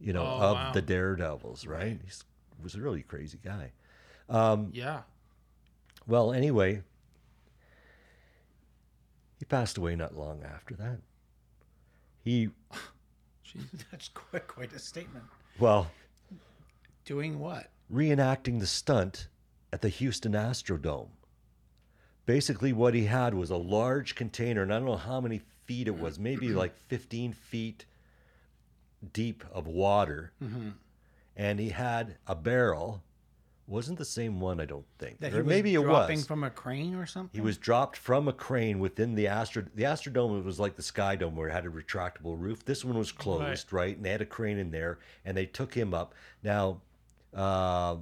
you 0.00 0.12
know, 0.12 0.22
Oh, 0.22 0.40
of 0.50 0.54
wow. 0.54 0.72
the 0.72 0.82
daredevils. 0.82 1.66
Right? 1.66 1.98
He 2.04 2.62
was 2.62 2.74
a 2.76 2.80
really 2.80 3.02
crazy 3.02 3.38
guy. 3.44 3.72
Um, 4.28 4.70
yeah. 4.72 5.02
Well, 6.06 6.32
anyway, 6.32 6.82
he 9.38 9.44
passed 9.44 9.76
away 9.78 9.96
not 9.96 10.16
long 10.16 10.42
after 10.44 10.74
that. 10.76 10.98
He 12.22 12.50
That's 13.90 14.08
quite, 14.08 14.46
quite 14.48 14.72
a 14.72 14.78
statement. 14.78 15.24
well, 15.58 15.90
Doing 17.04 17.38
what? 17.38 17.68
Reenacting 17.92 18.60
the 18.60 18.66
stunt 18.66 19.28
at 19.72 19.82
the 19.82 19.88
Houston 19.88 20.32
Astrodome. 20.32 21.08
Basically, 22.26 22.72
what 22.72 22.94
he 22.94 23.04
had 23.04 23.34
was 23.34 23.50
a 23.50 23.56
large 23.56 24.14
container, 24.14 24.62
and 24.62 24.72
I 24.72 24.78
don't 24.78 24.86
know 24.86 24.96
how 24.96 25.20
many 25.20 25.42
feet 25.64 25.88
it 25.88 25.98
was, 25.98 26.18
maybe 26.18 26.48
like 26.52 26.76
15 26.88 27.32
feet 27.32 27.84
deep 29.12 29.44
of 29.52 29.66
water. 29.66 30.32
Mm-hmm. 30.42 30.70
And 31.36 31.58
he 31.58 31.70
had 31.70 32.16
a 32.26 32.34
barrel. 32.34 33.02
Wasn't 33.66 33.98
the 33.98 34.04
same 34.04 34.40
one, 34.40 34.60
I 34.60 34.66
don't 34.66 34.84
think. 34.98 35.20
That 35.20 35.32
or 35.34 35.42
maybe 35.42 35.74
it 35.74 35.80
dropping 35.80 36.18
was. 36.18 36.26
from 36.26 36.44
a 36.44 36.50
crane 36.50 36.94
or 36.94 37.06
something. 37.06 37.38
He 37.38 37.44
was 37.44 37.56
dropped 37.56 37.96
from 37.96 38.28
a 38.28 38.32
crane 38.32 38.78
within 38.78 39.14
the 39.14 39.26
Astro. 39.26 39.64
The 39.74 39.84
Astrodome 39.84 40.44
was 40.44 40.60
like 40.60 40.76
the 40.76 40.82
Sky 40.82 41.16
Dome, 41.16 41.34
where 41.34 41.48
it 41.48 41.52
had 41.52 41.64
a 41.64 41.70
retractable 41.70 42.38
roof. 42.38 42.64
This 42.64 42.84
one 42.84 42.98
was 42.98 43.10
closed, 43.10 43.72
right? 43.72 43.96
And 43.96 44.04
they 44.04 44.10
had 44.10 44.20
a 44.20 44.26
crane 44.26 44.58
in 44.58 44.70
there, 44.70 44.98
and 45.24 45.34
they 45.36 45.46
took 45.46 45.72
him 45.74 45.94
up. 45.94 46.14
Now, 46.42 46.82
uh, 47.34 47.96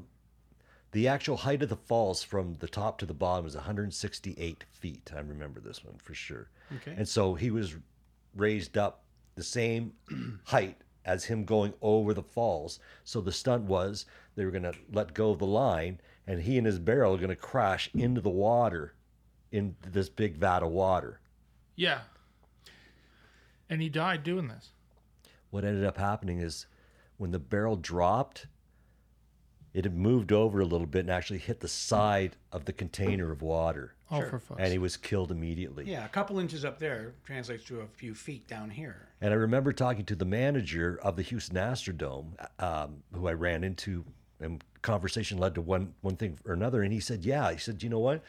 the 0.92 1.08
actual 1.08 1.36
height 1.38 1.62
of 1.62 1.68
the 1.68 1.76
falls 1.76 2.22
from 2.22 2.54
the 2.54 2.68
top 2.68 2.98
to 2.98 3.06
the 3.06 3.14
bottom 3.14 3.46
is 3.46 3.54
168 3.54 4.64
feet. 4.70 5.10
I 5.14 5.20
remember 5.20 5.60
this 5.60 5.84
one 5.84 5.96
for 5.98 6.14
sure. 6.14 6.50
Okay. 6.76 6.94
And 6.96 7.08
so 7.08 7.34
he 7.34 7.50
was 7.50 7.76
raised 8.36 8.76
up 8.76 9.04
the 9.34 9.42
same 9.42 9.92
height 10.44 10.76
as 11.04 11.24
him 11.24 11.44
going 11.44 11.72
over 11.80 12.14
the 12.14 12.22
falls. 12.22 12.78
So 13.04 13.20
the 13.20 13.32
stunt 13.32 13.64
was 13.64 14.06
they 14.36 14.44
were 14.44 14.50
going 14.50 14.62
to 14.64 14.74
let 14.92 15.14
go 15.14 15.30
of 15.30 15.38
the 15.38 15.46
line, 15.46 16.00
and 16.26 16.42
he 16.42 16.58
and 16.58 16.66
his 16.66 16.78
barrel 16.78 17.14
are 17.14 17.18
going 17.18 17.30
to 17.30 17.36
crash 17.36 17.90
into 17.94 18.20
the 18.20 18.30
water, 18.30 18.94
in 19.52 19.76
this 19.86 20.08
big 20.08 20.36
vat 20.36 20.62
of 20.62 20.70
water. 20.70 21.20
Yeah. 21.76 22.00
And 23.68 23.80
he 23.80 23.88
died 23.88 24.24
doing 24.24 24.48
this. 24.48 24.70
What 25.50 25.64
ended 25.64 25.84
up 25.84 25.98
happening 25.98 26.38
is 26.38 26.66
when 27.18 27.30
the 27.30 27.38
barrel 27.38 27.76
dropped, 27.76 28.46
it 29.74 29.84
had 29.84 29.96
moved 29.96 30.32
over 30.32 30.60
a 30.60 30.64
little 30.64 30.86
bit 30.86 31.00
and 31.00 31.10
actually 31.10 31.38
hit 31.38 31.60
the 31.60 31.68
side 31.68 32.36
of 32.52 32.64
the 32.66 32.72
container 32.72 33.30
of 33.32 33.40
water, 33.42 33.94
Oh, 34.10 34.20
Sure. 34.20 34.28
for 34.28 34.38
fuck's 34.38 34.60
and 34.60 34.70
he 34.72 34.78
was 34.78 34.96
killed 34.98 35.30
immediately. 35.30 35.84
yeah, 35.90 36.04
a 36.04 36.08
couple 36.08 36.38
inches 36.38 36.64
up 36.64 36.78
there 36.78 37.14
translates 37.24 37.64
to 37.64 37.80
a 37.80 37.86
few 37.86 38.14
feet 38.14 38.46
down 38.46 38.68
here. 38.70 39.08
And 39.20 39.32
I 39.32 39.36
remember 39.36 39.72
talking 39.72 40.04
to 40.06 40.14
the 40.14 40.24
manager 40.26 40.98
of 41.02 41.16
the 41.16 41.22
Houston 41.22 41.56
Astrodome, 41.56 42.32
um, 42.62 43.02
who 43.14 43.26
I 43.28 43.32
ran 43.32 43.64
into, 43.64 44.04
and 44.40 44.62
conversation 44.82 45.38
led 45.38 45.54
to 45.54 45.60
one 45.62 45.94
one 46.02 46.16
thing 46.16 46.38
or 46.44 46.52
another. 46.52 46.82
And 46.82 46.92
he 46.92 47.00
said, 47.00 47.24
"Yeah," 47.24 47.50
he 47.52 47.58
said, 47.58 47.82
"You 47.82 47.88
know 47.88 48.00
what? 48.00 48.22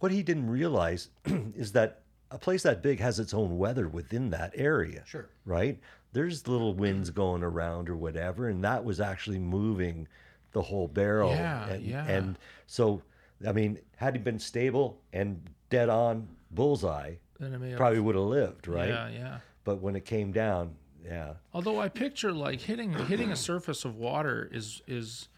What 0.00 0.10
he 0.12 0.22
didn't 0.22 0.50
realize 0.50 1.08
is 1.24 1.72
that 1.72 2.00
a 2.32 2.38
place 2.38 2.64
that 2.64 2.82
big 2.82 2.98
has 2.98 3.20
its 3.20 3.32
own 3.32 3.56
weather 3.58 3.88
within 3.88 4.30
that 4.30 4.52
area. 4.56 5.04
Sure. 5.06 5.28
right? 5.44 5.78
There's 6.12 6.46
little 6.48 6.74
winds 6.74 7.10
going 7.10 7.42
around 7.42 7.88
or 7.88 7.96
whatever, 7.96 8.48
and 8.48 8.62
that 8.64 8.84
was 8.84 9.00
actually 9.00 9.38
moving 9.38 10.08
the 10.52 10.62
whole 10.62 10.88
barrel. 10.88 11.30
Yeah, 11.30 11.68
and, 11.68 11.84
yeah. 11.84 12.06
And 12.06 12.38
so, 12.66 13.02
I 13.46 13.52
mean, 13.52 13.78
had 13.96 14.14
he 14.14 14.20
been 14.20 14.38
stable 14.38 15.00
and 15.12 15.48
dead 15.70 15.88
on 15.88 16.28
bullseye, 16.50 17.14
Then 17.38 17.52
have- 17.60 17.76
probably 17.76 18.00
would 18.00 18.14
have 18.14 18.24
lived, 18.24 18.68
right? 18.68 18.88
Yeah, 18.88 19.08
yeah. 19.08 19.38
But 19.64 19.80
when 19.80 19.96
it 19.96 20.04
came 20.04 20.32
down, 20.32 20.74
yeah, 21.04 21.34
Although 21.52 21.80
I 21.80 21.88
picture 21.88 22.32
like 22.32 22.60
hitting 22.60 22.92
hitting 22.92 23.32
a 23.32 23.36
surface 23.36 23.84
of 23.84 23.96
water 23.96 24.48
is 24.52 24.82
is 24.86 25.28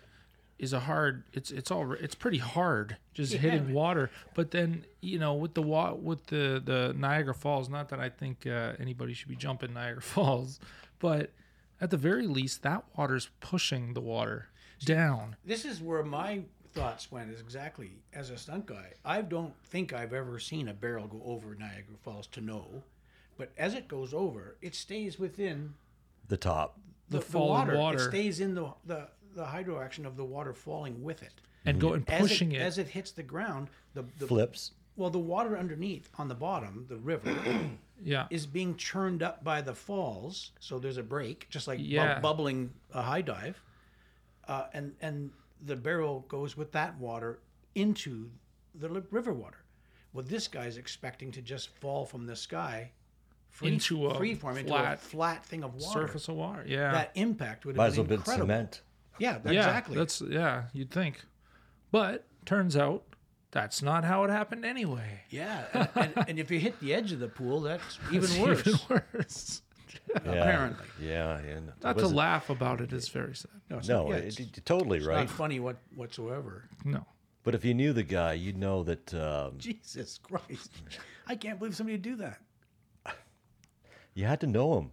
is 0.59 0.73
a 0.75 0.81
hard 0.81 1.25
it's 1.33 1.51
it's 1.51 1.71
all 1.71 1.93
it's 1.95 2.15
pretty 2.15 2.37
hard 2.39 2.97
just 3.15 3.33
hitting 3.33 3.73
water 3.73 4.11
but 4.35 4.51
then 4.51 4.85
you 5.01 5.19
know 5.19 5.35
with 5.35 5.55
the 5.55 5.63
wa- 5.63 5.95
with 5.95 6.27
the 6.27 6.61
the 6.65 6.95
Niagara 6.97 7.35
Falls 7.35 7.69
not 7.71 7.89
that 7.89 7.99
I 7.99 8.09
think 8.11 8.47
uh, 8.47 8.75
anybody 8.79 9.15
should 9.15 9.29
be 9.29 9.37
jumping 9.37 9.73
Niagara 9.73 10.03
Falls 10.15 10.61
but 10.99 11.31
at 11.81 11.91
the 11.91 11.97
very 11.97 12.27
least 12.27 12.63
that 12.63 12.85
water's 12.97 13.31
pushing 13.41 13.95
the 13.95 14.01
water 14.03 14.49
down 14.85 15.37
This 15.45 15.65
is 15.65 15.81
where 15.81 16.03
my 16.03 16.43
thoughts 16.73 17.11
went 17.13 17.31
is 17.31 17.41
exactly 17.41 17.93
as 18.13 18.31
a 18.31 18.37
stunt 18.37 18.67
guy. 18.67 18.93
I 19.05 19.23
don't 19.23 19.55
think 19.65 19.93
I've 19.93 20.13
ever 20.13 20.39
seen 20.41 20.69
a 20.69 20.75
barrel 20.75 21.07
go 21.07 21.23
over 21.25 21.55
Niagara 21.55 21.97
Falls 22.03 22.27
to 22.29 22.41
know, 22.41 22.83
but 23.39 23.53
as 23.57 23.75
it 23.75 23.87
goes 23.89 24.13
over, 24.13 24.57
it 24.61 24.75
stays 24.75 25.19
within 25.19 25.75
the 26.29 26.37
top. 26.37 26.79
the, 27.11 27.19
The 27.19 27.25
the 27.25 27.31
falling 27.31 27.67
water. 27.69 27.79
water. 27.79 27.99
It 27.99 28.09
stays 28.11 28.41
in 28.41 28.55
the, 28.55 28.73
the 28.87 29.09
the 29.37 29.45
hydro 29.45 29.81
action 29.81 30.07
of 30.07 30.17
the 30.17 30.25
water 30.25 30.53
falling 30.55 31.03
with 31.03 31.23
it. 31.23 31.35
and 31.65 31.81
go 31.81 31.93
and 31.93 32.09
As 32.11 32.21
pushing 32.21 32.53
it, 32.53 32.61
it, 32.61 32.65
as 32.65 32.79
it 32.79 32.89
hits 32.89 33.11
the 33.13 33.23
ground. 33.23 33.69
The, 33.95 34.05
the 34.19 34.27
Flips. 34.27 34.73
well, 34.97 35.11
the 35.11 35.19
water 35.19 35.57
underneath 35.59 36.09
on 36.19 36.29
the 36.29 36.35
bottom, 36.35 36.87
the 36.89 36.97
river, 36.97 37.35
yeah 38.05 38.27
is 38.31 38.47
being 38.47 38.75
churned 38.77 39.23
up 39.23 39.43
by 39.45 39.61
the 39.61 39.75
falls. 39.75 40.51
So 40.61 40.79
there's 40.81 40.99
a 40.99 41.03
break, 41.05 41.49
just 41.51 41.69
like 41.69 41.79
bu- 41.79 42.21
bubbling 42.21 42.71
a 42.93 43.03
high 43.03 43.23
dive, 43.23 43.61
uh, 44.49 44.67
and 44.73 44.95
and 45.01 45.31
the 45.65 45.77
barrel 45.77 46.25
goes 46.29 46.57
with 46.57 46.73
that 46.73 46.99
water 46.99 47.41
into 47.75 48.31
the 48.75 48.89
li- 48.89 49.03
river 49.11 49.33
water. 49.33 49.59
Well, 50.13 50.25
this 50.29 50.47
guy's 50.49 50.77
expecting 50.77 51.33
to 51.33 51.43
just 51.43 51.69
fall 51.81 52.05
from 52.05 52.27
the 52.27 52.37
sky, 52.37 52.93
free, 53.51 53.73
Into 53.73 54.07
a 54.07 54.15
freeform 54.15 54.59
into 54.59 54.73
a 54.75 54.79
flat 54.79 55.01
flat 55.01 55.47
thing 55.47 55.65
of 55.65 55.75
water. 55.75 56.01
surface 56.07 56.29
of 56.29 56.37
water 56.37 56.65
yeah 56.67 56.93
That 56.93 57.11
impact 57.15 57.65
would 57.67 57.77
Might 57.77 57.85
have 57.85 57.93
as 57.93 57.97
been 57.99 58.07
well 58.09 58.17
have 58.19 58.25
been 58.27 58.41
cement. 58.47 58.83
Yeah, 59.19 59.39
yeah 59.45 59.51
exactly. 59.59 59.97
that's 59.97 60.21
yeah 60.23 60.65
you'd 60.73 60.91
think 60.91 61.25
but 61.91 62.27
turns 62.45 62.77
out 62.77 63.03
that's 63.53 63.81
not 63.83 64.05
how 64.05 64.25
it 64.25 64.31
happened 64.31 64.65
anyway 64.65 65.23
yeah, 65.31 65.65
and, 65.73 65.89
and, 66.17 66.29
and 66.31 66.39
if 66.39 66.51
you 66.51 66.59
hit 66.61 66.79
the 66.81 66.93
edge 66.95 67.13
of 67.13 67.21
the 67.21 67.29
pool, 67.29 67.61
that's 67.61 67.99
even 68.13 68.25
It's 68.25 68.39
worse. 68.39 68.67
even 68.67 68.81
worse 69.13 69.63
Yeah. 69.63 69.74
Apparently. 70.15 70.87
Yeah. 71.01 71.41
yeah. 71.47 71.61
Not 71.83 71.97
to 71.97 72.03
wasn't- 72.03 72.15
laugh 72.17 72.51
about 72.51 72.81
it 72.81 72.93
is 72.93 73.09
very 73.09 73.35
sad. 73.35 73.51
No, 73.71 73.79
it's, 73.79 73.89
No, 73.89 74.11
yeah, 74.11 74.17
it's, 74.17 74.39
it- 74.39 74.65
totally 74.65 74.99
it's 74.99 75.07
right. 75.07 75.17
not 75.21 75.31
funny 75.31 75.61
what 75.61 75.77
whatsoever. 75.97 76.69
No. 76.85 77.07
But 77.43 77.55
if 77.55 77.65
you 77.65 77.75
knew 77.75 77.93
the 77.93 78.03
guy, 78.03 78.33
you'd 78.35 78.57
know 78.57 78.83
that 78.85 79.13
um, 79.15 79.59
Jesus 79.59 80.19
Christ. 80.19 80.71
I 81.27 81.35
can't 81.37 81.59
believe 81.59 81.77
somebody 81.77 81.95
would 81.95 82.03
do 82.03 82.17
that. 82.17 82.39
you 84.15 84.25
had 84.25 84.41
to 84.41 84.47
know 84.47 84.79
him, 84.79 84.93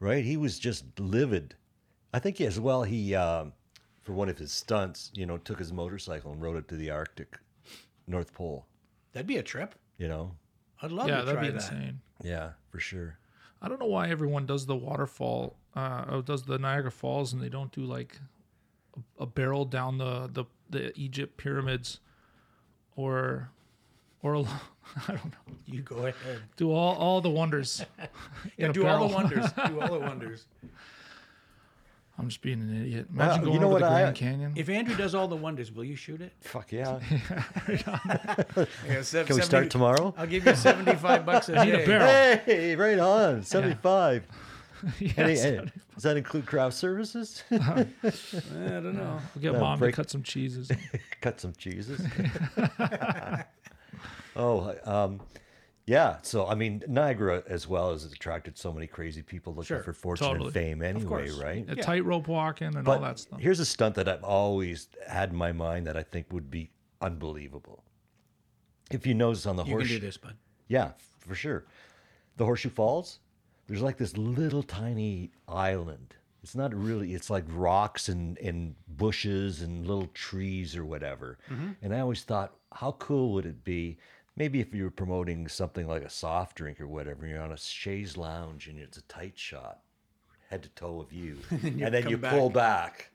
right? 0.00 0.24
He 0.24 0.36
was 0.36 0.58
just 0.58 0.84
livid. 1.00 1.54
I 2.12 2.18
think 2.20 2.40
as 2.40 2.58
well. 2.60 2.82
He, 2.84 3.14
um, 3.14 3.52
for 4.02 4.12
one 4.12 4.28
of 4.28 4.38
his 4.38 4.52
stunts, 4.52 5.10
you 5.14 5.26
know, 5.26 5.38
took 5.38 5.58
his 5.58 5.72
motorcycle 5.72 6.32
and 6.32 6.40
rode 6.40 6.56
it 6.56 6.68
to 6.68 6.76
the 6.76 6.90
Arctic, 6.90 7.36
North 8.06 8.32
Pole. 8.32 8.64
That'd 9.12 9.26
be 9.26 9.36
a 9.38 9.42
trip. 9.42 9.74
You 9.98 10.08
know, 10.08 10.32
I'd 10.80 10.92
love 10.92 11.08
yeah, 11.08 11.18
to 11.20 11.24
that'd 11.26 11.40
try 11.40 11.50
be 11.50 11.58
that. 11.58 11.72
insane. 11.72 12.00
yeah, 12.22 12.50
for 12.70 12.78
sure. 12.78 13.17
I 13.60 13.68
don't 13.68 13.80
know 13.80 13.86
why 13.86 14.08
everyone 14.08 14.46
does 14.46 14.66
the 14.66 14.76
waterfall, 14.76 15.56
uh, 15.74 16.04
or 16.10 16.22
does 16.22 16.44
the 16.44 16.58
Niagara 16.58 16.90
Falls, 16.92 17.32
and 17.32 17.42
they 17.42 17.48
don't 17.48 17.72
do 17.72 17.82
like 17.82 18.18
a, 19.18 19.22
a 19.24 19.26
barrel 19.26 19.64
down 19.64 19.98
the, 19.98 20.28
the 20.32 20.44
the 20.70 20.96
Egypt 20.98 21.36
pyramids, 21.36 22.00
or 22.96 23.50
or 24.22 24.34
a, 24.34 24.40
I 24.42 24.46
don't 25.08 25.24
know, 25.26 25.54
You 25.66 25.82
go 25.82 25.96
ahead. 26.06 26.14
do 26.56 26.70
all 26.72 26.94
all 26.96 27.20
the 27.20 27.30
wonders. 27.30 27.84
Yeah, 28.56 28.72
do 28.72 28.86
all 28.86 29.08
the 29.08 29.14
wonders. 29.14 29.46
do 29.66 29.80
all 29.80 29.92
the 29.92 30.00
wonders. 30.00 30.46
I'm 32.18 32.28
just 32.28 32.42
being 32.42 32.60
an 32.60 32.82
idiot. 32.82 33.06
Imagine 33.12 33.40
Uh, 33.40 33.44
going 33.44 33.52
you 33.54 33.60
know 33.60 33.66
over 33.66 33.72
what 33.74 33.80
the 33.82 33.86
I- 33.88 34.00
Grand 34.02 34.16
Canyon. 34.16 34.52
If 34.56 34.68
Andrew 34.68 34.96
does 34.96 35.14
all 35.14 35.28
the 35.28 35.36
wonders, 35.36 35.70
will 35.70 35.84
you 35.84 35.94
shoot 35.94 36.20
it? 36.20 36.32
Fuck 36.40 36.72
yeah. 36.72 36.98
Yeah, 38.88 39.02
sev- 39.02 39.26
Can 39.26 39.36
we 39.36 39.42
70 39.42 39.42
start 39.42 39.70
tomorrow? 39.70 40.14
I'll 40.18 40.26
give 40.26 40.44
you 40.44 40.54
75 40.54 41.24
bucks 41.24 41.48
a 41.48 41.52
need 41.64 41.74
a 41.74 41.76
day. 41.78 41.86
barrel. 41.86 42.40
Hey, 42.44 42.74
right 42.76 42.98
on. 42.98 43.42
75. 43.44 44.26
yes, 45.00 45.18
Any- 45.18 45.34
hey, 45.38 45.60
does 45.94 46.02
that 46.02 46.16
include 46.16 46.46
craft 46.46 46.74
services? 46.76 47.44
I 47.52 47.56
don't 48.02 48.94
know. 48.94 49.20
we'll 49.34 49.42
get 49.42 49.52
No, 49.52 49.60
mom 49.60 49.78
break- 49.78 49.94
to 49.94 49.96
cut 50.02 50.10
some 50.10 50.22
cheeses. 50.24 50.70
Cut 51.20 51.40
some 51.40 51.52
cheeses. 51.56 52.00
oh, 54.36 54.74
um, 54.84 55.20
Yeah, 55.88 56.18
so 56.22 56.46
I 56.46 56.54
mean, 56.54 56.82
Niagara 56.86 57.42
as 57.48 57.66
well 57.66 57.92
has 57.92 58.04
attracted 58.04 58.58
so 58.58 58.72
many 58.72 58.86
crazy 58.86 59.22
people 59.22 59.54
looking 59.54 59.64
Sure, 59.68 59.82
for 59.82 59.94
fortune 59.94 60.26
totally. 60.28 60.46
and 60.48 60.54
fame 60.54 60.82
anyway, 60.82 61.28
course. 61.28 61.32
right? 61.42 61.64
A 61.68 61.76
Yeah. 61.76 61.82
tightrope 61.82 62.28
walking 62.28 62.74
and 62.76 62.84
But 62.84 62.96
all 62.96 63.00
that 63.00 63.18
stuff. 63.18 63.40
here's 63.40 63.58
a 63.58 63.64
stunt 63.64 63.94
that 63.94 64.06
I've 64.06 64.22
always 64.22 64.88
had 65.06 65.30
in 65.30 65.36
my 65.36 65.52
mind 65.52 65.86
that 65.86 65.96
I 65.96 66.02
think 66.02 66.30
would 66.30 66.50
be 66.50 66.70
unbelievable. 67.00 67.84
If 68.90 69.06
you 69.06 69.14
notice 69.14 69.46
on 69.46 69.56
the 69.56 69.64
You 69.64 69.72
horse, 69.72 69.86
can 69.88 69.96
do 69.96 70.00
this, 70.00 70.18
bud. 70.18 70.36
yeah, 70.68 70.92
for 71.20 71.34
sure, 71.34 71.64
the 72.36 72.44
Horseshoe 72.44 72.68
Falls, 72.70 73.20
there's 73.66 73.82
like 73.82 73.96
this 73.96 74.16
little 74.18 74.62
tiny 74.62 75.32
island. 75.48 76.14
It's 76.42 76.54
not 76.54 76.74
really. 76.74 77.14
It's 77.14 77.30
like 77.30 77.44
rocks 77.48 78.08
and 78.08 78.38
and 78.38 78.74
bushes 78.86 79.60
and 79.62 79.86
little 79.86 80.06
trees 80.08 80.76
or 80.76 80.84
whatever. 80.84 81.38
Mm-hmm. 81.50 81.72
And 81.82 81.94
I 81.94 82.00
always 82.00 82.22
thought, 82.24 82.54
how 82.72 82.92
cool 82.92 83.32
would 83.32 83.44
it 83.46 83.64
be? 83.64 83.98
Maybe 84.38 84.60
if 84.60 84.72
you 84.72 84.84
were 84.84 84.90
promoting 84.90 85.48
something 85.48 85.88
like 85.88 86.02
a 86.02 86.08
soft 86.10 86.56
drink 86.56 86.80
or 86.80 86.86
whatever, 86.86 87.26
you're 87.26 87.42
on 87.42 87.50
a 87.52 87.56
chaise 87.58 88.16
lounge 88.16 88.68
and 88.68 88.78
it's 88.78 88.96
a 88.96 89.02
tight 89.02 89.36
shot, 89.36 89.80
head 90.48 90.62
to 90.62 90.68
toe 90.70 91.00
of 91.00 91.12
you, 91.12 91.38
and 91.50 91.92
then 91.92 92.08
you 92.08 92.16
back. 92.16 92.30
pull 92.32 92.48
back, 92.48 93.10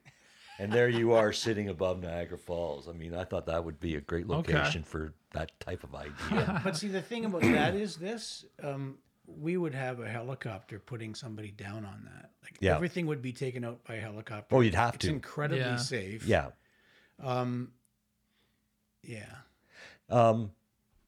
and 0.59 0.71
there 0.73 0.89
you 0.89 1.13
are 1.13 1.31
sitting 1.31 1.69
above 1.69 2.01
Niagara 2.01 2.37
Falls. 2.37 2.89
I 2.89 2.91
mean, 2.91 3.15
I 3.15 3.23
thought 3.23 3.45
that 3.45 3.63
would 3.63 3.79
be 3.79 3.95
a 3.95 4.01
great 4.01 4.29
Okay. 4.29 4.51
location 4.53 4.83
for 4.83 5.13
that 5.31 5.57
type 5.61 5.83
of 5.85 5.95
idea. 5.95 6.61
But 6.63 6.75
see, 6.75 6.89
the 6.89 7.01
thing 7.01 7.23
about 7.23 7.41
that 7.43 7.73
is 7.73 7.95
this: 7.95 8.43
um, 8.61 8.97
we 9.25 9.55
would 9.55 9.73
have 9.73 10.01
a 10.01 10.09
helicopter 10.09 10.77
putting 10.77 11.15
somebody 11.15 11.51
down 11.51 11.85
on 11.85 12.03
that. 12.13 12.31
Like 12.43 12.57
Yeah. 12.59 12.75
everything 12.75 13.05
would 13.07 13.21
be 13.21 13.31
taken 13.31 13.63
out 13.63 13.81
by 13.85 13.95
a 13.95 14.01
helicopter. 14.01 14.53
Oh, 14.53 14.59
you'd 14.59 14.75
have 14.75 14.95
it's 14.95 15.05
to. 15.05 15.09
incredibly 15.11 15.61
Yeah. 15.63 15.77
safe. 15.77 16.25
yeah. 16.27 16.49
yeah. 19.03 19.35
Um, 20.09 20.51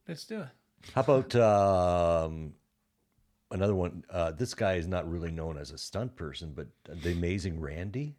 Let's 0.07 0.25
do 0.25 0.41
it. 0.41 0.47
How 0.93 1.01
about 1.01 1.35
um, 1.35 2.53
another 3.51 3.73
one? 3.75 4.03
Uh, 4.09 4.31
this 4.31 4.53
guy 4.53 4.73
is 4.75 4.87
not 4.87 5.09
really 5.09 5.31
known 5.31 5.57
as 5.57 5.71
a 5.71 5.77
stunt 5.77 6.15
person, 6.15 6.53
but 6.55 6.67
the 7.01 7.11
Amazing 7.11 7.59
Randi. 7.59 8.15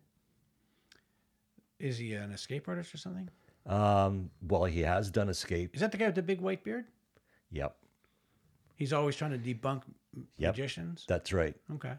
Is 1.78 1.98
he 1.98 2.14
an 2.14 2.32
escape 2.32 2.68
artist 2.68 2.94
or 2.94 2.98
something? 2.98 3.28
Um, 3.66 4.30
well, 4.48 4.64
he 4.64 4.80
has 4.80 5.10
done 5.10 5.28
escape. 5.28 5.74
Is 5.74 5.80
that 5.80 5.92
the 5.92 5.98
guy 5.98 6.06
with 6.06 6.14
the 6.14 6.22
big 6.22 6.40
white 6.40 6.64
beard? 6.64 6.86
Yep, 7.52 7.76
He's 8.74 8.92
always 8.92 9.16
trying 9.16 9.30
to 9.30 9.38
debunk 9.38 9.82
Yep. 10.38 10.54
magicians. 10.54 11.04
that's 11.06 11.32
right. 11.32 11.54
Okay. 11.74 11.92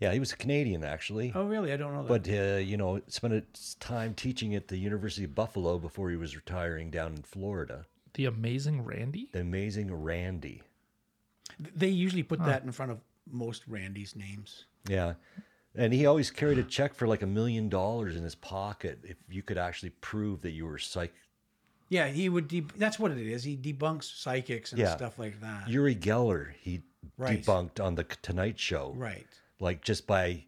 Yeah, 0.00 0.12
he 0.12 0.20
was 0.20 0.32
a 0.32 0.36
Canadian 0.36 0.84
actually, 0.84 1.32
Oh, 1.34 1.44
really? 1.46 1.72
I 1.72 1.76
don't 1.76 1.94
know 1.94 2.02
that. 2.04 2.08
but 2.24 2.28
uh, 2.28 2.58
you 2.58 2.76
know, 2.76 3.00
spent 3.08 3.32
his 3.54 3.74
time 3.80 4.14
teaching 4.14 4.54
at 4.54 4.68
the 4.68 4.76
University 4.76 5.24
of 5.24 5.34
Buffalo 5.34 5.78
before 5.78 6.10
he 6.10 6.16
was 6.16 6.36
retiring 6.36 6.90
down 6.90 7.14
in 7.14 7.22
Florida. 7.22 7.86
The 8.14 8.26
amazing 8.26 8.84
Randi. 8.84 9.28
The 9.32 9.40
Amazing 9.40 9.92
Randi. 9.92 10.62
they 11.58 11.88
usually 11.88 12.22
put 12.22 12.44
that 12.44 12.62
in 12.64 12.72
front 12.72 12.90
of 12.92 12.98
most 13.30 13.62
Randi's 13.68 14.16
names. 14.16 14.64
Yeah. 14.88 15.14
And 15.76 15.92
he 15.92 16.06
always 16.06 16.30
carried 16.30 16.58
a 16.58 16.62
check 16.62 16.94
for 16.94 17.06
like 17.08 17.22
a 17.22 17.26
million 17.26 17.68
dollars 17.68 18.16
in 18.16 18.22
his 18.22 18.34
pocket 18.34 18.98
if 19.02 19.16
you 19.28 19.42
could 19.42 19.58
actually 19.58 19.90
prove 19.90 20.40
that 20.42 20.50
you 20.52 20.66
were 20.66 20.78
psych 20.78 21.12
Yeah, 21.90 22.08
he 22.08 22.28
would. 22.28 22.48
De- 22.48 22.60
that's 22.76 22.98
what 22.98 23.10
it 23.10 23.18
is. 23.18 23.44
He 23.44 23.56
debunks 23.56 24.04
psychics 24.16 24.72
and 24.72 24.80
Yeah. 24.80 24.96
stuff 24.96 25.18
like 25.18 25.40
that. 25.40 25.68
Uri 25.68 25.94
Geller, 25.94 26.52
he 26.60 26.82
Right. 27.18 27.42
debunked 27.42 27.78
on 27.84 27.94
the 27.96 28.04
Tonight 28.04 28.58
Show. 28.58 28.92
right. 28.96 29.26
Like 29.60 29.82
just 29.82 30.06
by, 30.06 30.46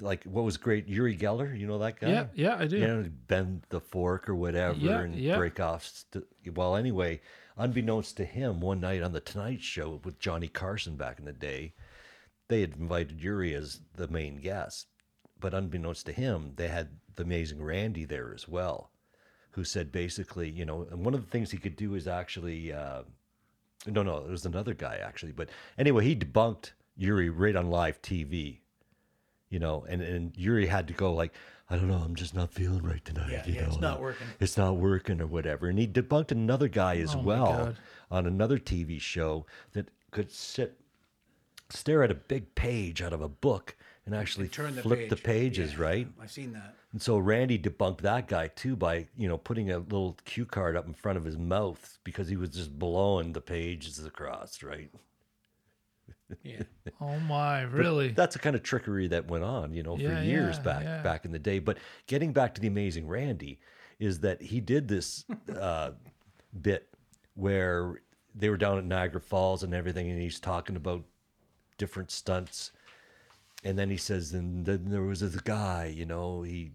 like 0.00 0.24
what 0.24 0.44
was 0.44 0.56
great, 0.56 0.88
Uri 0.88 1.16
Geller, 1.16 1.58
you 1.58 1.66
know 1.66 1.78
that 1.78 2.00
guy? 2.00 2.10
Yeah, 2.10 2.26
yeah, 2.34 2.56
I 2.58 2.66
do. 2.66 2.78
You 2.78 2.86
know, 2.86 3.10
bend 3.26 3.66
the 3.68 3.80
fork 3.80 4.28
or 4.28 4.34
whatever 4.34 4.78
Yeah, 4.78 5.00
and 5.00 5.14
yeah. 5.16 5.36
break 5.36 5.60
off. 5.60 5.84
St- 5.86 6.24
well, 6.54 6.76
anyway, 6.76 7.20
unbeknownst 7.56 8.16
to 8.18 8.24
him, 8.24 8.60
one 8.60 8.80
night 8.80 9.02
on 9.02 9.12
the 9.12 9.20
Tonight 9.20 9.62
Show 9.62 10.00
with 10.04 10.18
Johnny 10.18 10.48
Carson 10.48 10.96
back 10.96 11.18
in 11.18 11.24
the 11.24 11.32
day, 11.32 11.74
they 12.48 12.60
had 12.60 12.74
invited 12.78 13.22
Uri 13.22 13.54
as 13.54 13.80
the 13.94 14.08
main 14.08 14.36
guest. 14.36 14.88
But 15.38 15.54
unbeknownst 15.54 16.06
to 16.06 16.12
him, 16.12 16.52
they 16.56 16.68
had 16.68 16.88
the 17.16 17.22
amazing 17.22 17.62
Randi 17.62 18.04
there 18.04 18.32
as 18.34 18.48
well, 18.48 18.90
who 19.50 19.64
said 19.64 19.92
basically, 19.92 20.48
you 20.50 20.64
know, 20.64 20.86
and 20.90 21.04
one 21.04 21.14
of 21.14 21.24
the 21.24 21.30
things 21.30 21.50
he 21.50 21.58
could 21.58 21.76
do 21.76 21.94
is 21.94 22.08
actually, 22.08 22.72
uh, 22.72 23.02
no, 23.86 24.02
no, 24.02 24.18
it 24.18 24.30
was 24.30 24.46
another 24.46 24.74
guy 24.74 24.98
actually. 25.02 25.32
But 25.32 25.50
anyway, 25.78 26.04
he 26.04 26.16
debunked 26.16 26.72
Uri 26.96 27.28
right 27.28 27.56
on 27.56 27.70
live 27.70 28.00
TV, 28.00 28.60
you 29.54 29.60
know, 29.60 29.86
and, 29.88 30.02
and 30.02 30.36
Uri 30.36 30.66
had 30.66 30.88
to 30.88 30.94
go 30.94 31.14
like, 31.14 31.32
I 31.70 31.76
don't 31.76 31.86
know, 31.86 32.02
I'm 32.04 32.16
just 32.16 32.34
not 32.34 32.50
feeling 32.50 32.82
right 32.82 33.02
tonight. 33.04 33.30
Yeah, 33.30 33.46
you 33.46 33.54
yeah, 33.54 33.66
it's 33.66 33.78
not 33.78 34.00
working. 34.00 34.26
It's 34.40 34.56
not 34.56 34.78
working 34.78 35.20
or 35.20 35.28
whatever. 35.28 35.68
And 35.68 35.78
he 35.78 35.86
debunked 35.86 36.32
another 36.32 36.66
guy 36.66 36.96
as 36.96 37.14
Oh 37.14 37.20
well 37.20 37.74
on 38.10 38.26
another 38.26 38.58
TV 38.58 39.00
show 39.00 39.46
that 39.72 39.90
could 40.10 40.32
sit, 40.32 40.80
stare 41.70 42.02
at 42.02 42.10
a 42.10 42.16
big 42.16 42.52
page 42.56 43.00
out 43.00 43.12
of 43.12 43.22
a 43.22 43.28
book 43.28 43.76
and 44.06 44.12
actually 44.12 44.48
Turn 44.48 44.74
the 44.74 44.82
flip 44.82 45.08
the 45.08 45.16
pages, 45.16 45.74
Yeah, 45.74 45.82
right? 45.82 46.08
I've 46.20 46.32
seen 46.32 46.52
that. 46.54 46.74
And 46.90 47.00
so 47.00 47.16
Randi 47.16 47.56
debunked 47.56 48.00
that 48.00 48.26
guy 48.26 48.48
too 48.48 48.74
by, 48.74 49.06
you 49.16 49.28
know, 49.28 49.38
putting 49.38 49.70
a 49.70 49.78
little 49.78 50.16
cue 50.24 50.46
card 50.46 50.76
up 50.76 50.88
in 50.88 50.94
front 50.94 51.16
of 51.16 51.24
his 51.24 51.38
mouth 51.38 51.96
because 52.02 52.26
he 52.26 52.36
was 52.36 52.50
just 52.50 52.76
blowing 52.76 53.32
the 53.32 53.40
pages 53.40 54.04
across, 54.04 54.64
right? 54.64 54.90
Yeah. 56.42 56.62
Oh 57.00 57.18
my, 57.20 57.62
really? 57.62 58.08
That's 58.08 58.34
the 58.34 58.38
kind 58.38 58.54
of 58.56 58.62
trickery 58.62 59.08
that 59.08 59.26
went 59.28 59.44
on, 59.44 59.74
you 59.74 59.82
know, 59.82 59.96
for 59.96 60.02
Yeah, 60.02 60.22
years 60.22 60.56
yeah, 60.56 60.62
back 60.62 60.82
yeah. 60.84 61.02
back 61.02 61.24
in 61.24 61.32
the 61.32 61.38
day. 61.38 61.58
But 61.58 61.78
getting 62.06 62.32
back 62.32 62.54
to 62.54 62.60
the 62.60 62.68
amazing 62.68 63.06
Randi 63.08 63.58
is 63.98 64.20
that 64.20 64.40
he 64.40 64.60
did 64.60 64.88
this 64.88 65.24
uh, 65.60 65.92
bit 66.62 66.88
where 67.34 68.00
they 68.34 68.48
were 68.48 68.56
down 68.56 68.78
at 68.78 68.84
Niagara 68.84 69.20
Falls 69.20 69.62
and 69.62 69.74
everything, 69.74 70.10
and 70.10 70.20
he's 70.20 70.40
talking 70.40 70.76
about 70.76 71.04
different 71.78 72.10
stunts. 72.10 72.72
And 73.64 73.78
then 73.78 73.90
he 73.90 73.96
says, 73.96 74.32
and 74.32 74.64
then 74.66 74.86
there 74.90 75.02
was 75.02 75.20
this 75.20 75.40
guy, 75.40 75.86
you 75.86 76.04
know, 76.06 76.42
he 76.42 76.72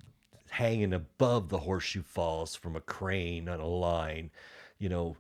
hanging 0.50 0.94
above 0.94 1.50
the 1.50 1.60
horseshoe 1.60 2.02
falls 2.04 2.56
from 2.56 2.76
a 2.76 2.82
crane 2.82 3.48
on 3.48 3.60
a 3.60 3.68
line, 3.68 4.32
you 4.80 4.90
know, 4.90 5.16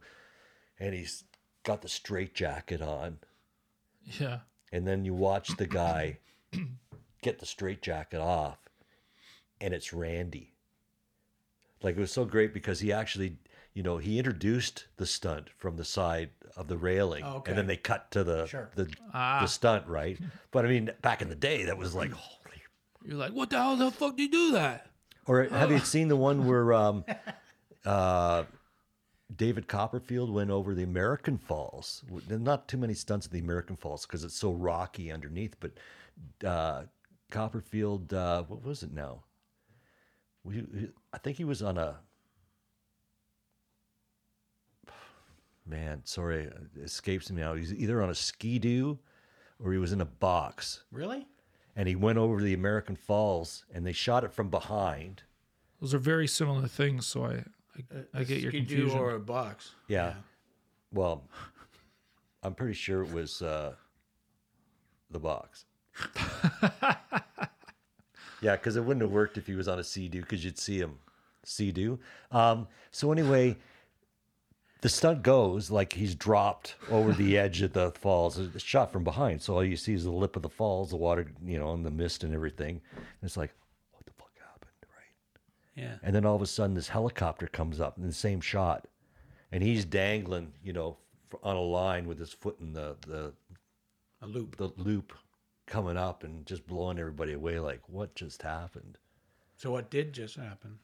and 0.79 0.93
he's 0.93 1.23
got 1.63 1.81
the 1.81 1.89
straight 1.89 2.33
jacket 2.33 2.81
on. 2.81 3.19
Yeah. 4.19 4.39
And 4.71 4.87
then 4.87 5.03
you 5.05 5.13
watch 5.13 5.55
the 5.57 5.67
guy 5.67 6.19
get 7.21 7.39
the 7.39 7.45
straight 7.45 7.81
jacket 7.81 8.19
off, 8.21 8.57
and 9.59 9.73
it's 9.73 9.91
Randi. 9.93 10.53
Like 11.81 11.95
it 11.97 11.99
was 11.99 12.11
so 12.11 12.25
great 12.25 12.53
because 12.53 12.79
he 12.79 12.91
actually, 12.93 13.37
you 13.73 13.83
know, 13.83 13.97
he 13.97 14.17
introduced 14.17 14.85
the 14.97 15.05
stunt 15.05 15.49
from 15.57 15.77
the 15.77 15.85
side 15.85 16.29
of 16.57 16.67
the 16.67 16.77
railing, 16.77 17.23
Oh, 17.23 17.37
okay. 17.37 17.51
and 17.51 17.57
then 17.57 17.67
they 17.67 17.77
cut 17.77 18.11
to 18.11 18.23
the 18.23 18.45
Sure. 18.47 18.69
the, 18.75 18.91
Ah. 19.13 19.39
the 19.41 19.47
stunt, 19.47 19.87
right? 19.87 20.19
But 20.51 20.65
I 20.65 20.69
mean, 20.69 20.91
back 21.01 21.21
in 21.21 21.29
the 21.29 21.35
day, 21.35 21.63
that 21.65 21.77
was 21.77 21.95
like, 21.95 22.11
holy. 22.11 22.61
You're 23.05 23.17
like, 23.17 23.31
what 23.31 23.49
the 23.49 23.57
hell 23.57 23.75
the 23.77 23.91
fuck 23.91 24.17
do 24.17 24.23
you 24.23 24.29
do 24.31 24.51
that? 24.51 24.87
Or 25.25 25.43
have 25.45 25.71
you 25.71 25.79
seen 25.79 26.09
the 26.09 26.15
one 26.17 26.45
where 26.47 26.73
um, 26.73 27.05
uh, 27.85 28.43
David 29.35 29.67
Copperfield 29.67 30.31
went 30.31 30.49
over 30.49 30.73
the 30.73 30.83
American 30.83 31.37
Falls? 31.37 32.03
Not 32.27 32.67
too 32.67 32.77
many 32.77 32.93
stunts 32.93 33.27
at 33.27 33.31
the 33.31 33.39
American 33.39 33.75
Falls 33.75 34.05
because 34.05 34.23
it's 34.23 34.35
so 34.35 34.51
rocky 34.51 35.11
underneath. 35.11 35.55
But 35.59 35.71
uh, 36.47 36.83
Copperfield, 37.29 38.13
uh, 38.13 38.43
what 38.43 38.63
was 38.63 38.81
it 38.83 38.91
now? 38.91 39.23
We, 40.43 40.65
I 41.13 41.17
think 41.19 41.37
he 41.37 41.45
was 41.45 41.61
on 41.61 41.77
a. 41.77 41.99
Man, 45.65 46.01
sorry, 46.05 46.45
it 46.45 46.81
escapes 46.83 47.29
me 47.29 47.41
now. 47.41 47.53
He's 47.53 47.71
either 47.71 48.01
on 48.01 48.09
a 48.09 48.15
ski 48.15 48.57
doo 48.57 48.97
or 49.63 49.71
he 49.71 49.77
was 49.77 49.91
in 49.91 50.01
a 50.01 50.05
box. 50.05 50.83
Really? 50.91 51.27
And 51.75 51.87
he 51.87 51.95
went 51.95 52.17
over 52.17 52.41
the 52.41 52.55
American 52.55 52.95
Falls 52.95 53.65
and 53.71 53.85
they 53.85 53.91
shot 53.91 54.23
it 54.23 54.33
from 54.33 54.49
behind. 54.49 55.21
Those 55.79 55.93
are 55.93 55.99
very 55.99 56.27
similar 56.27 56.67
things, 56.67 57.05
so 57.05 57.25
I 57.25 57.43
I, 58.13 58.19
I 58.19 58.23
get 58.23 58.41
your 58.41 58.51
Skidoo 58.51 58.75
confusion. 58.77 58.99
or 58.99 59.11
a 59.11 59.19
box. 59.19 59.71
Yeah. 59.87 60.13
Well, 60.91 61.23
I'm 62.43 62.53
pretty 62.55 62.73
sure 62.73 63.03
it 63.03 63.11
was 63.11 63.41
uh, 63.41 63.73
the 65.11 65.19
box. 65.19 65.65
yeah, 68.41 68.55
because 68.55 68.75
it 68.75 68.81
wouldn't 68.83 69.01
have 69.01 69.11
worked 69.11 69.37
if 69.37 69.47
he 69.47 69.55
was 69.55 69.67
on 69.67 69.79
a 69.79 69.83
Sea-Doo 69.83 70.21
because 70.21 70.43
you'd 70.43 70.57
see 70.57 70.79
him 70.79 70.97
Sea-Doo. 71.43 71.99
Um, 72.31 72.67
so 72.91 73.11
anyway, 73.11 73.57
the 74.81 74.89
stunt 74.89 75.23
goes 75.23 75.69
like 75.69 75.93
he's 75.93 76.15
dropped 76.15 76.75
over 76.89 77.11
the 77.11 77.37
edge 77.43 77.61
of 77.61 77.73
the 77.73 77.91
falls. 77.91 78.37
It's 78.37 78.63
shot 78.63 78.91
from 78.91 79.03
behind, 79.03 79.41
so 79.41 79.55
all 79.55 79.63
you 79.63 79.75
see 79.75 79.93
is 79.93 80.05
the 80.05 80.11
lip 80.11 80.35
of 80.35 80.41
the 80.41 80.49
falls, 80.49 80.89
the 80.91 80.95
water, 80.97 81.27
you 81.45 81.59
know, 81.59 81.73
and 81.73 81.85
the 81.85 81.91
mist 81.91 82.23
and 82.23 82.33
everything. 82.33 82.81
And 82.95 83.03
it's 83.23 83.37
like, 83.37 83.51
what 83.91 84.05
the 84.05 84.13
fuck 84.13 84.31
happened, 84.39 84.71
right? 84.95 85.68
Yeah. 85.79 85.95
And 86.03 86.13
then 86.15 86.25
all 86.25 86.35
of 86.35 86.41
a 86.41 86.47
sudden, 86.47 86.75
this 86.75 86.89
helicopter 86.89 87.47
comes 87.47 87.79
up 87.79 87.97
in 87.97 88.05
the 88.05 88.13
same 88.13 88.41
shot, 88.41 88.87
and 89.51 89.63
he's 89.63 89.85
dangling, 89.85 90.53
you 90.63 90.73
know, 90.73 90.97
on 91.43 91.55
a 91.55 91.61
line 91.61 92.07
with 92.07 92.19
his 92.19 92.33
foot 92.33 92.59
in 92.59 92.73
the 92.73 92.95
the 93.07 93.33
A 94.21 94.27
loop. 94.27 94.55
the 94.57 94.71
loop, 94.77 95.13
coming 95.67 95.97
up 95.97 96.23
and 96.23 96.45
just 96.45 96.65
blowing 96.67 96.99
everybody 96.99 97.33
away. 97.33 97.59
Like, 97.59 97.81
what 97.87 98.15
just 98.15 98.41
happened? 98.41 98.97
So 99.55 99.71
what 99.71 99.89
did 99.89 100.13
just 100.13 100.35
happen? 100.35 100.79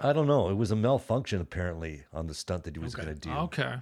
I 0.00 0.12
don't 0.12 0.26
know. 0.26 0.48
It 0.50 0.54
was 0.56 0.70
a 0.72 0.76
malfunction 0.76 1.40
apparently 1.40 2.04
on 2.12 2.26
the 2.26 2.34
stunt 2.34 2.64
that 2.64 2.74
he 2.76 2.80
was 2.80 2.94
Okay. 2.94 3.04
going 3.04 3.14
to 3.14 3.20
do. 3.28 3.34
Okay. 3.34 3.76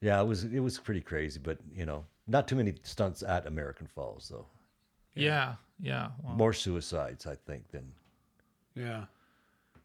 Yeah, 0.00 0.20
it 0.20 0.24
was 0.26 0.44
it 0.44 0.60
was 0.60 0.78
pretty 0.78 1.00
crazy, 1.00 1.40
but 1.42 1.58
you 1.74 1.86
know, 1.86 2.04
not 2.26 2.46
too 2.48 2.56
many 2.56 2.74
stunts 2.82 3.22
at 3.22 3.46
American 3.46 3.86
Falls 3.86 4.28
though. 4.28 4.46
Yeah, 5.14 5.54
yeah. 5.80 6.08
Well, 6.22 6.34
More 6.34 6.52
suicides, 6.52 7.26
I 7.26 7.34
think, 7.34 7.70
than 7.70 7.92
Yeah. 8.74 9.04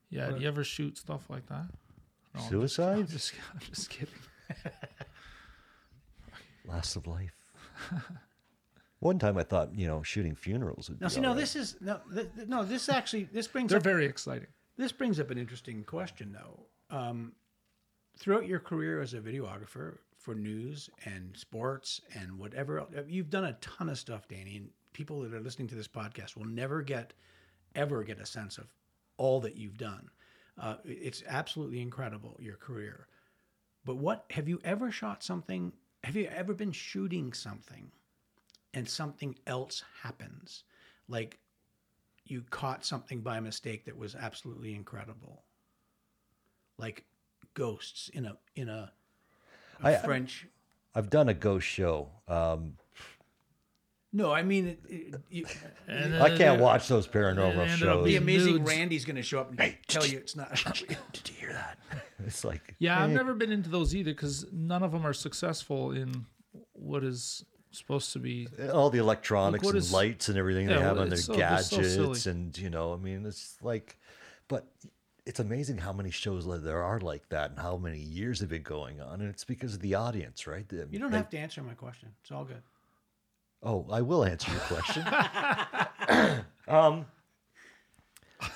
yeah. 0.10 0.32
Do 0.32 0.40
you 0.42 0.48
ever 0.48 0.64
shoot 0.64 0.98
stuff 0.98 1.30
like 1.30 1.46
that? 1.48 1.66
No, 2.36 2.42
I'm 2.42 2.62
just- 2.62 2.80
I'm 2.80 3.08
just, 3.08 3.34
I'm 3.54 3.60
just 3.62 3.90
kidding. 3.90 4.14
Loss 6.68 6.96
of 6.96 7.08
life. 7.08 7.36
One 9.00 9.20
time 9.20 9.38
I 9.38 9.44
thought, 9.44 9.74
you 9.76 9.88
know, 9.88 10.02
shooting 10.04 10.36
funerals 10.36 10.90
would 10.90 11.00
Now, 11.00 11.08
be 11.08 11.14
see, 11.14 11.22
no, 11.22 11.30
all 11.30 11.34
right. 11.36 11.40
this 11.42 11.56
is 11.56 11.78
no, 11.80 12.00
th- 12.14 12.28
th- 12.36 12.48
no. 12.48 12.64
This 12.64 12.90
actually 12.90 13.26
this 13.26 13.48
brings 13.48 13.70
They're 13.70 13.78
up 13.78 13.84
very 13.84 14.06
exciting. 14.06 14.48
this 14.76 14.92
brings 14.92 15.20
up 15.20 15.30
an 15.30 15.38
interesting 15.38 15.84
question, 15.84 16.34
though. 16.34 16.66
Um, 16.96 17.34
throughout 18.18 18.48
your 18.48 18.60
career 18.60 19.02
as 19.02 19.14
a 19.14 19.20
videographer 19.20 19.98
for 20.18 20.34
news 20.34 20.90
and 21.06 21.38
sports 21.38 22.02
and 22.16 22.40
whatever, 22.40 22.80
else, 22.80 22.90
you've 23.08 23.30
done 23.30 23.46
a 23.46 23.54
ton 23.54 23.88
of 23.90 24.00
stuff, 24.00 24.28
Danny. 24.28 24.58
And 24.58 24.70
people 24.94 25.22
that 25.22 25.34
are 25.34 25.40
listening 25.40 25.68
to 25.70 25.76
this 25.76 25.88
podcast 25.88 26.36
will 26.36 26.46
never 26.46 26.82
get, 26.82 27.14
ever 27.76 28.04
get 28.04 28.20
a 28.20 28.26
sense 28.26 28.58
of 28.58 28.66
all 29.18 29.40
that 29.42 29.56
you've 29.56 29.78
done. 29.78 30.10
Uh, 30.60 30.76
it's 30.86 31.24
absolutely 31.28 31.82
incredible 31.82 32.38
your 32.40 32.56
career. 32.56 33.08
But 33.86 33.98
what 33.98 34.26
have 34.32 34.50
you 34.50 34.60
ever 34.64 34.92
shot 34.92 35.24
something? 35.24 35.72
Have 36.04 36.16
you 36.16 36.28
ever 36.28 36.54
been 36.54 36.72
shooting 36.72 37.34
something, 37.34 37.92
and 38.74 38.88
something 38.88 39.36
else 39.46 39.84
happens, 40.02 40.64
like 41.08 41.40
you 42.26 42.44
caught 42.50 42.86
something 42.86 43.22
by 43.22 43.40
mistake 43.40 43.86
that 43.86 43.98
was 43.98 44.16
absolutely 44.16 44.76
incredible 44.76 45.44
like 46.78 47.04
ghosts 47.54 48.10
in 48.10 48.26
a 48.26 48.38
in 48.56 48.70
a, 48.70 48.92
a 49.82 49.88
I- 49.88 49.96
french 49.96 50.48
I've 50.96 51.12
done 51.12 51.30
a 51.30 51.34
ghost 51.36 51.68
show. 51.68 52.10
Um, 52.28 52.74
no 54.18 54.32
i 54.32 54.42
mean 54.44 54.68
it, 54.68 54.80
it, 54.90 55.16
you, 55.30 55.46
And 55.88 56.16
I 56.18 56.28
can't 56.30 56.40
there- 56.40 56.58
watch 56.60 56.88
those 56.88 57.08
paranormal 57.08 57.56
it 57.66 57.70
ended 57.70 57.80
shows. 57.80 58.06
the 58.06 58.16
amazing 58.18 58.56
nudes. 58.58 58.68
randi's 58.70 59.06
going 59.06 59.16
to 59.16 59.22
show 59.32 59.40
up 59.42 59.50
and 59.52 59.76
tell 59.88 60.06
you 60.06 60.18
it's 60.18 60.36
not 60.36 60.50
Did 61.14 61.30
you 61.30 61.36
hear 61.40 61.54
that? 61.54 61.78
It's 62.26 62.44
like 62.44 62.76
Yeah, 62.80 63.02
I've 63.04 63.12
eh, 63.12 63.14
never 63.14 63.34
been 63.34 63.52
into 63.52 63.70
those 63.70 63.96
either 63.96 64.12
because 64.12 64.46
none 64.52 64.84
of 64.84 64.92
them 64.92 65.06
are 65.06 65.14
successful 65.14 65.92
in 65.92 66.26
what 66.74 67.04
is 67.04 67.46
supposed 67.72 68.12
to 68.14 68.20
be. 68.20 68.48
all 68.74 68.90
the 68.90 68.98
electronics 68.98 69.64
what 69.64 69.76
and 69.76 69.78
is- 69.84 69.94
lights 69.94 70.30
and 70.30 70.38
everything 70.38 70.68
Yeah, 70.70 70.78
they 70.78 70.82
have 70.82 70.98
on 70.98 71.10
their 71.10 71.18
so- 71.20 71.34
they're 71.36 71.60
so 71.60 71.78
gadgets 71.78 72.26
and 72.26 72.58
you 72.58 72.70
know, 72.70 72.94
I 72.94 72.98
mean, 72.98 73.26
it's 73.26 73.58
like, 73.62 73.98
but 74.48 74.66
it's 75.26 75.40
amazing 75.40 75.78
how 75.78 75.92
many 75.94 76.10
shows 76.10 76.46
there 76.64 76.82
are 76.84 77.00
like 77.02 77.28
that 77.30 77.52
and 77.52 77.60
how 77.60 77.76
many 77.78 78.00
years 78.00 78.40
have 78.40 78.50
been 78.50 78.64
going 78.64 79.02
on, 79.02 79.20
and 79.22 79.30
it's 79.30 79.44
because 79.44 79.74
of 79.76 79.82
the 79.82 79.94
audience, 79.96 80.48
right? 80.48 80.68
The- 80.68 80.88
you 80.90 81.00
don't 81.00 81.12
they- 81.12 81.18
have 81.18 81.30
to 81.32 81.38
answer 81.38 81.62
my 81.62 81.74
question 81.74 82.10
it's 82.22 82.32
all 82.32 82.46
good 82.46 82.64
Oh, 83.64 83.86
I 83.92 84.02
will 84.02 84.24
answer 84.24 84.52
your 84.52 84.60
question. 84.62 85.04
um, 86.68 87.06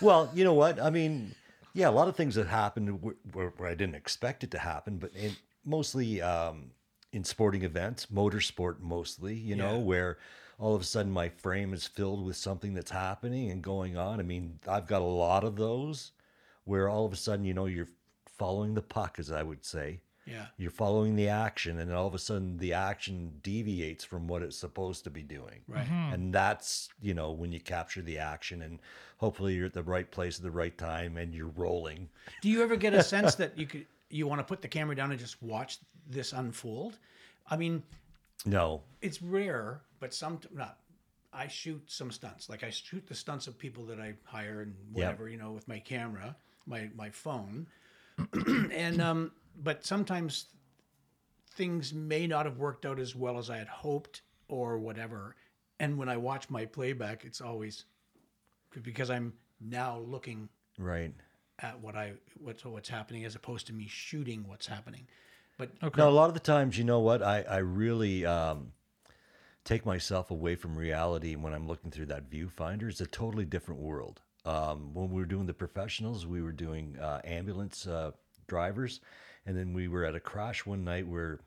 well, 0.02 0.30
you 0.34 0.43
know 0.43 0.54
what? 0.54 0.80
I 0.80 0.89
mean, 0.89 1.34
yeah, 1.74 1.89
a 1.89 1.91
lot 1.91 2.08
of 2.08 2.16
things 2.16 2.36
that 2.36 2.47
happened 2.47 3.02
where, 3.02 3.16
where, 3.34 3.49
where 3.58 3.70
I 3.70 3.76
didn't 3.76 3.95
expect 3.95 4.43
it 4.43 4.52
to 4.52 4.60
happen, 4.60 4.97
but 4.97 5.12
in, 5.16 5.36
mostly 5.66 6.22
um, 6.22 6.72
in 7.14 7.24
sporting 7.24 7.64
events, 7.64 8.08
motorsport 8.08 8.80
mostly, 8.80 9.36
you 9.36 9.56
know, 9.56 9.78
Yeah. 9.78 9.84
where 9.84 10.18
all 10.60 10.76
of 10.76 10.82
a 10.82 10.86
sudden 10.86 11.12
my 11.12 11.30
frame 11.30 11.74
is 11.74 11.88
filled 11.88 12.24
with 12.26 12.36
something 12.36 12.74
that's 12.74 12.91
happening 12.91 13.49
and 13.49 13.64
going 13.64 13.97
on. 13.97 14.20
I 14.20 14.24
mean, 14.24 14.60
I've 14.68 14.88
got 14.88 15.02
a 15.02 15.06
lot 15.06 15.43
of 15.43 15.56
those 15.56 16.12
where 16.66 16.88
all 16.88 17.06
of 17.06 17.14
a 17.14 17.16
sudden, 17.16 17.45
you 17.45 17.54
know, 17.56 17.66
you're 17.66 17.89
following 18.38 18.76
the 18.76 18.82
puck, 18.82 19.18
as 19.18 19.32
I 19.32 19.41
would 19.43 19.66
say 19.66 20.02
yeah 20.26 20.45
you're 20.57 20.72
following 20.72 21.15
the 21.15 21.28
action 21.28 21.80
and 21.80 21.91
all 21.91 22.05
of 22.07 22.13
a 22.13 22.19
sudden 22.19 22.57
the 22.57 22.74
action 22.74 23.32
deviates 23.43 24.03
from 24.03 24.28
what 24.28 24.41
it's 24.41 24.57
supposed 24.57 25.03
to 25.03 25.09
be 25.09 25.24
doing 25.24 25.61
right 25.67 25.88
and 26.11 26.34
that's 26.34 26.89
you 27.01 27.13
know 27.13 27.32
when 27.32 27.51
you 27.51 27.59
capture 27.59 28.01
the 28.01 28.17
action 28.17 28.61
and 28.61 28.80
hopefully 29.17 29.53
you're 29.55 29.65
at 29.67 29.74
the 29.74 29.84
right 29.84 30.11
place 30.11 30.38
at 30.38 30.43
the 30.43 30.51
right 30.51 30.78
time 30.78 31.17
and 31.17 31.34
you're 31.34 31.51
rolling 31.55 32.07
do 32.41 32.49
you 32.49 32.61
ever 32.61 32.76
get 32.76 32.93
a 32.93 33.03
sense 33.15 33.36
that 33.36 33.57
you 33.57 33.65
could 33.65 33.86
you 34.09 34.28
want 34.28 34.39
to 34.39 34.43
put 34.45 34.61
the 34.61 34.67
camera 34.67 34.95
down 34.95 35.11
and 35.11 35.19
just 35.19 35.41
watch 35.41 35.80
this 36.09 36.34
unfold 36.34 36.99
i 37.49 37.57
mean 37.57 37.82
no 38.45 38.82
it's 39.01 39.22
rare, 39.22 39.82
but 39.99 40.13
some 40.13 40.39
not. 40.53 40.78
I 41.34 41.47
shoot 41.47 41.82
some 41.88 42.11
stunts. 42.11 42.49
Like 42.49 42.63
I 42.63 42.69
shoot 42.69 43.07
the 43.07 43.15
stunts 43.15 43.47
of 43.47 43.57
people 43.57 43.84
that 43.86 43.99
I 43.99 44.13
hire 44.24 44.61
and 44.61 44.76
Yeah. 44.93 45.05
whatever, 45.07 45.30
you 45.30 45.38
know, 45.38 45.51
with 45.51 45.67
my 45.67 45.80
camera, 45.80 46.36
my 46.65 46.89
my 46.95 47.09
phone. 47.09 47.67
and 48.72 49.01
um 49.01 49.32
but 49.56 49.86
sometimes 49.86 50.45
things 51.56 51.93
may 51.93 52.28
not 52.28 52.45
have 52.45 52.58
worked 52.58 52.86
out 52.86 52.99
as 52.99 53.16
well 53.16 53.38
as 53.38 53.49
I 53.49 53.58
had 53.58 53.68
hoped 53.68 54.22
or 54.47 54.78
whatever. 54.78 55.36
And 55.80 55.97
when 55.97 56.10
I 56.10 56.18
watch 56.18 56.49
my 56.49 56.66
playback, 56.66 57.26
it's 57.26 57.41
always 57.41 57.86
because 58.84 59.10
I'm 59.10 59.34
now 59.60 59.99
looking 59.99 60.49
right. 60.78 61.14
at 61.60 61.80
what 61.80 61.95
I 61.95 62.14
what's 62.39 62.64
what's 62.66 62.89
happening 62.89 63.26
as 63.26 63.36
opposed 63.36 63.68
to 63.68 63.74
me 63.74 63.88
shooting 63.88 64.47
what's 64.47 64.68
happening. 64.68 65.08
But 65.58 65.70
no 65.97 66.10
a 66.10 66.12
lot 66.12 66.28
of 66.28 66.34
the 66.34 66.39
times 66.39 66.78
you 66.78 66.84
know 66.84 66.99
what? 66.99 67.22
I 67.22 67.41
i 67.41 67.58
really 67.58 68.26
um 68.26 68.72
take 69.64 69.86
myself 69.86 70.32
away 70.32 70.56
from 70.56 70.76
reality 70.76 71.36
when 71.36 71.54
i'm 71.54 71.68
looking 71.68 71.91
through 71.91 72.08
that 72.08 72.30
viewfinder. 72.30 72.89
It's 72.89 73.02
a 73.02 73.06
totally 73.06 73.45
different 73.45 73.82
world. 73.82 74.22
Um 74.45 74.93
when 74.93 75.10
we 75.10 75.20
were 75.20 75.28
doing 75.28 75.45
the 75.45 75.54
professionals 75.54 76.26
we 76.26 76.41
were 76.41 76.52
doing 76.52 76.97
uh, 76.99 77.22
ambulance 77.24 77.86
uh, 77.86 78.12
drivers 78.47 79.02
and 79.45 79.57
then 79.57 79.73
we 79.73 79.87
were 79.87 80.05
at 80.05 80.15
a 80.15 80.19
crash 80.19 80.65
one 80.65 80.83
night 80.83 81.07
where 81.07 81.39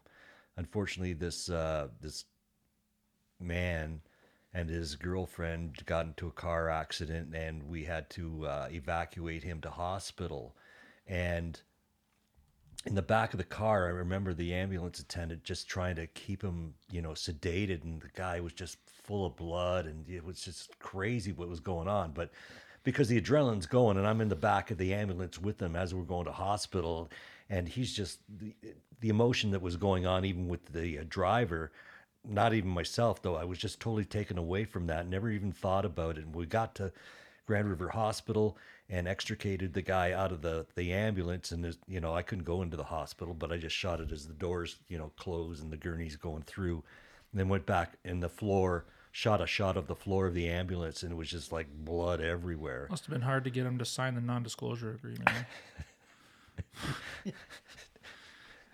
unfortunately 0.56 1.12
this 1.12 1.48
uh 1.50 1.88
this 2.00 2.24
man 3.40 4.00
and 4.52 4.70
his 4.70 4.94
girlfriend 4.94 5.84
got 5.86 6.06
into 6.06 6.28
a 6.28 6.32
car 6.32 6.70
accident 6.70 7.34
and 7.34 7.62
we 7.64 7.84
had 7.84 8.08
to 8.08 8.46
uh, 8.46 8.68
evacuate 8.70 9.42
him 9.42 9.60
to 9.60 9.68
hospital 9.68 10.54
and 11.06 11.60
in 12.86 12.94
the 12.94 13.02
back 13.02 13.32
of 13.32 13.38
the 13.38 13.44
car, 13.44 13.86
I 13.86 13.90
remember 13.90 14.34
the 14.34 14.52
ambulance 14.52 15.00
attendant 15.00 15.42
just 15.42 15.68
trying 15.68 15.96
to 15.96 16.06
keep 16.06 16.42
him, 16.42 16.74
you 16.90 17.00
know, 17.00 17.10
sedated, 17.10 17.82
and 17.82 18.00
the 18.00 18.10
guy 18.14 18.40
was 18.40 18.52
just 18.52 18.76
full 19.04 19.24
of 19.24 19.36
blood, 19.36 19.86
and 19.86 20.08
it 20.08 20.24
was 20.24 20.40
just 20.40 20.78
crazy 20.78 21.32
what 21.32 21.48
was 21.48 21.60
going 21.60 21.88
on. 21.88 22.12
But 22.12 22.30
because 22.84 23.08
the 23.08 23.20
adrenaline's 23.20 23.66
going, 23.66 23.96
and 23.96 24.06
I'm 24.06 24.20
in 24.20 24.28
the 24.28 24.36
back 24.36 24.70
of 24.70 24.78
the 24.78 24.94
ambulance 24.94 25.40
with 25.40 25.60
him 25.60 25.74
as 25.74 25.94
we're 25.94 26.02
going 26.02 26.26
to 26.26 26.32
hospital, 26.32 27.10
and 27.50 27.68
he's 27.68 27.92
just 27.92 28.20
the, 28.28 28.54
the 29.00 29.08
emotion 29.08 29.50
that 29.50 29.62
was 29.62 29.76
going 29.76 30.06
on, 30.06 30.24
even 30.24 30.48
with 30.48 30.72
the 30.72 31.00
uh, 31.00 31.04
driver. 31.08 31.72
Not 32.26 32.54
even 32.54 32.70
myself, 32.70 33.20
though. 33.20 33.36
I 33.36 33.44
was 33.44 33.58
just 33.58 33.80
totally 33.80 34.04
taken 34.04 34.38
away 34.38 34.64
from 34.64 34.86
that. 34.86 35.08
Never 35.08 35.30
even 35.30 35.52
thought 35.52 35.84
about 35.84 36.16
it. 36.16 36.24
And 36.24 36.34
we 36.34 36.46
got 36.46 36.74
to 36.76 36.92
Grand 37.46 37.68
River 37.68 37.88
Hospital 37.88 38.56
and 38.88 39.06
extricated 39.06 39.74
the 39.74 39.82
guy 39.82 40.12
out 40.12 40.32
of 40.32 40.40
the, 40.40 40.64
the 40.74 40.92
ambulance. 40.92 41.52
And, 41.52 41.76
you 41.86 42.00
know, 42.00 42.14
I 42.14 42.22
couldn't 42.22 42.44
go 42.44 42.62
into 42.62 42.78
the 42.78 42.84
hospital, 42.84 43.34
but 43.34 43.52
I 43.52 43.58
just 43.58 43.76
shot 43.76 44.00
it 44.00 44.10
as 44.10 44.26
the 44.26 44.32
doors, 44.32 44.76
you 44.88 44.96
know, 44.96 45.10
closed 45.18 45.62
and 45.62 45.70
the 45.70 45.76
gurney's 45.76 46.16
going 46.16 46.42
through. 46.42 46.82
And 47.32 47.40
then 47.40 47.48
went 47.48 47.66
back 47.66 47.98
in 48.04 48.20
the 48.20 48.28
floor, 48.28 48.86
shot 49.14 49.40
a 49.40 49.46
shot 49.46 49.76
of 49.76 49.86
the 49.86 49.94
floor 49.94 50.26
of 50.26 50.34
the 50.34 50.48
ambulance, 50.48 51.04
and 51.04 51.12
it 51.12 51.14
was 51.14 51.30
just 51.30 51.52
like 51.52 51.68
blood 51.72 52.20
everywhere. 52.20 52.88
Must 52.90 53.06
have 53.06 53.12
been 53.12 53.22
hard 53.22 53.44
to 53.44 53.50
get 53.50 53.64
him 53.64 53.78
to 53.78 53.84
sign 53.84 54.16
the 54.16 54.20
non-disclosure 54.20 54.90
agreement. 54.90 55.30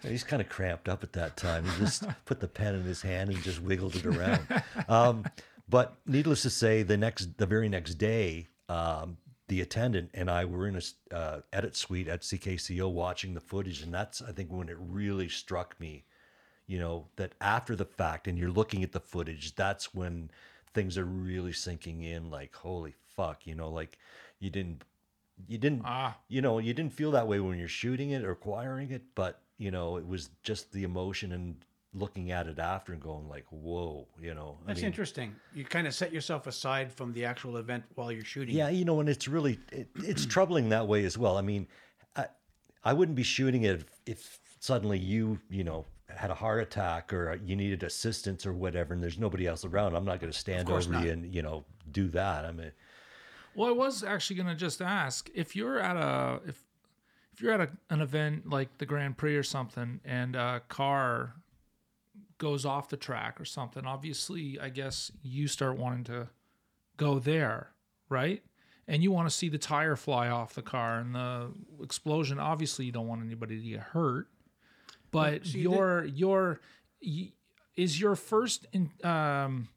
He's 0.03 0.25
kind 0.25 0.41
of 0.41 0.49
cramped 0.49 0.89
up 0.89 1.03
at 1.03 1.13
that 1.13 1.37
time. 1.37 1.67
He 1.67 1.81
just 1.81 2.05
put 2.25 2.41
the 2.41 2.49
pen 2.49 2.75
in 2.75 2.85
his 2.85 3.03
hand 3.03 3.29
and 3.29 3.43
just 3.43 3.61
wiggled 3.61 3.97
it 3.97 4.07
around. 4.07 4.47
Um, 4.89 5.27
but 5.69 5.99
needless 6.07 6.41
to 6.43 6.51
say, 6.51 6.83
the 6.83 6.97
next, 6.97 7.37
the 7.37 7.47
very 7.47 7.69
next 7.69 7.97
day, 7.97 8.49
um, 8.71 9.19
the 9.49 9.61
attendant 9.61 10.11
and 10.15 10.31
I 10.31 10.47
were 10.47 10.67
in 10.67 10.77
a 10.77 11.15
uh, 11.15 11.41
edit 11.53 11.77
suite 11.77 12.09
at 12.09 12.23
CKCO 12.23 12.91
watching 12.91 13.35
the 13.35 13.41
footage, 13.41 13.83
and 13.83 13.93
that's 13.93 14.23
I 14.23 14.33
think 14.33 14.51
when 14.51 14.71
it 14.71 14.77
really 14.81 15.29
struck 15.29 15.79
me, 15.79 16.07
you 16.71 16.79
know, 16.79 17.09
that 17.17 17.33
after 17.41 17.75
the 17.75 17.85
fact, 17.85 18.29
and 18.29 18.39
you're 18.39 18.53
looking 18.53 18.85
at 18.85 18.93
the 18.93 19.01
footage, 19.01 19.57
that's 19.57 19.93
when 19.93 20.31
things 20.73 20.97
are 20.97 21.05
really 21.05 21.53
sinking 21.53 22.05
in. 22.05 22.31
Like, 22.31 22.55
holy 22.55 22.95
fuck, 23.17 23.45
you 23.45 23.57
know, 23.57 23.69
like 23.69 23.99
you 24.39 24.51
didn't, 24.51 24.85
you 25.49 25.59
didn't 25.59 25.83
Ah, 25.85 26.17
you 26.29 26.41
know, 26.41 26.61
you 26.61 26.73
didn't 26.73 26.93
feel 26.93 27.11
that 27.11 27.27
way 27.27 27.41
when 27.41 27.59
you're 27.59 27.67
shooting 27.67 28.11
it 28.11 28.23
or 28.23 28.31
acquiring 28.31 28.93
it, 28.93 29.03
but 29.17 29.41
you 29.59 29.73
know, 29.73 29.97
it 29.97 30.07
was 30.07 30.31
just 30.45 30.71
the 30.71 30.85
emotion 30.85 31.33
and 31.33 31.57
looking 31.93 32.31
at 32.31 32.47
it 32.47 32.61
after 32.61 32.93
and 32.93 33.03
going 33.03 33.29
like, 33.29 33.47
"Whoa," 33.51 34.07
you 34.23 34.33
know. 34.33 34.59
I 34.63 34.69
that's 34.69 34.79
mean, 34.79 34.87
interesting. 34.87 35.35
You 35.53 35.65
kind 35.65 35.89
of 35.89 35.95
set 35.95 36.13
yourself 36.13 36.47
aside 36.47 36.93
from 36.93 37.13
the 37.13 37.25
actual 37.25 37.57
event 37.57 37.83
while 37.97 38.13
you're 38.13 38.25
shooting. 38.25 38.55
Yeah, 38.55 38.69
you 38.69 38.85
know, 38.85 39.01
and 39.01 39.09
it's 39.09 39.27
really 39.27 39.59
it, 39.73 39.89
it's 39.97 40.25
troubling 40.25 40.69
that 40.69 40.87
way 40.87 41.05
as 41.05 41.19
well. 41.19 41.37
I 41.37 41.43
mean, 41.43 41.67
I, 42.15 42.27
I 42.85 42.93
wouldn't 42.93 43.17
be 43.17 43.25
shooting 43.25 43.65
it 43.65 43.75
if, 43.75 43.85
if 44.07 44.39
suddenly 44.61 44.99
you, 44.99 45.41
you 45.51 45.65
know, 45.65 45.85
had 46.17 46.31
a 46.31 46.35
heart 46.35 46.63
attack 46.63 47.13
or 47.13 47.39
you 47.45 47.57
needed 47.57 47.83
assistance 47.83 48.47
or 48.47 48.53
whatever, 48.53 48.95
and 48.95 49.03
there's 49.03 49.19
nobody 49.19 49.47
else 49.47 49.65
around. 49.65 49.95
I'm 49.95 50.05
not 50.05 50.21
going 50.21 50.33
to 50.33 50.39
stand 50.39 50.71
over 50.71 50.91
not. 50.91 51.05
you 51.05 51.11
and 51.11 51.35
you 51.35 51.43
know 51.43 51.65
do 51.91 52.09
that. 52.09 52.45
I 52.45 52.53
mean, 52.53 52.73
well, 53.55 53.69
I 53.69 53.73
was 53.73 54.05
actually 54.05 54.37
gonna 54.37 54.55
just 54.55 54.81
ask 54.81 55.29
if 55.35 55.57
you're 55.57 55.81
at 55.81 55.97
a 55.97 56.41
if 56.47 56.65
if 57.33 57.41
you're 57.41 57.53
at 57.53 57.61
a, 57.61 57.71
an 57.89 58.01
event 58.01 58.49
like 58.49 58.79
the 58.79 58.87
Grand 58.87 59.17
Prix 59.17 59.37
or 59.37 59.43
something, 59.43 60.01
and 60.05 60.37
a 60.37 60.63
car 60.69 61.35
goes 62.39 62.65
off 62.65 62.89
the 62.89 62.97
track 62.97 63.41
or 63.41 63.45
something, 63.45 63.87
obviously, 63.87 64.59
I 64.61 64.69
guess 64.69 65.13
you 65.23 65.47
start 65.47 65.79
wanting 65.79 66.05
to 66.05 66.29
go 66.97 67.19
there, 67.19 67.71
right? 68.09 68.43
And 68.89 69.03
you 69.03 69.13
want 69.13 69.29
to 69.29 69.35
see 69.35 69.49
the 69.49 69.59
tire 69.59 69.95
fly 69.97 70.29
off 70.29 70.55
the 70.55 70.63
car 70.63 70.99
and 70.99 71.15
the 71.15 71.53
explosion. 71.83 72.39
Obviously, 72.39 72.85
you 72.87 72.93
don't 72.93 73.07
want 73.07 73.23
anybody 73.23 73.61
to 73.61 73.69
get 73.69 73.81
hurt. 73.81 74.27
But 75.11 75.47
see, 75.47 75.61
your 75.61 76.05
your 76.05 76.61
y- 77.03 77.33
is 77.77 78.01
your 78.01 78.17
first 78.17 78.67
in, 78.73 78.91
um, 79.05 79.69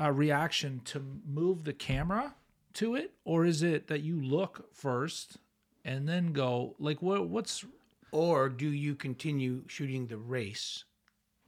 uh, 0.00 0.10
reaction 0.12 0.80
to 0.86 1.02
move 1.26 1.64
the 1.64 1.72
camera 1.72 2.34
to 2.74 2.94
it, 2.94 3.12
or 3.24 3.44
is 3.44 3.62
it 3.62 3.88
that 3.88 4.00
you 4.02 4.20
look 4.20 4.74
first 4.74 5.38
and 5.84 6.08
then 6.08 6.32
go 6.32 6.74
like 6.78 7.02
what 7.02 7.28
what's 7.28 7.64
Or 8.10 8.48
do 8.48 8.68
you 8.70 8.94
continue 8.94 9.64
shooting 9.68 10.06
the 10.06 10.16
race 10.16 10.84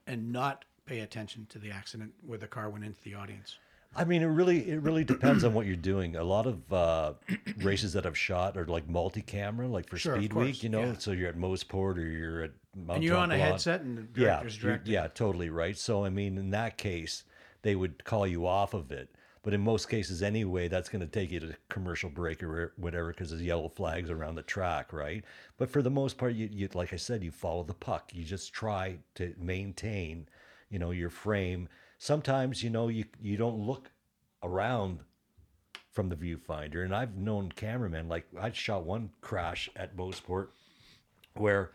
and 0.06 0.30
not 0.32 0.64
pay 0.84 1.00
attention 1.00 1.46
to 1.50 1.58
the 1.58 1.70
accident 1.70 2.12
where 2.26 2.38
the 2.38 2.46
car 2.46 2.68
went 2.68 2.84
into 2.84 3.02
the 3.02 3.14
audience? 3.14 3.56
I 3.94 4.04
mean, 4.04 4.22
it 4.22 4.26
really 4.26 4.70
it 4.70 4.80
really 4.82 5.02
depends 5.04 5.42
on 5.42 5.52
what 5.52 5.66
you're 5.66 5.74
doing. 5.76 6.14
A 6.16 6.22
lot 6.22 6.46
of 6.46 6.72
uh, 6.72 7.12
races 7.58 7.92
that 7.94 8.06
I've 8.06 8.16
shot 8.16 8.56
are 8.56 8.64
like 8.66 8.88
multi-camera, 8.88 9.66
like 9.66 9.88
for 9.88 9.98
Sure, 9.98 10.16
Speed 10.16 10.32
Week. 10.32 10.62
You 10.62 10.68
know, 10.68 10.80
yeah. 10.86 10.94
so 10.98 11.10
you're 11.10 11.28
at 11.28 11.36
Mosport 11.36 11.96
or 11.98 12.02
you're 12.06 12.42
at 12.44 12.52
Mount 12.76 12.96
And 12.98 13.04
you're 13.04 13.16
on 13.16 13.32
a 13.32 13.34
Tremblant. 13.34 13.40
headset 13.50 13.80
and 13.82 13.98
the 13.98 14.20
Yeah, 14.20 14.26
director's 14.28 14.56
you- 14.56 14.62
directing. 14.62 14.92
yeah, 14.92 15.08
totally 15.08 15.50
right. 15.50 15.76
So 15.76 16.04
I 16.04 16.08
mean, 16.10 16.38
in 16.38 16.50
that 16.50 16.78
case, 16.78 17.24
they 17.62 17.74
would 17.74 18.04
call 18.04 18.26
you 18.26 18.46
off 18.46 18.74
of 18.74 18.92
it. 18.92 19.08
But 19.42 19.54
in 19.54 19.62
most 19.62 19.88
cases, 19.88 20.22
anyway, 20.22 20.68
that's 20.68 20.90
going 20.90 21.00
to 21.00 21.06
take 21.06 21.30
you 21.32 21.40
to 21.40 21.56
commercial 21.70 22.10
break 22.10 22.42
or 22.42 22.74
whatever 22.76 23.08
because 23.08 23.30
there's 23.30 23.42
yellow 23.42 23.70
flags 23.70 24.10
around 24.10 24.34
the 24.34 24.42
track, 24.42 24.92
right? 24.92 25.24
But 25.56 25.70
for 25.70 25.80
the 25.80 25.88
most 25.90 26.18
part, 26.18 26.34
you, 26.34 26.46
you 26.52 26.68
like 26.74 26.92
I 26.92 26.96
said, 26.96 27.24
you 27.24 27.30
follow 27.30 27.62
the 27.64 27.72
puck. 27.72 28.10
You 28.14 28.22
just 28.22 28.52
try 28.52 28.98
to 29.14 29.34
maintain, 29.38 30.28
you 30.68 30.78
know, 30.78 30.90
your 30.90 31.08
frame. 31.08 31.68
Sometimes, 32.02 32.62
you 32.62 32.70
know, 32.70 32.88
you 32.88 33.04
you 33.20 33.36
don't 33.36 33.58
look 33.58 33.90
around 34.42 35.00
from 35.90 36.08
the 36.08 36.16
viewfinder. 36.16 36.82
And 36.82 36.94
I've 36.94 37.14
known 37.14 37.52
cameramen 37.52 38.08
like 38.08 38.26
I 38.40 38.50
shot 38.52 38.86
one 38.86 39.10
crash 39.20 39.68
at 39.76 39.94
Mosport 39.98 40.48
where 41.34 41.72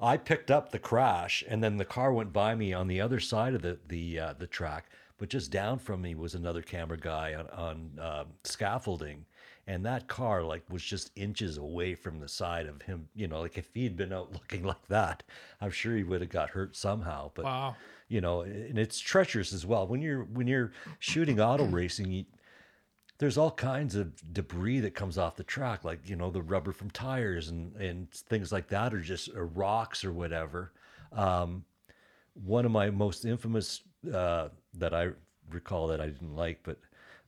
I 0.00 0.16
picked 0.16 0.48
up 0.48 0.70
the 0.70 0.78
crash 0.78 1.42
and 1.48 1.60
then 1.60 1.76
the 1.76 1.84
car 1.84 2.12
went 2.12 2.32
by 2.32 2.54
me 2.54 2.72
on 2.72 2.86
the 2.86 3.00
other 3.00 3.18
side 3.18 3.52
of 3.52 3.62
the 3.62 3.76
the 3.88 4.20
uh, 4.20 4.34
the 4.38 4.46
track, 4.46 4.86
but 5.18 5.28
just 5.28 5.50
down 5.50 5.80
from 5.80 6.02
me 6.02 6.14
was 6.14 6.36
another 6.36 6.62
camera 6.62 6.96
guy 6.96 7.34
on 7.34 7.48
on 7.48 7.98
um 8.00 8.26
scaffolding, 8.44 9.26
and 9.66 9.84
that 9.84 10.06
car 10.06 10.44
like 10.44 10.62
was 10.70 10.84
just 10.84 11.10
inches 11.16 11.58
away 11.58 11.96
from 11.96 12.20
the 12.20 12.28
side 12.28 12.66
of 12.66 12.82
him. 12.82 13.08
You 13.12 13.26
know, 13.26 13.40
like 13.40 13.58
if 13.58 13.74
he'd 13.74 13.96
been 13.96 14.12
out 14.12 14.32
looking 14.38 14.62
like 14.62 14.86
that, 14.86 15.24
I'm 15.60 15.72
sure 15.72 15.96
he 15.96 16.04
would 16.04 16.20
have 16.20 16.30
got 16.30 16.50
hurt 16.50 16.76
somehow. 16.76 17.32
But 17.34 17.46
wow? 17.46 17.76
You 18.08 18.20
know, 18.20 18.42
and 18.42 18.78
it's 18.78 18.98
treacherous 18.98 19.52
as 19.52 19.64
well 19.64 19.86
when 19.86 20.02
you're 20.02 20.24
when 20.24 20.46
you're 20.46 20.72
shooting 20.98 21.40
auto 21.40 21.64
racing. 21.66 22.10
You, 22.10 22.24
there's 23.18 23.38
all 23.38 23.50
kinds 23.50 23.94
of 23.94 24.32
debris 24.32 24.80
that 24.80 24.94
comes 24.94 25.18
off 25.18 25.36
the 25.36 25.44
track, 25.44 25.84
like 25.84 26.08
you 26.08 26.16
know 26.16 26.30
the 26.30 26.42
rubber 26.42 26.72
from 26.72 26.90
tires 26.90 27.48
and 27.48 27.74
and 27.76 28.10
things 28.10 28.52
like 28.52 28.68
that, 28.68 28.92
or 28.92 29.00
just 29.00 29.30
or 29.34 29.46
rocks 29.46 30.04
or 30.04 30.12
whatever. 30.12 30.72
Um, 31.12 31.64
one 32.34 32.64
of 32.64 32.72
my 32.72 32.90
most 32.90 33.24
infamous 33.24 33.82
uh, 34.12 34.48
that 34.74 34.92
I 34.92 35.10
recall 35.50 35.86
that 35.88 36.00
I 36.00 36.06
didn't 36.06 36.34
like, 36.34 36.60
but 36.64 36.78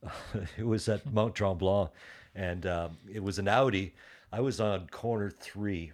it 0.57 0.65
was 0.65 0.87
at 0.89 1.11
Mount 1.11 1.35
Tremblant, 1.35 1.89
and 2.35 2.65
um, 2.65 2.97
it 3.11 3.23
was 3.23 3.39
an 3.39 3.47
Audi. 3.47 3.95
I 4.31 4.41
was 4.41 4.59
on 4.59 4.87
corner 4.87 5.29
three, 5.29 5.93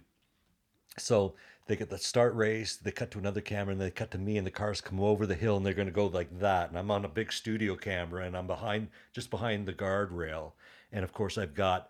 so 0.98 1.34
they 1.66 1.76
get 1.76 1.88
the 1.88 1.98
start 1.98 2.34
race, 2.34 2.76
they 2.76 2.90
cut 2.90 3.10
to 3.12 3.18
another 3.18 3.40
camera, 3.40 3.72
and 3.72 3.80
they 3.80 3.90
cut 3.90 4.10
to 4.10 4.18
me, 4.18 4.36
and 4.36 4.46
the 4.46 4.50
cars 4.50 4.80
come 4.80 5.00
over 5.00 5.26
the 5.26 5.34
hill, 5.34 5.56
and 5.56 5.64
they're 5.64 5.72
going 5.72 5.88
to 5.88 5.92
go 5.92 6.06
like 6.06 6.38
that. 6.38 6.68
And 6.68 6.78
I'm 6.78 6.90
on 6.90 7.04
a 7.04 7.08
big 7.08 7.32
studio 7.32 7.74
camera, 7.74 8.24
and 8.24 8.36
I'm 8.36 8.46
behind, 8.46 8.88
just 9.12 9.30
behind 9.30 9.66
the 9.66 9.72
guardrail. 9.72 10.52
And 10.92 11.04
of 11.04 11.12
course, 11.12 11.38
I've 11.38 11.54
got, 11.54 11.88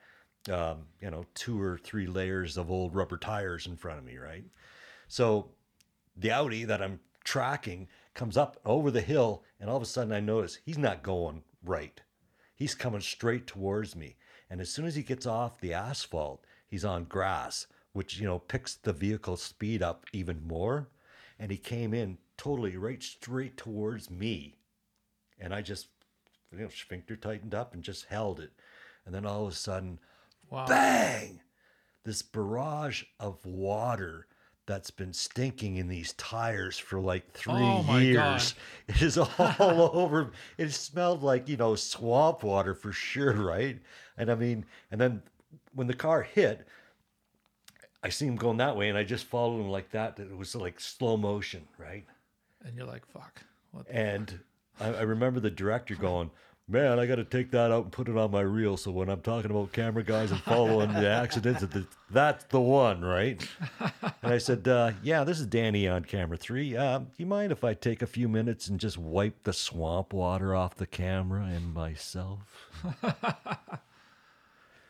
um, 0.51 0.87
you 1.01 1.11
know, 1.11 1.25
two 1.35 1.61
or 1.61 1.79
three 1.79 2.07
layers 2.07 2.57
of 2.57 2.71
old 2.71 2.95
rubber 2.95 3.17
tires 3.17 3.67
in 3.67 3.77
front 3.77 3.99
of 3.99 4.05
me, 4.05 4.17
right? 4.17 4.45
So 5.09 5.51
the 6.17 6.31
Audi 6.31 6.65
that 6.65 6.83
I'm 6.83 7.01
tracking 7.25 7.89
comes 8.15 8.37
up 8.37 8.61
over 8.65 8.93
the 8.93 9.01
hill, 9.01 9.43
and 9.59 9.69
all 9.69 9.77
of 9.77 9.83
a 9.83 9.87
sudden 9.87 10.13
I 10.13 10.21
notice 10.21 10.59
he's 10.65 10.79
not 10.79 11.03
going 11.03 11.43
right. 11.65 12.01
He's 12.55 12.77
coming 12.77 13.01
straight 13.01 13.49
towards 13.49 13.97
me. 13.97 14.17
And 14.49 14.61
as 14.61 14.71
soon 14.71 14.85
as 14.85 14.95
he 14.95 15.03
gets 15.03 15.27
off 15.27 15.61
the 15.61 15.75
asphalt, 15.75 16.45
he's 16.69 16.85
on 16.85 17.05
grass, 17.05 17.67
which, 17.95 18.19
you 18.21 18.27
know, 18.27 18.41
picks 18.41 18.75
the 18.77 18.93
vehicle 18.93 19.39
speed 19.39 19.83
up 19.83 20.07
even 20.13 20.47
more. 20.47 20.89
And 21.41 21.51
he 21.51 21.59
came 21.59 21.95
in 21.95 22.19
totally 22.37 22.77
right 22.77 23.03
straight 23.03 23.57
towards 23.57 24.11
me. 24.11 24.57
And 25.41 25.55
I 25.55 25.63
just, 25.63 25.89
you 26.53 26.59
know, 26.61 26.69
sphincter 26.69 27.17
tightened 27.17 27.55
up 27.55 27.75
and 27.75 27.83
just 27.83 28.07
held 28.07 28.41
it. 28.41 28.53
And 29.07 29.15
then 29.15 29.27
all 29.27 29.47
of 29.47 29.53
a 29.53 29.57
sudden, 29.57 30.01
Wow. 30.51 30.67
bang 30.67 31.41
this 32.05 32.23
barrage 32.23 33.05
of 33.21 33.45
water 33.47 34.27
that's 34.67 34.91
been 34.91 35.13
stinking 35.13 35.77
in 35.77 35.89
these 35.89 36.13
tires 36.15 36.79
for 36.79 37.01
like 37.01 37.33
three 37.33 37.75
Oh 37.77 37.83
years 37.83 38.55
God. 38.55 38.55
it 38.89 39.03
is 39.03 39.19
all 39.19 39.31
over 39.95 40.33
it 40.59 40.71
smelled 40.73 41.23
like 41.23 41.49
you 41.49 41.57
know 41.57 41.75
swamp 41.75 42.43
water 42.43 42.75
for 42.75 42.93
sure 42.93 43.35
right 43.35 43.81
and 44.19 44.31
i 44.31 44.35
mean 44.35 44.65
and 44.91 45.01
then 45.01 45.23
when 45.75 45.87
the 45.87 45.95
car 45.95 46.23
hit 46.23 46.67
i 48.05 48.09
see 48.09 48.27
him 48.27 48.37
going 48.37 48.59
that 48.59 48.77
way 48.77 48.89
and 48.89 48.97
i 48.97 49.03
just 49.03 49.25
followed 49.25 49.61
him 49.61 49.69
like 49.71 49.91
that 49.91 50.19
it 50.21 50.37
was 50.37 50.55
like 50.55 50.79
slow 50.79 51.17
motion 51.17 51.63
right 51.79 52.05
And 52.65 52.77
you're 52.77 52.87
like, 52.87 53.05
fuck. 53.07 53.43
What? 53.73 53.87
and 53.91 54.39
I, 54.81 54.87
I 54.89 55.03
remember 55.03 55.39
the 55.41 55.51
director 55.51 55.95
going, 55.97 56.31
"Man, 56.67 56.99
I 56.99 57.05
got 57.07 57.17
to 57.17 57.25
take 57.25 57.51
that 57.51 57.71
out 57.71 57.83
and 57.85 57.93
put 57.93 58.09
it 58.09 58.17
on 58.17 58.31
my 58.31 58.41
reel. 58.41 58.77
So 58.79 58.91
when 58.91 59.09
I'm 59.11 59.21
talking 59.21 59.51
about 59.51 59.73
camera 59.73 60.03
guys 60.03 60.31
and 60.33 60.41
following 60.43 60.93
the 60.93 61.09
accidents, 61.23 61.61
that- 61.61 61.87
that's 62.11 62.45
the 62.47 62.61
one, 62.61 63.03
right?" 63.03 63.39
And 64.23 64.33
I 64.33 64.39
said, 64.39 64.67
uh, 64.67 64.93
"Yeah, 65.03 65.25
this 65.25 65.39
is 65.41 65.47
Danny 65.47 65.87
on 65.87 66.05
camera 66.05 66.37
three. 66.39 66.75
Uh, 66.77 67.01
do 67.01 67.07
you 67.19 67.27
mind 67.27 67.53
if 67.53 67.63
I 67.65 67.75
take 67.75 68.01
a 68.03 68.07
few 68.07 68.29
minutes 68.29 68.69
and 68.69 68.81
just 68.81 68.97
wipe 68.99 69.43
the 69.45 69.53
swamp 69.53 70.13
water 70.15 70.55
off 70.57 70.75
the 70.75 70.87
camera 70.87 71.45
and 71.45 71.75
myself?" 71.75 72.41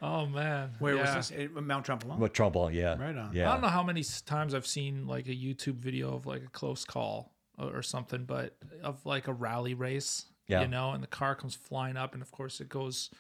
Oh 0.05 0.27
man. 0.27 0.71
Where 0.81 0.97
Yeah. 0.97 1.17
was 1.17 1.29
this? 1.31 1.39
Eh, 1.39 1.49
Mount 1.61 1.87
Tremblant. 1.87 2.19
What 2.19 2.35
trouble? 2.35 2.71
Yeah, 2.71 2.97
Right 3.01 3.17
on. 3.17 3.31
Yeah, 3.33 3.49
I 3.49 3.53
don't 3.53 3.63
know 3.63 3.69
how 3.69 3.83
many 3.83 4.03
times 4.27 4.55
I've 4.55 4.67
seen 4.67 5.07
like 5.07 5.27
a 5.29 5.35
YouTube 5.35 5.77
video 5.77 6.15
of 6.15 6.27
like 6.27 6.43
a 6.45 6.49
close 6.51 6.85
call 6.85 7.33
or, 7.59 7.79
or 7.79 7.83
something, 7.83 8.25
but 8.25 8.57
of 8.83 9.05
like 9.07 9.29
a 9.29 9.33
rally 9.33 9.73
race, 9.75 10.27
Yeah. 10.47 10.61
you 10.63 10.69
know, 10.69 10.91
and 10.93 11.03
the 11.03 11.07
car 11.09 11.35
comes 11.35 11.55
flying 11.55 11.97
up, 11.97 12.13
and 12.13 12.23
of 12.23 12.31
course 12.33 12.61
it 12.61 12.69
goes 12.69 13.11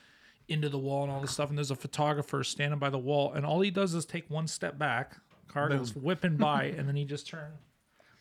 into 0.49 0.69
the 0.69 0.79
wall 0.79 1.05
and 1.05 1.11
all 1.13 1.21
this 1.23 1.31
stuff, 1.31 1.49
and 1.49 1.57
there's 1.57 1.71
a 1.71 1.77
photographer 1.77 2.45
standing 2.45 2.79
by 2.79 2.91
the 2.91 2.99
wall, 2.99 3.33
and 3.33 3.47
all 3.47 3.61
he 3.63 3.71
does 3.71 3.95
is 3.95 4.05
take 4.05 4.29
one 4.29 4.47
step 4.47 4.77
back, 4.79 5.17
car 5.49 5.71
goes 5.71 5.95
whipping 5.97 6.37
by, 6.37 6.65
and 6.77 6.87
then 6.87 6.97
he 6.97 7.05
just 7.07 7.27
turns. 7.27 7.55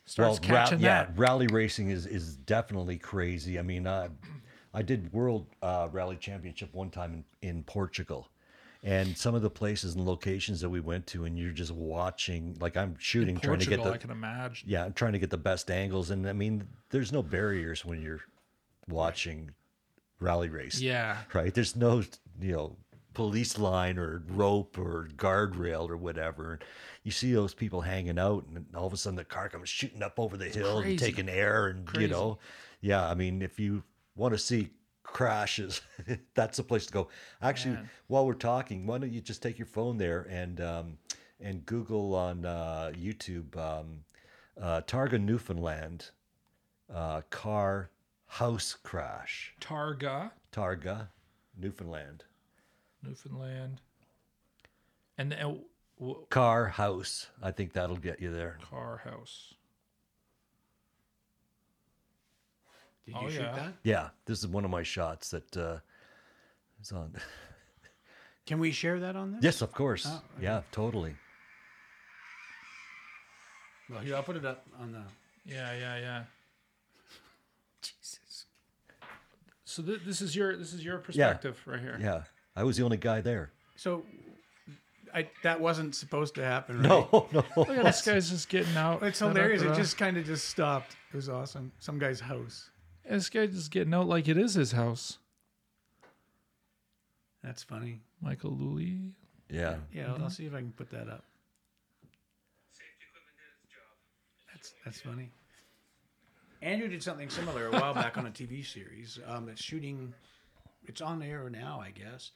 starts 0.06 0.40
ra- 0.40 0.46
catching 0.66 0.80
yeah, 0.80 1.04
that. 1.06 1.18
rally 1.18 1.48
racing 1.48 1.90
is 1.90 2.06
is 2.06 2.38
definitely 2.38 2.98
crazy. 2.98 3.60
I 3.60 3.62
mean, 3.62 3.86
uh, 3.88 4.08
I 4.74 4.82
did 4.84 5.12
World 5.12 5.48
uh, 5.62 5.90
Rally 5.92 6.16
Championship 6.16 6.74
one 6.74 6.90
time 6.90 7.26
in, 7.42 7.50
in 7.50 7.64
Portugal, 7.64 8.30
and 8.84 9.18
some 9.18 9.34
of 9.34 9.42
the 9.42 9.50
places 9.50 9.96
and 9.96 10.06
locations 10.06 10.60
that 10.62 10.70
we 10.70 10.82
went 10.82 11.08
to, 11.08 11.24
and 11.26 11.40
you're 11.40 11.52
just 11.52 11.72
watching. 11.72 12.56
Like 12.60 12.76
I'm 12.78 12.96
shooting, 13.00 13.36
trying 13.38 13.60
to 13.60 13.66
Portugal, 13.66 13.86
get 13.86 13.94
I 13.94 13.98
can 13.98 14.12
imagine. 14.12 14.68
yeah, 14.70 14.84
I'm 14.86 14.94
trying 14.94 15.14
to 15.14 15.20
get 15.20 15.30
the 15.30 15.38
best 15.38 15.72
angles, 15.72 16.10
and 16.12 16.28
I 16.28 16.34
mean, 16.34 16.68
there's 16.90 17.12
no 17.12 17.24
barriers 17.24 17.86
when 17.86 18.02
you're 18.02 18.22
watching 18.90 19.52
rally 20.20 20.50
race 20.50 20.80
Yeah. 20.82 21.18
right? 21.34 21.54
There's 21.54 21.76
no, 21.76 22.04
you 22.42 22.52
know, 22.52 22.76
police 23.14 23.58
line 23.58 23.98
or 23.98 24.24
rope 24.30 24.78
or 24.78 25.08
guardrail 25.16 25.90
or 25.90 25.98
whatever. 25.98 26.60
You 27.04 27.12
see 27.12 27.34
those 27.34 27.54
people 27.54 27.82
hanging 27.82 28.18
out, 28.20 28.46
and 28.54 28.66
all 28.76 28.88
of 28.88 28.94
a 28.94 28.98
sudden 28.98 29.16
the 29.18 29.24
car 29.26 29.50
comes 29.50 29.70
shooting 29.70 30.02
up 30.04 30.20
over 30.20 30.36
the 30.38 30.46
hill 30.50 30.80
and 30.80 30.98
taking 31.00 31.30
air, 31.30 31.68
and 31.68 31.88
you 32.00 32.08
know, 32.08 32.40
yeah. 32.82 33.08
I 33.10 33.14
mean, 33.16 33.42
if 33.42 33.60
you 33.60 33.84
want 34.16 34.34
to 34.34 34.38
see 34.38 34.70
crashes, 35.04 35.82
that's 36.34 36.58
the 36.58 36.64
place 36.64 36.86
to 36.88 36.94
go. 36.94 37.08
Actually, 37.42 37.76
Man. 37.76 37.90
while 38.08 38.26
we're 38.26 38.34
talking, 38.34 38.86
why 38.88 38.98
don't 38.98 39.12
you 39.12 39.22
just 39.22 39.42
take 39.44 39.58
your 39.60 39.68
phone 39.68 39.98
there 39.98 40.22
and 40.30 40.60
um, 40.62 40.98
and 41.40 41.66
Google 41.66 42.16
on 42.16 42.46
uh, 42.46 42.92
YouTube 42.96 43.56
um, 43.58 44.00
uh, 44.60 44.82
Targa, 44.88 45.20
Newfoundland, 45.22 46.10
uh, 46.94 47.22
car 47.30 47.90
house 48.28 48.76
crash. 48.82 49.54
Targa, 49.62 50.32
Targa, 50.52 51.08
Newfoundland. 51.58 52.24
Newfoundland, 53.04 53.82
and 55.18 55.32
then 55.32 55.40
uh, 55.40 55.54
w- 56.00 56.26
Car 56.30 56.68
house. 56.70 57.28
I 57.42 57.52
think 57.52 57.74
that'll 57.74 57.98
get 57.98 58.22
you 58.22 58.32
there. 58.32 58.58
car 58.70 59.02
house. 59.04 59.54
Did 63.06 63.16
Oh, 63.18 63.24
you 63.24 63.30
shoot 63.32 63.42
yeah. 63.42 63.56
that? 63.56 63.74
Yeah, 63.84 64.10
this 64.26 64.40
is 64.40 64.48
one 64.48 64.64
of 64.66 64.72
my 64.72 64.84
shots 64.84 65.32
that 65.32 65.58
uh, 65.58 65.78
is 66.82 66.92
on. 66.92 67.14
Can 68.46 68.60
we 68.60 68.72
share 68.72 69.00
that 69.02 69.16
on 69.16 69.32
there? 69.32 69.40
yes, 69.44 69.62
of 69.62 69.72
course. 69.74 70.06
Oh, 70.08 70.22
okay. 70.38 70.44
Yeah, 70.44 70.62
totally. 70.72 71.16
Well, 73.90 74.00
here, 74.00 74.16
I'll 74.16 74.24
put 74.24 74.38
it 74.38 74.46
up 74.46 74.66
on 74.80 74.92
the. 74.94 75.02
Yeah, 75.46 75.74
yeah, 75.78 75.98
yeah. 75.98 76.24
Jesus. 77.82 78.46
So 79.66 79.84
th- 79.84 80.02
this 80.06 80.22
is 80.22 80.36
your 80.36 80.56
this 80.56 80.74
is 80.74 80.84
your 80.84 80.98
perspective 81.00 81.60
right 81.66 81.80
here. 81.80 81.98
Yeah, 82.02 82.24
I 82.56 82.64
was 82.64 82.78
the 82.78 82.84
only 82.84 82.98
guy 82.98 83.22
there. 83.22 83.52
So, 83.76 84.04
I 85.14 85.28
that 85.44 85.60
wasn't 85.60 85.96
supposed 85.96 86.36
to 86.36 86.44
happen. 86.44 86.78
Right? 86.82 86.88
No, 86.90 87.28
no. 87.34 87.44
Look 87.58 87.70
at 87.70 87.84
this 87.84 88.02
guy's 88.02 88.30
just 88.30 88.48
getting 88.50 88.76
out. 88.78 89.04
It's 89.04 89.20
Da, 89.20 89.28
da, 89.28 89.34
hilarious. 89.34 89.62
It 89.62 89.76
just 89.76 89.98
kind 89.98 90.16
of 90.18 90.26
just 90.26 90.48
stopped. 90.48 90.96
It 91.12 91.16
was 91.16 91.28
awesome. 91.28 91.72
Some 91.80 92.00
guy's 92.00 92.20
house. 92.22 92.70
This 93.10 93.30
guy 93.30 93.48
just 93.48 93.72
getting 93.72 93.94
out 93.94 94.08
like 94.08 94.28
it 94.28 94.38
is 94.38 94.54
his 94.54 94.72
house. 94.72 95.18
That's 97.44 97.64
funny. 97.64 98.02
Michael 98.22 98.52
Lully. 98.52 99.14
Yeah. 99.50 99.76
Yeah, 99.92 100.14
I'll, 100.14 100.24
I'll 100.24 100.30
see 100.30 100.46
if 100.46 100.54
I 100.54 100.60
can 100.60 100.72
put 100.72 100.90
that 100.92 101.10
up. 101.10 101.26
That's 104.54 104.74
that's 104.86 105.02
funny. 105.02 105.30
Andrew 106.62 106.88
did 106.88 107.04
something 107.04 107.30
similar 107.30 107.68
a 107.68 107.72
while 107.72 107.94
back 107.94 108.18
on 108.18 108.26
a 108.26 108.30
TV 108.30 108.66
series. 108.66 109.20
Um, 109.28 109.50
it's 109.50 109.62
shooting. 109.62 110.14
It's 110.86 111.02
on 111.02 111.22
air 111.22 111.50
now, 111.50 111.82
I 111.84 111.92
guess. 111.92 112.32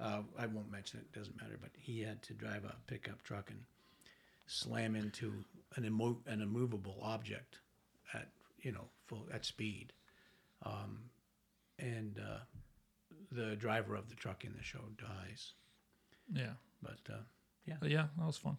Uh, 0.00 0.22
I 0.36 0.46
won't 0.46 0.70
mention 0.70 0.98
it. 0.98 1.12
Doesn't 1.16 1.40
matter. 1.40 1.56
But 1.60 1.70
he 1.74 2.00
had 2.00 2.20
to 2.24 2.32
drive 2.32 2.64
a 2.64 2.74
pickup 2.88 3.22
truck 3.22 3.50
and 3.50 3.60
slam 4.46 4.96
into 4.96 5.32
an 5.76 5.84
immo- 5.84 6.20
an 6.26 6.40
immovable 6.40 6.98
object 7.02 7.58
at 8.14 8.28
you 8.62 8.72
know 8.72 8.86
full 9.06 9.26
at 9.32 9.44
speed. 9.44 9.92
Um, 10.64 10.98
and 11.78 12.18
uh, 12.18 12.38
the 13.30 13.56
driver 13.56 13.94
of 13.94 14.08
the 14.08 14.14
truck 14.14 14.44
in 14.44 14.54
the 14.56 14.62
show 14.62 14.80
dies. 14.98 15.52
Yeah. 16.32 16.52
But 16.82 16.98
uh, 17.12 17.22
yeah, 17.66 17.74
But 17.80 17.90
yeah, 17.90 18.06
that 18.18 18.26
was 18.26 18.36
fun. 18.36 18.56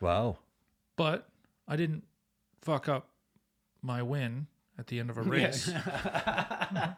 Wow. 0.00 0.38
But 0.96 1.28
I 1.68 1.76
didn't 1.76 2.04
fuck 2.62 2.88
up 2.88 3.08
my 3.82 4.02
win 4.02 4.46
at 4.78 4.86
the 4.88 4.98
end 4.98 5.10
of 5.10 5.18
a 5.18 5.22
race. 5.22 5.70
I 5.86 6.96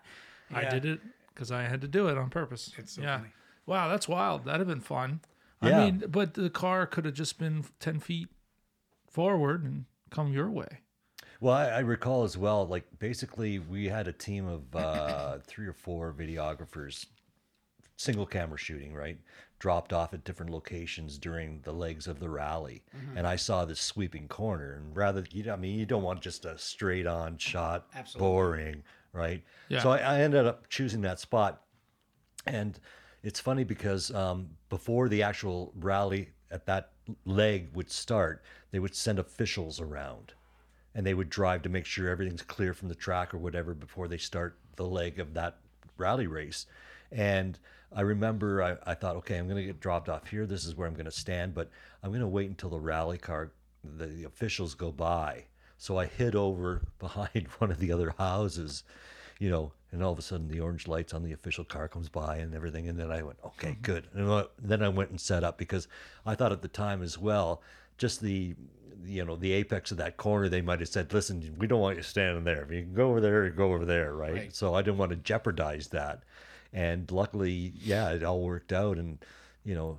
did 0.70 0.84
it 0.84 1.00
because 1.34 1.50
I 1.50 1.62
had 1.62 1.80
to 1.80 1.88
do 1.88 2.08
it 2.08 2.18
on 2.18 2.30
purpose. 2.30 2.72
It's 2.78 2.92
so 2.92 3.02
yeah. 3.02 3.18
funny. 3.18 3.30
Wow, 3.66 3.88
that's 3.88 4.08
wild. 4.08 4.44
That'd 4.44 4.60
have 4.60 4.68
been 4.68 4.80
fun. 4.80 5.20
Yeah. 5.62 5.80
I 5.80 5.84
mean, 5.84 6.04
but 6.08 6.34
the 6.34 6.50
car 6.50 6.86
could 6.86 7.04
have 7.04 7.14
just 7.14 7.38
been 7.38 7.64
10 7.80 8.00
feet 8.00 8.28
forward 9.08 9.62
and 9.64 9.84
come 10.10 10.32
your 10.32 10.50
way. 10.50 10.80
Well, 11.42 11.56
I, 11.56 11.66
I 11.70 11.78
recall 11.80 12.22
as 12.22 12.38
well, 12.38 12.68
like 12.68 12.84
basically 13.00 13.58
we 13.58 13.88
had 13.88 14.06
a 14.06 14.12
team 14.12 14.46
of 14.46 14.76
uh, 14.76 15.38
three 15.44 15.66
or 15.66 15.72
four 15.72 16.14
videographers, 16.16 17.06
single 17.96 18.26
camera 18.26 18.56
shooting, 18.56 18.94
right? 18.94 19.18
Dropped 19.58 19.92
off 19.92 20.14
at 20.14 20.22
different 20.22 20.52
locations 20.52 21.18
during 21.18 21.60
the 21.64 21.72
legs 21.72 22.06
of 22.06 22.20
the 22.20 22.28
rally. 22.28 22.84
And 23.16 23.26
I 23.26 23.34
saw 23.34 23.64
this 23.64 23.80
sweeping 23.80 24.28
corner. 24.28 24.74
And 24.74 24.96
rather, 24.96 25.24
you 25.32 25.42
know, 25.42 25.54
I 25.54 25.56
mean, 25.56 25.80
you 25.80 25.84
don't 25.84 26.04
want 26.04 26.20
just 26.20 26.44
a 26.44 26.56
straight 26.56 27.08
on 27.08 27.38
shot, 27.38 27.88
Absolutely. 27.92 28.28
boring, 28.28 28.82
right? 29.12 29.42
Yeah. 29.68 29.82
So 29.82 29.90
I, 29.90 29.96
I 29.98 30.20
ended 30.20 30.46
up 30.46 30.68
choosing 30.68 31.00
that 31.00 31.18
spot. 31.18 31.62
And 32.46 32.78
it's 33.24 33.40
funny 33.40 33.64
because 33.64 34.14
um, 34.14 34.50
before 34.68 35.08
the 35.08 35.24
actual 35.24 35.72
rally 35.74 36.28
at 36.52 36.66
that 36.66 36.92
leg 37.24 37.70
would 37.74 37.90
start, 37.90 38.44
they 38.70 38.78
would 38.78 38.94
send 38.94 39.18
officials 39.18 39.80
around 39.80 40.34
and 40.94 41.06
they 41.06 41.14
would 41.14 41.30
drive 41.30 41.62
to 41.62 41.68
make 41.68 41.86
sure 41.86 42.08
everything's 42.08 42.42
clear 42.42 42.74
from 42.74 42.88
the 42.88 42.94
track 42.94 43.32
or 43.32 43.38
whatever 43.38 43.74
before 43.74 44.08
they 44.08 44.18
start 44.18 44.56
the 44.76 44.86
leg 44.86 45.18
of 45.18 45.34
that 45.34 45.58
rally 45.96 46.26
race. 46.26 46.66
And 47.10 47.58
I 47.94 48.02
remember 48.02 48.62
I, 48.62 48.76
I 48.90 48.94
thought, 48.94 49.16
okay, 49.16 49.36
I'm 49.36 49.46
going 49.46 49.60
to 49.60 49.66
get 49.66 49.80
dropped 49.80 50.08
off 50.08 50.28
here. 50.28 50.46
This 50.46 50.64
is 50.64 50.74
where 50.74 50.88
I'm 50.88 50.94
going 50.94 51.04
to 51.06 51.10
stand, 51.10 51.54
but 51.54 51.70
I'm 52.02 52.10
going 52.10 52.20
to 52.20 52.28
wait 52.28 52.48
until 52.48 52.70
the 52.70 52.80
rally 52.80 53.18
car, 53.18 53.52
the, 53.84 54.06
the 54.06 54.24
officials 54.24 54.74
go 54.74 54.90
by. 54.90 55.44
So 55.78 55.98
I 55.98 56.06
hid 56.06 56.34
over 56.34 56.82
behind 56.98 57.48
one 57.58 57.70
of 57.70 57.78
the 57.78 57.92
other 57.92 58.14
houses, 58.18 58.84
you 59.38 59.50
know, 59.50 59.72
and 59.90 60.02
all 60.02 60.12
of 60.12 60.18
a 60.18 60.22
sudden 60.22 60.48
the 60.48 60.60
orange 60.60 60.88
lights 60.88 61.12
on 61.12 61.22
the 61.22 61.32
official 61.32 61.64
car 61.64 61.86
comes 61.86 62.08
by 62.08 62.36
and 62.36 62.54
everything. 62.54 62.88
And 62.88 62.98
then 62.98 63.10
I 63.10 63.22
went, 63.22 63.38
okay, 63.44 63.72
mm-hmm. 63.72 63.82
good. 63.82 64.08
And 64.14 64.46
then 64.58 64.82
I 64.82 64.88
went 64.88 65.10
and 65.10 65.20
set 65.20 65.44
up 65.44 65.58
because 65.58 65.86
I 66.24 66.34
thought 66.34 66.52
at 66.52 66.62
the 66.62 66.68
time 66.68 67.02
as 67.02 67.18
well, 67.18 67.60
just 68.02 68.20
the, 68.20 68.56
you 69.06 69.24
know, 69.24 69.36
the 69.36 69.52
apex 69.52 69.92
of 69.92 69.96
that 69.98 70.16
corner, 70.16 70.48
they 70.48 70.60
might 70.60 70.80
have 70.80 70.88
said, 70.88 71.12
listen, 71.12 71.54
we 71.56 71.68
don't 71.68 71.80
want 71.80 71.96
you 71.96 72.02
standing 72.02 72.42
there. 72.42 72.64
If 72.64 72.72
you 72.72 72.82
can 72.82 72.94
go 72.94 73.10
over 73.10 73.20
there, 73.20 73.48
go 73.50 73.72
over 73.72 73.84
there, 73.84 74.12
right? 74.12 74.32
Right. 74.32 74.54
So 74.54 74.74
I 74.74 74.82
didn't 74.82 74.98
want 74.98 75.10
to 75.10 75.16
jeopardize 75.16 75.86
that. 75.88 76.24
And 76.72 77.08
luckily, 77.12 77.74
yeah, 77.80 78.10
it 78.10 78.24
all 78.24 78.42
worked 78.42 78.72
out. 78.72 78.98
And, 78.98 79.24
you 79.64 79.76
know, 79.76 79.98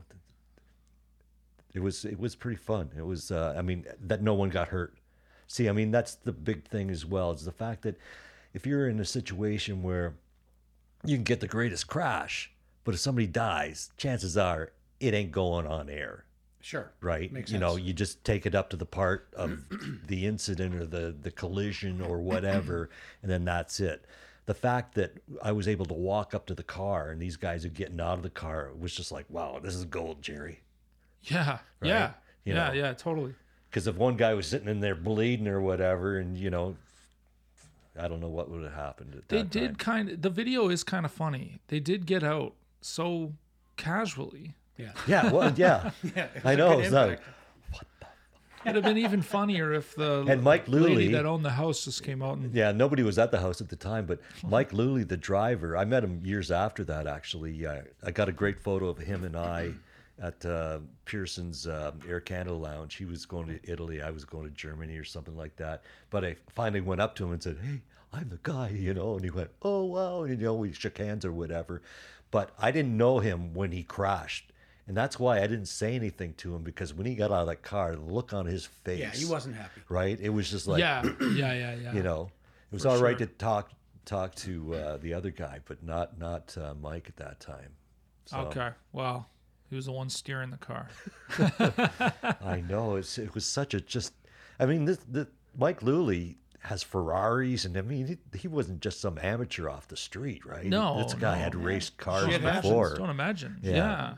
it 1.73 1.79
was 1.79 2.03
it 2.03 2.19
was 2.19 2.35
pretty 2.35 2.57
fun. 2.57 2.91
It 2.97 3.05
was 3.05 3.31
uh, 3.31 3.55
I 3.57 3.61
mean 3.61 3.85
that 4.01 4.21
no 4.21 4.33
one 4.33 4.49
got 4.49 4.67
hurt. 4.67 4.95
See, 5.47 5.69
I 5.69 5.71
mean 5.71 5.91
that's 5.91 6.15
the 6.15 6.33
big 6.33 6.65
thing 6.65 6.91
as 6.91 7.05
well. 7.05 7.31
Is 7.31 7.45
the 7.45 7.53
fact 7.53 7.83
that 7.83 7.97
if 8.53 8.67
you're 8.67 8.89
in 8.89 8.99
a 8.99 9.05
situation 9.05 9.81
where 9.81 10.13
you 11.05 11.15
can 11.15 11.23
get 11.23 11.39
the 11.39 11.47
greatest 11.47 11.87
crash, 11.87 12.51
but 12.83 12.93
if 12.93 12.99
somebody 12.99 13.27
dies, 13.27 13.91
chances 13.95 14.37
are 14.37 14.71
it 14.99 15.13
ain't 15.13 15.31
going 15.31 15.65
on 15.65 15.89
air, 15.89 16.25
sure. 16.63 16.91
right? 17.01 17.31
Makes 17.31 17.51
you 17.51 17.59
know, 17.59 17.75
you 17.75 17.93
just 17.93 18.23
take 18.23 18.45
it 18.45 18.55
up 18.55 18.69
to 18.71 18.75
the 18.75 18.85
part 18.85 19.27
of 19.35 19.63
the 20.07 20.25
incident 20.25 20.73
or 20.75 20.85
the 20.85 21.15
the 21.19 21.31
collision 21.31 22.01
or 22.01 22.19
whatever, 22.19 22.89
and 23.21 23.31
then 23.31 23.45
that's 23.45 23.79
it. 23.79 24.05
The 24.45 24.53
fact 24.53 24.95
that 24.95 25.13
I 25.41 25.51
was 25.51 25.67
able 25.67 25.85
to 25.85 25.93
walk 25.93 26.33
up 26.33 26.47
to 26.47 26.55
the 26.55 26.63
car 26.63 27.11
and 27.11 27.21
these 27.21 27.37
guys 27.37 27.63
are 27.63 27.69
getting 27.69 28.01
out 28.01 28.17
of 28.17 28.23
the 28.23 28.29
car 28.29 28.71
was 28.77 28.93
just 28.93 29.11
like, 29.11 29.25
wow, 29.29 29.59
this 29.63 29.73
is 29.73 29.85
gold, 29.85 30.21
Jerry. 30.21 30.59
Yeah. 31.21 31.59
Yeah. 31.81 32.11
You 32.43 32.53
yeah. 32.53 32.67
know. 32.67 32.73
Yeah. 32.73 32.93
Totally. 32.93 33.35
Because 33.69 33.87
if 33.87 33.95
one 33.95 34.17
guy 34.17 34.33
was 34.33 34.47
sitting 34.47 34.67
in 34.67 34.81
there 34.81 34.95
bleeding 34.95 35.47
or 35.47 35.61
whatever, 35.61 36.17
and 36.17 36.37
you 36.37 36.49
know, 36.49 36.75
I 37.99 38.07
don't 38.07 38.19
know 38.19 38.29
what 38.29 38.49
would 38.49 38.63
have 38.63 38.73
happened. 38.73 39.15
At 39.15 39.29
They 39.29 39.37
that 39.37 39.49
did 39.49 39.79
kind 39.79 40.09
of, 40.09 40.21
the 40.21 40.29
video 40.29 40.69
is 40.69 40.83
kind 40.83 41.05
of 41.05 41.11
funny. 41.11 41.59
They 41.67 41.79
did 41.79 42.05
get 42.05 42.23
out 42.23 42.53
so 42.81 43.33
casually. 43.77 44.55
Yeah. 44.77 44.91
Yeah, 45.07 45.31
well, 45.31 45.53
yeah, 45.55 45.91
Yeah. 46.15 46.27
I 46.43 46.55
know. 46.55 46.79
It's 46.79 46.91
not. 46.91 47.19
It'd 48.65 48.75
have 48.75 48.83
been 48.85 48.97
even 49.03 49.21
funnier 49.21 49.73
if 49.73 49.93
the 49.95 50.25
And 50.29 50.41
Mike 50.41 50.67
lady 50.69 51.09
Luley- 51.09 51.11
that 51.11 51.25
owned 51.25 51.43
the 51.43 51.49
house 51.49 51.83
just 51.83 52.01
came 52.01 52.21
out 52.21 52.37
and 52.37 52.53
yeah, 52.53 52.71
nobody 52.71 53.03
was 53.03 53.19
at 53.19 53.29
the 53.29 53.39
house 53.39 53.59
at 53.59 53.67
the 53.67 53.75
time, 53.75 54.05
but 54.05 54.19
Mike 54.41 54.71
Luley, 54.71 55.05
the 55.07 55.17
driver, 55.17 55.75
I 55.75 55.83
met 55.83 56.03
him 56.03 56.21
years 56.23 56.49
after 56.49 56.83
that. 56.85 57.05
Actually, 57.05 57.65
uh, 57.65 57.81
I 58.05 58.11
got 58.11 58.29
a 58.29 58.31
great 58.31 58.61
photo 58.61 58.87
of 58.87 58.97
him 58.97 59.25
and 59.25 59.35
I 59.35 59.73
at 60.21 60.45
uh, 60.45 60.79
Pearson's 61.05 61.67
um, 61.67 61.99
Air 62.07 62.21
Canada 62.21 62.53
Lounge. 62.53 62.95
He 62.95 63.03
was 63.03 63.25
going 63.25 63.47
to 63.47 63.59
Italy, 63.69 64.01
I 64.01 64.11
was 64.11 64.23
going 64.23 64.45
to 64.45 64.51
Germany 64.51 64.95
or 64.97 65.03
something 65.03 65.35
like 65.35 65.55
that. 65.57 65.83
But 66.09 66.23
I 66.23 66.37
finally 66.49 66.81
went 66.81 67.01
up 67.01 67.15
to 67.15 67.25
him 67.25 67.33
and 67.33 67.43
said, 67.43 67.57
"Hey, 67.61 67.81
I'm 68.13 68.29
the 68.29 68.39
guy," 68.43 68.69
you 68.69 68.93
know, 68.93 69.15
and 69.15 69.23
he 69.25 69.29
went, 69.31 69.49
"Oh 69.61 69.83
wow," 69.83 70.23
and 70.23 70.39
you 70.39 70.45
know, 70.45 70.53
we 70.53 70.71
shook 70.71 70.97
hands 70.99 71.25
or 71.25 71.33
whatever. 71.33 71.81
But 72.31 72.51
I 72.57 72.71
didn't 72.71 72.95
know 72.95 73.19
him 73.19 73.53
when 73.53 73.71
he 73.73 73.83
crashed. 73.83 74.52
And 74.87 74.97
that's 74.97 75.17
why 75.17 75.37
I 75.37 75.47
didn't 75.47 75.67
say 75.67 75.95
anything 75.95 76.33
to 76.35 76.53
him 76.53 76.61
because 76.63 76.93
when 76.93 77.05
he 77.05 77.15
got 77.15 77.31
out 77.31 77.41
of 77.41 77.47
that 77.47 77.61
car, 77.63 77.95
the 77.95 78.01
look 78.01 78.33
on 78.33 78.45
his 78.45 78.65
face, 78.65 78.99
Yeah, 78.99 79.11
he 79.11 79.23
wasn't 79.25 79.55
happy. 79.55 79.81
right? 79.87 80.19
It 80.19 80.29
was 80.29 80.49
just 80.49 80.67
like, 80.67 80.79
yeah, 80.79 81.03
yeah, 81.03 81.27
yeah, 81.53 81.75
yeah. 81.75 81.93
you 81.93 82.03
know, 82.03 82.29
it 82.71 82.73
was 82.73 82.83
For 82.83 82.89
all 82.89 82.97
right 83.01 83.17
sure. 83.17 83.27
to 83.27 83.33
talk 83.33 83.71
talk 84.05 84.35
to 84.35 84.75
uh, 84.75 84.97
the 84.97 85.13
other 85.13 85.31
guy, 85.31 85.59
but 85.65 85.81
not 85.83 86.17
not 86.19 86.55
uh, 86.57 86.73
Mike 86.81 87.05
at 87.07 87.15
that 87.17 87.39
time. 87.39 87.69
So, 88.25 88.37
Okay. 88.39 88.69
Well, 88.91 89.29
he 89.69 89.75
was 89.77 89.85
the 89.85 89.91
one 89.93 90.09
steering 90.09 90.49
the 90.49 90.57
car. 90.57 90.89
I 92.41 92.61
know 92.67 92.95
it's 92.95 93.17
it 93.17 93.33
was 93.33 93.45
such 93.45 93.73
a 93.73 93.81
just. 93.81 94.13
I 94.59 94.65
mean, 94.65 94.85
this 94.85 94.97
the 95.09 95.27
Mike 95.57 95.81
Luley 95.81 96.35
has 96.59 96.83
Ferraris, 96.83 97.65
and 97.65 97.77
I 97.77 97.81
mean, 97.81 98.07
he, 98.07 98.17
he 98.37 98.47
wasn't 98.47 98.81
just 98.81 99.01
some 99.01 99.17
amateur 99.21 99.67
off 99.69 99.87
the 99.87 99.97
street, 99.97 100.45
right? 100.45 100.65
No, 100.65 101.01
this 101.03 101.13
guy 101.13 101.35
no. 101.37 101.41
had 101.43 101.55
raced 101.55 101.97
cars 101.97 102.25
Shit 102.29 102.41
happens. 102.41 102.61
before. 102.63 102.95
Don't 102.95 103.09
imagine. 103.09 103.57
Yeah. 103.61 103.71
Yeah. 103.73 104.13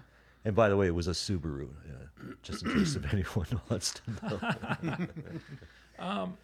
And 0.45 0.55
by 0.55 0.69
the 0.69 0.77
way, 0.77 0.85
it 0.85 0.93
was 0.93 1.07
a 1.07 1.11
Subaru, 1.11 1.67
uh, 1.69 2.33
just 2.43 2.63
in 2.63 2.73
case 2.73 2.95
if 2.95 3.05
anyone 3.13 3.47
wants 3.69 3.95
to 3.95 4.11
know. 4.21 5.07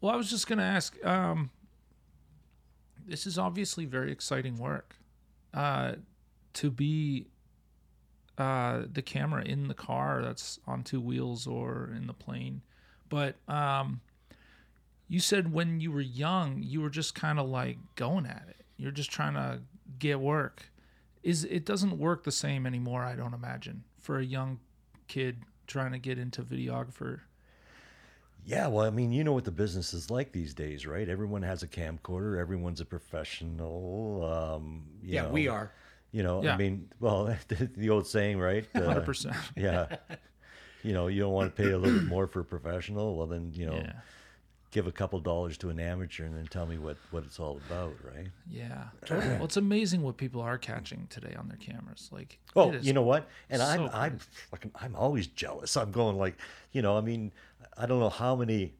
Well, 0.00 0.12
I 0.12 0.16
was 0.16 0.30
just 0.30 0.46
going 0.46 0.58
to 0.58 0.64
ask. 0.64 0.94
Um, 1.04 1.50
this 3.06 3.26
is 3.26 3.38
obviously 3.38 3.84
very 3.86 4.12
exciting 4.12 4.56
work. 4.56 4.96
Uh, 5.52 5.94
to 6.54 6.70
be 6.70 7.26
uh, 8.38 8.82
the 8.92 9.02
camera 9.02 9.42
in 9.42 9.68
the 9.68 9.74
car 9.74 10.22
that's 10.22 10.60
on 10.66 10.84
two 10.84 11.00
wheels 11.00 11.46
or 11.46 11.90
in 11.96 12.06
the 12.06 12.12
plane, 12.12 12.62
but 13.08 13.36
um, 13.48 14.00
you 15.08 15.20
said 15.20 15.52
when 15.52 15.80
you 15.80 15.90
were 15.92 16.00
young, 16.00 16.62
you 16.62 16.80
were 16.80 16.90
just 16.90 17.14
kind 17.14 17.38
of 17.38 17.48
like 17.48 17.78
going 17.94 18.26
at 18.26 18.44
it. 18.48 18.64
You're 18.76 18.90
just 18.90 19.10
trying 19.10 19.34
to 19.34 19.60
get 19.98 20.20
work. 20.20 20.70
Is 21.26 21.42
it 21.44 21.64
doesn't 21.64 21.98
work 21.98 22.22
the 22.22 22.30
same 22.30 22.66
anymore? 22.66 23.02
I 23.02 23.16
don't 23.16 23.34
imagine 23.34 23.82
for 24.00 24.18
a 24.20 24.24
young 24.24 24.60
kid 25.08 25.38
trying 25.66 25.90
to 25.90 25.98
get 25.98 26.18
into 26.18 26.42
videographer. 26.42 27.20
Yeah, 28.44 28.68
well, 28.68 28.86
I 28.86 28.90
mean, 28.90 29.10
you 29.10 29.24
know 29.24 29.32
what 29.32 29.44
the 29.44 29.50
business 29.50 29.92
is 29.92 30.08
like 30.08 30.30
these 30.30 30.54
days, 30.54 30.86
right? 30.86 31.08
Everyone 31.08 31.42
has 31.42 31.64
a 31.64 31.66
camcorder. 31.66 32.38
Everyone's 32.38 32.80
a 32.80 32.84
professional. 32.84 34.24
Um, 34.24 34.84
you 35.02 35.14
Yeah, 35.14 35.22
know, 35.22 35.30
we 35.30 35.48
are. 35.48 35.72
You 36.12 36.22
know, 36.22 36.44
Yeah. 36.44 36.54
I 36.54 36.56
mean, 36.56 36.88
well, 37.00 37.36
the 37.48 37.90
old 37.90 38.06
saying, 38.06 38.38
right? 38.38 38.64
Uh, 38.72 38.82
Hundred 38.84 39.04
percent. 39.04 39.36
yeah. 39.56 39.96
You 40.82 40.92
know, 40.92 41.08
you 41.08 41.18
don't 41.20 41.32
want 41.32 41.56
to 41.56 41.60
pay 41.60 41.72
a 41.72 41.76
little 41.78 41.98
bit 41.98 42.06
more 42.06 42.28
for 42.28 42.38
a 42.40 42.44
professional. 42.44 43.16
Well, 43.16 43.26
then, 43.26 43.50
you 43.52 43.66
know, 43.66 43.74
Yeah. 43.74 43.92
Give 44.70 44.86
a 44.86 44.92
couple 44.92 45.18
dollars 45.20 45.56
to 45.58 45.68
an 45.70 45.78
amateur 45.80 46.24
and 46.24 46.36
then 46.36 46.46
tell 46.46 46.66
me 46.66 46.76
what 46.78 46.96
what 47.10 47.24
it's 47.24 47.38
all 47.40 47.60
about, 47.68 47.94
right? 48.04 48.28
Yeah. 48.50 48.84
Totally. 49.04 49.34
well, 49.34 49.44
it's 49.44 49.56
amazing 49.56 50.02
what 50.02 50.16
people 50.16 50.40
are 50.42 50.58
catching 50.58 51.06
today 51.08 51.34
on 51.38 51.48
their 51.48 51.56
cameras. 51.58 52.08
Like, 52.12 52.38
Oh, 52.54 52.72
you 52.72 52.92
know 52.92 53.02
what? 53.02 53.28
And 53.50 53.60
so 53.60 53.66
I'm 53.68 53.90
I'm 53.92 54.18
fucking 54.50 54.72
I'm 54.80 54.94
always 54.96 55.26
jealous. 55.28 55.76
I'm 55.76 55.92
going 55.92 56.16
like, 56.16 56.36
you 56.72 56.82
know, 56.82 56.96
I 56.96 57.00
mean, 57.00 57.32
I 57.78 57.86
don't 57.86 58.00
know 58.00 58.08
how 58.10 58.36
many 58.36 58.74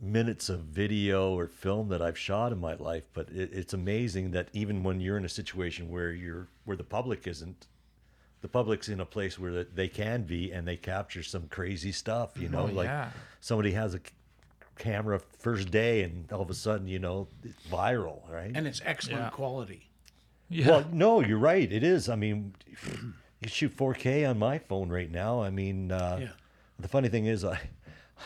minutes 0.00 0.48
of 0.48 0.60
video 0.60 1.32
or 1.38 1.46
film 1.46 1.88
that 1.90 2.02
I've 2.02 2.18
shot 2.18 2.50
in 2.52 2.58
my 2.60 2.74
life, 2.74 3.04
but 3.12 3.28
it, 3.30 3.50
it's 3.52 3.72
amazing 3.72 4.32
that 4.32 4.48
even 4.52 4.82
when 4.82 5.00
you're 5.00 5.16
in 5.16 5.24
a 5.24 5.28
situation 5.28 5.88
where 5.90 6.10
you're 6.12 6.48
where 6.64 6.76
the 6.76 6.84
public 6.84 7.26
isn't, 7.26 7.66
the 8.40 8.48
public's 8.48 8.88
in 8.88 9.00
a 9.00 9.06
place 9.06 9.38
where 9.38 9.62
they 9.64 9.86
can 9.88 10.22
be 10.24 10.50
and 10.50 10.66
they 10.66 10.76
capture 10.76 11.22
some 11.22 11.46
crazy 11.48 11.92
stuff. 11.92 12.32
You 12.36 12.48
know, 12.48 12.62
Oh, 12.62 12.74
like 12.74 12.86
yeah. 12.86 13.10
Somebody 13.42 13.72
has 13.72 13.94
a 13.94 14.00
camera 14.78 15.18
first 15.40 15.70
day 15.70 16.02
and 16.04 16.30
all 16.32 16.40
of 16.40 16.48
a 16.48 16.54
sudden, 16.54 16.86
you 16.88 16.98
know, 16.98 17.28
it's 17.44 17.66
viral, 17.66 18.26
right? 18.30 18.52
And 18.54 18.66
it's 18.66 18.80
excellent 18.84 19.24
Yeah. 19.24 19.30
quality. 19.30 19.90
Yeah. 20.48 20.68
Well, 20.68 20.84
no, 20.92 21.20
you're 21.20 21.38
right. 21.38 21.70
It 21.70 21.82
is. 21.82 22.08
I 22.08 22.14
mean, 22.16 22.54
you 23.40 23.48
shoot 23.48 23.76
4K 23.76 24.24
on 24.28 24.38
my 24.38 24.58
phone 24.58 24.88
right 24.88 25.10
now. 25.10 25.42
I 25.42 25.50
mean, 25.50 25.90
uh, 25.92 26.18
Yeah. 26.22 26.28
the 26.78 26.88
funny 26.88 27.08
thing 27.08 27.26
is, 27.26 27.44
I, 27.44 27.58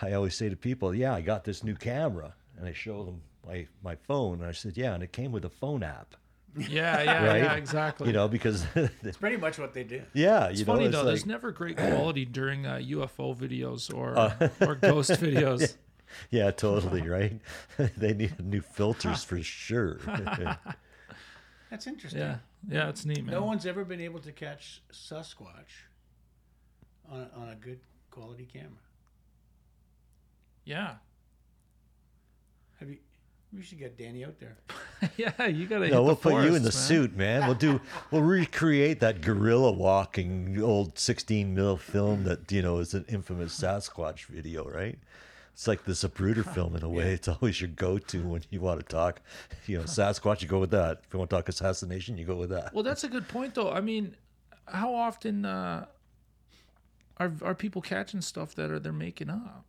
I 0.02 0.12
always 0.12 0.36
say 0.36 0.48
to 0.50 0.56
people, 0.56 0.94
"Yeah, 0.94 1.14
I 1.14 1.20
got 1.22 1.44
this 1.44 1.64
new 1.64 1.74
camera," 1.74 2.34
and 2.58 2.66
I 2.66 2.72
show 2.72 3.04
them 3.04 3.22
my 3.46 3.66
my 3.82 3.94
phone, 3.96 4.40
and 4.40 4.48
I 4.48 4.52
said, 4.52 4.76
"Yeah," 4.76 4.92
and 4.94 5.02
it 5.02 5.12
came 5.12 5.32
with 5.32 5.44
a 5.44 5.50
phone 5.50 5.82
app, 5.82 6.14
yeah, 6.56 7.02
yeah, 7.02 7.26
right? 7.26 7.42
yeah, 7.42 7.54
exactly. 7.54 8.06
You 8.08 8.12
know, 8.12 8.28
because 8.28 8.64
It's 9.02 9.16
pretty 9.18 9.36
much 9.36 9.58
what 9.58 9.74
they 9.74 9.84
do. 9.84 10.02
yeah, 10.14 10.46
It's 10.46 10.60
you 10.60 10.64
know, 10.66 10.72
funny 10.74 10.86
it's 10.86 10.92
though. 10.94 10.98
like, 11.02 11.06
There's 11.08 11.26
never 11.26 11.50
great 11.52 11.76
quality 11.76 12.24
during 12.24 12.66
uh, 12.66 12.76
UFO 12.82 13.36
videos 13.36 13.92
or 13.94 14.16
Uh. 14.18 14.48
or 14.60 14.74
ghost 14.76 15.10
videos. 15.20 15.76
yeah, 16.30 16.50
totally 16.50 17.02
right. 17.08 17.40
they 17.96 18.14
need 18.14 18.38
new 18.44 18.60
filters 18.62 19.24
for 19.24 19.42
sure. 19.42 19.98
That's 21.70 21.86
interesting. 21.86 22.20
Yeah, 22.20 22.36
yeah, 22.68 22.88
it's 22.88 23.04
neat, 23.04 23.24
man. 23.24 23.34
No 23.34 23.44
one's 23.44 23.66
ever 23.66 23.84
been 23.84 24.00
able 24.00 24.20
to 24.20 24.32
catch 24.32 24.82
Sasquatch 24.92 25.84
on 27.10 27.20
a, 27.20 27.38
on 27.40 27.48
a 27.50 27.56
good 27.56 27.80
quality 28.10 28.46
camera. 28.50 28.70
Yeah, 30.64 30.94
Have 32.80 32.88
you? 32.88 32.98
We 33.56 33.62
should 33.62 33.78
get 33.78 33.96
Danny 33.96 34.24
out 34.24 34.38
there. 34.38 34.56
yeah. 35.16 35.46
You 35.46 35.66
gotta. 35.66 35.88
No, 35.88 36.02
we'll 36.02 36.14
the 36.14 36.20
put 36.20 36.44
you 36.44 36.54
in 36.54 36.62
the 36.62 36.68
man. 36.68 36.72
suit, 36.72 37.16
man. 37.16 37.46
We'll 37.46 37.54
do. 37.54 37.80
We'll 38.10 38.22
recreate 38.22 39.00
that 39.00 39.20
gorilla 39.20 39.72
walking 39.72 40.60
old 40.62 40.98
16 40.98 41.54
mil 41.54 41.76
film 41.76 42.24
that 42.24 42.52
you 42.52 42.62
know 42.62 42.78
is 42.78 42.94
an 42.94 43.04
infamous 43.08 43.58
Sasquatch 43.58 44.26
video, 44.26 44.68
right? 44.68 44.98
It's 45.52 45.66
like 45.66 45.84
the 45.84 45.92
Zapruder 45.92 46.44
film 46.52 46.76
in 46.76 46.82
a 46.82 46.88
way. 46.88 47.12
It's 47.14 47.28
always 47.28 47.62
your 47.62 47.70
go-to 47.70 48.22
when 48.22 48.42
you 48.50 48.60
want 48.60 48.78
to 48.78 48.84
talk, 48.84 49.22
you 49.66 49.78
know, 49.78 49.84
Sasquatch. 49.84 50.42
You 50.42 50.48
go 50.48 50.58
with 50.58 50.70
that. 50.72 51.00
If 51.06 51.14
you 51.14 51.18
want 51.18 51.30
to 51.30 51.36
talk 51.36 51.48
assassination, 51.48 52.18
you 52.18 52.26
go 52.26 52.36
with 52.36 52.50
that. 52.50 52.74
Well, 52.74 52.84
that's 52.84 53.04
a 53.04 53.08
good 53.08 53.26
point, 53.26 53.54
though. 53.54 53.70
I 53.70 53.80
mean, 53.80 54.16
how 54.66 54.94
often 54.94 55.46
uh, 55.46 55.86
are 57.16 57.32
are 57.42 57.54
people 57.54 57.80
catching 57.80 58.20
stuff 58.20 58.54
that 58.56 58.70
are 58.70 58.78
they're 58.78 58.92
making 58.92 59.30
up? 59.30 59.64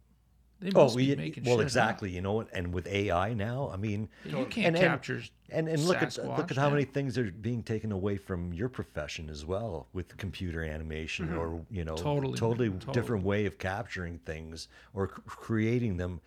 They 0.60 0.72
Oh, 0.74 0.86
must 0.86 0.96
we, 0.96 1.08
be 1.10 1.16
making 1.16 1.44
well, 1.44 1.60
exactly. 1.60 2.10
You 2.10 2.22
know, 2.22 2.34
what? 2.34 2.48
and 2.52 2.74
with 2.74 2.88
AI 2.88 3.34
now, 3.36 3.70
I 3.72 3.78
mean, 3.78 4.10
You 4.26 4.46
can't 4.46 4.68
And- 4.68 4.76
and- 4.76 4.78
capture. 4.78 5.22
And 5.50 5.70
and 5.70 5.82
look 5.86 6.02
at 6.02 6.18
look 6.18 6.52
at 6.52 6.58
how 6.58 6.66
yeah. 6.68 6.74
many 6.74 6.84
things 6.86 7.18
are 7.18 7.32
being 7.32 7.64
taken 7.64 7.92
away 7.94 8.18
from 8.18 8.52
your 8.54 8.68
profession 8.68 9.30
as 9.30 9.46
well 9.46 9.88
with 9.94 10.18
computer 10.18 10.62
animation 10.64 11.34
or 11.34 11.62
you 11.72 11.86
know 11.86 11.94
Mm-hmm. 11.96 12.04
Totally, 12.04 12.38
totally 12.38 12.70
totally. 12.72 12.94
different 12.94 13.24
way 13.24 13.46
of 13.46 13.58
capturing 13.58 14.18
things 14.20 14.68
or 14.94 15.08
c- 15.16 15.22
creating 15.26 15.96
them. 15.98 16.20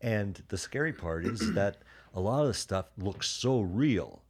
And 0.00 0.40
the 0.48 0.56
scary 0.58 0.92
part 0.92 1.24
is 1.26 1.54
that 1.54 1.78
a 2.14 2.20
lot 2.20 2.42
of 2.42 2.46
the 2.48 2.54
stuff 2.54 2.86
looks 2.98 3.26
so 3.28 3.60
real, 3.62 4.22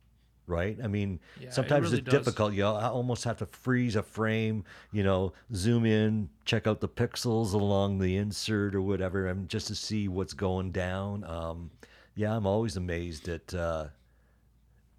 right? 0.49 0.77
I 0.83 0.87
mean, 0.89 1.21
Yeah, 1.41 1.49
it 1.49 1.55
sometimes 1.55 1.87
really 1.87 1.99
it's 1.99 2.05
does. 2.11 2.15
difficult. 2.25 2.55
You 2.55 2.65
I 2.67 2.89
almost 2.89 3.25
have 3.25 3.39
to 3.39 3.47
freeze 3.47 3.97
a 3.97 4.03
frame, 4.03 4.65
you 4.93 5.03
know, 5.03 5.33
zoom 5.55 5.85
in, 5.87 6.29
check 6.45 6.67
out 6.67 6.81
the 6.81 6.89
pixels 6.89 7.53
along 7.53 7.99
the 7.99 8.17
insert 8.17 8.75
or 8.75 8.81
whatever, 8.83 9.27
and 9.27 9.49
just 9.49 9.67
to 9.69 9.75
see 9.75 10.09
what's 10.09 10.33
going 10.35 10.73
down. 10.73 11.25
Um, 11.25 11.71
yeah, 12.15 12.35
I'm 12.37 12.47
always 12.47 12.77
amazed 12.77 13.29
at 13.29 13.55
uh, 13.55 13.87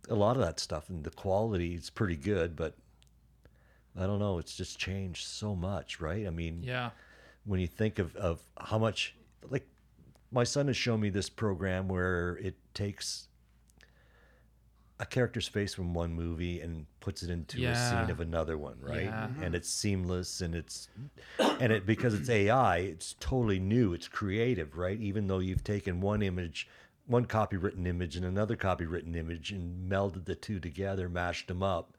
a 0.09 0.15
lot 0.15 0.35
of 0.35 0.41
that 0.41 0.59
stuff, 0.59 0.89
and 0.89 1.03
the 1.03 1.09
quality 1.11 1.75
is 1.75 1.89
pretty 1.89 2.15
good, 2.15 2.55
but 2.55 2.75
I 3.97 4.05
don't 4.07 4.19
know. 4.19 4.37
It's 4.37 4.55
just 4.55 4.79
changed 4.79 5.27
so 5.27 5.55
much, 5.55 5.99
right? 5.99 6.25
I 6.25 6.29
mean, 6.29 6.61
Yeah, 6.63 6.91
when 7.45 7.59
you 7.59 7.67
think 7.67 7.99
of, 7.99 8.15
of 8.15 8.39
how 8.59 8.77
much 8.77 9.15
like 9.49 9.67
my 10.31 10.43
son 10.43 10.67
has 10.67 10.77
shown 10.77 10.99
me 10.99 11.09
this 11.09 11.29
program 11.29 11.87
where 11.87 12.37
it 12.37 12.55
takes 12.73 13.27
a 14.99 15.05
character's 15.05 15.47
face 15.47 15.73
from 15.73 15.93
one 15.93 16.13
movie 16.13 16.59
and 16.59 16.85
puts 16.99 17.23
it 17.23 17.29
into 17.29 17.57
a 17.65 17.75
scene 17.75 18.09
of 18.09 18.19
another 18.19 18.57
one 18.57 18.75
right? 18.81 19.03
Yeah. 19.03 19.29
and 19.41 19.55
it's 19.55 19.69
seamless 19.69 20.41
and 20.41 20.53
it's 20.53 20.89
and 21.39 21.71
it 21.71 21.85
because 21.85 22.13
it's 22.13 22.29
ai 22.29 22.77
it's 22.79 23.15
totally 23.19 23.59
new 23.59 23.93
it's 23.93 24.07
creative 24.07 24.77
right? 24.77 24.99
Even 24.99 25.27
though 25.27 25.39
you've 25.39 25.63
taken 25.63 26.01
one 26.01 26.21
image 26.21 26.67
one 27.07 27.25
copywritten 27.25 27.87
image 27.87 28.15
and 28.15 28.25
another 28.25 28.55
copywritten 28.55 29.15
image 29.15 29.51
and 29.51 29.89
melded 29.89 30.25
the 30.25 30.35
two 30.35 30.59
together 30.59 31.07
mashed 31.07 31.47
them 31.47 31.63
up 31.63 31.95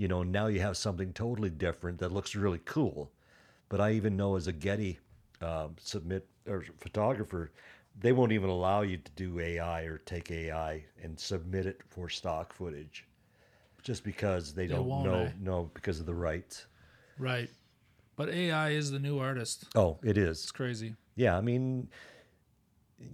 you 0.00 0.08
know 0.08 0.22
now 0.22 0.46
you 0.46 0.60
have 0.60 0.78
something 0.78 1.12
totally 1.12 1.50
different 1.50 1.98
that 1.98 2.10
looks 2.10 2.34
really 2.34 2.60
cool. 2.64 3.10
But 3.68 3.82
I 3.82 3.92
even 3.92 4.16
know 4.16 4.36
as 4.36 4.46
a 4.46 4.52
Getty 4.52 4.98
um, 5.42 5.76
submit 5.78 6.26
or 6.48 6.64
photographer, 6.78 7.52
they 7.98 8.12
won't 8.12 8.32
even 8.32 8.50
allow 8.50 8.82
you 8.82 8.96
to 8.96 9.10
do 9.12 9.40
AI 9.40 9.82
or 9.82 9.98
take 9.98 10.30
AI 10.30 10.84
and 11.02 11.18
submit 11.18 11.66
it 11.66 11.80
for 11.88 12.08
stock 12.08 12.52
footage, 12.52 13.06
just 13.82 14.04
because 14.04 14.52
they 14.54 14.66
don't 14.66 14.88
know 14.88 15.24
eh? 15.24 15.32
know 15.40 15.70
because 15.74 16.00
of 16.00 16.06
the 16.06 16.14
rights. 16.14 16.66
right. 17.18 17.50
But 18.16 18.28
AI 18.28 18.70
is 18.70 18.90
the 18.90 18.98
new 18.98 19.18
artist. 19.18 19.64
Oh, 19.74 19.98
it 20.02 20.18
is. 20.18 20.42
It's 20.42 20.50
crazy. 20.52 20.94
Yeah, 21.16 21.38
I 21.38 21.40
mean, 21.40 21.88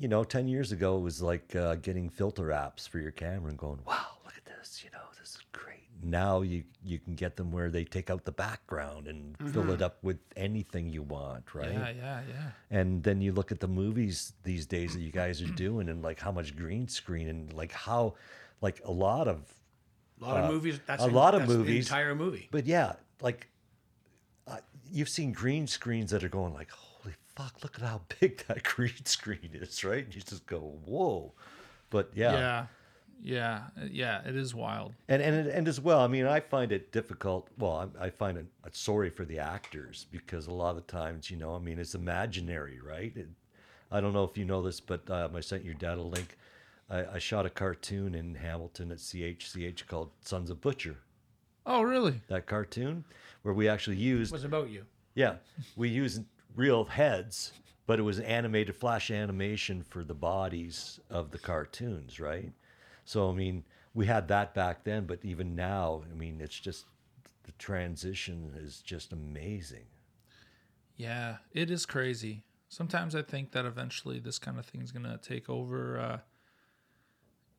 you 0.00 0.08
know, 0.08 0.24
ten 0.24 0.48
years 0.48 0.72
ago 0.72 0.96
it 0.96 1.00
was 1.00 1.22
like 1.22 1.54
uh, 1.54 1.76
getting 1.76 2.08
filter 2.08 2.46
apps 2.46 2.88
for 2.88 2.98
your 2.98 3.12
camera 3.12 3.50
and 3.50 3.58
going, 3.58 3.78
"Wow, 3.86 4.18
look 4.24 4.34
at 4.36 4.44
this! 4.44 4.82
You 4.84 4.90
know, 4.90 5.04
this 5.18 5.30
is 5.36 5.38
great." 5.52 5.88
Now 6.10 6.42
you 6.42 6.64
you 6.84 6.98
can 6.98 7.14
get 7.14 7.36
them 7.36 7.50
where 7.50 7.70
they 7.70 7.84
take 7.84 8.10
out 8.10 8.24
the 8.24 8.32
background 8.32 9.08
and 9.08 9.36
fill 9.52 9.70
it 9.72 9.82
up 9.82 9.98
with 10.02 10.18
anything 10.36 10.88
you 10.88 11.02
want, 11.02 11.54
right? 11.54 11.72
Yeah, 11.72 11.88
yeah, 11.90 12.20
yeah. 12.28 12.50
And 12.70 13.02
then 13.02 13.20
you 13.20 13.32
look 13.32 13.50
at 13.50 13.60
the 13.60 13.68
movies 13.68 14.32
these 14.44 14.66
days 14.66 14.94
that 14.94 15.00
you 15.00 15.10
guys 15.12 15.42
are 15.42 15.46
doing 15.66 15.88
and 15.88 16.02
like 16.02 16.20
how 16.20 16.30
much 16.32 16.54
green 16.56 16.86
screen 16.88 17.28
and 17.28 17.52
like 17.52 17.72
how 17.72 18.14
like 18.60 18.80
a 18.84 18.90
lot 18.92 19.26
of 19.26 19.38
A 20.20 20.24
lot 20.24 20.36
of 20.44 20.50
movies. 20.50 20.80
That's 20.86 21.02
Uh, 21.02 21.06
a 21.06 21.12
lot 21.22 21.34
of 21.34 21.48
movies- 21.48 21.86
entire 21.86 22.14
movie. 22.14 22.48
but 22.50 22.66
yeah, 22.66 22.92
like 23.20 23.48
uh, 24.46 24.58
you've 24.90 25.08
seen 25.08 25.32
green 25.32 25.66
screens 25.66 26.10
that 26.12 26.22
are 26.22 26.28
going 26.28 26.54
like 26.54 26.70
holy 26.70 27.14
fuck, 27.34 27.54
look 27.64 27.74
at 27.78 27.82
how 27.82 28.00
big 28.20 28.46
that 28.46 28.62
green 28.62 29.04
screen 29.04 29.50
is, 29.52 29.82
right? 29.84 30.04
And 30.04 30.14
you 30.14 30.20
just 30.22 30.46
go, 30.46 30.60
"Whoa." 30.84 31.32
But 31.90 32.10
yeah. 32.14 32.32
Yeah, 32.32 32.66
yeah, 33.22 33.62
yeah. 33.90 34.20
It 34.26 34.36
is 34.36 34.54
wild. 34.54 34.92
And 35.08 35.22
and 35.22 35.46
and 35.48 35.68
as 35.68 35.80
well, 35.80 36.00
I 36.00 36.06
mean, 36.06 36.26
I 36.26 36.40
find 36.40 36.72
it 36.72 36.92
difficult. 36.92 37.48
Well, 37.58 37.90
I, 38.00 38.06
I 38.06 38.10
find 38.10 38.38
it 38.38 38.46
uh, 38.64 38.68
sorry 38.72 39.10
for 39.10 39.24
the 39.24 39.38
actors 39.38 40.06
because 40.10 40.46
a 40.46 40.52
lot 40.52 40.76
of 40.76 40.86
times, 40.86 41.30
you 41.30 41.36
know, 41.36 41.54
I 41.54 41.58
mean, 41.58 41.78
it's 41.78 41.94
imaginary, 41.94 42.78
right? 42.80 43.12
It, 43.16 43.28
I 43.90 44.00
don't 44.00 44.12
know 44.12 44.24
if 44.24 44.36
you 44.36 44.44
know 44.44 44.62
this, 44.62 44.80
but 44.80 45.08
um, 45.10 45.36
I 45.36 45.40
sent 45.40 45.64
your 45.64 45.74
dad 45.74 45.98
a 45.98 46.02
link. 46.02 46.36
I, 46.90 47.04
I 47.14 47.18
shot 47.18 47.46
a 47.46 47.50
cartoon 47.50 48.14
in 48.14 48.34
Hamilton 48.34 48.90
at 48.92 48.98
CHCH 48.98 49.86
called 49.86 50.10
Sons 50.22 50.50
of 50.50 50.60
Butcher. 50.60 50.96
Oh, 51.64 51.82
really? 51.82 52.20
That 52.28 52.46
cartoon 52.46 53.04
where 53.42 53.54
we 53.54 53.68
actually 53.68 53.96
used 53.96 54.32
It 54.32 54.36
was 54.36 54.44
about 54.44 54.70
you. 54.70 54.84
yeah, 55.14 55.36
we 55.76 55.88
used 55.88 56.22
real 56.54 56.84
heads, 56.84 57.52
but 57.86 57.98
it 57.98 58.02
was 58.02 58.20
animated 58.20 58.74
flash 58.76 59.10
animation 59.10 59.82
for 59.88 60.04
the 60.04 60.14
bodies 60.14 61.00
of 61.10 61.30
the 61.32 61.38
cartoons, 61.38 62.18
right? 62.20 62.52
So 63.06 63.30
I 63.30 63.32
mean, 63.32 63.64
we 63.94 64.04
had 64.04 64.28
that 64.28 64.52
back 64.52 64.84
then, 64.84 65.06
but 65.06 65.20
even 65.24 65.54
now, 65.54 66.02
I 66.10 66.14
mean, 66.14 66.40
it's 66.42 66.58
just 66.58 66.84
the 67.44 67.52
transition 67.52 68.52
is 68.58 68.80
just 68.80 69.12
amazing. 69.12 69.86
Yeah, 70.96 71.36
it 71.52 71.70
is 71.70 71.86
crazy. 71.86 72.42
Sometimes 72.68 73.14
I 73.14 73.22
think 73.22 73.52
that 73.52 73.64
eventually 73.64 74.18
this 74.18 74.38
kind 74.38 74.58
of 74.58 74.66
thing 74.66 74.82
is 74.82 74.92
gonna 74.92 75.18
take 75.22 75.48
over. 75.48 75.98
Uh, 75.98 76.18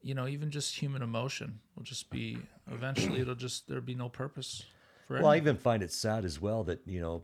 you 0.02 0.14
know, 0.14 0.28
even 0.28 0.52
just 0.52 0.76
human 0.76 1.02
emotion 1.02 1.60
will 1.76 1.84
just 1.84 2.10
be. 2.10 2.38
Eventually, 2.70 3.22
it'll 3.22 3.36
just 3.36 3.68
there'll 3.68 3.84
be 3.84 3.96
no 3.96 4.10
purpose 4.10 4.64
for 5.08 5.18
it. 5.18 5.22
Well, 5.22 5.32
I 5.32 5.38
even 5.38 5.56
find 5.56 5.82
it 5.82 5.94
sad 5.94 6.26
as 6.26 6.42
well 6.42 6.66
that 6.66 6.82
you 6.86 7.00
know 7.00 7.24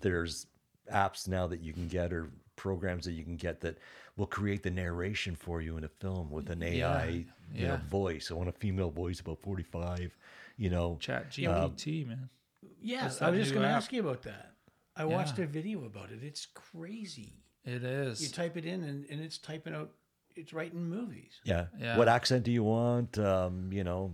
there's 0.00 0.46
apps 0.92 1.28
now 1.28 1.46
that 1.46 1.60
you 1.60 1.72
can 1.72 1.86
get 1.86 2.12
or 2.12 2.30
programs 2.60 3.06
that 3.06 3.12
you 3.12 3.24
can 3.24 3.36
get 3.36 3.62
that 3.62 3.78
will 4.18 4.26
create 4.26 4.62
the 4.62 4.70
narration 4.70 5.34
for 5.34 5.62
you 5.62 5.78
in 5.78 5.84
a 5.84 5.88
film 5.88 6.30
with 6.30 6.50
an 6.50 6.62
AI 6.62 7.24
you 7.54 7.66
know, 7.66 7.80
voice. 7.88 8.30
I 8.30 8.34
want 8.34 8.50
a 8.50 8.52
female 8.52 8.90
voice 8.90 9.18
about 9.18 9.40
forty 9.40 9.62
five. 9.62 10.14
You 10.58 10.68
know, 10.68 10.98
Chat 11.00 11.30
GPT, 11.30 12.06
man. 12.06 12.28
Yeah, 12.82 13.10
I 13.22 13.30
was 13.30 13.40
just 13.40 13.54
going 13.54 13.62
to 13.62 13.68
ask 13.68 13.90
you 13.94 14.00
about 14.00 14.22
that. 14.24 14.52
I 14.94 15.06
watched 15.06 15.38
a 15.38 15.46
video 15.46 15.86
about 15.86 16.10
it. 16.10 16.22
It's 16.22 16.46
crazy. 16.46 17.32
It 17.64 17.82
is. 17.82 18.22
You 18.22 18.28
type 18.28 18.58
it 18.58 18.66
in, 18.66 18.84
and, 18.84 19.06
and 19.10 19.22
it's 19.22 19.38
typing 19.38 19.74
out. 19.74 19.90
It's 20.36 20.52
writing 20.52 20.84
movies. 20.84 21.40
Yeah. 21.44 21.66
Yeah. 21.78 21.96
What 21.96 22.08
accent 22.08 22.44
do 22.44 22.52
you 22.52 22.62
want? 22.62 23.18
Um, 23.18 23.70
you 23.72 23.84
know, 23.84 24.12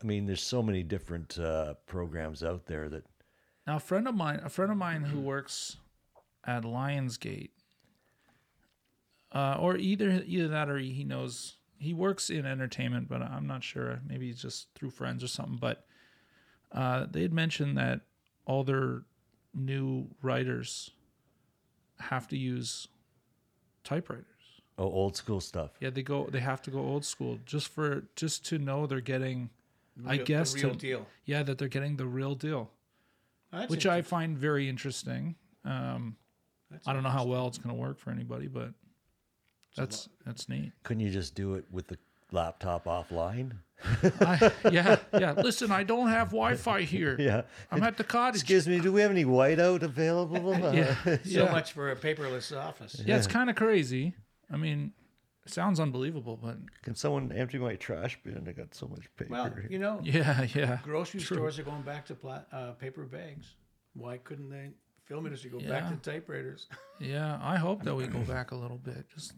I 0.00 0.06
mean, 0.06 0.26
there's 0.26 0.42
so 0.42 0.62
many 0.62 0.82
different 0.82 1.38
uh, 1.38 1.74
programs 1.86 2.42
out 2.42 2.66
there 2.66 2.90
that. 2.90 3.04
Now, 3.66 3.76
a 3.76 3.80
friend 3.80 4.06
of 4.06 4.14
mine, 4.14 4.40
a 4.44 4.50
friend 4.50 4.70
of 4.70 4.76
mine 4.76 5.02
who 5.04 5.20
works 5.20 5.78
at 6.44 6.62
Lionsgate, 6.62 7.50
uh, 9.32 9.56
or 9.58 9.76
either 9.76 10.22
either 10.26 10.48
that 10.48 10.68
or 10.68 10.78
he 10.78 11.04
knows 11.04 11.54
he 11.78 11.94
works 11.94 12.30
in 12.30 12.44
entertainment, 12.46 13.08
but 13.08 13.22
I'm 13.22 13.46
not 13.46 13.62
sure. 13.62 14.00
Maybe 14.06 14.30
it's 14.30 14.42
just 14.42 14.68
through 14.74 14.90
friends 14.90 15.22
or 15.22 15.28
something. 15.28 15.58
But 15.60 15.86
uh, 16.72 17.06
they 17.10 17.22
had 17.22 17.32
mentioned 17.32 17.78
that 17.78 18.00
all 18.46 18.64
their 18.64 19.02
new 19.54 20.08
writers 20.22 20.90
have 22.00 22.28
to 22.28 22.36
use 22.36 22.88
typewriters. 23.84 24.24
Oh, 24.78 24.84
old 24.84 25.16
school 25.16 25.40
stuff. 25.40 25.72
Yeah, 25.80 25.90
they 25.90 26.02
go. 26.02 26.28
They 26.30 26.40
have 26.40 26.62
to 26.62 26.70
go 26.70 26.78
old 26.78 27.04
school 27.04 27.38
just 27.44 27.68
for 27.68 28.04
just 28.16 28.46
to 28.46 28.58
know 28.58 28.86
they're 28.86 29.00
getting. 29.00 29.50
I 30.06 30.10
Real- 30.12 30.18
the 30.18 30.24
guess 30.24 30.54
real 30.54 30.70
to, 30.70 30.76
deal. 30.76 31.06
Yeah, 31.24 31.42
that 31.42 31.58
they're 31.58 31.66
getting 31.66 31.96
the 31.96 32.06
real 32.06 32.36
deal, 32.36 32.70
That's 33.50 33.68
which 33.68 33.84
I 33.84 34.02
find 34.02 34.38
very 34.38 34.68
interesting. 34.68 35.34
Um, 35.64 36.16
I 36.86 36.92
don't 36.92 37.02
know 37.02 37.08
how 37.08 37.24
well 37.24 37.48
it's 37.48 37.58
going 37.58 37.74
to 37.74 37.80
work 37.80 37.98
for 37.98 38.10
anybody, 38.10 38.46
but 38.46 38.74
that's 39.76 40.08
that's 40.26 40.48
neat. 40.48 40.72
Couldn't 40.82 41.00
you 41.04 41.10
just 41.10 41.34
do 41.34 41.54
it 41.54 41.64
with 41.70 41.88
the 41.88 41.98
laptop 42.32 42.84
offline? 42.86 43.52
I, 44.20 44.50
yeah, 44.72 44.96
yeah. 45.12 45.32
Listen, 45.32 45.70
I 45.70 45.84
don't 45.84 46.08
have 46.08 46.28
Wi-Fi 46.28 46.82
here. 46.82 47.16
Yeah. 47.20 47.42
I'm 47.70 47.82
at 47.84 47.96
the 47.96 48.02
cottage. 48.04 48.40
Excuse 48.40 48.66
me, 48.66 48.80
do 48.80 48.92
we 48.92 49.00
have 49.02 49.10
any 49.12 49.24
whiteout 49.24 49.82
available? 49.82 50.52
Uh, 50.64 50.72
yeah, 50.74 50.94
so 51.04 51.18
yeah. 51.24 51.52
much 51.52 51.72
for 51.72 51.90
a 51.92 51.96
paperless 51.96 52.56
office. 52.56 53.00
Yeah, 53.06 53.16
it's 53.16 53.26
kind 53.28 53.48
of 53.48 53.54
crazy. 53.56 54.14
I 54.52 54.56
mean, 54.56 54.92
it 55.46 55.52
sounds 55.52 55.78
unbelievable, 55.78 56.36
but 56.42 56.56
Can 56.82 56.94
someone 56.96 57.30
empty 57.32 57.58
my 57.58 57.76
trash 57.76 58.18
bin? 58.24 58.46
I 58.48 58.52
got 58.52 58.74
so 58.74 58.88
much 58.88 59.04
paper. 59.16 59.30
Well, 59.30 59.52
you 59.70 59.78
know, 59.78 60.00
yeah, 60.02 60.46
yeah. 60.54 60.78
grocery 60.82 61.20
True. 61.20 61.36
stores 61.36 61.58
are 61.58 61.62
going 61.62 61.82
back 61.82 62.06
to 62.06 62.14
pla- 62.14 62.42
uh, 62.52 62.72
paper 62.72 63.04
bags. 63.04 63.54
Why 63.94 64.18
couldn't 64.18 64.50
they? 64.50 64.70
Film 65.04 65.24
industry 65.26 65.50
go 65.50 65.58
Yeah. 65.60 65.68
back 65.68 65.88
to 66.02 66.10
typewriters. 66.10 66.66
Yeah, 67.00 67.38
I 67.40 67.56
hope 67.56 67.82
that 67.84 67.94
we 67.94 68.06
go 68.08 68.18
back 68.20 68.50
a 68.50 68.56
little 68.56 68.76
bit. 68.78 69.06
Just 69.14 69.32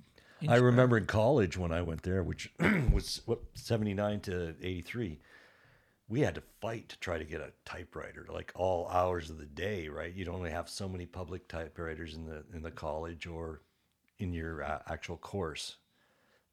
I 0.48 0.56
remember 0.56 0.96
in 0.96 1.06
college 1.06 1.56
when 1.56 1.72
I 1.72 1.82
went 1.82 2.02
there, 2.02 2.22
which 2.22 2.52
was 2.92 3.20
what 3.26 3.40
seventy 3.54 3.94
nine 3.94 4.20
to 4.20 4.54
eighty 4.62 4.82
three. 4.82 5.18
We 6.08 6.20
had 6.20 6.34
to 6.34 6.42
fight 6.60 6.88
to 6.88 6.98
try 6.98 7.18
to 7.18 7.24
get 7.24 7.40
a 7.40 7.52
typewriter, 7.64 8.26
like 8.28 8.50
all 8.56 8.88
hours 8.88 9.30
of 9.30 9.38
the 9.38 9.46
day. 9.46 9.88
Right? 9.88 10.12
You'd 10.12 10.28
only 10.28 10.50
have 10.50 10.68
so 10.68 10.88
many 10.88 11.06
public 11.06 11.46
typewriters 11.48 12.14
in 12.14 12.26
the 12.26 12.44
in 12.54 12.62
the 12.62 12.70
college 12.70 13.26
or 13.26 13.62
in 14.18 14.32
your 14.32 14.62
uh, 14.62 14.78
actual 14.88 15.16
course. 15.16 15.76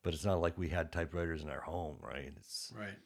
But 0.03 0.14
it's 0.14 0.26
not 0.26 0.41
like 0.41 0.57
we 0.57 0.69
had 0.69 0.91
typewriters 0.91 1.41
in 1.43 1.49
our 1.49 1.59
home, 1.61 1.97
right? 2.01 2.31
It's 2.38 2.72
Right. 2.77 2.97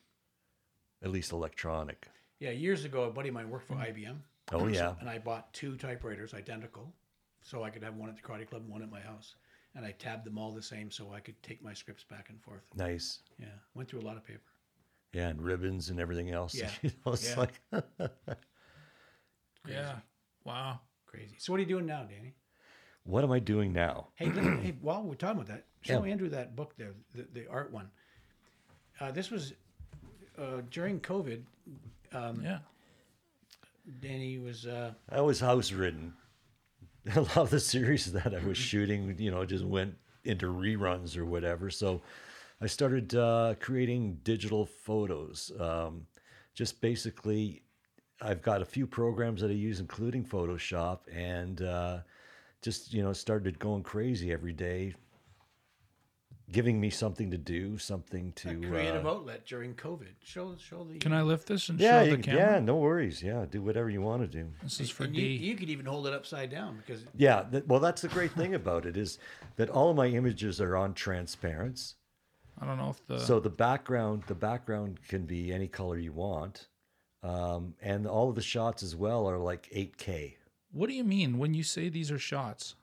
at 1.01 1.09
least 1.09 1.31
electronic. 1.31 2.07
Yeah, 2.39 2.51
years 2.51 2.85
ago, 2.85 3.03
a 3.03 3.09
buddy 3.11 3.29
of 3.29 3.35
mine 3.35 3.49
worked 3.49 3.67
for 3.67 3.75
IBM. 3.75 4.17
Oh 4.51 4.67
yeah, 4.67 4.93
And 4.99 5.09
I 5.09 5.17
bought 5.17 5.51
two 5.53 5.77
typewriters 5.77 6.33
identical 6.33 6.93
so 7.41 7.63
I 7.63 7.69
could 7.71 7.81
have 7.83 7.95
one 7.95 8.09
at 8.09 8.15
the 8.17 8.21
karate 8.21 8.47
club 8.47 8.61
and 8.63 8.71
one 8.71 8.83
at 8.83 8.91
my 8.91 8.99
house. 8.99 9.35
And 9.75 9.85
I 9.85 9.91
tabbed 9.91 10.25
them 10.25 10.37
all 10.37 10.51
the 10.51 10.61
same 10.61 10.91
so 10.91 11.13
I 11.13 11.19
could 11.21 11.41
take 11.43 11.63
my 11.63 11.73
scripts 11.73 12.03
back 12.03 12.29
and 12.29 12.41
forth. 12.41 12.61
nice. 12.75 13.19
Yeah, 13.39 13.47
went 13.73 13.87
through 13.89 14.01
a 14.01 14.07
lot 14.07 14.17
of 14.17 14.25
paper. 14.25 14.41
Yeah, 15.13 15.27
and 15.29 15.41
ribbons 15.41 15.89
and 15.89 15.99
everything 15.99 16.29
else. 16.31 16.53
Yeah. 16.55 16.69
you 16.81 16.91
know, 17.05 17.13
it's 17.13 17.29
Yeah. 17.29 17.39
like 17.39 17.61
yeah. 19.67 19.95
Wow. 20.43 20.79
Crazy. 21.05 21.35
So 21.39 21.51
what 21.53 21.57
are 21.57 21.63
you 21.63 21.69
doing 21.69 21.85
now, 21.85 22.03
Danny? 22.03 22.33
what 23.03 23.23
am 23.23 23.31
I 23.31 23.39
doing 23.39 23.73
now? 23.73 24.09
Hey, 24.15 24.27
listen, 24.27 24.61
hey, 24.61 24.75
while 24.79 25.01
we're 25.01 25.15
talking 25.15 25.37
about 25.41 25.47
that, 25.47 25.65
show 25.81 26.03
Yeah. 26.05 26.11
Andrew 26.11 26.29
that 26.29 26.55
book 26.55 26.75
there, 26.77 26.93
the, 27.15 27.25
the 27.33 27.47
art 27.47 27.71
one. 27.71 27.89
Uh, 28.99 29.11
this 29.11 29.31
was 29.31 29.53
uh, 30.37 30.61
during 30.69 30.99
COVID. 30.99 31.41
Um, 32.13 32.41
Yeah. 32.43 32.59
Danny 34.01 34.37
was 34.37 34.67
uh, 34.67 34.93
I 35.09 35.21
was 35.21 35.39
house 35.39 35.71
ridden. 35.71 36.13
A 37.15 37.21
lot 37.21 37.37
of 37.37 37.49
the 37.49 37.59
series 37.59 38.11
that 38.11 38.33
I 38.33 38.45
was 38.45 38.57
shooting, 38.57 39.15
you 39.17 39.31
know, 39.31 39.43
just 39.45 39.65
went 39.65 39.95
into 40.23 40.47
reruns 40.47 41.17
or 41.17 41.25
whatever. 41.25 41.69
So 41.69 42.01
I 42.61 42.67
started 42.67 43.15
uh, 43.15 43.55
creating 43.59 44.19
digital 44.23 44.67
photos. 44.67 45.51
Um, 45.59 46.05
just 46.53 46.79
basically, 46.79 47.63
I've 48.21 48.43
got 48.43 48.61
a 48.61 48.65
few 48.65 48.85
programs 48.85 49.41
that 49.41 49.49
I 49.49 49.55
use, 49.55 49.79
including 49.79 50.23
Photoshop, 50.23 50.99
and 51.11 51.63
uh, 51.63 51.99
just, 52.61 52.93
you 52.93 53.01
know, 53.01 53.13
started 53.13 53.57
going 53.57 53.81
crazy 53.81 54.31
every 54.31 54.53
day, 54.53 54.93
giving 56.51 56.79
me 56.79 56.89
something 56.89 57.31
to 57.31 57.37
do, 57.37 57.77
something 57.77 58.33
to. 58.33 58.49
a 58.49 58.55
creative 58.55 59.05
uh, 59.05 59.11
outlet 59.11 59.45
during 59.45 59.73
COVID. 59.75 60.13
Show 60.23 60.55
show 60.57 60.83
the. 60.83 60.99
Can 60.99 61.13
I 61.13 61.21
lift 61.21 61.47
this 61.47 61.69
and 61.69 61.79
yeah, 61.79 61.99
show 61.99 62.09
you 62.09 62.17
the 62.17 62.23
camera? 62.23 62.53
yeah, 62.53 62.59
no 62.59 62.75
worries. 62.75 63.23
Yeah, 63.23 63.45
do 63.49 63.61
whatever 63.61 63.89
you 63.89 64.01
want 64.01 64.21
to 64.21 64.27
do. 64.27 64.47
This 64.63 64.79
is 64.79 64.89
for 64.89 65.03
and 65.03 65.15
you, 65.15 65.21
D. 65.21 65.45
you 65.45 65.55
could 65.55 65.69
even 65.69 65.85
hold 65.85 66.07
it 66.07 66.13
upside 66.13 66.51
down 66.51 66.77
because 66.77 67.05
Yeah, 67.15 67.43
that, 67.51 67.67
well, 67.67 67.79
that's 67.79 68.01
the 68.01 68.07
great 68.09 68.31
thing 68.33 68.55
about 68.55 68.85
it 68.85 68.97
is 68.97 69.19
that 69.55 69.69
all 69.69 69.89
of 69.89 69.95
my 69.95 70.07
images 70.07 70.59
are 70.61 70.75
on 70.75 70.93
transparents. 70.93 71.95
I 72.59 72.65
don't 72.65 72.77
know 72.77 72.89
if 72.89 73.05
the 73.07 73.19
So 73.19 73.39
the 73.39 73.49
background, 73.49 74.23
the 74.27 74.35
background 74.35 74.99
can 75.07 75.25
be 75.25 75.51
any 75.51 75.67
color 75.67 75.97
you 75.97 76.13
want, 76.13 76.67
um, 77.23 77.73
and 77.81 78.05
all 78.05 78.29
of 78.29 78.35
the 78.35 78.41
shots 78.41 78.83
as 78.83 78.95
well 78.95 79.27
are 79.27 79.39
like 79.39 79.69
8K. 79.73 80.35
What 80.71 80.87
do 80.87 80.95
you 80.95 81.03
mean 81.03 81.37
when 81.37 81.53
you 81.53 81.63
say 81.63 81.89
these 81.89 82.11
are 82.11 82.19
shots? 82.19 82.75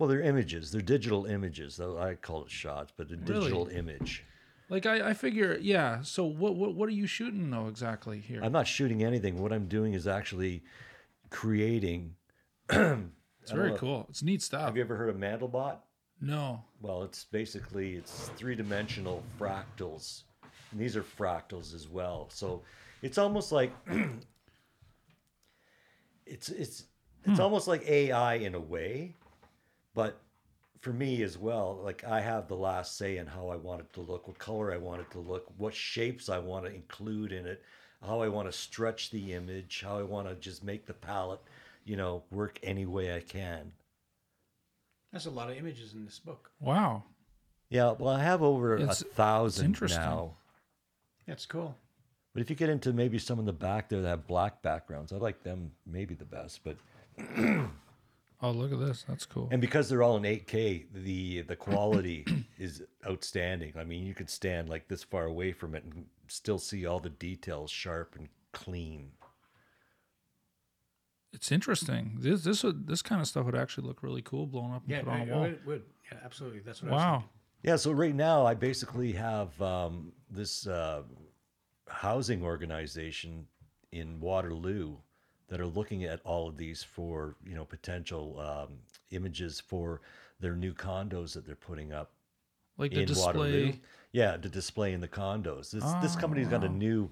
Well, 0.00 0.08
they're 0.08 0.22
images. 0.22 0.70
They're 0.70 0.80
digital 0.80 1.26
images. 1.26 1.76
Though 1.76 1.98
I 1.98 2.14
call 2.14 2.42
it 2.44 2.50
shots, 2.50 2.90
but 2.96 3.10
a 3.10 3.16
digital 3.16 3.68
image. 3.68 4.24
Like 4.70 4.86
I, 4.86 5.10
I 5.10 5.12
figure, 5.12 5.58
yeah. 5.60 6.00
So 6.00 6.24
what, 6.24 6.54
what, 6.54 6.74
what 6.74 6.88
are 6.88 6.92
you 6.92 7.06
shooting 7.06 7.50
though 7.50 7.68
exactly 7.68 8.18
here? 8.18 8.40
I'm 8.42 8.50
not 8.50 8.66
shooting 8.66 9.04
anything. 9.04 9.42
What 9.42 9.52
I'm 9.52 9.66
doing 9.66 9.92
is 9.92 10.06
actually 10.06 10.62
creating. 11.28 12.14
it's 12.70 13.52
very 13.52 13.76
cool. 13.76 14.06
It's 14.08 14.22
neat 14.22 14.40
stuff. 14.40 14.64
Have 14.64 14.76
you 14.78 14.82
ever 14.82 14.96
heard 14.96 15.10
of 15.10 15.16
Mandelbulb? 15.16 15.76
No. 16.22 16.64
Well, 16.80 17.02
it's 17.02 17.24
basically 17.24 17.96
it's 17.96 18.30
three-dimensional 18.36 19.22
fractals. 19.38 20.22
And 20.72 20.80
these 20.80 20.96
are 20.96 21.02
fractals 21.02 21.74
as 21.74 21.88
well. 21.88 22.30
So 22.32 22.62
it's 23.02 23.18
almost 23.18 23.52
like 23.52 23.70
it's 26.24 26.48
it's 26.48 26.84
it's 27.24 27.36
hmm. 27.36 27.40
almost 27.40 27.68
like 27.68 27.86
AI 27.86 28.36
in 28.36 28.54
a 28.54 28.60
way, 28.60 29.16
but 30.02 30.20
for 30.80 30.92
me 30.94 31.22
as 31.22 31.36
well, 31.36 31.78
like 31.84 32.04
I 32.04 32.20
have 32.22 32.48
the 32.48 32.56
last 32.56 32.96
say 32.96 33.18
in 33.18 33.26
how 33.26 33.48
I 33.48 33.56
want 33.56 33.80
it 33.82 33.92
to 33.94 34.00
look, 34.00 34.26
what 34.28 34.38
color 34.38 34.72
I 34.72 34.78
want 34.78 35.02
it 35.02 35.10
to 35.10 35.18
look, 35.18 35.44
what 35.58 35.74
shapes 35.74 36.28
I 36.30 36.38
want 36.38 36.64
to 36.64 36.74
include 36.74 37.32
in 37.32 37.44
it, 37.46 37.62
how 38.02 38.22
I 38.22 38.28
want 38.28 38.50
to 38.50 38.52
stretch 38.56 39.10
the 39.10 39.34
image, 39.34 39.82
how 39.84 39.98
I 39.98 40.02
want 40.02 40.26
to 40.28 40.34
just 40.36 40.64
make 40.64 40.86
the 40.86 40.94
palette, 40.94 41.40
you 41.84 41.96
know, 41.96 42.22
work 42.30 42.58
any 42.62 42.86
way 42.86 43.14
I 43.14 43.20
can. 43.20 43.72
that's 45.12 45.26
a 45.26 45.30
lot 45.30 45.50
of 45.50 45.56
images 45.58 45.92
in 45.92 46.04
this 46.06 46.18
book. 46.18 46.50
Wow. 46.60 47.02
Yeah, 47.68 47.92
well, 47.98 48.14
I 48.14 48.22
have 48.22 48.42
over 48.42 48.76
It's- 48.76 49.02
a 49.02 49.04
thousand 49.04 49.66
interesting. 49.66 50.00
now. 50.00 50.36
That's 51.26 51.44
cool. 51.46 51.76
But 52.32 52.40
if 52.42 52.48
you 52.48 52.56
get 52.56 52.68
into 52.70 52.92
maybe 52.92 53.18
some 53.18 53.38
in 53.38 53.44
the 53.44 53.52
back 53.52 53.88
there 53.90 54.00
that 54.02 54.08
have 54.08 54.26
black 54.26 54.62
backgrounds, 54.62 55.12
I 55.12 55.16
like 55.16 55.42
them 55.42 55.72
maybe 55.84 56.14
the 56.14 56.24
best. 56.24 56.60
But 56.64 56.76
Oh, 58.42 58.50
look 58.52 58.72
at 58.72 58.78
this. 58.80 59.04
That's 59.06 59.26
cool. 59.26 59.48
and 59.52 59.60
because 59.60 59.88
they're 59.88 60.02
all 60.02 60.16
in 60.16 60.22
8K, 60.22 60.86
the 60.94 61.42
the 61.42 61.56
quality 61.56 62.24
is 62.58 62.82
outstanding. 63.06 63.74
I 63.78 63.84
mean, 63.84 64.04
you 64.06 64.14
could 64.14 64.30
stand 64.30 64.68
like 64.68 64.88
this 64.88 65.02
far 65.04 65.24
away 65.26 65.52
from 65.52 65.74
it 65.74 65.84
and 65.84 66.06
still 66.28 66.58
see 66.58 66.86
all 66.86 67.00
the 67.00 67.10
details 67.10 67.70
sharp 67.70 68.14
and 68.18 68.28
clean. 68.52 69.10
It's 71.32 71.52
interesting. 71.52 72.16
This 72.18 72.42
this 72.42 72.64
would 72.64 72.86
this 72.86 73.02
kind 73.02 73.20
of 73.20 73.26
stuff 73.28 73.46
would 73.46 73.54
actually 73.54 73.86
look 73.86 74.02
really 74.02 74.22
cool 74.22 74.46
blown 74.46 74.72
up 74.72 74.82
and 74.82 74.90
Yeah, 74.90 75.00
put 75.00 75.08
on 75.08 75.20
I- 75.20 75.24
a 75.24 75.26
I 75.26 75.32
wall. 75.32 75.40
would, 75.42 75.66
would. 75.66 75.82
Yeah, 76.10 76.18
absolutely. 76.24 76.60
That's 76.60 76.82
what 76.82 76.90
I 76.92 76.94
was 76.94 77.00
Wow. 77.02 77.24
Yeah, 77.62 77.76
so 77.76 77.92
right 77.92 78.14
now 78.14 78.46
I 78.46 78.54
basically 78.54 79.12
have 79.12 79.60
um, 79.60 80.12
this 80.30 80.66
uh, 80.66 81.02
housing 81.88 82.42
organization 82.42 83.46
in 83.92 84.18
Waterloo 84.18 84.96
that 85.50 85.60
are 85.60 85.66
looking 85.66 86.04
at 86.04 86.20
all 86.24 86.48
of 86.48 86.56
these 86.56 86.82
for 86.82 87.36
you 87.46 87.54
know 87.54 87.64
potential 87.66 88.40
um, 88.40 88.78
images 89.10 89.60
for 89.60 90.00
their 90.40 90.54
new 90.56 90.72
condos 90.72 91.34
that 91.34 91.44
they're 91.44 91.54
putting 91.56 91.92
up 91.92 92.12
Like 92.78 92.92
the 92.92 93.00
in 93.02 93.06
display. 93.06 93.26
Waterloo. 93.34 93.72
Yeah, 94.12 94.36
to 94.38 94.48
display 94.48 94.92
in 94.94 95.00
the 95.00 95.08
condos. 95.08 95.70
This 95.70 95.84
this 96.02 96.16
Oh, 96.16 96.20
company's 96.20 96.48
got 96.48 96.64
a 96.64 96.68
new. 96.68 97.10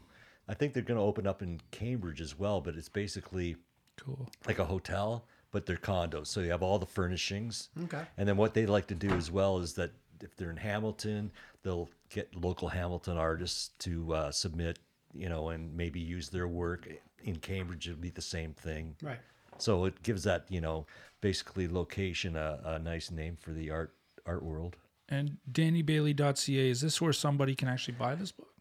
I 0.48 0.54
think 0.54 0.72
they're 0.72 0.82
going 0.82 0.98
to 0.98 1.04
open 1.04 1.26
up 1.26 1.42
in 1.42 1.60
Cambridge 1.72 2.22
as 2.22 2.38
well, 2.38 2.60
but 2.62 2.74
it's 2.74 2.88
basically 2.88 3.56
Cool. 3.98 4.26
like 4.46 4.58
a 4.60 4.64
hotel, 4.64 5.26
but 5.50 5.66
they're 5.66 5.76
condos. 5.76 6.28
So 6.28 6.40
you 6.40 6.50
have 6.50 6.62
all 6.62 6.78
the 6.78 6.86
furnishings. 6.86 7.68
Okay. 7.84 8.02
And 8.16 8.26
then 8.26 8.36
what 8.38 8.54
they 8.54 8.64
like 8.64 8.86
to 8.86 8.94
do 8.94 9.10
as 9.10 9.30
well 9.30 9.58
is 9.58 9.74
that 9.74 9.90
if 10.22 10.34
they're 10.36 10.50
in 10.50 10.56
Hamilton, 10.56 11.30
they'll 11.62 11.88
get 12.08 12.34
local 12.34 12.68
Hamilton 12.68 13.16
artists 13.18 13.68
to 13.80 14.14
uh, 14.14 14.30
submit, 14.32 14.78
you 15.12 15.28
know, 15.28 15.50
and 15.50 15.76
maybe 15.76 16.00
use 16.00 16.28
their 16.30 16.48
work. 16.48 16.88
In 17.24 17.36
Cambridge, 17.36 17.88
it'd 17.88 18.00
be 18.00 18.10
the 18.10 18.22
same 18.22 18.52
thing. 18.52 18.96
Right. 19.02 19.18
So 19.58 19.84
it 19.86 20.02
gives 20.02 20.22
that, 20.24 20.44
you 20.48 20.60
know, 20.60 20.86
basically 21.20 21.66
location 21.68 22.36
a, 22.36 22.60
a 22.64 22.78
nice 22.78 23.10
name 23.10 23.36
for 23.40 23.50
the 23.52 23.70
art 23.70 23.92
art 24.26 24.42
world. 24.42 24.76
And 25.08 25.38
DannyBailey.ca 25.50 26.70
is 26.70 26.80
this 26.80 27.00
where 27.00 27.12
somebody 27.12 27.54
can 27.54 27.66
actually 27.68 27.94
buy 27.94 28.14
this 28.14 28.30
book? 28.32 28.52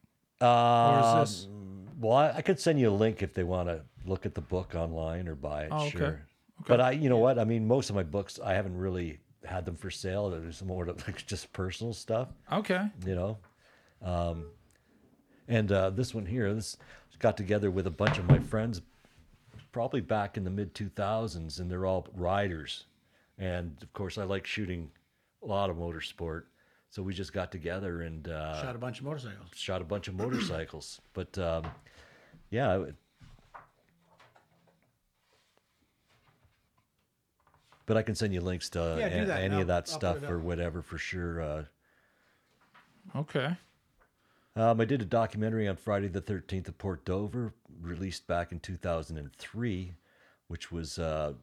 Uh, 0.42 1.20
this- 1.22 1.48
Well, 2.00 2.14
I, 2.16 2.30
I 2.38 2.42
could 2.42 2.60
send 2.60 2.80
you 2.80 2.90
a 2.90 2.92
link 2.92 3.22
if 3.22 3.34
they 3.34 3.44
want 3.44 3.70
to 3.70 3.82
look 4.06 4.26
at 4.26 4.34
the 4.34 4.42
book 4.42 4.74
online 4.76 5.28
or 5.28 5.36
buy 5.36 5.64
it. 5.64 5.70
Oh, 5.72 5.88
okay. 5.88 5.98
Sure. 5.98 6.22
But 6.66 6.82
I, 6.82 6.92
you 6.92 7.10
know 7.10 7.18
what? 7.18 7.38
I 7.38 7.44
mean, 7.44 7.68
most 7.68 7.90
of 7.90 7.96
my 7.96 8.04
books, 8.04 8.40
I 8.44 8.54
haven't 8.54 8.78
really 8.78 9.20
had 9.46 9.66
them 9.66 9.76
for 9.76 9.92
sale. 9.92 10.30
There's 10.30 10.64
more 10.64 10.86
to, 10.86 10.92
like 11.08 11.26
just 11.28 11.52
personal 11.54 11.94
stuff, 11.94 12.30
Okay. 12.52 12.88
you 13.06 13.14
know. 13.16 13.38
Um, 14.02 14.48
and 15.48 15.72
uh, 15.72 15.90
this 15.92 16.14
one 16.16 16.26
here, 16.26 16.54
this 16.54 16.78
got 17.20 17.38
together 17.38 17.72
with 17.72 17.88
a 17.88 17.92
bunch 17.92 18.18
of 18.18 18.28
my 18.28 18.40
friends, 18.40 18.82
probably 19.72 20.02
back 20.02 20.38
in 20.38 20.44
the 20.44 20.50
mid 20.50 20.74
2000s, 20.74 21.60
and 21.60 21.70
they're 21.72 21.86
all 21.86 22.08
riders. 22.16 22.86
And 23.38 23.76
of 23.82 23.92
course, 23.94 24.18
I 24.18 24.24
like 24.24 24.46
shooting 24.46 24.90
a 25.44 25.46
lot 25.46 25.70
of 25.70 25.78
motorsport. 25.78 26.44
So 26.90 27.04
we 27.04 27.14
just 27.14 27.34
got 27.34 27.52
together 27.52 28.02
and 28.02 28.28
uh, 28.28 28.62
Shot 28.62 28.76
a 28.76 28.80
bunch 28.80 29.00
of 29.00 29.06
motorcycles. 29.06 29.50
shot 29.56 29.82
a 29.82 29.86
bunch 29.86 30.08
of 30.08 30.16
motorcycles. 30.16 31.02
But 31.14 31.38
um, 31.38 31.66
yeah, 32.50 32.72
I 32.72 32.78
would- 32.78 32.96
but 37.86 37.98
I 37.98 38.02
can 38.02 38.16
send 38.16 38.34
you 38.34 38.42
links 38.42 38.70
to 38.72 38.98
Yeah, 39.00 39.08
a- 39.08 39.40
any 39.40 39.56
I'll- 39.56 39.62
of 39.62 39.68
that 39.68 39.90
I'll 39.90 39.98
stuff 40.00 40.24
or 40.24 40.40
whatever 40.40 40.82
for 40.82 40.98
sure. 40.98 41.42
Uh, 41.42 41.64
Okay. 43.16 43.56
Um, 44.58 44.82
I 44.82 44.86
did 44.86 45.02
a 45.02 45.06
documentary 45.06 45.68
on 45.68 45.76
Friday 45.76 46.08
the 46.08 46.22
13th 46.22 46.68
of 46.68 46.78
Port 46.78 47.06
Dover, 47.06 47.54
released 47.82 48.28
back 48.28 48.52
in 48.52 48.60
2003, 48.60 49.94
which 50.48 50.72
was 50.72 50.98
uh, 51.00 51.34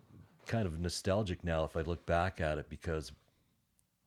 kind 0.47 0.67
of 0.67 0.79
nostalgic 0.81 1.45
now 1.45 1.65
if 1.65 1.77
I 1.77 1.83
look 1.83 2.05
back 2.07 2.41
at 2.41 2.59
it 2.59 2.69
because 2.69 3.13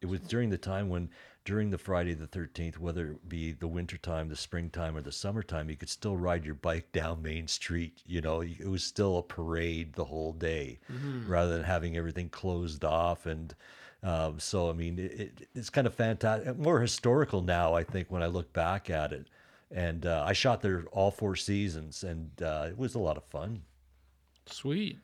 it 0.01 0.05
was 0.07 0.19
during 0.19 0.49
the 0.49 0.57
time 0.57 0.89
when, 0.89 1.09
during 1.45 1.69
the 1.69 1.77
Friday 1.77 2.13
the 2.13 2.27
13th, 2.27 2.77
whether 2.77 3.11
it 3.11 3.29
be 3.29 3.53
the 3.53 3.67
wintertime, 3.67 4.29
the 4.29 4.35
springtime, 4.35 4.95
or 4.95 5.01
the 5.01 5.11
summertime, 5.11 5.69
you 5.69 5.75
could 5.75 5.89
still 5.89 6.17
ride 6.17 6.45
your 6.45 6.55
bike 6.55 6.91
down 6.91 7.21
Main 7.21 7.47
Street. 7.47 8.01
You 8.05 8.21
know, 8.21 8.41
it 8.41 8.67
was 8.67 8.83
still 8.83 9.17
a 9.17 9.23
parade 9.23 9.93
the 9.93 10.05
whole 10.05 10.33
day 10.33 10.79
rather 11.27 11.53
than 11.55 11.63
having 11.63 11.97
everything 11.97 12.29
closed 12.29 12.83
off. 12.85 13.25
And 13.25 13.55
um, 14.03 14.39
so, 14.39 14.69
I 14.69 14.73
mean, 14.73 14.99
it, 14.99 15.11
it, 15.19 15.49
it's 15.55 15.69
kind 15.69 15.87
of 15.87 15.93
fantastic, 15.93 16.57
more 16.57 16.79
historical 16.79 17.41
now, 17.41 17.73
I 17.73 17.83
think, 17.83 18.11
when 18.11 18.21
I 18.23 18.27
look 18.27 18.53
back 18.53 18.89
at 18.89 19.11
it. 19.11 19.27
And 19.71 20.05
uh, 20.05 20.23
I 20.25 20.33
shot 20.33 20.61
there 20.61 20.85
all 20.91 21.11
four 21.11 21.35
seasons, 21.35 22.03
and 22.03 22.31
uh, 22.41 22.67
it 22.69 22.77
was 22.77 22.95
a 22.95 22.99
lot 22.99 23.17
of 23.17 23.23
fun. 23.25 23.63
Sweet. 24.45 24.97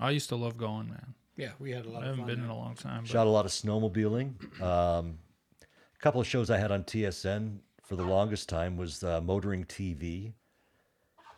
I 0.00 0.10
used 0.10 0.28
to 0.30 0.36
love 0.36 0.56
going, 0.56 0.88
man. 0.88 1.14
Yeah, 1.36 1.52
we 1.58 1.70
had 1.70 1.86
a 1.86 1.90
lot 1.90 2.02
I 2.02 2.06
of 2.06 2.16
haven't 2.16 2.24
fun. 2.26 2.34
been 2.34 2.44
in 2.44 2.50
a 2.50 2.56
long 2.56 2.74
time. 2.74 3.02
But 3.02 3.10
Shot 3.10 3.26
a 3.26 3.30
lot 3.30 3.44
of 3.44 3.52
snowmobiling. 3.52 4.60
Um, 4.60 5.18
a 5.60 6.02
couple 6.02 6.20
of 6.20 6.26
shows 6.26 6.50
I 6.50 6.58
had 6.58 6.72
on 6.72 6.82
TSN 6.84 7.58
for 7.84 7.94
the 7.96 8.02
longest 8.04 8.48
time 8.48 8.76
was 8.76 9.04
uh, 9.04 9.20
Motoring 9.20 9.64
TV, 9.64 10.32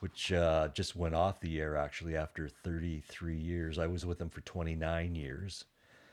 which 0.00 0.32
uh, 0.32 0.68
just 0.68 0.96
went 0.96 1.14
off 1.14 1.40
the 1.40 1.60
air 1.60 1.76
actually 1.76 2.16
after 2.16 2.48
33 2.48 3.36
years. 3.36 3.78
I 3.78 3.86
was 3.86 4.06
with 4.06 4.18
them 4.18 4.30
for 4.30 4.40
29 4.42 5.14
years. 5.14 5.64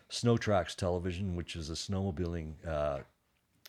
Snow 0.10 0.38
Tracks 0.38 0.76
Television, 0.76 1.36
which 1.36 1.56
is 1.56 1.70
a 1.70 1.74
snowmobiling 1.74 2.54
uh, 2.68 3.00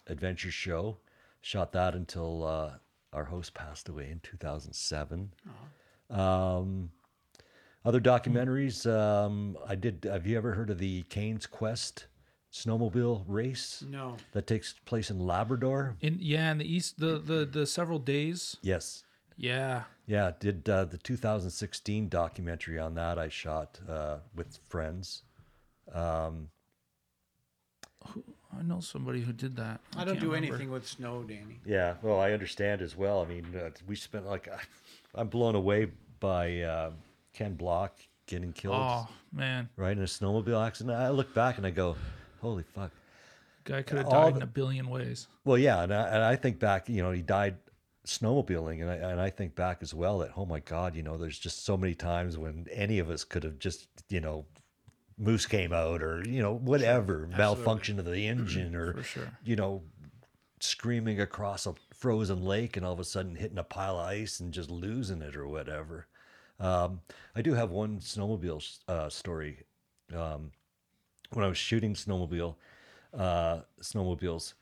adventure 0.07 0.51
show, 0.51 0.97
shot 1.43 1.73
that 1.73 1.95
until 1.95 2.45
uh, 2.45 2.73
our 3.13 3.25
host 3.25 3.55
passed 3.55 3.89
away 3.89 4.11
in 4.11 4.21
2007. 4.21 5.33
Um, 6.09 6.91
other 7.85 8.01
documentaries, 8.01 8.91
um, 8.91 9.57
I 9.67 9.75
did. 9.75 10.07
Have 10.11 10.27
you 10.27 10.37
ever 10.37 10.55
heard 10.55 10.71
of 10.71 10.79
the 10.79 11.03
Cain's 11.05 11.47
Quest 11.47 12.07
snowmobile 12.53 13.25
race 13.29 13.85
No. 13.89 14.17
that 14.33 14.47
takes 14.47 14.75
place 14.85 15.09
in 15.11 15.19
Labrador? 15.21 15.97
in 16.01 16.19
yeah, 16.21 16.51
in 16.53 16.59
the 16.59 16.65
east, 16.75 16.99
the 16.99 17.19
the 17.19 17.45
the 17.47 17.67
several 17.67 17.99
days. 17.99 18.57
Yes. 18.63 19.05
Yeah. 19.37 19.85
Yeah, 20.07 20.33
did 20.39 20.69
uh, 20.69 20.85
the 20.85 20.99
2016 20.99 22.09
documentary 22.11 22.79
on 22.79 22.95
that 22.97 23.19
I 23.19 23.29
shot 23.29 23.79
uh, 23.89 24.17
with 24.35 24.59
friends. 24.69 25.23
I 25.95 26.31
know 28.63 28.81
somebody 28.81 29.21
who 29.21 29.33
did 29.33 29.57
that. 29.57 29.81
I 29.97 30.05
don't 30.05 30.15
can't 30.15 30.21
do 30.21 30.27
remember. 30.33 30.55
anything 30.55 30.71
with 30.71 30.87
snow, 30.87 31.23
Danny. 31.23 31.61
Yeah, 31.65 31.95
well, 32.03 32.21
I 32.21 32.33
understand 32.33 32.83
as 32.83 32.97
well. 32.97 33.23
I 33.23 33.27
mean, 33.27 33.47
uh, 33.57 33.71
we 33.87 33.97
spent 33.97 34.27
like 34.27 34.49
I'm 35.15 35.29
blown 35.29 35.55
away 35.55 35.89
by 36.19 36.61
uh, 36.61 36.91
Ken 37.33 37.55
Block 37.55 37.99
getting 38.27 38.53
killed 38.53 38.75
Oh 38.77 39.09
man, 39.33 39.69
right 39.77 39.97
in 39.97 40.03
a 40.03 40.07
snowmobile 40.07 40.67
accident. 40.67 40.97
I 40.97 41.11
look 41.11 41.35
back 41.35 41.59
and 41.59 41.67
I 41.67 41.71
go, 41.71 41.97
"Holy 42.41 42.63
fuck!" 42.65 42.91
guy 43.65 43.83
could 43.83 43.99
have 43.99 44.07
All 44.07 44.13
died 44.25 44.35
the- 44.35 44.39
in 44.39 44.43
a 44.43 44.47
billion 44.47 44.89
ways. 44.89 45.29
Well, 45.45 45.59
yeah, 45.59 45.83
and 45.83 45.93
I, 45.95 46.09
and 46.09 46.23
I 46.23 46.37
think 46.37 46.59
back, 46.59 46.89
you 46.89 47.03
know, 47.03 47.13
he 47.13 47.23
died 47.23 47.57
snowmobiling, 48.07 48.81
and 48.83 48.91
I, 48.91 48.95
and 48.97 49.21
I 49.21 49.31
think 49.31 49.55
back 49.55 49.79
as 49.83 49.95
well 49.95 50.19
that, 50.19 50.31
oh 50.37 50.47
my 50.47 50.61
God, 50.61 50.97
you 50.97 51.03
know, 51.03 51.17
there's 51.17 51.39
just 51.39 51.65
so 51.65 51.77
many 51.77 51.95
times 51.95 52.37
when 52.39 52.67
any 52.73 52.99
of 52.99 53.11
us 53.11 53.25
could 53.25 53.45
have 53.45 53.59
just, 53.59 53.89
you 54.09 54.21
know, 54.21 54.47
moose 55.21 55.47
came 55.47 55.73
out 55.73 56.03
or, 56.03 56.25
you 56.27 56.41
know, 56.41 56.55
whatever, 56.55 57.29
malfunction 57.37 57.99
of 57.99 58.07
the 58.07 58.27
engine 58.27 58.75
or, 58.75 59.03
sure. 59.03 59.31
you 59.45 59.55
know, 59.55 59.83
screaming 60.61 61.21
across 61.21 61.67
a 61.67 61.75
frozen 61.95 62.43
lake 62.43 62.77
and 62.77 62.87
all 62.87 62.93
of 62.93 63.01
a 63.01 63.05
sudden 63.05 63.37
hitting 63.37 63.59
a 63.59 63.65
pile 63.65 64.01
of 64.01 64.07
ice 64.07 64.41
and 64.41 64.53
just 64.53 64.71
losing 64.71 65.21
it 65.21 65.37
or 65.37 65.47
whatever. 65.47 66.07
Um, 66.59 67.01
I 67.37 67.43
do 67.43 67.55
have 67.55 67.71
one 67.71 68.01
snowmobile 68.01 68.79
uh, 68.89 69.09
story. 69.09 69.65
Um, 70.15 70.53
when 71.33 71.45
I 71.45 71.49
was 71.49 71.59
shooting 71.59 71.95
snowmobile, 71.95 72.57
uh, 73.17 73.61
snowmobiles, 73.81 74.55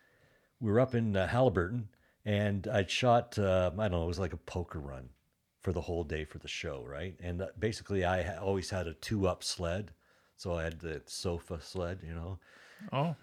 we 0.61 0.71
were 0.71 0.81
up 0.81 0.95
in 0.95 1.17
uh, 1.17 1.29
Haliburton, 1.29 1.85
and 2.25 2.67
I'd 2.67 2.91
shot. 2.91 3.39
Uh, 3.39 3.71
I 3.79 3.89
don't 3.89 3.93
know, 3.93 4.05
it 4.05 4.09
was 4.09 4.19
like 4.19 4.33
a 4.33 4.39
poker 4.39 4.81
run 4.81 5.09
for 5.61 5.73
the 5.73 5.81
whole 5.81 6.05
day 6.05 6.25
for 6.25 6.39
the 6.39 6.49
show, 6.49 6.85
right? 6.87 7.15
And 7.23 7.43
uh, 7.43 7.47
basically, 7.59 8.05
I 8.05 8.23
ha- 8.23 8.43
always 8.43 8.71
had 8.71 8.87
a 8.87 8.95
two-up 8.95 9.43
sled, 9.43 9.93
so 10.39 10.55
I 10.55 10.63
had 10.63 10.79
the 10.79 11.03
sofa 11.05 11.61
sled, 11.61 11.99
you 12.07 12.15
know. 12.15 12.39
Oh, 12.93 13.17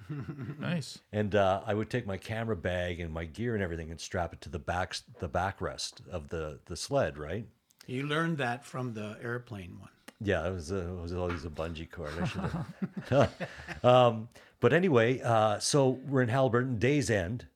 nice. 0.60 1.00
And 1.14 1.34
uh, 1.34 1.62
I 1.66 1.74
would 1.74 1.90
take 1.90 2.06
my 2.06 2.18
camera 2.18 2.58
bag 2.58 3.00
and 3.00 3.12
my 3.12 3.24
gear 3.24 3.56
and 3.56 3.64
everything 3.64 3.90
and 3.90 4.00
strap 4.00 4.34
it 4.34 4.42
to 4.42 4.50
the 4.50 4.60
back 4.60 4.98
the 5.20 5.30
backrest 5.30 6.08
of 6.10 6.28
the 6.30 6.60
the 6.66 6.76
sled, 6.76 7.18
right? 7.18 7.48
You 7.88 8.04
learned 8.04 8.38
that 8.40 8.66
from 8.66 8.94
the 8.94 9.18
airplane 9.24 9.78
one. 9.80 9.90
Yeah, 10.20 10.48
it 10.48 10.52
was 10.52 10.72
a, 10.72 10.80
it 10.80 11.02
was 11.02 11.14
always 11.14 11.46
a 11.46 11.50
bungee 11.50 11.90
cord. 11.90 12.12
I 12.22 12.26
should 12.26 12.52
have. 13.10 13.34
um, 13.84 14.28
but 14.60 14.74
anyway, 14.74 15.22
uh, 15.22 15.60
so 15.60 16.00
we're 16.08 16.22
in 16.22 16.30
Haliburton, 16.30 16.80
day's 16.80 17.10
end, 17.10 17.48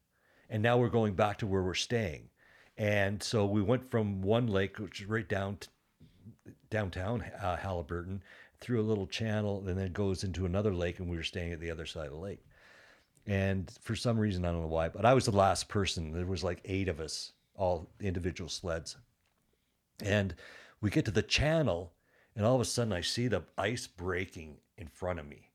and 0.50 0.64
now 0.64 0.78
we're 0.78 0.90
going 0.90 1.16
back 1.16 1.38
to 1.40 1.48
where 1.48 1.64
we're 1.64 1.74
staying. 1.74 2.30
And 2.78 3.22
so 3.22 3.46
we 3.46 3.62
went 3.62 3.90
from 3.92 4.22
one 4.22 4.48
lake, 4.48 4.78
which 4.78 5.02
is 5.02 5.08
right 5.08 5.28
down 5.28 5.58
t- 5.60 5.70
downtown 6.70 7.24
uh, 7.42 7.58
Haliburton, 7.58 8.22
through 8.62 8.82
a 8.82 8.84
little 8.84 9.08
channel, 9.08 9.64
and 9.68 9.78
then 9.78 9.92
goes 9.92 10.24
into 10.24 10.46
another 10.46 10.74
lake, 10.74 11.00
and 11.00 11.10
we 11.10 11.18
were 11.18 11.24
staying 11.24 11.54
at 11.54 11.60
the 11.60 11.72
other 11.72 11.86
side 11.86 12.08
of 12.08 12.12
the 12.12 12.18
lake. 12.18 12.44
And 13.26 13.72
for 13.82 13.96
some 13.96 14.18
reason, 14.18 14.44
I 14.46 14.52
don't 14.52 14.62
know 14.62 14.68
why, 14.68 14.90
but 14.90 15.06
I 15.06 15.14
was 15.14 15.26
the 15.26 15.32
last 15.32 15.70
person. 15.70 16.12
There 16.12 16.26
was 16.26 16.44
like 16.44 16.62
eight 16.66 16.88
of 16.88 17.00
us, 17.00 17.34
all 17.56 17.90
individual 18.00 18.50
sleds. 18.50 18.98
And 20.02 20.34
we 20.82 20.90
get 20.90 21.06
to 21.06 21.12
the 21.12 21.22
channel, 21.22 21.94
and 22.36 22.46
all 22.46 22.56
of 22.56 22.62
a 22.62 22.66
sudden 22.66 22.94
I 22.94 23.02
see 23.02 23.28
the 23.28 23.44
ice 23.58 23.88
breaking 23.88 24.58
in 24.78 24.88
front 24.88 25.20
of 25.20 25.28
me. 25.28 25.50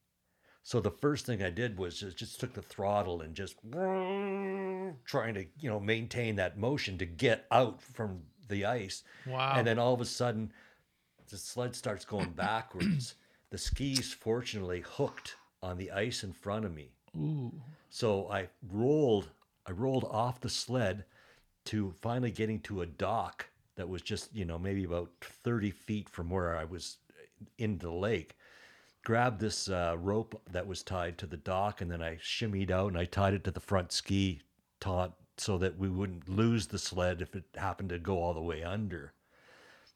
So 0.62 0.80
the 0.80 0.90
first 0.90 1.26
thing 1.26 1.42
I 1.42 1.50
did 1.50 1.78
was 1.78 1.98
just, 2.00 2.16
just 2.16 2.40
took 2.40 2.54
the 2.54 2.62
throttle 2.62 3.20
and 3.20 3.34
just 3.34 3.56
trying 3.72 5.34
to, 5.34 5.44
you 5.60 5.68
know, 5.68 5.78
maintain 5.78 6.36
that 6.36 6.58
motion 6.58 6.96
to 6.98 7.04
get 7.04 7.46
out 7.50 7.82
from 7.82 8.22
the 8.48 8.64
ice. 8.64 9.02
Wow. 9.26 9.54
And 9.56 9.66
then 9.66 9.78
all 9.78 9.92
of 9.92 10.00
a 10.00 10.06
sudden 10.06 10.52
the 11.30 11.36
sled 11.36 11.74
starts 11.74 12.04
going 12.04 12.30
backwards. 12.36 13.14
the 13.50 13.58
skis 13.58 14.12
fortunately 14.12 14.84
hooked 14.86 15.36
on 15.62 15.76
the 15.78 15.90
ice 15.90 16.24
in 16.24 16.32
front 16.32 16.64
of 16.64 16.74
me. 16.74 16.90
Ooh. 17.16 17.52
So 17.90 18.28
I 18.30 18.48
rolled, 18.70 19.28
I 19.66 19.72
rolled 19.72 20.04
off 20.04 20.40
the 20.40 20.48
sled 20.48 21.04
to 21.66 21.94
finally 22.02 22.30
getting 22.30 22.60
to 22.60 22.82
a 22.82 22.86
dock 22.86 23.46
that 23.76 23.88
was 23.88 24.02
just, 24.02 24.34
you 24.34 24.44
know, 24.44 24.58
maybe 24.58 24.84
about 24.84 25.10
30 25.20 25.70
feet 25.70 26.08
from 26.08 26.30
where 26.30 26.56
I 26.56 26.64
was 26.64 26.98
in 27.58 27.78
the 27.78 27.90
lake. 27.90 28.36
Grabbed 29.04 29.40
this 29.40 29.68
uh, 29.68 29.96
rope 29.98 30.40
that 30.50 30.66
was 30.66 30.82
tied 30.82 31.18
to 31.18 31.26
the 31.26 31.36
dock, 31.36 31.80
and 31.80 31.90
then 31.90 32.02
I 32.02 32.16
shimmied 32.16 32.70
out 32.70 32.88
and 32.88 32.98
I 32.98 33.04
tied 33.04 33.34
it 33.34 33.44
to 33.44 33.50
the 33.50 33.60
front 33.60 33.92
ski 33.92 34.40
taut 34.80 35.14
so 35.36 35.58
that 35.58 35.78
we 35.78 35.88
wouldn't 35.88 36.28
lose 36.28 36.68
the 36.68 36.78
sled 36.78 37.20
if 37.20 37.34
it 37.34 37.44
happened 37.56 37.90
to 37.90 37.98
go 37.98 38.22
all 38.22 38.34
the 38.34 38.40
way 38.40 38.62
under. 38.62 39.12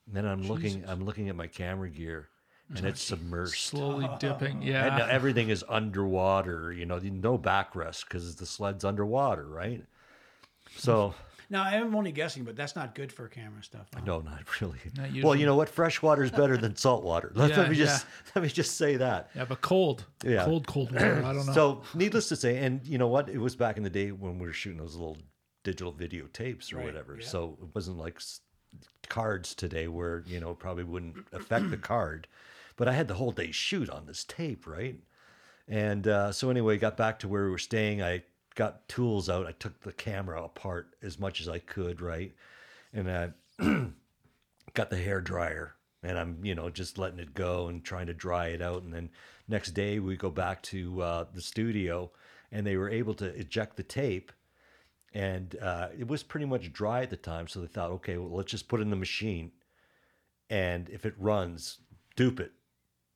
And 0.08 0.16
then 0.16 0.24
I'm 0.26 0.42
looking, 0.48 0.84
I'm 0.88 1.04
looking 1.04 1.28
at 1.28 1.36
my 1.36 1.46
camera 1.46 1.90
gear, 1.90 2.28
and 2.74 2.86
it's 2.86 3.02
submerged. 3.02 3.58
Slowly 3.58 4.08
dipping. 4.18 4.56
And 4.56 4.64
Yeah. 4.64 4.96
now 4.96 5.06
everything 5.06 5.50
is 5.50 5.62
underwater, 5.68 6.72
you 6.72 6.86
know, 6.86 6.98
no 6.98 7.38
backrest 7.38 8.04
because 8.08 8.36
the 8.36 8.46
sled's 8.46 8.84
underwater, 8.84 9.46
right? 9.46 9.84
So 10.76 11.14
Now 11.50 11.62
I'm 11.62 11.94
only 11.94 12.12
guessing, 12.12 12.44
but 12.44 12.56
that's 12.56 12.76
not 12.76 12.94
good 12.94 13.10
for 13.12 13.26
camera 13.28 13.62
stuff. 13.62 13.86
huh? 13.94 14.00
No, 14.04 14.20
not 14.20 14.60
really. 14.60 14.78
Not 14.96 15.22
Well, 15.22 15.34
you 15.34 15.46
know 15.46 15.56
what? 15.56 15.68
Fresh 15.70 16.02
water 16.02 16.22
is 16.22 16.30
better 16.30 16.56
than 16.58 16.76
salt 16.76 17.04
water. 17.04 17.32
Let, 17.34 17.50
Yeah, 17.50 17.68
me 17.68 17.74
just 17.76 18.06
let 18.34 18.42
me 18.42 18.48
just 18.50 18.76
say 18.76 18.96
that. 18.96 19.30
Yeah, 19.34 19.44
but 19.46 19.60
cold. 19.62 20.04
Yeah. 20.24 20.44
Cold, 20.44 20.66
cold 20.66 20.92
water. 20.92 21.22
I 21.24 21.32
don't 21.34 21.46
know. 21.46 21.52
So, 21.52 21.82
needless 21.94 22.28
to 22.30 22.36
say, 22.36 22.58
and 22.58 22.80
you 22.86 22.98
know 22.98 23.08
what? 23.08 23.28
It 23.30 23.38
was 23.38 23.56
back 23.56 23.76
in 23.78 23.82
the 23.82 23.90
day 23.90 24.12
when 24.12 24.38
we 24.38 24.46
were 24.46 24.52
shooting 24.52 24.78
those 24.78 24.94
little 24.94 25.16
digital 25.64 25.92
videotapes 25.92 26.72
or 26.72 26.78
Right, 26.78 26.86
whatever. 26.86 27.16
yeah. 27.18 27.26
So 27.26 27.56
it 27.62 27.74
wasn't 27.74 27.96
like 27.98 28.16
s- 28.16 28.40
cards 29.08 29.54
today 29.54 29.88
where 29.88 30.22
you 30.26 30.40
know 30.40 30.54
probably 30.54 30.84
wouldn't 30.84 31.26
affect 31.32 31.70
the 31.70 31.76
card. 31.76 32.26
But 32.76 32.88
I 32.88 32.92
had 32.92 33.08
the 33.08 33.14
whole 33.14 33.32
day 33.32 33.50
shoot 33.50 33.90
on 33.90 34.06
this 34.06 34.24
tape, 34.24 34.66
right? 34.66 34.96
And 35.66 36.06
uh, 36.06 36.32
so 36.32 36.48
anyway, 36.48 36.78
got 36.78 36.96
back 36.96 37.18
to 37.20 37.28
where 37.28 37.44
we 37.44 37.50
were 37.50 37.58
staying. 37.58 38.02
I 38.02 38.22
got 38.54 38.88
tools 38.88 39.28
out. 39.28 39.46
I 39.46 39.52
took 39.52 39.80
the 39.80 39.92
camera 39.92 40.42
apart 40.42 40.94
as 41.02 41.18
much 41.18 41.40
as 41.40 41.48
I 41.48 41.58
could, 41.58 42.00
right? 42.00 42.34
And 42.92 43.10
I 43.10 43.30
got 44.74 44.90
the 44.90 44.96
hair 44.96 45.20
dryer 45.20 45.74
and 46.02 46.18
I'm, 46.18 46.38
you 46.42 46.54
know, 46.54 46.70
just 46.70 46.98
letting 46.98 47.18
it 47.18 47.34
go 47.34 47.68
and 47.68 47.84
trying 47.84 48.06
to 48.06 48.14
dry 48.14 48.48
it 48.48 48.62
out. 48.62 48.82
And 48.82 48.92
then 48.92 49.10
next 49.46 49.72
day 49.72 49.98
we 49.98 50.16
go 50.16 50.30
back 50.30 50.62
to 50.64 51.02
uh, 51.02 51.24
the 51.32 51.42
studio 51.42 52.10
and 52.50 52.66
they 52.66 52.76
were 52.76 52.90
able 52.90 53.14
to 53.14 53.26
eject 53.38 53.76
the 53.76 53.82
tape. 53.82 54.32
And 55.14 55.56
uh, 55.60 55.88
it 55.98 56.06
was 56.06 56.22
pretty 56.22 56.46
much 56.46 56.72
dry 56.72 57.02
at 57.02 57.10
the 57.10 57.16
time. 57.16 57.48
So 57.48 57.60
they 57.60 57.66
thought, 57.66 57.90
okay, 57.92 58.18
well, 58.18 58.36
let's 58.36 58.50
just 58.50 58.68
put 58.68 58.80
it 58.80 58.82
in 58.82 58.90
the 58.90 58.96
machine. 58.96 59.52
And 60.50 60.88
if 60.90 61.06
it 61.06 61.14
runs, 61.18 61.78
dupe 62.16 62.40
it. 62.40 62.52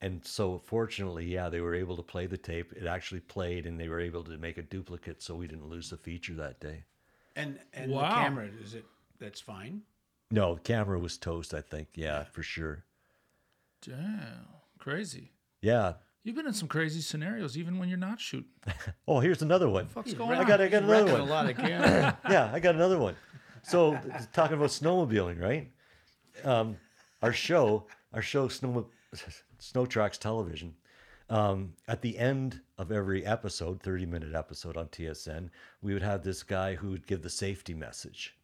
And 0.01 0.25
so 0.27 0.59
fortunately, 0.65 1.27
yeah, 1.27 1.49
they 1.49 1.61
were 1.61 1.75
able 1.75 1.97
to 1.97 2.03
play 2.03 2.27
the 2.27 2.37
tape. 2.37 2.73
It 2.73 2.87
actually 2.87 3.21
played 3.21 3.67
and 3.67 3.79
they 3.79 3.89
were 3.89 4.01
able 4.01 4.25
to 4.25 4.37
make 4.37 4.59
a 4.59 4.63
duplicate. 4.63 5.23
So 5.23 5.35
we 5.37 5.47
didn't 5.47 5.69
lose 5.69 5.91
the 5.91 5.97
feature 5.97 6.35
that 6.35 6.61
day. 6.61 6.85
And 7.37 7.59
and 7.73 7.93
Wow. 7.93 8.09
the 8.09 8.15
camera 8.17 8.49
is 8.61 8.75
it? 8.75 8.85
That's 9.19 9.41
fine. 9.41 9.83
No, 10.31 10.55
the 10.55 10.61
camera 10.61 10.99
was 10.99 11.17
toast, 11.19 11.55
I 11.55 11.61
think. 11.61 11.89
Yeah, 11.95 12.25
for 12.25 12.43
sure. 12.43 12.85
Damn. 13.87 14.47
Crazy. 14.79 15.31
Yeah. 15.61 15.95
You've 16.25 16.37
been 16.37 16.47
in 16.47 16.53
some 16.55 16.69
crazy 16.69 17.01
scenarios, 17.01 17.59
even 17.59 17.79
when 17.79 17.89
you're 17.89 17.99
not 17.99 18.21
shooting. 18.21 18.51
Oh, 19.09 19.19
here's 19.21 19.43
another 19.43 19.69
one. 19.69 19.89
What's 19.93 20.15
going 20.15 20.39
I 20.39 20.45
got, 20.45 20.61
I 20.61 20.69
got 20.69 20.85
another 20.85 21.13
one. 21.13 21.21
a 21.21 21.25
lot 21.25 21.51
of 21.51 21.57
camera. 21.67 22.17
yeah, 22.31 22.51
I 22.53 22.61
got 22.61 22.75
another 22.77 22.99
one. 22.99 23.17
So 23.63 23.99
talking 24.33 24.57
about 24.57 24.71
snowmobiling, 24.71 25.41
right? 25.41 25.71
Um, 26.45 26.77
our 27.23 27.33
show, 27.33 27.87
our 28.13 28.23
show, 28.23 28.49
Snow, 28.49 28.87
Snow 29.59 29.87
Tracks 29.87 30.19
Television. 30.19 30.75
Um, 31.29 31.73
at 31.89 32.03
the 32.03 32.17
end 32.19 32.61
of 32.79 32.93
every 32.93 33.25
episode, 33.25 33.81
thirty-minute 33.83 34.35
episode 34.35 34.77
on 34.77 34.87
TSN, 34.89 35.49
we 35.81 35.93
would 35.95 36.03
have 36.03 36.23
this 36.23 36.43
guy 36.43 36.75
who 36.75 36.91
would 36.91 37.07
give 37.07 37.23
the 37.23 37.31
safety 37.31 37.75
message, 37.75 38.37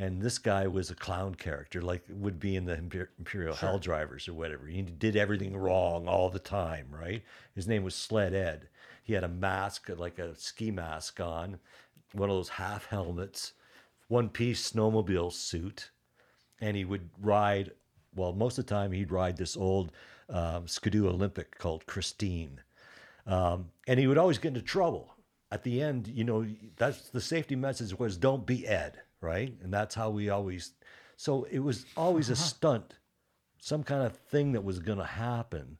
and 0.00 0.22
this 0.22 0.38
guy 0.38 0.66
was 0.66 0.90
a 0.90 0.94
clown 0.94 1.34
character, 1.34 1.82
like 1.82 2.02
would 2.08 2.40
be 2.40 2.56
in 2.56 2.64
the 2.64 2.74
Imper- 2.74 3.08
Imperial 3.18 3.54
Hell 3.54 3.78
Drivers 3.78 4.28
or 4.28 4.32
whatever. 4.32 4.66
He 4.66 4.80
did 4.80 5.14
everything 5.14 5.54
wrong 5.54 6.08
all 6.08 6.30
the 6.30 6.38
time, 6.38 6.86
right? 6.90 7.22
His 7.54 7.68
name 7.68 7.84
was 7.84 7.94
Sled 7.94 8.32
Ed. 8.32 8.68
He 9.02 9.12
had 9.12 9.24
a 9.24 9.28
mask, 9.28 9.90
like 9.94 10.18
a 10.18 10.34
ski 10.36 10.70
mask 10.70 11.20
on, 11.20 11.58
one 12.12 12.30
of 12.30 12.36
those 12.36 12.48
half 12.48 12.86
helmets, 12.86 13.52
one 14.08 14.30
piece 14.30 14.72
snowmobile 14.72 15.34
suit, 15.34 15.90
and 16.62 16.78
he 16.78 16.86
would 16.86 17.10
ride. 17.20 17.72
Well, 18.16 18.32
most 18.32 18.56
of 18.56 18.64
the 18.64 18.74
time 18.74 18.92
he'd 18.92 19.12
ride 19.12 19.36
this 19.36 19.54
old 19.54 19.92
um, 20.30 20.66
Ski-Doo 20.66 21.08
Olympic 21.08 21.58
called 21.58 21.84
Christine, 21.84 22.62
um, 23.26 23.66
and 23.86 24.00
he 24.00 24.06
would 24.06 24.18
always 24.18 24.38
get 24.38 24.48
into 24.48 24.62
trouble. 24.62 25.14
At 25.52 25.62
the 25.62 25.82
end, 25.82 26.08
you 26.08 26.24
know, 26.24 26.46
that's 26.76 27.10
the 27.10 27.20
safety 27.20 27.54
message 27.54 27.98
was 27.98 28.16
don't 28.16 28.46
be 28.46 28.66
Ed, 28.66 29.00
right? 29.20 29.54
And 29.62 29.72
that's 29.72 29.94
how 29.94 30.10
we 30.10 30.28
always. 30.30 30.72
So 31.16 31.46
it 31.50 31.60
was 31.60 31.86
always 31.96 32.30
a 32.30 32.32
uh-huh. 32.32 32.42
stunt, 32.42 32.94
some 33.58 33.82
kind 33.82 34.02
of 34.02 34.16
thing 34.16 34.52
that 34.52 34.64
was 34.64 34.78
going 34.78 34.98
to 34.98 35.04
happen 35.04 35.78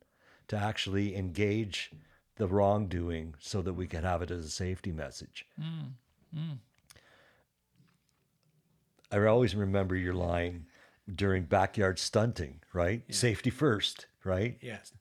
to 0.49 0.57
actually 0.57 1.17
engage 1.17 1.93
the 2.37 2.47
wrongdoing 2.47 3.35
so 3.39 3.63
that 3.63 3.75
we 3.75 3.87
could 3.87 4.05
have 4.05 4.23
it 4.23 4.31
as 4.31 4.45
a 4.45 4.51
safety 4.51 4.93
message. 4.93 5.47
Mm, 5.61 5.93
mm. 6.37 6.59
I 9.13 9.27
always 9.27 9.55
remember 9.55 9.97
your 9.97 10.15
line 10.15 10.67
during 11.13 11.45
backyard 11.45 11.99
stunting, 11.99 12.61
right? 12.73 13.03
Safety 13.11 13.51
first, 13.51 14.07
right? 14.25 14.57
yes. 14.61 14.93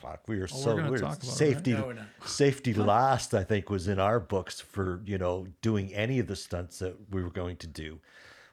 Fuck, 0.00 0.28
we 0.28 0.36
were 0.36 0.42
we're 0.42 0.46
so 0.46 0.76
gonna 0.76 0.90
we're 0.90 0.98
talk 0.98 1.16
about 1.16 1.24
it, 1.24 1.26
right? 1.26 1.36
safety. 1.36 1.72
No, 1.72 1.86
we're. 1.86 2.06
Safety 2.26 2.74
last, 2.74 3.34
I 3.34 3.42
think, 3.42 3.68
was 3.68 3.88
in 3.88 3.98
our 3.98 4.20
books 4.20 4.60
for 4.60 5.00
you 5.04 5.18
know 5.18 5.46
doing 5.60 5.92
any 5.92 6.18
of 6.18 6.26
the 6.26 6.36
stunts 6.36 6.78
that 6.78 6.96
we 7.10 7.22
were 7.22 7.30
going 7.30 7.56
to 7.56 7.66
do. 7.66 7.98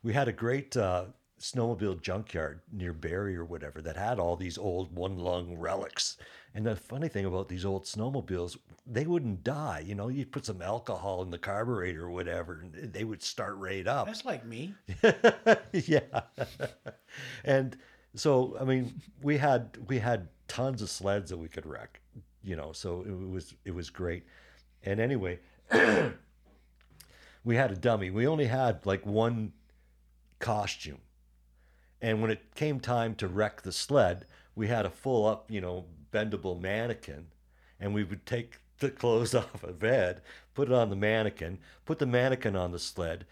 We 0.02 0.14
had 0.14 0.28
a 0.28 0.32
great 0.34 0.76
uh, 0.76 1.06
snowmobile 1.40 2.02
junkyard 2.02 2.62
near 2.72 2.94
Barrie 2.94 3.36
or 3.36 3.46
whatever 3.46 3.82
that 3.82 3.98
had 3.98 4.20
all 4.20 4.36
these 4.36 4.58
old 4.58 4.96
one 4.96 5.18
lung 5.18 5.58
relics. 5.58 6.18
And 6.54 6.66
the 6.66 6.76
funny 6.76 7.10
thing 7.10 7.26
about 7.26 7.50
these 7.50 7.66
old 7.66 7.84
snowmobiles, 7.84 8.58
they 8.88 9.06
wouldn't 9.06 9.44
die. 9.44 9.84
You 9.86 9.94
know, 9.94 10.08
you 10.08 10.26
put 10.26 10.46
some 10.46 10.62
alcohol 10.62 11.22
in 11.22 11.30
the 11.30 11.38
carburetor 11.38 12.06
or 12.06 12.12
whatever, 12.12 12.62
and 12.62 12.94
they 12.94 13.04
would 13.04 13.22
start 13.22 13.58
right 13.58 13.86
up. 13.86 14.08
That's 14.08 14.26
like 14.26 14.46
me. 14.46 14.74
yeah. 15.74 16.22
and 17.44 17.78
so 18.16 18.58
I 18.60 18.64
mean, 18.64 19.02
we 19.22 19.38
had 19.38 19.78
we 19.88 20.00
had 20.00 20.30
tons 20.48 20.82
of 20.82 20.90
sleds 20.90 21.30
that 21.30 21.38
we 21.38 21.48
could 21.48 21.66
wreck, 21.66 22.02
you 22.44 22.56
know, 22.56 22.72
so 22.72 23.02
it 23.02 23.30
was 23.30 23.54
it 23.66 23.74
was 23.74 23.90
great. 23.90 24.24
And 24.84 25.00
anyway, 25.00 25.40
we 27.44 27.56
had 27.56 27.72
a 27.72 27.76
dummy. 27.76 28.10
We 28.10 28.28
only 28.28 28.46
had 28.46 28.86
like 28.86 29.06
one 29.06 29.54
costume. 30.40 31.00
And 32.02 32.22
when 32.22 32.30
it 32.30 32.54
came 32.56 32.80
time 32.80 33.16
to 33.16 33.28
wreck 33.28 33.62
the 33.62 33.72
sled, 33.72 34.26
we 34.56 34.68
had 34.68 34.86
a 34.86 34.90
full 34.90 35.26
up, 35.26 35.50
you 35.50 35.62
know, 35.62 35.86
bendable 36.12 36.60
mannequin. 36.60 37.28
And 37.80 37.94
we 37.94 38.04
would 38.04 38.26
take 38.26 38.60
the 38.80 38.90
clothes 38.92 39.34
off 39.34 39.64
of 39.64 39.84
Ed, 39.84 40.22
put 40.54 40.70
it 40.70 40.74
on 40.74 40.90
the 40.90 40.96
mannequin, 40.96 41.60
put 41.86 42.00
the 42.00 42.06
mannequin 42.06 42.56
on 42.56 42.72
the 42.72 42.80
sled, 42.80 43.26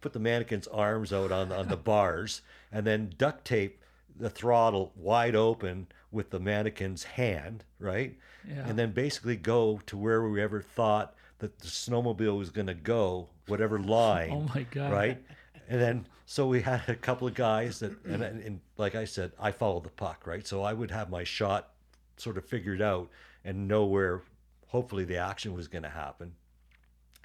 put 0.00 0.12
the 0.12 0.18
mannequin's 0.18 0.66
arms 0.68 1.12
out 1.12 1.32
on, 1.32 1.52
on 1.52 1.68
the 1.68 1.76
bars, 1.76 2.42
and 2.70 2.86
then 2.86 3.12
duct 3.16 3.44
tape 3.44 3.82
the 4.18 4.30
throttle 4.30 4.92
wide 4.96 5.34
open 5.34 5.88
with 6.10 6.30
the 6.30 6.40
mannequin's 6.40 7.04
hand, 7.04 7.64
right? 7.78 8.16
Yeah. 8.48 8.66
And 8.66 8.78
then 8.78 8.92
basically 8.92 9.36
go 9.36 9.80
to 9.86 9.96
where 9.96 10.22
we 10.28 10.40
ever 10.42 10.62
thought 10.62 11.14
that 11.38 11.58
the 11.58 11.66
snowmobile 11.66 12.36
was 12.36 12.50
going 12.50 12.66
to 12.66 12.74
go, 12.74 13.28
whatever 13.46 13.78
oh 13.78 13.82
line. 13.82 14.30
Oh 14.32 14.50
my 14.54 14.64
God. 14.64 14.92
Right? 14.92 15.22
And 15.68 15.80
then 15.80 16.06
so 16.26 16.46
we 16.46 16.60
had 16.60 16.88
a 16.88 16.94
couple 16.94 17.26
of 17.26 17.34
guys 17.34 17.78
that, 17.80 17.92
and, 18.04 18.22
and 18.22 18.60
like 18.76 18.94
I 18.94 19.04
said, 19.04 19.32
I 19.38 19.50
followed 19.50 19.84
the 19.84 19.90
puck, 19.90 20.26
right? 20.26 20.46
So 20.46 20.62
I 20.62 20.72
would 20.72 20.90
have 20.90 21.10
my 21.10 21.24
shot 21.24 21.70
sort 22.16 22.36
of 22.36 22.44
figured 22.44 22.82
out 22.82 23.08
and 23.44 23.68
know 23.68 23.86
where 23.86 24.22
hopefully 24.66 25.04
the 25.04 25.16
action 25.16 25.54
was 25.54 25.68
going 25.68 25.84
to 25.84 25.88
happen. 25.88 26.32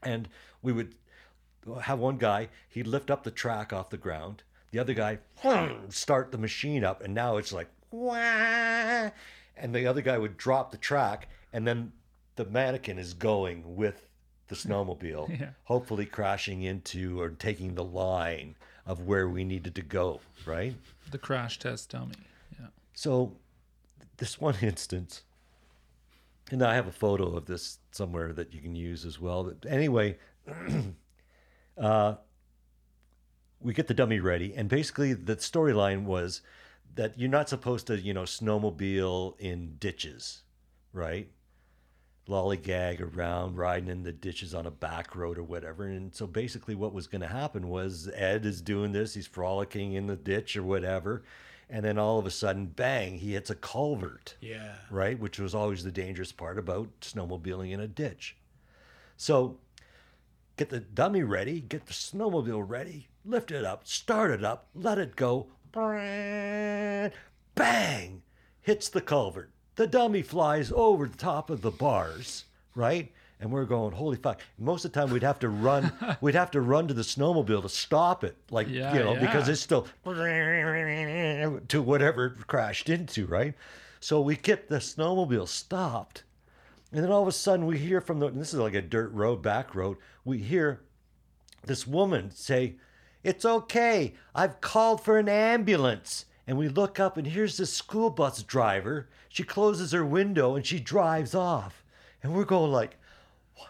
And 0.04 0.30
we 0.62 0.74
would 0.74 0.96
have 1.82 2.00
one 2.00 2.18
guy, 2.18 2.50
he'd 2.70 2.88
lift 2.88 3.10
up 3.10 3.24
the 3.24 3.32
track 3.32 3.74
off 3.74 3.90
the 3.90 3.98
ground. 3.98 4.44
The 4.74 4.80
other 4.80 4.96
guy 4.96 5.20
start 5.90 6.32
the 6.32 6.38
machine 6.40 6.84
up, 6.84 7.04
and 7.04 7.14
now 7.14 7.38
it's 7.38 7.54
like 7.54 7.68
wah, 7.92 9.12
and 9.56 9.74
the 9.76 9.86
other 9.86 10.02
guy 10.02 10.18
would 10.18 10.36
drop 10.36 10.72
the 10.72 10.78
track, 10.78 11.28
and 11.54 11.68
then 11.68 11.92
the 12.38 12.46
mannequin 12.46 12.98
is 12.98 13.14
going 13.14 13.76
with 13.76 14.08
the 14.48 14.56
snowmobile, 14.56 15.30
Yeah. 15.40 15.50
hopefully 15.66 16.08
crashing 16.08 16.64
into 16.64 17.22
or 17.22 17.30
taking 17.30 17.76
the 17.76 17.84
line 17.84 18.56
of 18.88 19.02
where 19.02 19.30
we 19.30 19.44
needed 19.44 19.76
to 19.76 19.84
go, 19.84 20.22
right? 20.44 20.76
The 21.12 21.20
crash 21.20 21.60
test 21.60 21.92
dummy. 21.92 22.16
Yeah. 22.60 22.68
So, 22.96 23.38
this 24.18 24.42
one 24.42 24.56
instance, 24.64 25.22
and 26.50 26.64
I 26.64 26.74
have 26.74 26.88
a 26.88 26.92
photo 26.92 27.36
of 27.38 27.46
this 27.46 27.78
somewhere 27.92 28.34
that 28.34 28.56
you 28.56 28.60
can 28.60 28.76
use 28.76 29.06
as 29.06 29.20
well. 29.20 29.44
But 29.44 29.70
anyway, 29.72 30.18
uh, 31.78 32.16
we 33.64 33.74
get 33.74 33.88
the 33.88 33.94
dummy 33.94 34.20
ready, 34.20 34.54
and 34.56 34.70
basically 34.70 35.14
the 35.14 35.36
storyline 35.38 36.04
was 36.04 36.42
that 36.96 37.18
you're 37.18 37.30
not 37.30 37.50
supposed 37.50 37.88
to, 37.88 38.00
you 38.00 38.14
know, 38.14 38.24
snowmobile 38.24 39.40
in 39.40 39.78
ditches, 39.80 40.44
right? 40.92 41.30
Lollygag 42.28 43.02
around, 43.02 43.58
riding 43.58 43.90
in 43.90 44.04
the 44.04 44.12
ditches 44.14 44.54
on 44.54 44.66
a 44.66 44.72
back 44.72 45.16
road 45.16 45.38
or 45.38 45.44
whatever. 45.44 45.86
And 45.86 46.14
so 46.14 46.26
basically, 46.28 46.76
what 46.76 46.94
was 46.94 47.08
going 47.08 47.22
to 47.22 47.28
happen 47.28 47.68
was 47.68 48.10
Ed 48.16 48.46
is 48.46 48.62
doing 48.62 48.92
this, 48.92 49.14
he's 49.14 49.28
frolicking 49.28 49.94
in 49.94 50.08
the 50.08 50.16
ditch 50.16 50.56
or 50.56 50.64
whatever. 50.64 51.24
And 51.70 51.84
then 51.84 51.98
all 51.98 52.20
of 52.20 52.26
a 52.26 52.32
sudden, 52.32 52.68
bang, 52.68 53.18
he 53.18 53.34
hits 53.34 53.50
a 53.50 53.56
culvert 53.56 54.36
Yeah. 54.42 54.76
right? 54.92 55.18
Which 55.20 55.40
was 55.40 55.56
always 55.56 55.84
the 55.84 55.92
dangerous 55.92 56.32
part 56.32 56.60
about 56.60 56.88
snowmobiling 57.02 57.72
in 57.72 57.80
a 57.80 57.88
ditch. 57.88 58.38
So 59.18 59.58
get 60.56 60.70
the 60.70 60.80
dummy 60.82 61.24
ready, 61.24 61.60
get 61.62 61.88
the 61.88 61.94
snowmobile 61.94 62.64
ready, 62.68 63.08
lift 63.26 63.52
it 63.52 63.66
up, 63.66 63.88
start 63.88 64.32
it 64.32 64.44
up, 64.44 64.68
let 64.76 64.98
it 64.98 65.16
go. 65.16 65.48
Bang! 67.56 68.22
Hits 68.62 68.90
the 68.90 69.02
culvert. 69.02 69.52
The 69.76 69.88
dummy 69.88 70.22
flies 70.22 70.72
over 70.76 71.08
the 71.08 71.18
top 71.18 71.50
of 71.50 71.62
the 71.62 71.72
bars, 71.72 72.46
right? 72.76 73.12
And 73.40 73.52
we're 73.52 73.66
going, 73.66 73.94
holy 73.94 74.16
fuck! 74.16 74.40
Most 74.58 74.86
of 74.86 74.94
the 74.94 75.00
time, 75.02 75.12
we'd 75.12 75.24
have 75.24 75.40
to 75.40 75.50
run. 75.50 75.92
we'd 76.22 76.36
have 76.36 76.52
to 76.52 76.62
run 76.62 76.88
to 76.88 76.94
the 76.94 77.02
snowmobile 77.02 77.64
to 77.64 77.70
stop 77.70 78.24
it, 78.24 78.38
like 78.52 78.70
Yeah, 78.70 78.94
you 78.94 79.00
know, 79.00 79.16
because 79.16 79.50
it's 79.50 79.60
still 79.60 79.88
to 81.68 81.82
whatever 81.82 82.28
it 82.28 82.48
crashed 82.48 82.90
into, 82.90 83.26
right? 83.26 83.54
So 84.00 84.22
we 84.22 84.36
get 84.38 84.70
the 84.70 84.78
snowmobile 84.78 85.48
stopped, 85.48 86.24
and 86.94 87.04
then 87.04 87.12
all 87.12 87.22
of 87.24 87.28
a 87.28 87.34
sudden 87.34 87.66
we 87.66 87.80
hear 87.80 88.00
from 88.00 88.20
the. 88.20 88.28
and 88.28 88.40
This 88.40 88.54
is 88.54 88.60
like 88.60 88.76
a 88.76 88.82
dirt 88.82 89.12
road, 89.12 89.42
back 89.42 89.76
road. 89.76 89.98
We 90.24 90.38
hear 90.38 90.82
this 91.66 91.86
woman 91.86 92.32
say, 92.32 92.76
It's 93.24 93.46
okay. 93.46 94.14
I've 94.36 94.62
called 94.62 95.02
for 95.04 95.18
an 95.18 95.30
ambulance. 95.30 96.26
And 96.46 96.58
we 96.58 96.68
look 96.68 97.00
up, 97.00 97.16
and 97.18 97.26
here's 97.28 97.56
the 97.58 97.66
school 97.66 98.10
bus 98.10 98.44
driver. 98.44 99.08
She 99.30 99.44
closes 99.44 99.94
her 99.94 100.06
window 100.06 100.56
and 100.56 100.66
she 100.66 100.80
drives 100.80 101.34
off. 101.34 101.84
And 102.22 102.34
we're 102.34 102.44
going, 102.44 102.72
like, 102.72 102.98
"What?" 103.56 103.70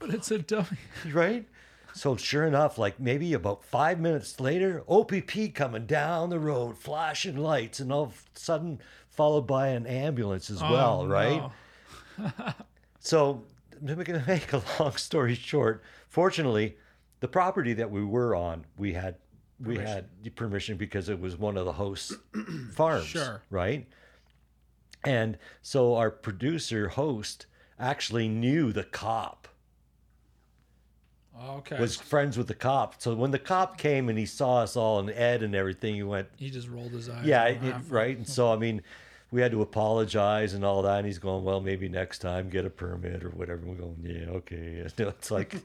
But 0.00 0.10
it's 0.10 0.30
a 0.30 0.38
dummy. 0.38 0.78
right? 1.12 1.46
So 1.94 2.16
sure 2.16 2.44
enough, 2.46 2.78
like 2.78 3.00
maybe 3.00 3.32
about 3.32 3.64
five 3.64 3.98
minutes 3.98 4.38
later, 4.38 4.84
OPP 4.88 5.54
coming 5.54 5.86
down 5.86 6.30
the 6.30 6.38
road, 6.38 6.78
flashing 6.78 7.36
lights, 7.36 7.80
and 7.80 7.92
all 7.92 8.04
of 8.04 8.24
a 8.34 8.38
sudden 8.38 8.80
followed 9.08 9.46
by 9.48 9.68
an 9.68 9.86
ambulance 9.86 10.48
as 10.50 10.62
oh, 10.62 10.70
well, 10.72 11.00
Oh, 11.02 11.06
right? 11.08 11.42
no. 12.18 12.32
So, 13.00 13.42
to 13.86 13.96
make 14.26 14.52
a 14.52 14.62
long 14.78 14.96
story 14.96 15.34
short, 15.34 15.82
fortunately, 16.08 16.76
the 17.20 17.28
property 17.28 17.72
that 17.74 17.90
we 17.90 18.04
were 18.04 18.34
on, 18.34 18.64
we 18.76 18.92
had 18.92 19.16
we 19.60 19.76
had 19.76 20.06
permission 20.36 20.76
because 20.76 21.08
it 21.08 21.18
was 21.20 21.36
one 21.36 21.56
of 21.56 21.64
the 21.64 21.72
host 21.72 22.12
farms, 22.72 23.06
Sure. 23.06 23.42
right? 23.50 23.86
And 25.04 25.36
so 25.62 25.96
our 25.96 26.10
producer 26.10 26.88
host 26.88 27.46
actually 27.78 28.28
knew 28.28 28.72
the 28.72 28.84
cop 28.84 29.48
oh, 31.40 31.56
Okay. 31.58 31.78
was 31.80 31.96
friends 31.96 32.36
with 32.38 32.46
the 32.48 32.54
cop. 32.54 33.00
So 33.00 33.14
when 33.14 33.30
the 33.32 33.38
cop 33.38 33.78
came 33.78 34.08
and 34.08 34.18
he 34.18 34.26
saw 34.26 34.58
us 34.62 34.76
all 34.76 34.98
and 35.00 35.10
Ed 35.10 35.42
and 35.42 35.54
everything, 35.54 35.94
he 35.96 36.02
went, 36.04 36.28
he 36.36 36.50
just 36.50 36.68
rolled 36.68 36.92
his 36.92 37.08
eyes. 37.08 37.24
yeah, 37.26 37.44
it, 37.46 37.74
right. 37.88 38.16
And 38.16 38.28
so 38.28 38.52
I 38.52 38.56
mean, 38.56 38.82
we 39.30 39.40
had 39.40 39.50
to 39.52 39.62
apologize 39.62 40.54
and 40.54 40.64
all 40.64 40.82
that. 40.82 40.98
And 40.98 41.06
he's 41.06 41.18
going, 41.18 41.44
well, 41.44 41.60
maybe 41.60 41.88
next 41.88 42.18
time 42.20 42.48
get 42.48 42.64
a 42.64 42.70
permit 42.70 43.24
or 43.24 43.30
whatever. 43.30 43.60
And 43.62 43.70
We're 43.70 43.76
going, 43.84 43.96
yeah, 44.02 44.30
okay. 44.36 44.84
You 44.98 45.04
know, 45.04 45.08
It's 45.10 45.30
like, 45.30 45.54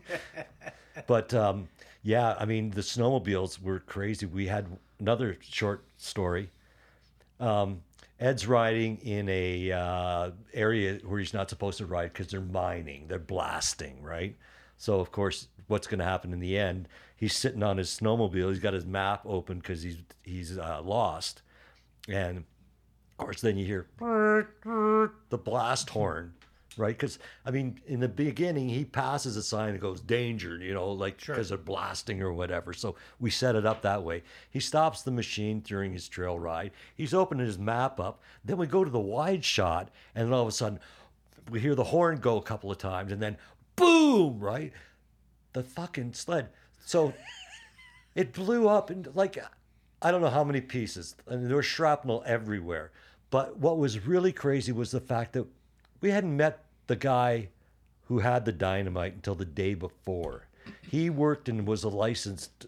but 1.08 1.34
um, 1.34 1.68
yeah, 2.04 2.36
I 2.40 2.46
mean, 2.46 2.72
the 2.72 2.82
snowmobiles 2.82 3.62
were 3.62 3.80
crazy. 3.80 4.26
We 4.26 4.48
had 4.48 4.68
another 5.00 5.38
short 5.42 5.84
story. 5.98 6.50
Um, 7.40 7.82
Ed's 8.20 8.48
riding 8.48 8.98
in 8.98 9.28
a 9.28 9.72
uh, 9.72 10.32
area 10.54 11.00
where 11.06 11.20
he's 11.20 11.34
not 11.34 11.50
supposed 11.50 11.78
to 11.80 11.86
ride 11.86 12.14
because 12.14 12.28
they're 12.28 12.42
mining, 12.42 13.08
they're 13.08 13.20
blasting, 13.20 14.02
right? 14.02 14.36
So 14.78 15.00
of 15.00 15.12
course, 15.12 15.48
what's 15.68 15.88
going 15.88 16.00
to 16.00 16.06
happen 16.06 16.32
in 16.34 16.40
the 16.40 16.58
end? 16.58 16.88
He's 17.16 17.36
sitting 17.36 17.64
on 17.64 17.78
his 17.78 17.90
snowmobile. 17.90 18.50
He's 18.50 18.60
got 18.60 18.74
his 18.74 18.86
map 18.86 19.22
open 19.26 19.60
because 19.60 19.82
he's 19.82 19.98
he's 20.24 20.58
uh, 20.58 20.82
lost, 20.84 21.42
and 22.08 22.38
of 22.38 23.18
course, 23.18 23.42
then 23.42 23.58
you 23.58 23.66
hear 23.66 23.88
the 25.30 25.38
blast 25.38 25.90
horn, 25.90 26.34
right? 26.78 26.96
Because 26.96 27.20
I 27.46 27.52
mean, 27.52 27.80
in 27.88 28.00
the 28.00 28.08
beginning, 28.08 28.70
he 28.70 28.86
passes 28.86 29.38
a 29.38 29.44
sign 29.44 29.74
that 29.74 29.80
goes 29.80 30.02
"danger," 30.02 30.58
you 30.58 30.74
know, 30.74 30.92
like 30.92 31.18
because 31.18 31.50
they're 31.50 31.58
blasting 31.58 32.22
or 32.22 32.34
whatever. 32.34 32.74
So 32.74 32.96
we 33.20 33.30
set 33.30 33.56
it 33.56 33.66
up 33.66 33.82
that 33.82 34.04
way. 34.04 34.24
He 34.50 34.60
stops 34.60 35.02
the 35.02 35.12
machine 35.12 35.62
during 35.62 35.94
his 35.94 36.08
trail 36.08 36.40
ride. 36.40 36.72
He's 36.96 37.14
opening 37.14 37.46
his 37.46 37.58
map 37.58 38.00
up. 38.00 38.22
Then 38.44 38.58
we 38.58 38.68
go 38.68 38.84
to 38.84 38.92
the 38.92 39.00
wide 39.00 39.44
shot, 39.44 39.90
and 40.16 40.28
then 40.28 40.34
all 40.34 40.44
of 40.44 40.48
a 40.48 40.52
sudden, 40.52 40.80
we 41.50 41.60
hear 41.60 41.76
the 41.76 41.84
horn 41.84 42.18
go 42.18 42.38
a 42.38 42.44
couple 42.44 42.72
of 42.72 42.78
times, 42.78 43.12
and 43.12 43.22
then 43.22 43.38
boom, 43.76 44.40
right? 44.40 44.72
The 45.54 45.64
fucking 45.64 46.14
sled. 46.14 46.50
So 46.86 47.14
it 48.16 48.34
blew 48.34 48.68
up 48.68 48.90
and 48.90 49.08
like 49.16 49.38
I 50.02 50.12
don't 50.12 50.22
know 50.22 50.30
how 50.30 50.44
many 50.44 50.60
pieces, 50.60 51.16
and 51.28 51.50
there 51.50 51.56
was 51.56 51.66
shrapnel 51.66 52.24
everywhere. 52.26 52.92
But 53.30 53.58
what 53.58 53.78
was 53.78 54.06
really 54.06 54.34
crazy 54.34 54.74
was 54.74 54.92
the 54.92 55.00
fact 55.00 55.34
that 55.34 55.48
we 56.04 56.12
hadn't 56.12 56.36
met 56.36 56.66
the 56.88 56.98
guy 56.98 57.48
who 58.08 58.20
had 58.20 58.44
the 58.44 58.52
dynamite 58.52 59.14
until 59.14 59.36
the 59.36 59.46
day 59.46 59.74
before. 59.74 60.48
He 60.82 61.10
worked 61.10 61.48
and 61.48 61.66
was 61.66 61.86
a 61.86 61.90
licensed, 61.90 62.68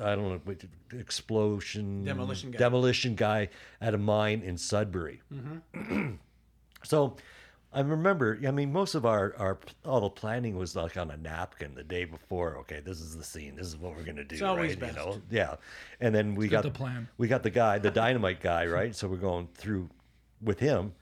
I 0.00 0.14
don't 0.14 0.46
know, 0.46 0.54
explosion 0.98 2.04
Demolition 2.04 2.50
guy. 2.50 2.58
demolition 2.58 3.14
guy 3.14 3.48
at 3.80 3.94
a 3.94 3.98
mine 3.98 4.42
in 4.44 4.58
Sudbury. 4.58 5.22
Mm-hmm. 5.32 6.10
so 6.84 7.16
I 7.72 7.80
remember, 7.80 8.38
I 8.46 8.50
mean, 8.50 8.70
most 8.70 8.94
of 8.94 9.06
our, 9.06 9.34
our 9.38 9.58
all 9.86 10.02
the 10.02 10.10
planning 10.10 10.56
was 10.58 10.76
like 10.76 10.98
on 10.98 11.10
a 11.10 11.16
napkin 11.16 11.74
the 11.74 11.84
day 11.84 12.04
before. 12.04 12.58
Okay, 12.58 12.80
this 12.84 13.00
is 13.00 13.16
the 13.16 13.24
scene. 13.24 13.56
This 13.56 13.66
is 13.66 13.78
what 13.78 13.96
we're 13.96 14.04
gonna 14.04 14.24
do. 14.24 14.34
It's 14.34 14.42
always 14.42 14.72
right? 14.72 14.80
best. 14.80 14.98
You 14.98 15.04
know? 15.04 15.22
Yeah. 15.30 15.54
And 16.00 16.14
then 16.14 16.34
we 16.34 16.48
got 16.48 16.62
got 16.62 16.74
the 16.74 16.78
plan. 16.78 17.08
We 17.16 17.28
got 17.28 17.42
the 17.42 17.50
guy, 17.50 17.78
the 17.78 17.90
dynamite 17.90 18.40
guy, 18.40 18.66
right? 18.66 18.94
So 18.94 19.08
we're 19.08 19.16
going 19.16 19.48
through 19.54 19.88
with 20.42 20.60
him. 20.60 20.92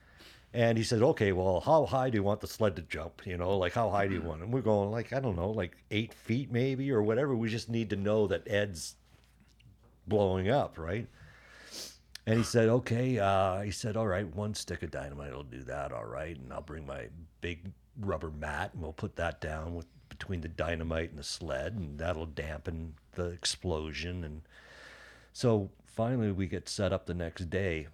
And 0.54 0.76
he 0.76 0.84
said, 0.84 1.02
okay, 1.02 1.32
well, 1.32 1.60
how 1.60 1.86
high 1.86 2.10
do 2.10 2.16
you 2.16 2.22
want 2.22 2.40
the 2.40 2.46
sled 2.46 2.76
to 2.76 2.82
jump? 2.82 3.26
You 3.26 3.38
know, 3.38 3.56
like 3.56 3.72
how 3.72 3.88
high 3.88 4.06
do 4.06 4.14
you 4.14 4.20
want? 4.20 4.42
And 4.42 4.52
we're 4.52 4.60
going 4.60 4.90
like, 4.90 5.12
I 5.12 5.20
don't 5.20 5.36
know, 5.36 5.50
like 5.50 5.76
eight 5.90 6.12
feet 6.12 6.52
maybe 6.52 6.92
or 6.92 7.02
whatever. 7.02 7.34
We 7.34 7.48
just 7.48 7.70
need 7.70 7.88
to 7.90 7.96
know 7.96 8.26
that 8.26 8.46
Ed's 8.46 8.96
blowing 10.06 10.50
up, 10.50 10.78
right? 10.78 11.06
And 12.26 12.36
he 12.36 12.44
said, 12.44 12.68
okay. 12.68 13.18
Uh, 13.18 13.62
he 13.62 13.70
said, 13.70 13.96
all 13.96 14.06
right, 14.06 14.26
one 14.36 14.54
stick 14.54 14.82
of 14.82 14.90
dynamite 14.90 15.34
will 15.34 15.42
do 15.42 15.62
that, 15.62 15.90
all 15.90 16.04
right. 16.04 16.36
And 16.36 16.52
I'll 16.52 16.60
bring 16.60 16.84
my 16.84 17.06
big 17.40 17.70
rubber 17.98 18.30
mat 18.30 18.70
and 18.74 18.82
we'll 18.82 18.92
put 18.92 19.16
that 19.16 19.40
down 19.40 19.74
with 19.74 19.86
between 20.22 20.42
the 20.42 20.48
dynamite 20.48 21.10
and 21.10 21.18
the 21.18 21.24
sled, 21.24 21.72
and 21.72 21.98
that'll 21.98 22.26
dampen 22.26 22.94
the 23.12 23.30
explosion. 23.30 24.22
And 24.22 24.42
so 25.32 25.70
finally, 25.84 26.30
we 26.30 26.46
get 26.46 26.68
set 26.68 26.92
up 26.92 27.06
the 27.06 27.14
next 27.14 27.50
day, 27.50 27.88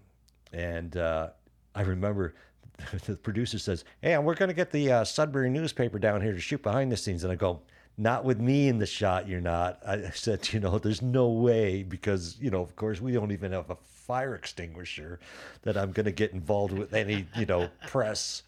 and 0.52 0.96
uh, 0.96 1.30
I 1.74 1.82
remember 1.82 2.34
the 3.06 3.16
producer 3.16 3.58
says, 3.58 3.84
"Hey, 4.02 4.16
we're 4.18 4.34
going 4.34 4.48
to 4.48 4.54
get 4.54 4.70
the 4.70 4.92
uh, 4.92 5.04
Sudbury 5.04 5.50
newspaper 5.50 5.98
down 5.98 6.20
here 6.20 6.32
to 6.32 6.40
shoot 6.40 6.62
behind 6.62 6.92
the 6.92 6.96
scenes," 6.96 7.24
and 7.24 7.32
I 7.32 7.36
go. 7.36 7.60
Not 8.00 8.24
with 8.24 8.38
me 8.38 8.68
in 8.68 8.78
the 8.78 8.86
shot, 8.86 9.26
you're 9.26 9.40
not. 9.40 9.80
I 9.84 10.10
said, 10.10 10.52
you 10.52 10.60
know, 10.60 10.78
there's 10.78 11.02
no 11.02 11.30
way 11.30 11.82
because, 11.82 12.36
you 12.40 12.48
know, 12.48 12.62
of 12.62 12.76
course, 12.76 13.00
we 13.00 13.10
don't 13.10 13.32
even 13.32 13.50
have 13.50 13.70
a 13.70 13.74
fire 13.74 14.36
extinguisher 14.36 15.18
that 15.62 15.76
I'm 15.76 15.90
going 15.90 16.06
to 16.06 16.12
get 16.12 16.32
involved 16.32 16.72
with 16.72 16.94
any, 16.94 17.26
you 17.36 17.44
know, 17.44 17.68
press, 17.88 18.44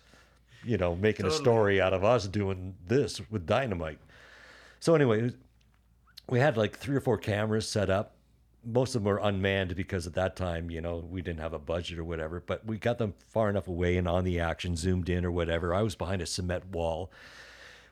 you 0.64 0.78
know, 0.78 0.94
making 0.94 1.26
a 1.26 1.32
story 1.32 1.80
out 1.80 1.92
of 1.92 2.04
us 2.04 2.28
doing 2.28 2.76
this 2.86 3.20
with 3.28 3.44
dynamite. 3.44 3.98
So, 4.78 4.94
anyway, 4.94 5.32
we 6.28 6.38
had 6.38 6.56
like 6.56 6.78
three 6.78 6.94
or 6.94 7.00
four 7.00 7.18
cameras 7.18 7.68
set 7.68 7.90
up. 7.90 8.14
Most 8.64 8.94
of 8.94 9.02
them 9.02 9.12
were 9.12 9.20
unmanned 9.22 9.74
because 9.74 10.06
at 10.06 10.14
that 10.14 10.36
time, 10.36 10.70
you 10.70 10.80
know, 10.80 10.98
we 10.98 11.22
didn't 11.22 11.40
have 11.40 11.54
a 11.54 11.58
budget 11.58 11.98
or 11.98 12.04
whatever, 12.04 12.42
but 12.44 12.66
we 12.66 12.78
got 12.78 12.98
them 12.98 13.14
far 13.28 13.48
enough 13.48 13.68
away 13.68 13.96
and 13.96 14.06
on 14.06 14.24
the 14.24 14.38
action, 14.38 14.76
zoomed 14.76 15.08
in 15.08 15.24
or 15.24 15.30
whatever. 15.30 15.74
I 15.74 15.82
was 15.82 15.94
behind 15.94 16.20
a 16.20 16.26
cement 16.26 16.66
wall. 16.66 17.10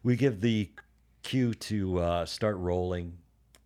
We 0.02 0.16
give 0.16 0.40
the 0.40 0.70
cue 1.22 1.54
to 1.54 1.98
uh, 1.98 2.26
start 2.26 2.56
rolling, 2.56 3.18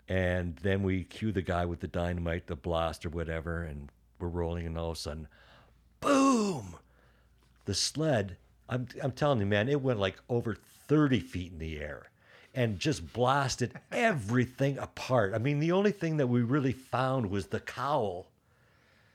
and 0.09 0.57
then 0.57 0.83
we 0.83 1.05
cue 1.05 1.33
the 1.33 1.43
guy 1.43 1.65
with 1.65 1.81
the 1.81 1.89
dynamite, 1.89 2.47
the 2.47 2.57
blast 2.57 3.05
or 3.05 3.11
whatever, 3.11 3.63
and 3.65 3.91
we're 4.19 4.29
rolling, 4.29 4.67
and 4.67 4.79
all 4.79 4.91
of 4.91 4.97
a 4.97 5.01
sudden, 5.01 5.29
boom! 6.01 6.77
The 7.65 7.75
sled, 7.75 8.37
I'm, 8.69 8.87
I'm 9.03 9.13
telling 9.13 9.41
you, 9.41 9.47
man, 9.47 9.69
it 9.69 9.83
went 9.83 9.99
like 9.99 10.17
over 10.29 10.57
30 10.89 11.21
feet 11.21 11.53
in 11.53 11.59
the 11.59 11.81
air 11.81 12.12
and 12.55 12.79
just 12.79 13.13
blasted 13.13 13.73
everything 13.91 14.79
apart. 14.79 15.33
I 15.35 15.39
mean, 15.39 15.59
the 15.59 15.73
only 15.73 15.93
thing 15.93 16.19
that 16.19 16.27
we 16.27 16.43
really 16.43 16.73
found 16.73 17.31
was 17.31 17.47
the 17.47 17.61
cowl, 17.61 18.27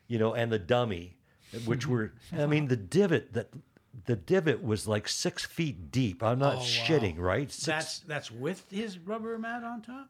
you 0.07 0.17
know, 0.19 0.33
and 0.33 0.51
the 0.51 0.59
dummy, 0.59 1.15
which 1.65 1.85
were, 1.87 2.13
I 2.35 2.45
mean, 2.45 2.67
the 2.67 2.77
divot 2.77 3.33
that. 3.33 3.49
The 4.05 4.15
divot 4.15 4.63
was 4.63 4.87
like 4.87 5.07
six 5.07 5.43
feet 5.43 5.91
deep. 5.91 6.21
I'm 6.21 6.37
not 6.37 6.53
Oh, 6.53 6.57
wow. 6.59 6.63
shitting, 6.63 7.17
right? 7.17 7.51
Six, 7.51 7.65
That's 7.65 7.99
that's 8.01 8.31
with 8.31 8.63
his 8.69 8.99
rubber 8.99 9.39
mat 9.39 9.63
on 9.63 9.81
top. 9.81 10.09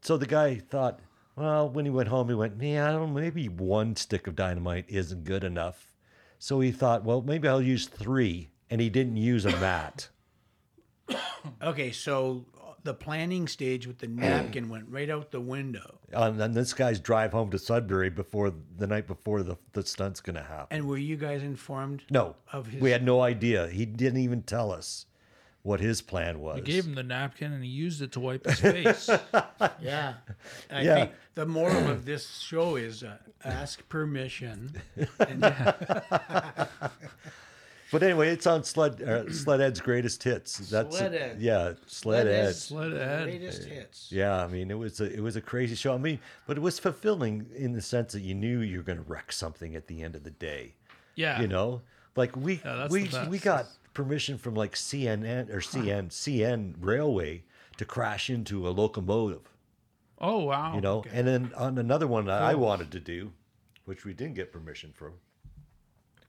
so 0.00 0.16
the 0.16 0.26
guy 0.26 0.54
thought, 0.54 1.00
well, 1.34 1.68
when 1.68 1.84
he 1.84 1.90
went 1.90 2.08
home, 2.08 2.28
he 2.28 2.34
went, 2.36 2.62
yeah, 2.62 2.88
I 2.88 2.92
don't 2.92 3.12
maybe 3.12 3.48
one 3.48 3.96
stick 3.96 4.28
of 4.28 4.36
dynamite 4.36 4.84
isn't 4.88 5.24
good 5.24 5.42
enough. 5.42 5.96
So 6.38 6.60
he 6.60 6.70
thought, 6.70 7.02
well, 7.04 7.20
maybe 7.20 7.48
I'll 7.48 7.60
use 7.60 7.88
three. 7.88 8.50
And 8.70 8.80
he 8.80 8.88
didn't 8.88 9.16
use 9.16 9.44
a 9.44 9.50
mat. 9.58 10.08
Okay, 11.62 11.90
so 11.92 12.44
uh, 12.58 12.72
the 12.84 12.94
planning 12.94 13.46
stage 13.48 13.86
with 13.86 13.98
the 13.98 14.06
napkin 14.08 14.68
went 14.68 14.86
right 14.88 15.08
out 15.10 15.30
the 15.30 15.40
window. 15.40 15.98
and 16.12 16.54
this 16.54 16.72
guy's 16.74 16.98
drive 17.00 17.32
home 17.32 17.50
to 17.50 17.58
Sudbury 17.58 18.10
before 18.10 18.52
the 18.78 18.86
night 18.86 19.06
before 19.06 19.42
the, 19.42 19.56
the 19.72 19.84
stunt's 19.84 20.20
going 20.20 20.36
to 20.36 20.42
happen. 20.42 20.66
And 20.70 20.86
were 20.88 20.98
you 20.98 21.16
guys 21.16 21.42
informed? 21.42 22.04
No, 22.10 22.36
Of 22.52 22.66
his- 22.68 22.80
we 22.82 22.90
had 22.90 23.02
no 23.04 23.20
idea. 23.22 23.68
He 23.68 23.84
didn't 23.86 24.20
even 24.20 24.42
tell 24.42 24.70
us 24.72 25.06
what 25.62 25.80
his 25.80 26.00
plan 26.00 26.40
was. 26.40 26.56
You 26.56 26.62
gave 26.62 26.86
him 26.86 26.94
the 26.94 27.02
napkin 27.02 27.52
and 27.52 27.62
he 27.62 27.68
used 27.68 28.00
it 28.00 28.12
to 28.12 28.20
wipe 28.20 28.46
his 28.46 28.60
face. 28.60 29.10
Yeah. 29.82 30.14
I 30.70 30.80
Yeah. 30.82 30.94
think 30.94 31.10
the 31.34 31.44
moral 31.46 31.90
of 31.90 32.06
this 32.06 32.38
show 32.38 32.76
is 32.76 33.02
uh, 33.02 33.18
ask 33.44 33.86
permission. 33.90 34.80
And 35.18 35.42
But 37.90 38.02
anyway, 38.04 38.28
it's 38.28 38.46
on 38.46 38.62
Sled 38.62 39.02
uh, 39.02 39.30
Sled 39.32 39.60
Ed's 39.60 39.80
greatest 39.80 40.22
hits. 40.22 40.58
That's 40.58 40.96
Sled 40.96 41.14
Ed. 41.14 41.40
yeah, 41.40 41.72
Sled 41.86 42.28
Ed. 42.28 42.52
Sled 42.52 42.92
Ed. 42.92 43.24
Greatest 43.24 43.64
hits. 43.64 44.12
Yeah, 44.12 44.44
I 44.44 44.46
mean 44.46 44.70
it 44.70 44.78
was 44.78 45.00
a 45.00 45.12
it 45.12 45.20
was 45.20 45.36
a 45.36 45.40
crazy 45.40 45.74
show. 45.74 45.94
I 45.94 45.98
mean, 45.98 46.20
but 46.46 46.56
it 46.56 46.60
was 46.60 46.78
fulfilling 46.78 47.46
in 47.54 47.72
the 47.72 47.82
sense 47.82 48.12
that 48.12 48.20
you 48.20 48.34
knew 48.34 48.60
you 48.60 48.78
were 48.78 48.84
going 48.84 48.98
to 48.98 49.04
wreck 49.04 49.32
something 49.32 49.74
at 49.74 49.88
the 49.88 50.02
end 50.02 50.14
of 50.14 50.22
the 50.22 50.30
day. 50.30 50.74
Yeah. 51.16 51.40
You 51.40 51.48
know, 51.48 51.82
like 52.16 52.36
we 52.36 52.60
Yeah, 52.64 52.86
we 52.88 53.10
we 53.28 53.38
got 53.38 53.66
permission 53.92 54.38
from 54.38 54.54
like 54.54 54.74
CNN 54.74 55.50
or 55.50 55.60
CN 55.60 56.10
CN 56.10 56.74
Railway 56.80 57.42
to 57.76 57.84
crash 57.84 58.30
into 58.30 58.68
a 58.68 58.70
locomotive. 58.70 59.50
Oh 60.20 60.44
wow. 60.44 60.74
You 60.74 60.80
know, 60.80 61.04
and 61.12 61.26
then 61.26 61.50
on 61.56 61.78
another 61.78 62.06
one 62.06 62.26
that 62.26 62.42
I 62.42 62.54
wanted 62.54 62.92
to 62.92 63.00
do, 63.00 63.32
which 63.84 64.04
we 64.04 64.12
didn't 64.12 64.34
get 64.34 64.52
permission 64.52 64.92
from, 64.94 65.14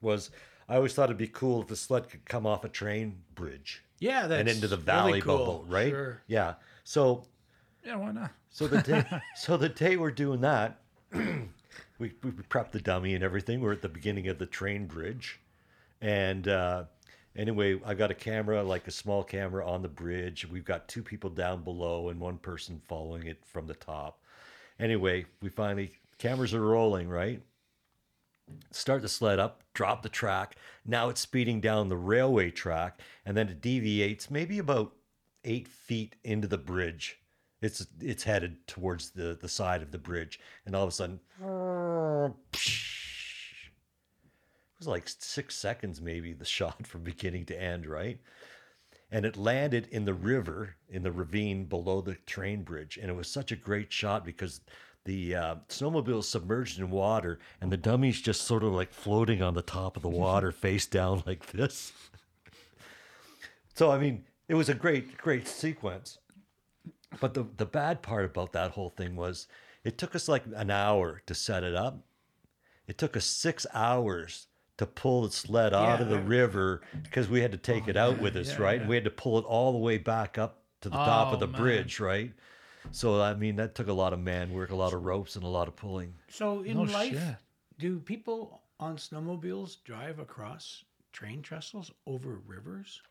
was 0.01 0.31
I 0.71 0.75
always 0.77 0.93
thought 0.93 1.05
it'd 1.09 1.17
be 1.17 1.27
cool 1.27 1.61
if 1.61 1.67
the 1.67 1.75
sled 1.75 2.09
could 2.09 2.23
come 2.23 2.45
off 2.47 2.63
a 2.63 2.69
train 2.69 3.17
bridge 3.35 3.83
Yeah, 3.99 4.27
that's 4.27 4.39
and 4.39 4.47
into 4.47 4.69
the 4.69 4.77
really 4.77 4.85
valley 4.85 5.21
cool. 5.21 5.37
bubble, 5.37 5.65
right? 5.67 5.89
Sure. 5.89 6.21
Yeah. 6.27 6.53
So 6.85 7.25
Yeah. 7.85 7.97
Why 7.97 8.11
not? 8.13 8.31
so 8.49 8.67
the 8.67 8.81
day, 8.81 9.03
so 9.35 9.57
the 9.57 9.67
day 9.69 9.97
we're 9.97 10.11
doing 10.11 10.39
that, 10.41 10.79
we 11.13 11.43
we 11.99 12.31
prepped 12.31 12.71
the 12.71 12.79
dummy 12.79 13.15
and 13.15 13.23
everything. 13.23 13.59
We're 13.59 13.73
at 13.73 13.81
the 13.81 13.89
beginning 13.89 14.29
of 14.29 14.39
the 14.39 14.45
train 14.45 14.85
bridge, 14.87 15.41
and 16.01 16.47
uh, 16.47 16.85
anyway, 17.35 17.79
I 17.85 17.93
got 17.93 18.09
a 18.11 18.13
camera, 18.15 18.63
like 18.63 18.87
a 18.87 18.91
small 18.91 19.23
camera, 19.25 19.69
on 19.69 19.81
the 19.81 19.89
bridge. 19.89 20.47
We've 20.47 20.65
got 20.65 20.87
two 20.87 21.03
people 21.03 21.29
down 21.29 21.63
below 21.63 22.09
and 22.09 22.19
one 22.19 22.37
person 22.37 22.81
following 22.87 23.27
it 23.27 23.43
from 23.45 23.67
the 23.67 23.75
top. 23.75 24.19
Anyway, 24.79 25.25
we 25.41 25.49
finally 25.49 25.91
cameras 26.17 26.53
are 26.53 26.61
rolling, 26.61 27.09
right? 27.09 27.41
Start 28.71 29.01
the 29.01 29.09
sled 29.09 29.39
up, 29.39 29.63
drop 29.73 30.01
the 30.01 30.09
track. 30.09 30.55
Now 30.85 31.09
it's 31.09 31.21
speeding 31.21 31.61
down 31.61 31.89
the 31.89 31.97
railway 31.97 32.51
track, 32.51 32.99
and 33.25 33.35
then 33.35 33.49
it 33.49 33.61
deviates 33.61 34.29
maybe 34.29 34.59
about 34.59 34.93
eight 35.43 35.67
feet 35.67 36.15
into 36.23 36.47
the 36.47 36.57
bridge. 36.57 37.19
It's 37.61 37.85
it's 37.99 38.23
headed 38.23 38.65
towards 38.67 39.11
the 39.11 39.37
the 39.39 39.49
side 39.49 39.81
of 39.81 39.91
the 39.91 39.99
bridge, 39.99 40.39
and 40.65 40.75
all 40.75 40.83
of 40.83 40.89
a 40.89 40.91
sudden, 40.91 41.19
it 41.39 41.45
was 44.79 44.87
like 44.87 45.07
six 45.07 45.55
seconds 45.55 46.01
maybe 46.01 46.33
the 46.33 46.45
shot 46.57 46.87
from 46.87 47.03
beginning 47.03 47.45
to 47.45 47.61
end, 47.61 47.85
right? 47.85 48.19
And 49.11 49.25
it 49.25 49.35
landed 49.35 49.87
in 49.91 50.05
the 50.05 50.13
river 50.13 50.77
in 50.87 51.03
the 51.03 51.11
ravine 51.11 51.65
below 51.65 52.01
the 52.01 52.15
train 52.25 52.63
bridge, 52.63 52.97
and 52.97 53.09
it 53.09 53.15
was 53.15 53.29
such 53.29 53.51
a 53.51 53.57
great 53.57 53.91
shot 53.91 54.25
because 54.25 54.61
the 55.05 55.35
uh, 55.35 55.55
snowmobile 55.67 56.23
submerged 56.23 56.79
in 56.79 56.89
water, 56.91 57.39
and 57.59 57.71
the 57.71 57.77
dummy's 57.77 58.21
just 58.21 58.41
sort 58.41 58.63
of 58.63 58.71
like 58.73 58.93
floating 58.93 59.41
on 59.41 59.53
the 59.53 59.61
top 59.61 59.95
of 59.97 60.03
the 60.03 60.09
water, 60.25 60.51
face 60.51 60.85
down 60.85 61.23
like 61.27 61.47
this. 61.51 61.91
So 63.75 63.91
I 63.91 63.97
mean, 63.97 64.25
it 64.47 64.55
was 64.55 64.69
a 64.69 64.73
great, 64.73 65.17
great 65.17 65.47
sequence. 65.47 66.17
But 67.19 67.33
the 67.33 67.45
the 67.57 67.65
bad 67.65 68.01
part 68.01 68.25
about 68.25 68.53
that 68.53 68.71
whole 68.71 68.89
thing 68.89 69.15
was 69.15 69.47
it 69.83 69.97
took 69.97 70.15
us 70.15 70.27
like 70.27 70.43
an 70.55 70.69
hour 70.71 71.21
to 71.25 71.33
set 71.33 71.63
it 71.63 71.75
up. 71.75 71.99
It 72.87 72.97
took 72.97 73.17
us 73.17 73.25
six 73.25 73.65
hours 73.73 74.47
to 74.77 74.85
pull 74.85 75.23
the 75.23 75.31
sled 75.31 75.73
out 75.73 76.01
of 76.01 76.09
the 76.09 76.19
river 76.19 76.81
because 77.03 77.29
we 77.29 77.41
had 77.41 77.51
to 77.51 77.57
take 77.57 77.87
it 77.87 77.95
out 77.95 78.19
with 78.19 78.35
us, 78.35 78.53
yeah, 78.53 78.61
right? 78.61 78.81
yeah. 78.81 78.87
We 78.87 78.95
had 78.95 79.03
to 79.03 79.11
pull 79.11 79.37
it 79.37 79.45
all 79.45 79.71
the 79.71 79.77
way 79.77 79.97
back 79.97 80.37
up 80.37 80.63
to 80.81 80.89
the 80.89 80.95
top 80.95 81.29
Oh, 81.29 81.33
of 81.33 81.39
the 81.39 81.47
man. 81.47 81.61
bridge, 81.61 81.99
right? 81.99 82.31
So 82.89 83.21
I 83.21 83.33
mean, 83.35 83.55
that 83.57 83.75
took 83.75 83.87
a 83.87 83.93
lot 83.93 84.13
of 84.13 84.19
man 84.19 84.51
work, 84.53 84.71
a 84.71 84.75
lot 84.75 84.93
of 84.93 85.03
ropes, 85.03 85.35
and 85.35 85.43
a 85.43 85.47
lot 85.47 85.67
of 85.67 85.75
pulling. 85.75 86.15
So 86.29 86.61
in 86.63 86.77
No 86.77 86.83
life, 86.83 87.13
shit. 87.13 87.35
do 87.77 87.99
people 87.99 88.61
on 88.79 88.97
snowmobiles 88.97 89.77
drive 89.83 90.17
across 90.19 90.83
train 91.13 91.41
trestles 91.43 91.91
over 92.07 92.41
rivers? 92.47 93.01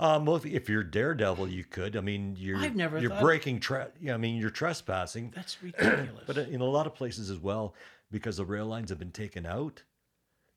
Um, 0.00 0.26
well, 0.26 0.36
if, 0.36 0.46
if 0.46 0.68
you're 0.68 0.84
daredevil, 0.84 1.48
you 1.48 1.64
could. 1.64 1.96
I 1.96 2.00
mean, 2.00 2.36
you're 2.38 2.58
I've 2.58 2.76
never 2.76 2.98
you're 3.00 3.18
breaking. 3.20 3.60
Tra- 3.60 3.90
yeah, 4.00 4.14
I 4.14 4.16
mean, 4.16 4.36
you're 4.36 4.50
trespassing. 4.50 5.32
That's 5.34 5.60
ridiculous. 5.62 6.24
But 6.26 6.38
in 6.38 6.60
a 6.60 6.64
lot 6.64 6.86
of 6.86 6.94
places 6.94 7.30
as 7.30 7.38
well, 7.38 7.74
because 8.10 8.36
the 8.36 8.44
rail 8.44 8.66
lines 8.66 8.90
have 8.90 8.98
been 8.98 9.10
taken 9.10 9.44
out, 9.44 9.82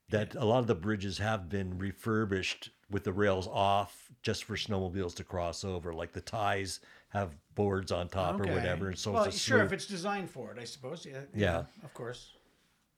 that 0.10 0.36
a 0.36 0.46
lot 0.46 0.60
of 0.60 0.68
the 0.68 0.76
bridges 0.76 1.18
have 1.18 1.50
been 1.50 1.78
refurbished 1.80 2.70
with 2.92 3.04
the 3.04 3.14
rails 3.14 3.48
off 3.48 4.12
just 4.22 4.44
for 4.44 4.56
snowmobiles 4.56 5.16
to 5.16 5.24
cross 5.24 5.64
over. 5.64 5.92
Like 5.94 6.12
the 6.12 6.22
ties 6.22 6.80
have 7.12 7.36
boards 7.56 7.92
on 7.92 8.08
top 8.08 8.40
or 8.40 8.46
whatever, 8.48 8.88
and 8.88 8.98
so 8.98 9.12
well, 9.12 9.24
it's 9.26 9.36
a 9.36 9.40
sure, 9.40 9.62
if 9.64 9.72
it's 9.74 9.86
designed 9.86 10.30
for 10.30 10.52
it, 10.52 10.58
I 10.60 10.64
suppose. 10.64 11.06
Yeah, 11.06 11.22
Yeah. 11.36 11.64
of 11.84 11.94
course. 11.94 12.32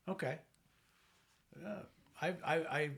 Okay. 0.08 0.38
Yeah, 1.60 1.74
I've 2.20 2.42
I, 2.44 2.64
I've 2.70 2.96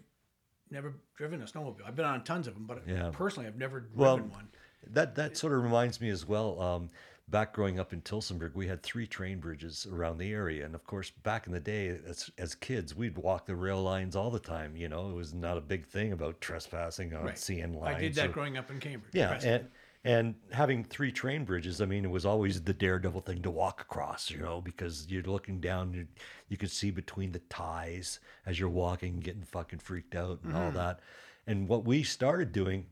never 0.71 0.95
driven 1.17 1.41
a 1.43 1.45
snowmobile. 1.45 1.81
I've 1.87 1.97
been 1.97 2.05
on 2.05 2.23
tons 2.25 2.47
of 2.47 2.55
them, 2.55 2.67
but 2.67 2.83
Yeah. 2.87 3.11
personally, 3.13 3.47
I've 3.49 3.57
never 3.57 3.81
driven 3.81 3.99
Well, 3.99 4.19
one. 4.19 4.49
That 4.89 5.15
that 5.17 5.37
sort 5.37 5.53
of 5.53 5.63
reminds 5.63 6.01
me 6.01 6.11
as 6.11 6.27
well. 6.27 6.61
Um, 6.61 6.91
back 7.29 7.53
growing 7.55 7.81
up 7.81 7.93
in 7.93 8.03
Tillsonburg, 8.03 8.55
we 8.55 8.67
had 8.69 8.83
three 8.83 9.07
train 9.07 9.41
bridges 9.41 9.87
around 9.91 10.19
the 10.19 10.33
area, 10.33 10.65
and 10.65 10.75
of 10.75 10.85
course, 10.85 11.11
back 11.11 11.47
in 11.47 11.53
the 11.53 11.61
day, 11.61 11.89
as 12.07 12.31
as 12.39 12.55
kids, 12.55 12.95
we'd 12.95 13.17
walk 13.17 13.47
the 13.47 13.57
rail 13.57 13.83
lines 13.83 14.15
all 14.15 14.31
the 14.31 14.39
time. 14.39 14.77
You 14.77 14.89
know, 14.89 15.11
it 15.11 15.15
was 15.15 15.33
not 15.35 15.57
a 15.57 15.61
big 15.63 15.87
thing 15.87 16.13
about 16.13 16.41
trespassing 16.41 17.15
on 17.15 17.25
Right. 17.25 17.35
CN 17.35 17.75
lines. 17.75 17.97
I 17.97 18.01
did 18.01 18.15
that 18.17 18.33
growing 18.33 18.57
up 18.59 18.71
in 18.71 18.79
Cambridge. 18.81 19.15
Yeah, 19.15 19.41
and 19.43 19.69
and 20.07 20.37
having 20.53 20.85
three 20.85 21.11
train 21.11 21.45
bridges, 21.45 21.81
I 21.81 21.85
mean, 21.85 22.05
it 22.05 22.11
was 22.13 22.25
always 22.25 22.63
the 22.63 22.73
daredevil 22.73 23.23
thing 23.23 23.43
to 23.43 23.51
walk 23.51 23.81
across, 23.81 24.31
you 24.31 24.39
know, 24.39 24.61
because 24.61 25.09
you're 25.11 25.25
looking 25.25 25.61
down, 25.61 25.93
you 25.93 26.07
you 26.49 26.57
could 26.57 26.71
see 26.71 26.93
between 26.93 27.33
the 27.33 27.41
ties 27.41 28.21
as 28.47 28.61
you're 28.61 28.69
walking, 28.69 29.19
getting 29.19 29.43
fucking 29.43 29.81
freaked 29.81 30.15
out 30.15 30.39
and 30.45 30.57
all 30.57 30.71
that. 30.71 31.01
And 31.49 31.69
what 31.69 31.85
we 31.85 32.05
started 32.05 32.53
doing 32.53 32.87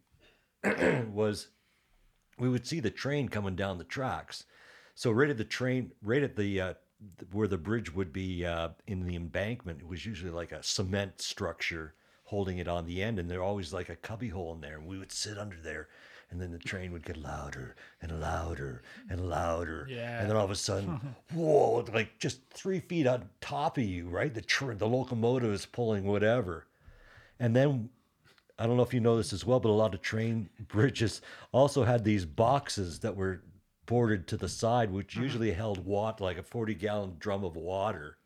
was 1.12 1.48
we 2.36 2.48
would 2.48 2.66
see 2.66 2.80
the 2.80 2.90
train 2.90 3.28
coming 3.28 3.54
down 3.54 3.78
the 3.78 3.84
tracks. 3.84 4.44
So 4.96 5.12
right 5.12 5.30
at 5.30 5.38
the 5.38 5.44
train, 5.44 5.92
right 6.02 6.22
at 6.24 6.34
the 6.34 6.60
uh, 6.60 6.74
where 7.30 7.46
the 7.46 7.58
bridge 7.58 7.94
would 7.94 8.12
be 8.12 8.44
uh, 8.44 8.70
in 8.88 9.06
the 9.06 9.14
embankment, 9.14 9.82
it 9.82 9.86
was 9.86 10.04
usually 10.04 10.32
like 10.32 10.50
a 10.50 10.64
cement 10.64 11.20
structure 11.20 11.94
holding 12.24 12.58
it 12.58 12.66
on 12.66 12.86
the 12.86 13.00
end, 13.00 13.20
and 13.20 13.30
there 13.30 13.40
always 13.40 13.72
like 13.72 13.88
a 13.88 13.94
cubby 13.94 14.30
hole 14.30 14.52
in 14.52 14.60
there, 14.60 14.78
and 14.78 14.88
we 14.88 14.98
would 14.98 15.12
sit 15.12 15.38
under 15.38 15.60
there. 15.62 15.88
And 16.34 16.42
then 16.42 16.50
the 16.50 16.58
train 16.58 16.90
would 16.90 17.04
get 17.04 17.16
louder 17.16 17.76
and 18.02 18.20
louder 18.20 18.82
and 19.08 19.28
louder. 19.28 19.86
Yeah. 19.88 20.18
And 20.18 20.28
then 20.28 20.36
all 20.36 20.44
of 20.44 20.50
a 20.50 20.56
sudden, 20.56 21.14
whoa, 21.32 21.84
like 21.94 22.18
just 22.18 22.40
three 22.50 22.80
feet 22.80 23.06
on 23.06 23.28
top 23.40 23.78
of 23.78 23.84
you, 23.84 24.08
right? 24.08 24.34
The 24.34 24.40
tr- 24.40 24.72
the 24.72 24.88
locomotive 24.88 25.52
is 25.52 25.64
pulling 25.64 26.02
whatever. 26.04 26.66
And 27.38 27.54
then 27.54 27.88
I 28.58 28.66
don't 28.66 28.76
know 28.76 28.82
if 28.82 28.92
you 28.92 28.98
know 28.98 29.16
this 29.16 29.32
as 29.32 29.46
well, 29.46 29.60
but 29.60 29.68
a 29.68 29.70
lot 29.70 29.94
of 29.94 30.02
train 30.02 30.48
bridges 30.66 31.22
also 31.52 31.84
had 31.84 32.02
these 32.02 32.26
boxes 32.26 32.98
that 32.98 33.14
were 33.14 33.40
boarded 33.86 34.26
to 34.26 34.36
the 34.36 34.48
side, 34.48 34.90
which 34.90 35.14
uh-huh. 35.14 35.22
usually 35.22 35.52
held 35.52 35.86
watt 35.86 36.20
like 36.20 36.36
a 36.36 36.42
40 36.42 36.74
gallon 36.74 37.14
drum 37.20 37.44
of 37.44 37.54
water 37.54 38.18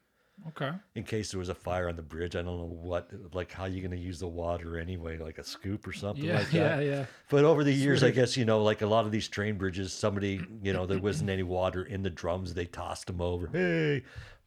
Okay. 0.47 0.70
in 0.94 1.05
case 1.05 1.31
there 1.31 1.39
was 1.39 1.48
a 1.51 1.55
fire 1.55 1.89
on 1.89 1.97
the 1.97 2.02
bridge. 2.02 2.35
I 2.36 2.43
don't 2.43 2.59
know 2.59 2.65
what, 2.81 3.10
like 3.35 3.52
how 3.52 3.66
you're 3.66 3.86
going 3.86 3.98
to 3.98 4.02
use 4.02 4.19
the 4.19 4.28
water 4.28 4.78
anyway, 4.78 5.19
like 5.19 5.39
a 5.39 5.44
scoop 5.44 5.86
or 5.86 5.93
something 5.93 6.24
Yeah. 6.24 6.39
like 6.39 6.51
that. 6.52 6.82
Yeah. 6.85 6.90
yeah. 6.90 7.06
But 7.28 7.44
over 7.44 7.65
the 7.65 7.73
years, 7.73 8.02
I 8.02 8.10
guess, 8.10 8.36
you 8.36 8.44
know, 8.44 8.62
like 8.62 8.81
a 8.82 8.86
lot 8.86 9.05
of 9.05 9.10
these 9.12 9.28
train 9.28 9.59
bridges, 9.59 9.93
somebody, 9.93 10.40
you 10.62 10.73
know, 10.73 10.86
there 10.86 10.98
wasn't 11.01 11.28
any 11.31 11.43
water 11.43 11.82
in 11.85 12.02
the 12.02 12.10
drums. 12.10 12.55
They 12.55 12.65
tossed 12.66 13.09
them 13.09 13.20
over. 13.20 13.48
Hey. 13.48 14.05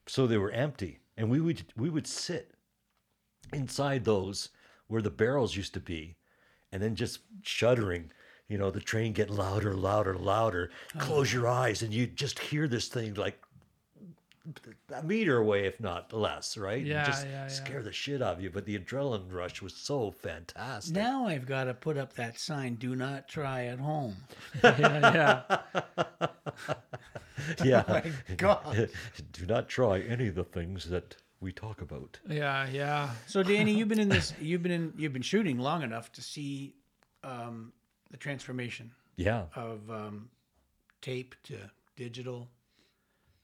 So 0.08 0.26
they 0.28 0.38
were 0.38 0.52
empty. 0.52 1.00
And 1.18 1.30
we 1.30 1.40
would, 1.40 1.64
we 1.76 1.90
would 1.90 2.08
sit 2.08 2.56
inside 3.54 4.06
those 4.06 4.50
where 4.88 5.02
the 5.02 5.10
barrels 5.12 5.56
used 5.56 5.74
to 5.74 5.80
be 5.80 6.16
and 6.72 6.82
then 6.82 6.96
just 6.96 7.20
shuddering, 7.42 8.12
you 8.48 8.58
know, 8.58 8.72
the 8.72 8.80
train 8.80 9.14
get 9.14 9.30
louder, 9.30 9.74
louder, 9.76 10.18
louder. 10.18 10.72
Oh. 10.96 11.00
Close 11.00 11.32
your 11.34 11.48
eyes 11.48 11.82
and 11.82 11.94
you 11.94 12.08
just 12.08 12.40
hear 12.40 12.68
this 12.68 12.88
thing 12.88 13.14
like 13.16 13.42
a 14.94 15.04
meter 15.04 15.38
away, 15.38 15.66
if 15.66 15.80
not 15.80 16.12
less, 16.14 16.58
right? 16.58 16.84
Yeah, 16.84 17.06
just 17.06 17.26
yeah, 17.26 17.32
yeah. 17.44 17.48
scare 17.48 17.84
the 17.84 17.92
shit 17.92 18.22
out 18.22 18.36
of 18.38 18.42
you. 18.42 18.50
But 18.50 18.66
the 18.66 18.78
adrenaline 18.78 19.32
rush 19.32 19.62
was 19.62 19.74
so 19.74 20.12
fantastic. 20.12 20.96
Now 20.96 21.28
I've 21.28 21.46
got 21.46 21.66
to 21.66 21.74
put 21.74 21.98
up 21.98 22.14
that 22.14 22.40
sign: 22.40 22.76
"Do 22.76 22.96
not 22.96 23.28
try 23.28 23.66
at 23.66 23.80
home." 23.80 24.16
yeah. 24.64 25.46
Yeah. 25.96 26.04
yeah. 27.64 27.84
My 27.88 28.04
God. 28.38 28.90
Do 29.34 29.46
not 29.46 29.70
try 29.70 30.00
any 30.00 30.28
of 30.28 30.36
the 30.36 30.44
things 30.44 30.90
that 30.90 31.16
we 31.40 31.52
talk 31.52 31.82
about. 31.82 32.20
Yeah. 32.28 32.68
Yeah. 32.72 33.12
So 33.28 33.44
Danny, 33.44 33.74
you've 33.74 33.90
been 33.90 34.00
in 34.00 34.10
this. 34.10 34.34
You've 34.42 34.64
been 34.64 34.72
in. 34.72 34.94
You've 34.98 35.14
been 35.14 35.22
shooting 35.22 35.60
long 35.60 35.84
enough 35.84 36.12
to 36.14 36.22
see 36.22 36.76
um, 37.24 37.74
the 38.10 38.18
transformation 38.18 38.92
Yeah. 39.18 39.44
of 39.56 39.90
um, 39.92 40.30
tape 41.02 41.36
to 41.44 41.58
digital. 41.96 42.48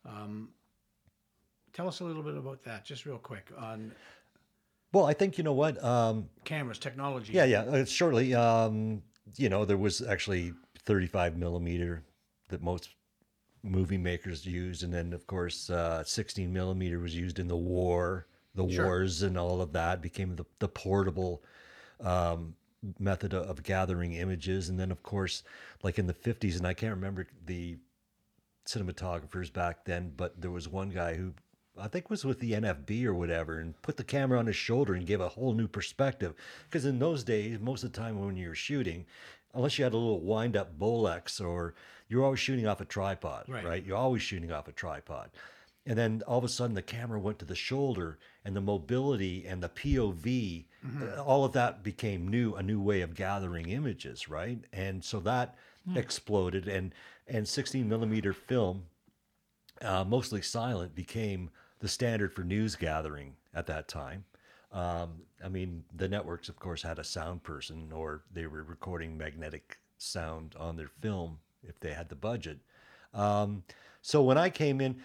Um, 0.05 0.49
tell 1.77 1.87
us 1.87 1.99
a 1.99 2.03
little 2.03 2.23
bit 2.23 2.35
about 2.35 2.63
that, 2.63 2.83
just 2.83 3.05
real 3.05 3.19
quick, 3.19 3.51
on 3.55 3.91
Well, 4.91 5.05
I 5.05 5.13
think 5.13 5.37
you 5.37 5.43
know 5.43 5.53
what. 5.53 5.81
Um, 5.83 6.27
cameras, 6.43 6.79
technology. 6.79 7.33
yeah, 7.33 7.45
yeah. 7.45 7.61
Uh, 7.61 7.85
shortly, 7.85 8.33
um, 8.33 9.03
you 9.35 9.47
know, 9.47 9.63
there 9.63 9.77
was 9.77 10.01
actually 10.01 10.53
35 10.85 11.37
millimeter 11.37 12.03
that 12.49 12.63
most 12.63 12.89
movie 13.61 13.97
makers 13.97 14.43
used, 14.43 14.81
and 14.81 14.91
then 14.91 15.13
of 15.13 15.27
course, 15.27 15.69
uh, 15.69 16.03
16 16.03 16.51
millimeter 16.51 16.97
was 16.99 17.15
used 17.15 17.37
in 17.37 17.47
the 17.47 17.55
war, 17.55 18.25
the 18.55 18.67
Sure. 18.67 18.85
wars, 18.85 19.21
and 19.21 19.37
all 19.37 19.61
of 19.61 19.71
that 19.73 20.01
became 20.01 20.35
the 20.35 20.45
the 20.57 20.67
portable 20.67 21.43
um, 21.99 22.55
method 22.97 23.33
of, 23.35 23.47
of 23.47 23.61
gathering 23.63 24.13
images. 24.13 24.69
And 24.69 24.79
then, 24.79 24.89
of 24.89 25.03
course, 25.03 25.43
like 25.83 25.99
in 25.99 26.07
the 26.07 26.13
50s, 26.13 26.57
and 26.57 26.65
I 26.65 26.73
can't 26.73 26.95
remember 26.95 27.27
the 27.45 27.77
cinematographers 28.65 29.53
back 29.53 29.85
then, 29.85 30.11
but 30.17 30.41
there 30.41 30.51
was 30.51 30.67
one 30.67 30.89
guy 30.89 31.13
who 31.15 31.33
I 31.79 31.87
think 31.87 32.09
was 32.09 32.25
with 32.25 32.39
the 32.39 32.53
NFB 32.53 33.05
or 33.05 33.13
whatever, 33.13 33.59
and 33.59 33.79
put 33.81 33.97
the 33.97 34.03
camera 34.03 34.39
on 34.39 34.47
his 34.47 34.55
shoulder 34.55 34.93
and 34.93 35.05
gave 35.05 35.21
a 35.21 35.29
whole 35.29 35.53
new 35.53 35.67
perspective. 35.67 36.33
Because 36.69 36.85
in 36.85 36.99
those 36.99 37.23
days, 37.23 37.59
most 37.59 37.83
of 37.83 37.91
the 37.91 37.99
time 37.99 38.19
when 38.23 38.35
you 38.37 38.49
were 38.49 38.55
shooting, 38.55 39.05
unless 39.53 39.77
you 39.77 39.83
had 39.83 39.93
a 39.93 39.97
little 39.97 40.21
wind 40.21 40.55
up 40.57 40.77
Bolex 40.79 41.43
or 41.43 41.73
you're 42.09 42.23
always 42.23 42.39
shooting 42.39 42.67
off 42.67 42.81
a 42.81 42.85
tripod, 42.85 43.47
Right. 43.49 43.65
right? 43.65 43.85
You're 43.85 43.97
always 43.97 44.21
shooting 44.21 44.51
off 44.51 44.67
a 44.67 44.71
tripod. 44.71 45.29
And 45.85 45.97
then 45.97 46.21
all 46.27 46.37
of 46.37 46.43
a 46.43 46.49
sudden 46.49 46.75
the 46.75 46.81
camera 46.81 47.19
went 47.19 47.39
to 47.39 47.45
the 47.45 47.55
shoulder 47.55 48.19
and 48.43 48.55
the 48.55 48.61
mobility 48.61 49.45
and 49.47 49.63
the 49.63 49.69
POV, 49.69 50.65
uh, 51.01 51.23
all 51.23 51.45
of 51.45 51.53
that 51.53 51.81
became 51.83 52.27
new, 52.27 52.55
a 52.55 52.63
new 52.63 52.81
way 52.81 53.01
of 53.01 53.13
gathering 53.15 53.69
images, 53.69 54.27
right? 54.27 54.59
And 54.73 55.03
so 55.03 55.19
that 55.21 55.55
exploded 55.95 56.67
and 56.67 56.93
and 57.29 57.47
16 57.47 57.87
millimeter 57.89 58.31
film, 58.33 58.83
uh, 59.81 60.03
mostly 60.05 60.41
silent, 60.41 60.95
became 60.95 61.49
the 61.79 61.87
standard 61.87 62.33
for 62.33 62.43
news 62.43 62.75
gathering 62.75 63.35
at 63.53 63.67
that 63.67 63.87
time. 63.87 64.25
Um, 64.71 65.21
I 65.43 65.49
mean, 65.49 65.83
the 65.95 66.07
networks, 66.07 66.49
of 66.49 66.59
course, 66.59 66.81
had 66.81 66.99
a 66.99 67.03
sound 67.03 67.43
person, 67.43 67.91
or 67.93 68.23
they 68.33 68.47
were 68.47 68.63
recording 68.63 69.17
magnetic 69.17 69.77
sound 69.97 70.55
on 70.59 70.75
their 70.75 70.89
film 71.01 71.39
if 71.63 71.79
they 71.79 71.93
had 71.93 72.09
the 72.09 72.15
budget. 72.15 72.59
Um, 73.13 73.63
so 74.01 74.21
when 74.21 74.37
I 74.37 74.49
came 74.49 74.81
in, 74.81 75.01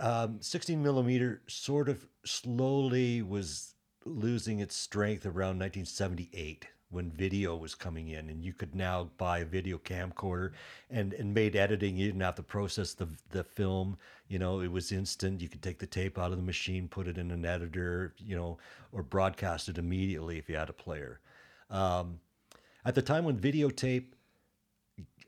um, 0.00 0.40
16 0.40 0.82
millimeter 0.82 1.42
sort 1.46 1.88
of 1.88 2.06
slowly 2.24 3.22
was 3.22 3.74
losing 4.04 4.60
its 4.60 4.74
strength 4.74 5.26
around 5.26 5.58
1978 5.58 6.66
when 6.90 7.10
video 7.10 7.56
was 7.56 7.74
coming 7.74 8.08
in 8.08 8.28
and 8.28 8.44
you 8.44 8.52
could 8.52 8.74
now 8.74 9.10
buy 9.16 9.38
a 9.38 9.44
video 9.44 9.78
camcorder 9.78 10.52
and, 10.90 11.14
and 11.14 11.32
made 11.32 11.56
editing 11.56 11.96
you 11.96 12.06
didn't 12.06 12.20
have 12.20 12.34
to 12.34 12.42
process 12.42 12.92
the, 12.92 13.08
the 13.30 13.42
film 13.42 13.96
you 14.32 14.38
know 14.38 14.60
it 14.60 14.70
was 14.72 14.90
instant 14.90 15.40
you 15.40 15.48
could 15.48 15.62
take 15.62 15.78
the 15.78 15.86
tape 15.86 16.18
out 16.18 16.32
of 16.32 16.38
the 16.38 16.42
machine 16.42 16.88
put 16.88 17.06
it 17.06 17.18
in 17.18 17.30
an 17.30 17.44
editor 17.44 18.14
you 18.18 18.34
know 18.34 18.56
or 18.92 19.02
broadcast 19.02 19.68
it 19.68 19.78
immediately 19.78 20.38
if 20.38 20.48
you 20.48 20.56
had 20.56 20.70
a 20.70 20.72
player 20.72 21.20
um, 21.70 22.20
at 22.84 22.94
the 22.94 23.02
time 23.02 23.24
when 23.24 23.38
videotape 23.38 24.06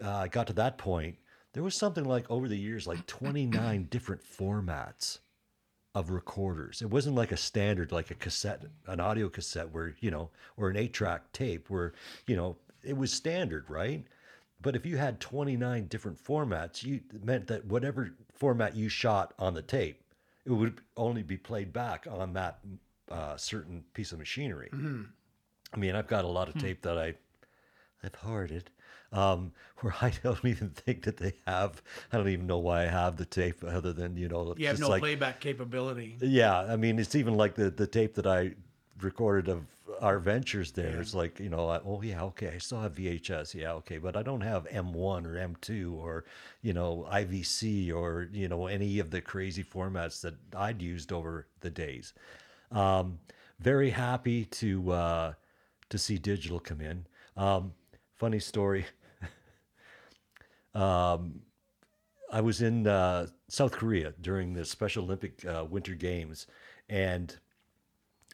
uh, 0.02 0.26
got 0.26 0.46
to 0.48 0.52
that 0.54 0.78
point, 0.78 1.16
there 1.52 1.62
was 1.62 1.78
something 1.78 2.04
like 2.04 2.30
over 2.30 2.48
the 2.48 2.58
years, 2.58 2.86
like 2.86 3.06
29 3.06 3.84
different 3.90 4.22
formats 4.22 5.18
of 5.94 6.10
recorders. 6.10 6.82
It 6.82 6.90
wasn't 6.90 7.14
like 7.14 7.30
a 7.30 7.36
standard, 7.36 7.92
like 7.92 8.10
a 8.10 8.14
cassette, 8.14 8.64
an 8.86 9.00
audio 9.00 9.28
cassette, 9.28 9.70
where, 9.72 9.94
you 10.00 10.10
know, 10.10 10.30
or 10.56 10.68
an 10.68 10.76
eight 10.76 10.92
track 10.92 11.32
tape, 11.32 11.70
where, 11.70 11.92
you 12.26 12.34
know, 12.34 12.56
it 12.82 12.96
was 12.96 13.12
standard, 13.12 13.70
right? 13.70 14.04
But 14.64 14.74
if 14.74 14.86
you 14.86 14.96
had 14.96 15.20
29 15.20 15.86
different 15.88 16.24
formats, 16.24 16.82
you 16.82 17.00
meant 17.22 17.46
that 17.48 17.66
whatever 17.66 18.14
format 18.32 18.74
you 18.74 18.88
shot 18.88 19.34
on 19.38 19.52
the 19.52 19.60
tape, 19.62 20.00
it 20.46 20.50
would 20.52 20.80
only 20.96 21.22
be 21.22 21.36
played 21.36 21.70
back 21.70 22.06
on 22.10 22.32
that 22.32 22.60
uh, 23.10 23.36
certain 23.36 23.84
piece 23.92 24.10
of 24.10 24.18
machinery. 24.18 24.70
I 24.72 25.76
mean, 25.76 25.94
I've 25.94 26.06
got 26.08 26.24
a 26.24 26.28
lot 26.28 26.48
of 26.48 26.58
tape 26.58 26.80
that 26.82 26.96
I 26.96 27.14
I've 28.02 28.14
hoarded, 28.14 28.70
um, 29.12 29.52
where 29.80 29.94
I 30.00 30.12
don't 30.22 30.44
even 30.44 30.70
think 30.70 31.02
that 31.04 31.18
they 31.18 31.34
have. 31.46 31.82
I 32.10 32.16
don't 32.16 32.28
even 32.28 32.46
know 32.46 32.58
why 32.58 32.82
I 32.84 32.86
have 32.86 33.16
the 33.16 33.26
tape, 33.26 33.62
other 33.64 33.92
than 33.92 34.16
you 34.16 34.28
know, 34.28 34.54
You 34.56 34.68
have 34.68 34.80
no 34.80 34.88
like 34.88 35.00
playback 35.00 35.40
capability. 35.40 36.16
yeah. 36.20 36.60
I 36.60 36.76
mean, 36.76 36.98
it's 36.98 37.14
even 37.14 37.34
like 37.34 37.54
the 37.54 37.68
the 37.70 37.86
tape 37.86 38.14
that 38.14 38.26
I 38.26 38.54
recorded 39.00 39.50
of 39.50 39.66
our 40.00 40.18
ventures 40.18 40.72
there. 40.72 41.00
It's 41.00 41.14
like 41.14 41.40
you 41.40 41.48
know, 41.48 41.68
I, 41.68 41.80
oh 41.84 42.02
yeah, 42.02 42.22
okay, 42.24 42.52
I 42.54 42.58
still 42.58 42.80
have 42.80 42.94
VHS, 42.94 43.54
yeah, 43.54 43.72
okay, 43.74 43.98
but 43.98 44.16
I 44.16 44.22
don't 44.22 44.40
have 44.40 44.68
M1 44.68 45.26
or 45.26 45.34
M2 45.34 45.94
or 45.94 46.24
you 46.62 46.72
know 46.72 47.06
IVC 47.10 47.94
or 47.94 48.28
you 48.32 48.48
know 48.48 48.66
any 48.66 48.98
of 48.98 49.10
the 49.10 49.20
crazy 49.20 49.64
formats 49.64 50.20
that 50.22 50.34
I'd 50.56 50.82
used 50.82 51.12
over 51.12 51.46
the 51.60 51.70
days. 51.70 52.12
Um, 52.70 53.18
very 53.60 53.90
happy 53.90 54.44
to 54.46 54.90
uh, 54.92 55.32
to 55.90 55.98
see 55.98 56.18
digital 56.18 56.60
come 56.60 56.80
in. 56.80 57.06
Um, 57.36 57.72
funny 58.14 58.40
story. 58.40 58.86
um, 60.74 61.40
I 62.32 62.40
was 62.40 62.62
in 62.62 62.86
uh, 62.86 63.28
South 63.48 63.72
Korea 63.72 64.12
during 64.20 64.54
the 64.54 64.64
Special 64.64 65.04
Olympic 65.04 65.44
uh, 65.44 65.64
Winter 65.68 65.94
Games, 65.94 66.46
and 66.88 67.36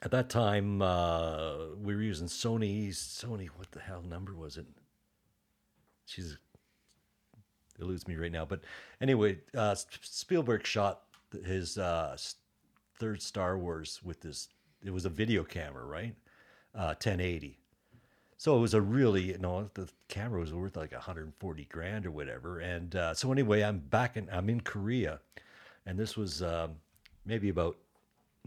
at 0.03 0.11
that 0.11 0.31
time 0.31 0.83
uh, 0.83 1.57
we 1.83 1.95
were 1.95 2.03
using 2.03 2.27
Sony's 2.27 2.99
Sony. 2.99 3.49
What 3.49 3.71
the 3.73 3.81
hell 3.81 4.03
number 4.03 4.35
was 4.35 4.57
it? 4.57 4.67
She's 6.07 6.39
eludes 7.81 8.07
me 8.07 8.17
right 8.17 8.33
now. 8.33 8.45
But 8.45 8.61
anyway, 9.01 9.39
uh, 9.57 9.75
Spielberg 10.03 10.67
shot 10.67 11.03
his 11.45 11.79
uh, 11.79 12.17
third 12.99 13.23
Star 13.23 13.59
Wars 13.59 14.01
with 14.05 14.21
this. 14.21 14.49
It 14.85 14.91
was 14.91 15.05
a 15.05 15.11
video 15.11 15.45
camera, 15.45 15.85
right? 15.85 16.15
Uh, 16.75 16.95
1080. 16.99 17.59
So 18.37 18.57
it 18.57 18.61
was 18.61 18.73
a 18.73 18.81
really, 18.81 19.33
you 19.33 19.39
know, 19.39 19.69
the 19.75 19.89
camera 20.09 20.41
was 20.41 20.53
worth 20.53 20.77
like 20.77 20.93
140 20.93 21.65
grand 21.67 22.07
or 22.07 22.11
whatever. 22.11 22.61
And 22.61 22.97
uh, 22.97 23.13
so 23.13 23.31
anyway, 23.33 23.63
I'm 23.63 23.79
back 23.79 24.17
in, 24.17 24.29
I'm 24.33 24.49
in 24.49 24.63
Korea, 24.63 25.21
and 25.85 25.99
this 25.99 26.17
was 26.17 26.43
um, 26.43 26.77
maybe 27.27 27.51
about 27.51 27.77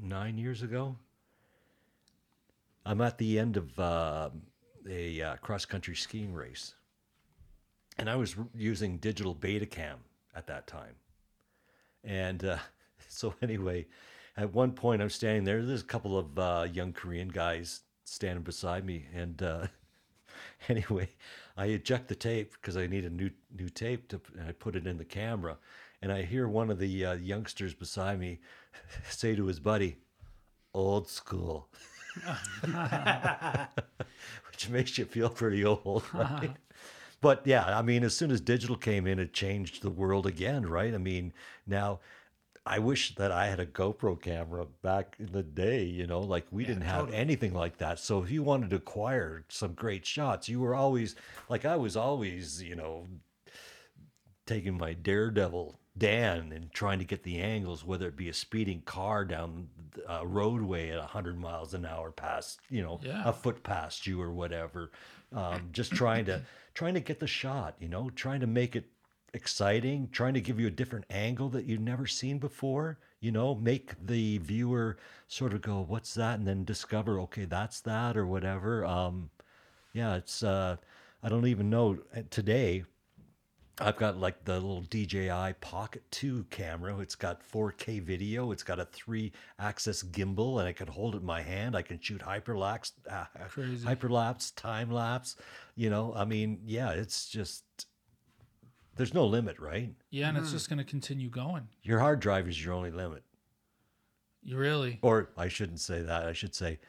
nine 0.01 0.37
years 0.39 0.63
ago. 0.63 0.95
I'm 2.85 3.01
at 3.01 3.17
the 3.17 3.39
end 3.39 3.57
of 3.57 3.79
uh, 3.79 4.29
a 4.89 5.21
uh, 5.21 5.35
cross 5.37 5.65
country 5.65 5.95
skiing 5.95 6.33
race, 6.33 6.73
and 7.97 8.09
I 8.09 8.15
was 8.15 8.35
using 8.55 8.97
digital 8.97 9.33
Betacam 9.33 9.97
at 10.35 10.47
that 10.47 10.67
time. 10.67 10.95
And 12.03 12.43
uh, 12.43 12.57
so 13.07 13.33
anyway, 13.41 13.85
at 14.35 14.53
one 14.53 14.73
point 14.73 15.01
I'm 15.01 15.09
standing 15.09 15.45
there. 15.45 15.63
There's 15.63 15.81
a 15.81 15.85
couple 15.85 16.17
of 16.17 16.37
uh, 16.37 16.67
young 16.71 16.91
Korean 16.91 17.29
guys 17.29 17.81
standing 18.03 18.43
beside 18.43 18.85
me, 18.85 19.05
and 19.13 19.41
uh, 19.41 19.67
anyway, 20.69 21.09
I 21.55 21.67
eject 21.67 22.09
the 22.09 22.15
tape 22.15 22.53
because 22.53 22.75
I 22.75 22.87
need 22.87 23.05
a 23.05 23.09
new 23.09 23.29
new 23.57 23.69
tape 23.69 24.09
to. 24.09 24.19
And 24.37 24.49
I 24.49 24.51
put 24.51 24.75
it 24.75 24.87
in 24.87 24.97
the 24.97 25.05
camera, 25.05 25.57
and 26.01 26.11
I 26.11 26.23
hear 26.23 26.47
one 26.49 26.69
of 26.69 26.79
the 26.79 27.05
uh, 27.05 27.13
youngsters 27.13 27.73
beside 27.73 28.19
me 28.19 28.39
say 29.09 29.35
to 29.35 29.45
his 29.45 29.59
buddy, 29.61 29.97
"Old 30.73 31.07
school," 31.07 31.69
which 34.49 34.69
makes 34.69 34.97
you 34.97 35.05
feel 35.05 35.29
pretty 35.29 35.65
old, 35.65 36.03
right? 36.13 36.55
but 37.21 37.45
yeah, 37.45 37.77
I 37.77 37.81
mean, 37.81 38.03
as 38.03 38.15
soon 38.15 38.31
as 38.31 38.41
digital 38.41 38.75
came 38.75 39.07
in, 39.07 39.19
it 39.19 39.33
changed 39.33 39.81
the 39.81 39.89
world 39.89 40.25
again, 40.25 40.65
right? 40.65 40.93
I 40.93 40.99
mean, 40.99 41.33
now. 41.65 41.99
I 42.65 42.79
wish 42.79 43.15
that 43.15 43.29
I 43.29 43.47
had 43.47 43.59
a 43.59 43.65
GoPro 43.65 44.21
camera 44.21 44.65
back 44.81 45.17
in 45.19 45.33
the 45.33 45.43
day, 45.43 45.83
you 45.83 46.07
know, 46.07 46.21
like 46.21 46.45
we 46.49 46.63
didn't 46.63 46.83
have 46.83 47.07
totally. 47.07 47.17
anything 47.17 47.53
like 47.53 47.77
that. 47.79 47.99
So 47.99 48.23
if 48.23 48.31
you 48.31 48.41
wanted 48.41 48.69
to 48.69 48.77
acquire 48.77 49.43
some 49.49 49.73
great 49.73 50.05
shots, 50.05 50.47
you 50.47 50.61
were 50.61 50.73
always 50.73 51.17
like 51.49 51.65
I 51.65 51.75
was 51.75 51.97
always, 51.97 52.63
you 52.63 52.77
know, 52.77 53.07
taking 54.45 54.77
my 54.77 54.93
daredevil 54.93 55.77
Dan 55.95 56.51
and 56.51 56.71
trying 56.71 56.97
to 56.99 57.05
get 57.05 57.21
the 57.23 57.39
angles, 57.39 57.85
whether 57.85 58.07
it 58.07 58.15
be 58.15 58.27
a 58.29 58.33
speeding 58.33 58.81
car 58.81 59.23
down 59.25 59.69
a 60.07 60.25
roadway 60.25 60.89
at 60.89 60.97
100 60.97 61.37
miles 61.37 61.73
an 61.75 61.85
hour 61.85 62.11
past, 62.11 62.61
you 62.69 62.81
know, 62.81 63.01
Yeah. 63.01 63.23
a 63.23 63.31
foot 63.31 63.63
past 63.63 64.07
you 64.07 64.19
or 64.19 64.31
whatever. 64.31 64.91
Um, 65.31 65.69
just 65.71 65.93
trying 65.93 66.25
to 66.25 66.43
trying 66.73 66.95
to 66.95 66.99
get 66.99 67.19
the 67.19 67.27
shot, 67.27 67.75
you 67.79 67.87
know, 67.87 68.09
trying 68.09 68.39
to 68.39 68.47
make 68.47 68.75
it 68.75 68.91
exciting, 69.35 70.09
trying 70.09 70.33
to 70.33 70.41
give 70.41 70.59
you 70.59 70.67
a 70.67 70.71
different 70.71 71.05
angle 71.11 71.49
that 71.49 71.65
you've 71.65 71.79
never 71.81 72.07
seen 72.07 72.39
before, 72.39 72.99
you 73.19 73.31
know, 73.31 73.53
make 73.55 73.95
the 74.03 74.39
viewer 74.39 74.97
sort 75.27 75.53
of 75.53 75.61
go, 75.61 75.81
"What's 75.81 76.13
that?" 76.15 76.39
and 76.39 76.47
then 76.47 76.65
discover, 76.65 77.19
"Okay, 77.21 77.45
that's 77.45 77.81
that" 77.81 78.17
or 78.17 78.25
whatever. 78.27 78.83
Um, 78.85 79.29
yeah, 79.93 80.15
it's 80.15 80.43
uh, 80.43 80.77
I 81.23 81.29
don't 81.29 81.47
even 81.47 81.69
know 81.69 82.03
Uh, 82.15 82.23
today. 82.29 82.83
I've 83.79 83.97
got 83.97 84.17
like 84.17 84.45
the 84.45 84.53
little 84.53 84.81
DJI 84.81 85.55
Pocket 85.59 86.03
2 86.11 86.45
camera. 86.51 86.99
It's 86.99 87.15
got 87.15 87.41
4K 87.49 88.01
video. 88.01 88.51
It's 88.51 88.61
got 88.61 88.79
a 88.79 88.85
three 88.85 89.31
axis 89.57 90.03
gimbal, 90.03 90.59
and 90.59 90.67
I 90.67 90.73
can 90.73 90.87
hold 90.87 91.15
it 91.15 91.19
in 91.19 91.25
my 91.25 91.41
hand. 91.41 91.75
I 91.75 91.81
can 91.81 91.99
shoot 91.99 92.21
hyperlapse, 92.21 92.91
uh, 93.09 93.25
hyperlapse, 93.35 94.53
time 94.55 94.91
lapse. 94.91 95.37
You 95.75 95.89
know, 95.89 96.13
I 96.15 96.25
mean, 96.25 96.59
yeah, 96.65 96.91
it's 96.91 97.27
just 97.27 97.63
there's 98.95 99.13
no 99.13 99.25
limit, 99.25 99.59
right? 99.59 99.89
Yeah, 100.11 100.29
and 100.29 100.37
it's 100.37 100.51
just 100.51 100.69
going 100.69 100.77
to 100.77 100.83
continue 100.83 101.29
going. 101.29 101.67
Your 101.81 101.99
hard 101.99 102.19
drive 102.19 102.47
is 102.47 102.63
your 102.63 102.75
only 102.75 102.91
limit. 102.91 103.23
You 104.43 104.57
really? 104.57 104.99
Or 105.01 105.31
I 105.35 105.47
shouldn't 105.47 105.79
say 105.79 106.03
that. 106.03 106.27
I 106.27 106.33
should 106.33 106.53
say 106.53 106.79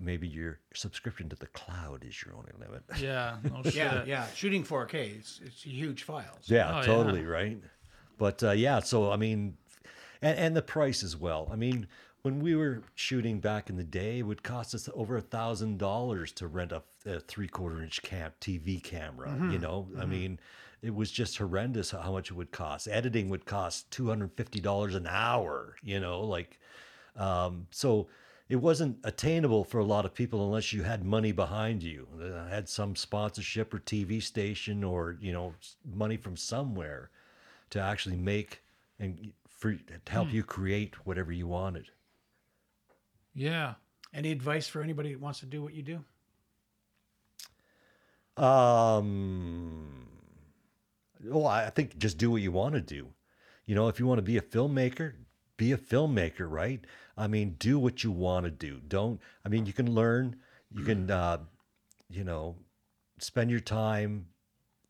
maybe 0.00 0.26
your 0.26 0.58
subscription 0.74 1.28
to 1.28 1.36
the 1.36 1.46
cloud 1.48 2.04
is 2.08 2.22
your 2.24 2.34
only 2.34 2.52
limit. 2.58 2.82
Yeah. 3.00 3.36
No. 3.44 3.62
Yeah, 3.72 4.04
yeah. 4.04 4.26
Shooting 4.34 4.64
4K, 4.64 5.18
it's, 5.18 5.40
it's 5.44 5.62
huge 5.62 6.02
files. 6.04 6.44
Yeah, 6.46 6.70
Oh, 6.72 6.76
yeah. 6.78 6.82
totally 6.86 7.24
right. 7.24 7.58
But 8.18 8.42
uh, 8.42 8.50
yeah, 8.52 8.80
so 8.80 9.10
I 9.12 9.16
mean, 9.16 9.56
and, 10.22 10.38
and 10.38 10.56
the 10.56 10.62
price 10.62 11.02
as 11.02 11.16
well. 11.16 11.48
I 11.52 11.56
mean, 11.56 11.86
when 12.22 12.40
we 12.40 12.54
were 12.54 12.82
shooting 12.94 13.40
back 13.40 13.70
in 13.70 13.76
the 13.76 13.84
day, 13.84 14.18
it 14.18 14.22
would 14.22 14.42
cost 14.42 14.74
us 14.74 14.88
over 14.94 15.16
a 15.16 15.22
thousand 15.22 15.78
dollars 15.78 16.32
to 16.32 16.46
rent 16.46 16.72
a, 16.72 16.82
a 17.06 17.20
three 17.20 17.48
quarter 17.48 17.82
inch 17.82 18.02
cam 18.02 18.32
TV 18.40 18.82
camera. 18.82 19.34
You 19.50 19.58
know, 19.58 19.88
I 19.98 20.04
mean, 20.04 20.38
it 20.82 20.94
was 20.94 21.10
just 21.10 21.38
horrendous 21.38 21.92
how 21.92 22.12
much 22.12 22.30
it 22.30 22.34
would 22.34 22.52
cost. 22.52 22.88
Editing 22.88 23.30
would 23.30 23.46
cost 23.46 23.90
two 23.90 24.08
hundred 24.08 24.32
fifty 24.36 24.60
dollars 24.60 24.94
an 24.94 25.06
hour. 25.06 25.76
You 25.82 26.00
know, 26.00 26.20
like 26.24 26.58
um, 27.16 27.66
so. 27.70 28.08
It 28.50 28.56
wasn't 28.56 28.98
attainable 29.04 29.62
for 29.62 29.78
a 29.78 29.84
lot 29.84 30.04
of 30.04 30.12
people 30.12 30.44
unless 30.44 30.72
you 30.72 30.82
had 30.82 31.04
money 31.04 31.30
behind 31.30 31.84
you, 31.84 32.08
uh, 32.20 32.48
had 32.48 32.68
some 32.68 32.96
sponsorship 32.96 33.72
or 33.72 33.78
TV 33.78 34.20
station 34.20 34.82
or 34.82 35.16
you 35.20 35.32
know 35.32 35.54
money 35.94 36.16
from 36.16 36.36
somewhere 36.36 37.10
to 37.70 37.80
actually 37.80 38.16
make 38.16 38.62
and 38.98 39.32
for 39.48 39.74
to 39.74 40.00
help 40.10 40.32
you 40.32 40.42
create 40.42 41.06
whatever 41.06 41.30
you 41.30 41.46
wanted. 41.46 41.90
Yeah. 43.34 43.74
Any 44.12 44.32
advice 44.32 44.66
for 44.66 44.82
anybody 44.82 45.12
that 45.12 45.20
wants 45.20 45.40
to 45.40 45.46
do 45.46 45.62
what 45.62 45.72
you 45.72 45.82
do? 45.82 46.04
Um, 48.42 50.08
well, 51.22 51.46
I 51.46 51.70
think 51.70 51.98
just 51.98 52.18
do 52.18 52.32
what 52.32 52.42
you 52.42 52.50
want 52.50 52.74
to 52.74 52.80
do. 52.80 53.08
You 53.66 53.76
know, 53.76 53.86
if 53.86 54.00
you 54.00 54.06
want 54.06 54.18
to 54.18 54.22
be 54.22 54.36
a 54.36 54.42
filmmaker, 54.42 55.12
be 55.60 55.72
a 55.72 55.76
filmmaker, 55.76 56.50
right? 56.50 56.80
I 57.18 57.26
mean, 57.26 57.56
do 57.58 57.78
what 57.78 58.02
you 58.02 58.10
want 58.10 58.46
to 58.46 58.50
do. 58.50 58.80
Don't. 58.88 59.20
I 59.44 59.50
mean, 59.50 59.66
you 59.66 59.74
can 59.74 59.94
learn. 59.94 60.36
You 60.74 60.84
can, 60.84 61.10
uh, 61.10 61.38
you 62.08 62.24
know, 62.24 62.56
spend 63.18 63.50
your 63.50 63.60
time 63.60 64.28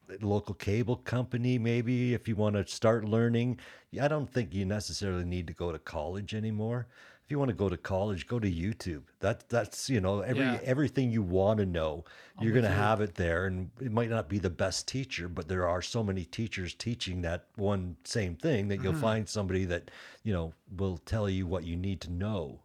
at 0.09 0.23
local 0.23 0.55
cable 0.55 0.95
company 0.95 1.59
maybe 1.59 2.15
if 2.15 2.29
you 2.29 2.37
want 2.37 2.55
to 2.55 2.65
start 2.69 3.05
learning. 3.05 3.59
I 4.01 4.07
don't 4.07 4.33
think 4.33 4.55
you 4.55 4.65
necessarily 4.65 5.25
need 5.25 5.49
to 5.49 5.53
go 5.53 5.73
to 5.73 5.79
college 5.81 6.35
anymore. 6.37 6.87
If 7.31 7.33
you 7.33 7.39
want 7.39 7.51
to 7.51 7.55
go 7.55 7.69
to 7.69 7.77
college, 7.77 8.27
go 8.27 8.41
to 8.41 8.51
YouTube. 8.51 9.03
That 9.21 9.49
that's 9.49 9.89
you 9.89 10.01
know 10.01 10.19
every 10.19 10.43
Yeah. 10.43 10.59
everything 10.65 11.13
you 11.13 11.23
want 11.23 11.61
to 11.61 11.65
know, 11.65 12.05
you're 12.41 12.51
going 12.53 12.65
to 12.65 12.71
have 12.71 13.01
it 13.01 13.15
there. 13.15 13.47
And 13.47 13.71
it 13.81 13.93
might 13.93 14.11
not 14.11 14.29
be 14.29 14.41
the 14.41 14.51
best 14.51 14.89
teacher, 14.89 15.29
but 15.29 15.47
there 15.47 15.65
are 15.65 15.81
so 15.81 16.03
many 16.03 16.25
teachers 16.25 16.75
teaching 16.75 17.23
that 17.23 17.47
one 17.55 17.99
same 18.03 18.35
thing 18.35 18.67
that 18.67 18.83
you'll 18.83 18.95
find 18.95 19.29
somebody 19.29 19.65
that 19.67 19.93
you 20.25 20.33
know 20.33 20.55
will 20.77 20.99
tell 20.99 21.31
you 21.31 21.47
what 21.47 21.63
you 21.63 21.77
need 21.77 22.01
to 22.01 22.11
know. 22.11 22.63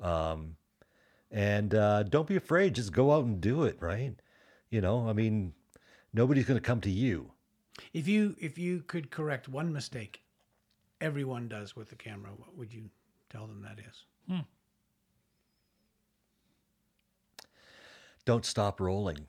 Um, 0.00 0.56
and 1.30 1.72
uh, 1.72 2.02
don't 2.02 2.26
be 2.26 2.34
afraid. 2.34 2.74
Just 2.74 2.92
go 2.92 3.12
out 3.12 3.24
and 3.24 3.40
do 3.40 3.62
it. 3.62 3.76
Right? 3.80 4.16
You 4.68 4.80
know, 4.80 5.08
I 5.08 5.12
mean, 5.12 5.54
nobody's 6.12 6.46
going 6.46 6.58
to 6.58 6.66
come 6.66 6.80
to 6.80 6.90
you. 6.90 7.30
If 7.92 8.08
you 8.08 8.34
if 8.40 8.58
you 8.58 8.82
could 8.82 9.12
correct 9.12 9.48
one 9.48 9.72
mistake 9.72 10.24
everyone 11.00 11.46
does 11.46 11.76
with 11.76 11.88
the 11.90 11.96
camera, 11.96 12.30
what 12.36 12.56
would 12.56 12.72
you 12.74 12.90
tell 13.32 13.46
them 13.46 13.62
that 13.62 13.78
is? 13.78 14.42
Don't 18.24 18.44
stop 18.46 18.80
rolling. 18.80 19.26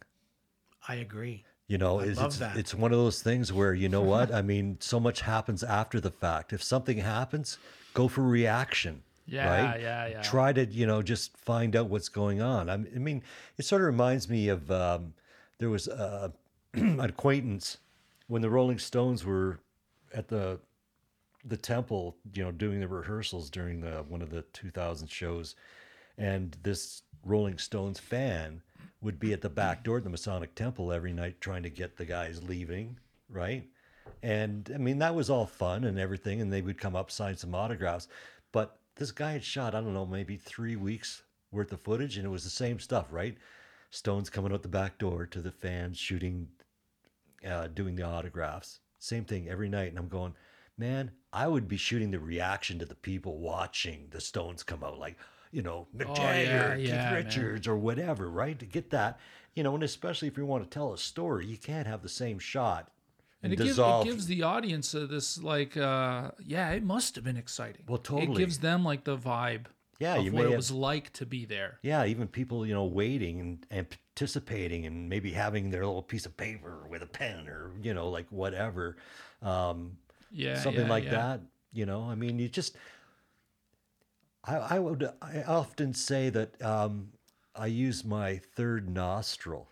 I 0.87 0.95
agree. 0.95 1.45
You 1.67 1.77
know, 1.77 1.99
I 1.99 2.03
it's, 2.03 2.17
love 2.17 2.27
it's, 2.27 2.37
that. 2.37 2.57
it's 2.57 2.73
one 2.75 2.91
of 2.91 2.99
those 2.99 3.21
things 3.21 3.51
where, 3.51 3.73
you 3.73 3.89
know 3.89 4.01
what? 4.01 4.31
I 4.31 4.41
mean, 4.41 4.77
so 4.79 4.99
much 4.99 5.21
happens 5.21 5.63
after 5.63 5.99
the 5.99 6.11
fact. 6.11 6.53
If 6.53 6.61
something 6.61 6.97
happens, 6.97 7.57
go 7.93 8.07
for 8.07 8.21
reaction. 8.21 9.01
Yeah, 9.25 9.47
right? 9.71 9.81
yeah, 9.81 10.07
yeah. 10.07 10.21
Try 10.21 10.51
to, 10.53 10.65
you 10.65 10.85
know, 10.85 11.01
just 11.01 11.35
find 11.37 11.75
out 11.75 11.87
what's 11.87 12.09
going 12.09 12.41
on. 12.41 12.69
I 12.69 12.77
mean- 12.77 12.91
I 12.95 12.99
mean, 12.99 13.23
it 13.57 13.63
sort 13.65 13.81
of 13.81 13.87
reminds 13.87 14.29
me 14.29 14.49
of 14.49 14.69
um, 14.69 15.13
there 15.57 15.69
was 15.69 15.87
uh, 15.87 16.29
an 16.73 16.99
acquaintance 16.99 17.77
when 18.27 18.41
the 18.41 18.49
Rolling 18.49 18.77
Stones 18.79 19.25
were 19.25 19.59
at 20.13 20.27
the 20.27 20.59
the 21.45 21.57
temple, 21.57 22.17
you 22.33 22.43
know, 22.43 22.51
doing 22.51 22.79
the 22.79 22.87
rehearsals 22.87 23.49
during 23.49 23.81
the 23.81 24.03
one 24.07 24.21
of 24.21 24.29
the 24.29 24.43
2000 24.53 25.09
shows, 25.09 25.55
and 26.17 26.55
this 26.63 27.03
Rolling 27.25 27.57
Stones 27.57 27.99
fan 27.99 28.61
would 29.01 29.19
be 29.19 29.33
at 29.33 29.41
the 29.41 29.49
back 29.49 29.83
door 29.83 29.97
of 29.97 30.03
the 30.03 30.09
Masonic 30.09 30.55
Temple 30.55 30.91
every 30.91 31.13
night 31.13 31.41
trying 31.41 31.63
to 31.63 31.69
get 31.69 31.97
the 31.97 32.05
guys 32.05 32.41
leaving, 32.43 32.97
right? 33.29 33.65
And 34.21 34.71
I 34.73 34.77
mean, 34.77 34.99
that 34.99 35.15
was 35.15 35.29
all 35.29 35.45
fun 35.45 35.83
and 35.83 35.99
everything, 35.99 36.41
and 36.41 36.51
they 36.51 36.61
would 36.61 36.77
come 36.77 36.95
up, 36.95 37.11
sign 37.11 37.35
some 37.35 37.55
autographs. 37.55 38.07
But 38.51 38.77
this 38.95 39.11
guy 39.11 39.33
had 39.33 39.43
shot, 39.43 39.75
I 39.75 39.81
don't 39.81 39.93
know, 39.93 40.05
maybe 40.05 40.37
three 40.37 40.75
weeks 40.75 41.23
worth 41.51 41.71
of 41.73 41.81
footage, 41.81 42.17
and 42.17 42.25
it 42.25 42.29
was 42.29 42.43
the 42.43 42.49
same 42.49 42.79
stuff, 42.79 43.07
right? 43.11 43.37
Stones 43.91 44.29
coming 44.29 44.53
out 44.53 44.63
the 44.63 44.69
back 44.69 44.97
door 44.97 45.25
to 45.25 45.41
the 45.41 45.51
fans, 45.51 45.97
shooting, 45.97 46.47
uh, 47.47 47.67
doing 47.67 47.95
the 47.95 48.03
autographs. 48.03 48.79
Same 48.99 49.25
thing 49.25 49.49
every 49.49 49.69
night. 49.69 49.89
And 49.89 49.99
I'm 49.99 50.07
going, 50.07 50.33
man, 50.77 51.11
I 51.31 51.47
would 51.47 51.67
be 51.67 51.77
shooting 51.77 52.11
the 52.11 52.19
reaction 52.19 52.79
to 52.79 52.85
the 52.85 52.95
people 52.95 53.37
watching 53.39 54.07
the 54.11 54.21
Stones 54.21 54.63
come 54.63 54.83
out, 54.83 54.99
like, 54.99 55.17
you 55.51 55.61
know, 55.61 55.87
Mick 55.95 56.09
Oh, 56.09 56.15
Jagger, 56.15 56.41
yeah, 56.43 56.75
Keith 56.77 56.87
yeah, 56.89 57.11
man. 57.11 57.25
Richards, 57.25 57.67
or 57.67 57.77
whatever, 57.77 58.29
right? 58.29 58.57
To 58.59 58.65
get 58.65 58.89
that, 58.89 59.19
you 59.53 59.63
know, 59.63 59.73
and 59.75 59.83
especially 59.83 60.27
if 60.27 60.37
you 60.37 60.45
want 60.45 60.63
to 60.63 60.69
tell 60.69 60.93
a 60.93 60.97
story, 60.97 61.45
you 61.45 61.57
can't 61.57 61.85
have 61.87 62.01
the 62.01 62.09
same 62.09 62.39
shot 62.39 62.89
And 63.43 63.51
and, 63.51 63.61
it, 63.61 63.63
gives, 63.63 63.77
it 63.77 64.03
gives 64.03 64.25
the 64.25 64.43
audience 64.43 64.95
uh, 64.95 65.05
this 65.05 65.41
like, 65.43 65.77
uh, 65.77 66.31
yeah, 66.43 66.71
it 66.71 66.83
must 66.83 67.15
have 67.15 67.23
been 67.23 67.37
exciting. 67.37 67.83
Well, 67.87 67.99
totally, 67.99 68.31
It 68.33 68.37
gives 68.45 68.59
them 68.59 68.83
like 68.83 69.03
the 69.03 69.17
vibe 69.17 69.65
Yeah, 69.99 70.15
of 70.15 70.25
you 70.25 70.31
what 70.31 70.45
it 70.45 70.49
have- 70.49 70.57
was 70.57 70.71
like 70.71 71.13
to 71.13 71.25
be 71.27 71.45
there. 71.45 71.77
yeah, 71.83 72.03
even 72.05 72.27
people, 72.27 72.65
you 72.65 72.73
know, 72.73 72.85
waiting 72.85 73.39
and, 73.39 73.65
and 73.69 73.87
participating 73.89 74.85
and 74.87 75.07
maybe 75.09 75.31
having 75.33 75.69
their 75.69 75.85
little 75.85 76.01
piece 76.03 76.25
of 76.25 76.35
paper 76.35 76.87
with 76.89 77.03
a 77.03 77.07
pen 77.07 77.47
or, 77.47 77.73
you 77.81 77.93
know, 77.93 78.09
like 78.09 78.25
whatever. 78.31 78.97
Um, 79.43 79.97
Yeah, 80.33 80.59
something 80.59 80.83
yeah, 80.83 80.89
like 80.89 81.05
yeah. 81.05 81.11
that. 81.11 81.41
You 81.71 81.85
know, 81.85 82.09
I 82.09 82.15
mean, 82.15 82.39
you 82.39 82.49
just. 82.49 82.75
I, 84.43 84.55
I 84.55 84.79
would. 84.79 85.09
I 85.21 85.43
often 85.43 85.93
say 85.93 86.29
that 86.29 86.61
um, 86.61 87.09
I 87.55 87.67
use 87.67 88.03
my 88.03 88.41
third 88.55 88.89
nostril, 88.89 89.69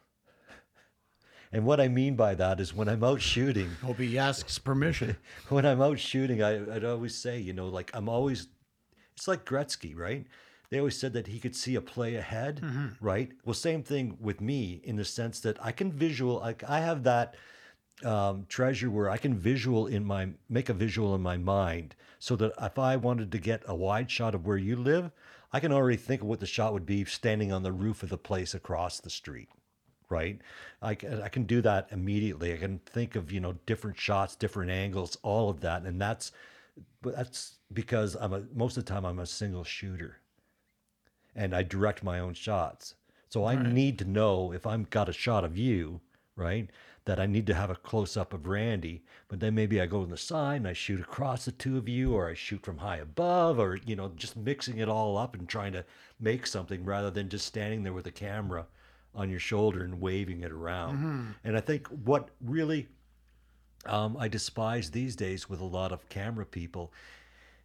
and 1.51 1.65
what 1.65 1.81
I 1.81 1.87
mean 1.87 2.15
by 2.15 2.35
that 2.35 2.59
is 2.59 2.73
when 2.73 2.87
I'm 2.87 3.03
out 3.03 3.21
shooting. 3.21 3.71
Hope 3.83 3.97
he 3.97 4.17
asks 4.17 4.57
permission. 4.59 5.17
When 5.49 5.65
I'm 5.65 5.81
out 5.81 5.99
shooting, 5.99 6.41
I, 6.41 6.75
I'd 6.75 6.85
always 6.85 7.15
say, 7.15 7.39
you 7.39 7.53
know, 7.53 7.67
like 7.67 7.91
I'm 7.93 8.07
always. 8.07 8.47
It's 9.15 9.27
like 9.27 9.45
Gretzky, 9.45 9.95
right? 9.95 10.25
They 10.69 10.79
always 10.79 10.97
said 10.97 11.11
that 11.13 11.27
he 11.27 11.39
could 11.39 11.55
see 11.55 11.75
a 11.75 11.81
play 11.81 12.15
ahead, 12.15 12.63
right? 13.01 13.29
Well, 13.43 13.53
same 13.53 13.83
thing 13.83 14.17
with 14.21 14.39
me 14.39 14.79
in 14.85 14.95
the 14.95 15.03
sense 15.03 15.41
that 15.41 15.63
I 15.63 15.73
can 15.73 15.91
visual. 15.91 16.39
Like 16.39 16.63
I 16.67 16.79
have 16.79 17.03
that 17.03 17.35
um, 18.05 18.45
treasure 18.49 18.89
where 18.89 19.09
I 19.09 19.17
can 19.17 19.35
visual 19.35 19.87
in 19.87 20.05
my 20.05 20.29
make 20.49 20.69
a 20.69 20.73
visual 20.73 21.15
in 21.15 21.21
my 21.21 21.37
mind, 21.37 21.95
so 22.19 22.35
that 22.37 22.53
if 22.61 22.79
I 22.79 22.95
wanted 22.95 23.31
to 23.31 23.37
get 23.37 23.63
a 23.65 23.75
wide 23.75 24.09
shot 24.09 24.35
of 24.35 24.45
where 24.45 24.57
you 24.57 24.75
live, 24.75 25.11
I 25.53 25.59
can 25.59 25.71
already 25.71 25.97
think 25.97 26.21
of 26.21 26.27
what 26.27 26.39
the 26.39 26.45
shot 26.45 26.73
would 26.73 26.85
be 26.85 27.03
standing 27.05 27.51
on 27.51 27.63
the 27.63 27.71
roof 27.71 28.03
of 28.03 28.09
the 28.09 28.17
place 28.17 28.53
across 28.53 28.99
the 28.99 29.09
street, 29.09 29.49
right? 30.09 30.39
I 30.81 30.95
can, 30.95 31.21
I 31.21 31.29
can 31.29 31.43
do 31.43 31.61
that 31.61 31.87
immediately. 31.91 32.53
I 32.53 32.57
can 32.57 32.79
think 32.79 33.15
of 33.15 33.31
you 33.31 33.39
know 33.39 33.55
different 33.65 33.97
shots, 33.97 34.35
different 34.35 34.71
angles, 34.71 35.17
all 35.23 35.49
of 35.49 35.61
that, 35.61 35.83
and 35.83 35.99
that's 35.99 36.31
but 37.01 37.15
that's 37.15 37.57
because 37.73 38.15
I'm 38.15 38.33
a 38.33 38.43
most 38.53 38.77
of 38.77 38.85
the 38.85 38.91
time 38.91 39.05
I'm 39.05 39.19
a 39.19 39.25
single 39.25 39.63
shooter, 39.63 40.17
and 41.35 41.55
I 41.55 41.63
direct 41.63 42.03
my 42.03 42.19
own 42.19 42.33
shots. 42.33 42.95
So 43.29 43.45
I 43.45 43.55
need 43.55 43.97
to 43.99 44.05
know 44.05 44.51
if 44.51 44.67
I'm 44.67 44.85
got 44.89 45.07
a 45.07 45.13
shot 45.13 45.45
of 45.45 45.57
you, 45.57 46.01
right? 46.35 46.69
That 47.05 47.19
I 47.19 47.25
need 47.25 47.47
to 47.47 47.55
have 47.55 47.71
a 47.71 47.75
close 47.75 48.15
up 48.15 48.31
of 48.31 48.45
Randi, 48.45 49.03
but 49.27 49.39
then 49.39 49.55
maybe 49.55 49.81
I 49.81 49.87
go 49.87 50.01
on 50.01 50.09
the 50.09 50.17
side 50.17 50.57
and 50.57 50.67
I 50.67 50.73
shoot 50.73 50.99
across 50.99 51.45
the 51.45 51.51
two 51.51 51.77
of 51.77 51.89
you, 51.89 52.13
or 52.13 52.29
I 52.29 52.35
shoot 52.35 52.63
from 52.63 52.77
high 52.77 52.97
above, 52.97 53.57
or 53.59 53.79
you 53.85 53.95
know, 53.95 54.11
just 54.15 54.37
mixing 54.37 54.77
it 54.77 54.87
all 54.87 55.17
up 55.17 55.33
and 55.33 55.49
trying 55.49 55.73
to 55.73 55.83
make 56.19 56.45
something 56.45 56.85
rather 56.85 57.09
than 57.09 57.27
just 57.27 57.47
standing 57.47 57.81
there 57.83 57.93
with 57.93 58.05
a 58.05 58.11
camera 58.11 58.67
on 59.15 59.29
your 59.29 59.39
shoulder 59.39 59.83
and 59.83 59.99
waving 59.99 60.41
it 60.41 60.51
around. 60.51 60.95
And 61.43 61.57
I 61.57 61.61
think 61.61 61.87
what 61.87 62.29
really 62.39 62.87
um, 63.87 64.15
I 64.17 64.27
despise 64.27 64.91
these 64.91 65.15
days 65.15 65.49
with 65.49 65.59
a 65.59 65.65
lot 65.65 65.91
of 65.91 66.07
camera 66.09 66.45
people 66.45 66.93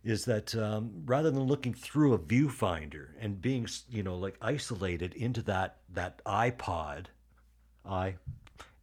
is 0.03 0.25
that 0.25 0.55
um, 0.55 0.91
rather 1.05 1.31
than 1.31 1.43
looking 1.45 1.75
through 1.75 2.15
a 2.15 2.19
viewfinder 2.19 3.09
and 3.21 3.41
being, 3.43 3.67
you 3.91 4.03
know, 4.03 4.17
like 4.17 4.37
isolated 4.41 5.15
into 5.15 5.43
that 5.43 5.77
that 5.93 6.23
iPod, 6.25 7.07
i, 7.85 8.15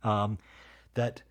um, 0.04 0.38
that 0.96 1.22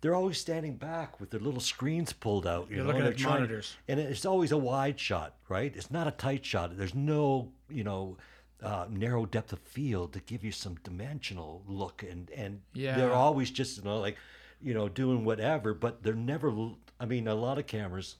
they're 0.00 0.14
always 0.14 0.38
standing 0.38 0.76
back 0.76 1.20
with 1.20 1.30
their 1.30 1.40
little 1.40 1.60
screens 1.60 2.12
pulled 2.12 2.46
out. 2.46 2.68
You 2.68 2.76
You're 2.76 2.84
know, 2.84 2.90
looking 2.92 3.06
at 3.06 3.16
trying- 3.16 3.34
monitors. 3.42 3.76
and 3.88 4.00
it's 4.00 4.26
always 4.26 4.50
a 4.52 4.56
wide 4.58 4.98
shot, 4.98 5.36
right? 5.48 5.72
It's 5.76 5.90
not 5.90 6.06
a 6.06 6.10
tight 6.10 6.44
shot. 6.44 6.76
There's 6.76 6.94
no, 6.94 7.52
you 7.68 7.84
know, 7.84 8.16
uh, 8.62 8.86
narrow 8.90 9.26
depth 9.26 9.52
of 9.52 9.58
field 9.60 10.12
to 10.12 10.20
give 10.20 10.44
you 10.44 10.52
some 10.52 10.76
dimensional 10.84 11.62
look, 11.66 12.02
and 12.02 12.30
and 12.30 12.60
Yeah. 12.74 12.96
they're 12.96 13.12
always 13.12 13.50
just 13.50 13.78
you 13.78 13.84
know 13.84 13.98
like, 13.98 14.16
you 14.60 14.72
know, 14.74 14.88
doing 14.88 15.24
whatever, 15.24 15.74
but 15.74 16.02
they're 16.02 16.14
never. 16.14 16.52
I 17.00 17.06
mean, 17.06 17.26
a 17.26 17.34
lot 17.34 17.58
of 17.58 17.66
cameras, 17.66 18.16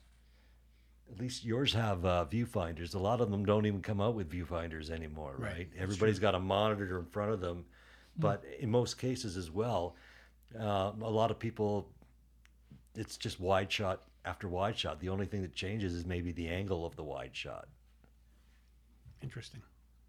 at 1.13 1.21
least 1.21 1.45
yours 1.45 1.73
have 1.75 2.05
uh, 2.05 2.27
viewfinders. 2.31 2.95
A 2.95 2.99
lot 2.99 3.21
of 3.21 3.31
them 3.31 3.45
don't 3.45 3.67
even 3.67 3.83
come 3.83 4.01
out 4.01 4.15
with 4.15 4.31
viewfinders 4.31 4.91
anymore, 4.91 5.35
right? 5.39 5.53
Right, 5.53 5.69
Everybody's 5.79 6.19
got 6.19 6.35
a 6.35 6.41
monitor 6.41 6.99
in 6.99 7.07
front 7.07 7.31
of 7.33 7.41
them, 7.41 7.65
but 8.19 8.45
in 8.59 8.71
most 8.71 8.99
cases 8.99 9.37
as 9.37 9.51
well, 9.51 9.97
uh, 10.59 10.93
a 11.01 11.11
lot 11.11 11.31
of 11.31 11.39
people 11.39 11.89
it's 12.95 13.17
just 13.17 13.41
wide 13.41 13.71
shot 13.73 14.03
after 14.25 14.49
wide 14.49 14.79
shot. 14.79 15.01
The 15.01 15.09
only 15.09 15.27
thing 15.27 15.43
that 15.43 15.55
changes 15.55 15.95
is 15.95 16.05
maybe 16.05 16.33
the 16.33 16.49
angle 16.49 16.85
of 16.85 16.97
the 16.97 17.03
wide 17.03 17.35
shot. 17.35 17.69
Interesting. 19.23 19.63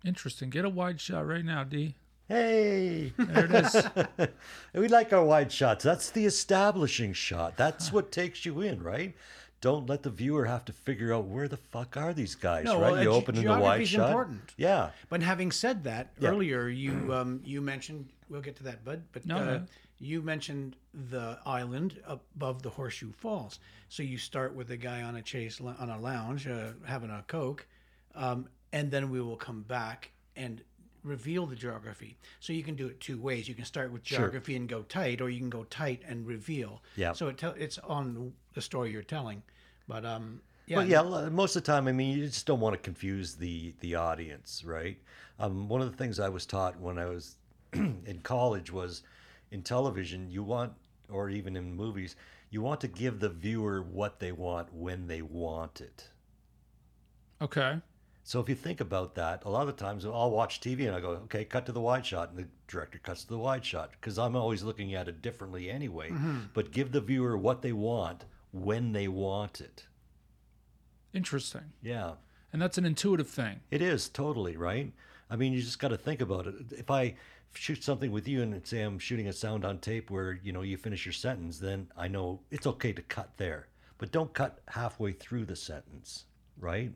Interesting. 0.05 0.49
Get 0.49 0.65
a 0.65 0.69
wide 0.69 0.99
shot 0.99 1.25
right 1.25 1.45
now, 1.45 1.63
D. 1.63 1.95
Hey, 2.27 3.13
There 3.17 3.45
it 3.45 3.51
is. 3.51 4.29
we 4.73 4.87
like 4.87 5.11
our 5.13 5.23
wide 5.23 5.51
shots. 5.51 5.83
That's 5.83 6.09
the 6.09 6.25
establishing 6.25 7.13
shot. 7.13 7.57
That's 7.57 7.91
what 7.91 8.11
takes 8.11 8.45
you 8.45 8.61
in, 8.61 8.81
right? 8.81 9.13
Don't 9.63 9.87
let 9.87 10.03
the 10.03 10.09
viewer 10.09 10.43
have 10.43 10.65
to 10.65 10.73
figure 10.73 11.13
out 11.13 11.23
where 11.23 11.47
the 11.47 11.55
fuck 11.55 11.95
are 11.95 12.13
these 12.13 12.35
guys, 12.35 12.65
No, 12.65 12.81
right? 12.81 12.91
well, 12.91 13.01
you 13.03 13.13
uh, 13.13 13.15
open 13.15 13.37
in 13.37 13.45
the 13.45 13.57
wide 13.57 13.87
shot. 13.87 14.09
important. 14.09 14.53
Yeah. 14.57 14.89
But 15.07 15.23
having 15.23 15.53
said 15.53 15.85
that, 15.85 16.11
Yeah. 16.19 16.31
earlier 16.31 16.67
you 16.67 17.13
um, 17.13 17.39
you 17.45 17.61
mentioned 17.61 18.09
we'll 18.27 18.41
get 18.41 18.57
to 18.57 18.63
that, 18.63 18.83
Bud. 18.83 19.03
But 19.13 19.25
No, 19.25 19.37
uh, 19.37 19.45
no. 19.45 19.65
you 19.99 20.21
mentioned 20.21 20.75
the 20.93 21.39
island 21.45 21.97
above 22.05 22.61
the 22.61 22.71
Horseshoe 22.71 23.13
Falls. 23.13 23.59
So 23.87 24.03
you 24.03 24.17
start 24.17 24.53
with 24.53 24.69
a 24.71 24.75
guy 24.77 25.01
on 25.01 25.15
a 25.15 25.21
chase 25.21 25.61
on 25.61 25.89
a 25.89 25.97
lounge 25.97 26.45
uh, 26.45 26.71
having 26.85 27.09
a 27.09 27.23
coke, 27.27 27.65
um, 28.15 28.49
and 28.73 28.91
then 28.91 29.09
we 29.09 29.21
will 29.21 29.37
come 29.37 29.61
back 29.61 30.11
and 30.35 30.61
reveal 31.03 31.45
the 31.45 31.55
geography. 31.55 32.17
So 32.41 32.51
you 32.51 32.63
can 32.63 32.75
do 32.75 32.87
it 32.87 32.99
two 32.99 33.17
ways. 33.17 33.47
You 33.47 33.55
can 33.55 33.65
start 33.65 33.93
with 33.93 34.05
Sure. 34.05 34.19
geography 34.19 34.57
and 34.57 34.67
go 34.67 34.81
tight, 34.83 35.21
or 35.21 35.29
you 35.29 35.39
can 35.39 35.49
go 35.49 35.63
tight 35.65 36.01
and 36.05 36.27
reveal. 36.27 36.81
Yeah. 36.97 37.13
So 37.13 37.29
it 37.29 37.37
tell 37.37 37.51
it's 37.57 37.77
on 37.79 38.33
the 38.53 38.61
story 38.61 38.91
you're 38.91 39.03
telling, 39.03 39.43
but 39.87 40.05
um. 40.05 40.41
Yeah, 40.65 40.77
But 40.77 40.87
yeah, 40.87 41.29
most 41.29 41.57
of 41.57 41.63
the 41.63 41.67
time, 41.67 41.89
I 41.89 41.91
mean, 41.91 42.17
you 42.17 42.25
just 42.25 42.45
don't 42.45 42.61
want 42.61 42.73
to 42.73 42.79
confuse 42.79 43.35
the 43.35 43.73
the 43.81 43.95
audience, 43.95 44.63
right? 44.65 44.97
Um, 45.37 45.67
one 45.67 45.81
of 45.81 45.91
the 45.91 45.97
things 45.97 46.21
I 46.21 46.29
was 46.29 46.45
taught 46.45 46.79
when 46.79 46.97
I 46.97 47.05
was 47.07 47.35
in 47.73 48.21
college 48.23 48.71
was 48.71 49.03
in 49.51 49.61
television, 49.61 50.29
you 50.31 50.41
want, 50.41 50.71
or 51.09 51.29
even 51.29 51.57
in 51.57 51.75
movies, 51.75 52.15
you 52.49 52.61
want 52.61 52.79
to 52.81 52.87
give 52.87 53.19
the 53.19 53.29
viewer 53.29 53.81
what 53.81 54.19
they 54.19 54.31
want 54.31 54.73
when 54.73 55.07
they 55.07 55.21
want 55.21 55.81
it. 55.81 56.09
Okay. 57.41 57.79
So 58.23 58.39
if 58.39 58.47
you 58.47 58.55
think 58.55 58.79
about 58.79 59.15
that, 59.15 59.43
a 59.43 59.49
lot 59.49 59.67
of 59.67 59.75
times 59.75 60.05
I'll 60.05 60.31
watch 60.31 60.61
TV 60.61 60.87
and 60.87 60.95
I 60.95 61.01
go, 61.01 61.09
okay, 61.25 61.43
cut 61.43 61.65
to 61.65 61.73
the 61.73 61.81
wide 61.81 62.05
shot, 62.05 62.29
and 62.29 62.37
the 62.39 62.47
director 62.67 62.99
cuts 62.99 63.23
to 63.23 63.29
the 63.29 63.37
wide 63.37 63.65
shot 63.65 63.91
because 63.91 64.17
I'm 64.17 64.35
always 64.37 64.63
looking 64.63 64.93
at 64.95 65.09
it 65.09 65.21
differently 65.21 65.69
anyway. 65.69 66.09
But 66.53 66.71
give 66.71 66.93
the 66.93 67.01
viewer 67.01 67.37
what 67.37 67.61
they 67.61 67.73
want 67.73 68.23
when 68.53 68.93
they 68.93 69.09
want 69.09 69.59
it. 69.59 69.83
Interesting. 71.13 71.73
Yeah. 71.81 72.13
And 72.53 72.61
that's 72.61 72.77
an 72.77 72.85
intuitive 72.85 73.29
thing. 73.29 73.59
It 73.71 73.81
is 73.81 74.07
totally 74.07 74.55
right. 74.55 74.93
I 75.29 75.35
mean, 75.35 75.53
you 75.53 75.61
just 75.61 75.79
got 75.79 75.89
to 75.89 75.97
think 75.97 76.21
about 76.21 76.47
it. 76.47 76.55
If 76.71 76.89
I 76.91 77.15
shoot 77.55 77.83
something 77.83 78.11
with 78.11 78.27
you 78.27 78.41
and 78.41 78.65
say 78.65 78.81
I'm 78.81 78.99
shooting 78.99 79.27
a 79.27 79.33
sound 79.33 79.65
on 79.65 79.79
tape 79.79 80.09
where 80.09 80.39
you 80.43 80.51
know 80.51 80.61
you 80.61 80.77
finish 80.77 81.05
your 81.05 81.13
sentence, 81.13 81.59
then 81.59 81.87
I 81.97 82.07
know 82.07 82.41
it's 82.51 82.67
okay 82.67 82.93
to 82.93 83.01
cut 83.01 83.31
there, 83.37 83.67
but 83.97 84.11
don't 84.11 84.33
cut 84.33 84.59
halfway 84.67 85.13
through 85.13 85.45
the 85.45 85.55
sentence, 85.55 86.25
right? 86.59 86.91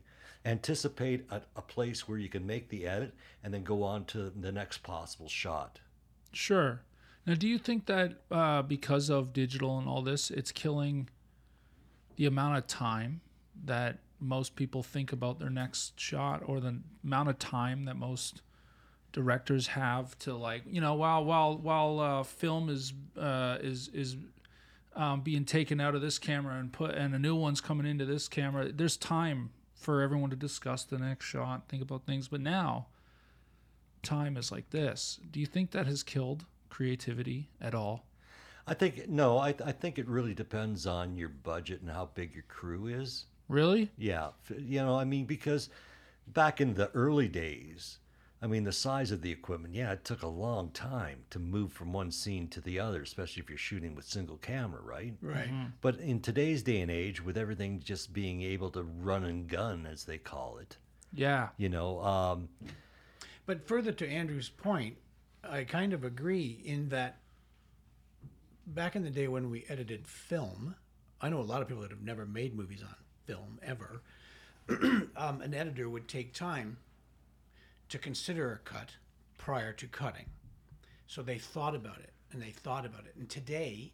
Anticipate 0.46 1.26
a, 1.32 1.42
a 1.56 1.62
place 1.62 2.08
where 2.08 2.18
you 2.18 2.30
can 2.30 2.46
make 2.46 2.70
the 2.70 2.88
edit 2.88 3.14
and 3.44 3.54
then 3.54 3.64
go 3.64 3.84
on 3.84 4.06
to 4.06 4.30
the 4.30 4.52
next 4.52 4.84
possible 4.84 5.28
shot. 5.28 5.80
Sure. 6.32 6.82
Now, 7.26 7.34
do 7.34 7.48
you 7.48 7.58
think 7.58 7.88
that 7.88 8.22
uh, 8.32 8.62
because 8.62 9.10
of 9.10 9.34
digital 9.34 9.78
and 9.78 9.88
all 9.88 10.02
this, 10.02 10.32
it's 10.32 10.52
killing 10.52 11.10
the 12.18 12.26
amount 12.26 12.58
of 12.58 12.68
time 12.68 13.22
that 13.66 14.00
most 14.20 14.56
people 14.56 14.84
think 14.84 15.12
about 15.12 15.40
their 15.40 15.50
next 15.50 16.00
shot, 16.00 16.44
or 16.46 16.60
the 16.60 16.80
amount 17.04 17.30
of 17.30 17.40
time 17.40 17.86
that 17.86 17.96
most 17.96 18.42
directors 19.14 19.68
have 19.68 20.18
to 20.20 20.36
like, 20.36 20.64
you 20.70 20.82
know, 20.82 20.94
while 20.96 21.24
while 21.24 21.58
while 21.58 22.00
uh, 22.00 22.24
film 22.24 22.70
is 22.70 22.94
uh, 23.18 23.58
is 23.62 23.88
is 23.90 24.18
um, 24.96 25.22
being 25.22 25.46
taken 25.46 25.80
out 25.80 25.96
of 25.96 26.02
this 26.02 26.18
camera 26.20 26.60
and 26.60 26.74
put 26.74 26.92
and 26.96 27.14
a 27.16 27.20
new 27.20 27.36
one's 27.36 27.62
coming 27.62 27.86
into 27.86 28.06
this 28.06 28.28
camera. 28.28 28.72
There's 28.72 28.98
time 28.98 29.52
for 29.76 30.02
everyone 30.02 30.32
to 30.32 30.36
discuss 30.36 30.84
the 30.84 30.98
next 30.98 31.26
shot, 31.26 31.70
think 31.70 31.84
about 31.84 32.06
things. 32.06 32.28
But 32.28 32.42
now, 32.42 32.88
time 34.02 34.36
is 34.36 34.52
like 34.52 34.72
this. 34.72 35.20
Do 35.30 35.40
you 35.40 35.46
think 35.46 35.72
that 35.72 35.86
has 35.86 36.02
killed 36.02 36.46
creativity 36.70 37.50
at 37.62 37.76
all? 37.76 38.07
I 38.68 38.74
think 38.74 39.08
no, 39.08 39.38
I, 39.38 39.56
I 39.66 39.72
think 39.72 39.98
it 39.98 40.08
really 40.08 40.34
depends 40.34 40.86
on 40.86 41.16
your 41.18 41.30
budget 41.30 41.82
and 41.82 41.90
how 41.90 42.10
big 42.14 42.34
your 42.34 42.44
crew 42.48 42.88
is. 42.88 43.26
Really? 43.48 43.90
Yeah, 43.98 44.30
you 44.58 44.80
know, 44.82 44.96
I 45.00 45.06
mean, 45.06 45.26
because 45.26 45.70
back 46.28 46.60
in 46.60 46.74
the 46.74 46.90
early 46.92 47.30
days, 47.30 48.00
I 48.42 48.48
mean, 48.48 48.66
the 48.66 48.74
size 48.74 49.10
of 49.12 49.22
the 49.22 49.32
equipment, 49.32 49.74
yeah, 49.74 49.94
it 49.94 50.04
took 50.04 50.22
a 50.22 50.28
long 50.28 50.70
time 50.72 51.20
to 51.30 51.40
move 51.40 51.72
from 51.72 51.94
one 51.94 52.12
scene 52.12 52.50
to 52.50 52.62
the 52.62 52.78
other, 52.78 53.02
especially 53.02 53.42
if 53.42 53.50
you're 53.50 53.58
shooting 53.58 53.96
with 53.96 54.06
single 54.06 54.38
camera, 54.38 54.82
right? 54.84 55.14
right. 55.22 55.50
But 55.82 56.00
in 56.00 56.20
today's 56.20 56.62
day 56.62 56.82
and 56.82 56.92
age, 56.92 57.24
with 57.24 57.38
everything 57.38 57.80
just 57.84 58.12
being 58.14 58.42
able 58.42 58.70
to 58.72 58.84
run 58.84 59.24
and 59.24 59.48
gun, 59.48 59.88
as 59.90 60.04
they 60.04 60.18
call 60.18 60.58
it, 60.58 60.76
Yeah. 61.14 61.48
you 61.58 61.70
know, 61.70 62.02
um, 62.02 62.50
But 63.46 63.66
further 63.66 63.94
to 63.94 64.08
Andrew's 64.08 64.50
point, 64.50 64.98
I 65.44 65.64
kind 65.64 65.94
of 65.94 66.04
agree 66.04 66.62
in 66.66 66.90
that 66.90 67.20
back 68.68 68.96
in 68.96 69.04
the 69.04 69.10
day 69.10 69.28
when 69.28 69.50
we 69.50 69.66
edited 69.70 70.08
film, 70.08 70.76
I 71.22 71.30
know 71.30 71.40
a 71.40 71.42
lot 71.42 71.62
of 71.62 71.68
people 71.68 71.82
that 71.84 71.92
have 71.92 72.02
never 72.02 72.26
made 72.26 72.56
movies 72.56 72.84
on 72.84 72.96
film 73.26 73.60
ever. 73.64 74.02
um, 75.16 75.42
an 75.42 75.54
editor 75.54 75.90
would 75.90 76.08
take 76.08 76.34
time 76.34 76.78
to 77.90 77.98
consider 77.98 78.52
a 78.52 78.58
cut 78.58 78.92
prior 79.38 79.72
to 79.74 79.88
cutting. 79.88 80.26
So 81.08 81.22
they 81.22 81.38
thought 81.38 81.74
about 81.74 82.00
it 82.00 82.12
and 82.32 82.42
they 82.42 82.52
thought 82.52 82.86
about 82.86 83.06
it. 83.06 83.16
And 83.18 83.30
today, 83.30 83.94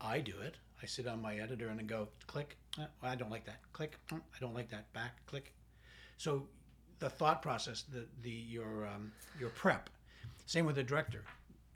I 0.00 0.20
do 0.20 0.32
it. 0.40 0.56
I 0.82 0.86
sit 0.86 1.06
on 1.06 1.20
my 1.20 1.36
editor 1.36 1.68
and 1.68 1.78
I 1.78 1.82
go, 1.82 2.08
click, 2.26 2.56
eh, 2.80 2.84
I 3.02 3.14
don't 3.14 3.30
like 3.30 3.44
that. 3.44 3.60
Click, 3.72 3.98
mm, 4.10 4.18
I 4.18 4.38
don't 4.40 4.54
like 4.54 4.70
that. 4.70 4.90
Back, 4.94 5.24
click. 5.26 5.52
So 6.16 6.46
the 6.98 7.10
thought 7.10 7.42
process, 7.42 7.84
the 7.92 8.06
the 8.22 8.30
your 8.30 8.86
um, 8.86 9.12
your 9.38 9.50
prep. 9.50 9.90
Same 10.46 10.64
with 10.64 10.76
the 10.76 10.82
director. 10.82 11.24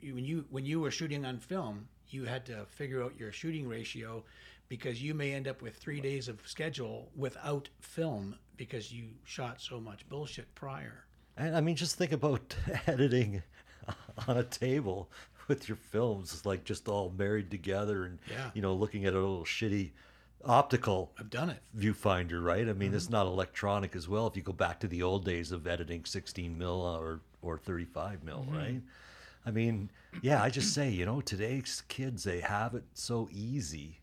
You, 0.01 0.15
when 0.15 0.25
you 0.25 0.45
when 0.49 0.65
you 0.65 0.79
were 0.79 0.91
shooting 0.91 1.25
on 1.25 1.39
film, 1.39 1.87
you 2.09 2.25
had 2.25 2.45
to 2.47 2.65
figure 2.65 3.03
out 3.03 3.13
your 3.17 3.31
shooting 3.31 3.67
ratio 3.67 4.23
because 4.67 5.01
you 5.01 5.13
may 5.13 5.33
end 5.33 5.47
up 5.47 5.61
with 5.61 5.75
three 5.75 5.99
days 6.01 6.27
of 6.27 6.39
schedule 6.45 7.09
without 7.15 7.69
film 7.79 8.35
because 8.57 8.91
you 8.91 9.09
shot 9.23 9.59
so 9.61 9.79
much 9.79 10.07
bullshit 10.07 10.53
prior. 10.55 11.05
and 11.37 11.55
I 11.55 11.61
mean, 11.61 11.75
just 11.75 11.97
think 11.97 12.11
about 12.11 12.55
editing 12.87 13.43
on 14.27 14.37
a 14.37 14.43
table 14.43 15.09
with 15.47 15.67
your 15.67 15.75
films, 15.75 16.45
like 16.45 16.63
just 16.63 16.87
all 16.87 17.13
married 17.17 17.51
together 17.51 18.05
and, 18.05 18.19
Yeah. 18.29 18.51
you 18.53 18.61
know, 18.61 18.73
looking 18.73 19.05
at 19.05 19.13
a 19.13 19.19
little 19.19 19.43
shitty 19.43 19.91
optical 20.45 21.11
I've 21.19 21.29
done 21.29 21.49
it. 21.49 21.61
viewfinder, 21.77 22.43
right? 22.43 22.67
I 22.67 22.73
mean, 22.73 22.93
it's 22.93 23.05
mm-hmm. 23.05 23.13
not 23.13 23.25
electronic 23.27 23.95
as 23.95 24.07
well. 24.07 24.27
If 24.27 24.35
you 24.35 24.41
go 24.43 24.53
back 24.53 24.79
to 24.81 24.87
the 24.87 25.03
old 25.03 25.25
days 25.25 25.51
of 25.51 25.67
editing 25.67 26.05
16 26.05 26.57
mil 26.57 26.85
uh, 26.85 26.97
or 26.97 27.19
or 27.41 27.57
35 27.57 28.23
mil, 28.23 28.39
mm-hmm. 28.39 28.57
right? 28.57 28.81
I 29.45 29.51
mean, 29.51 29.89
yeah, 30.21 30.41
I 30.43 30.49
just 30.49 30.73
say, 30.73 30.89
you 30.89 31.05
know, 31.05 31.21
today's 31.21 31.83
kids 31.87 32.23
they 32.23 32.41
have 32.41 32.75
it 32.75 32.83
so 32.93 33.27
easy. 33.31 33.99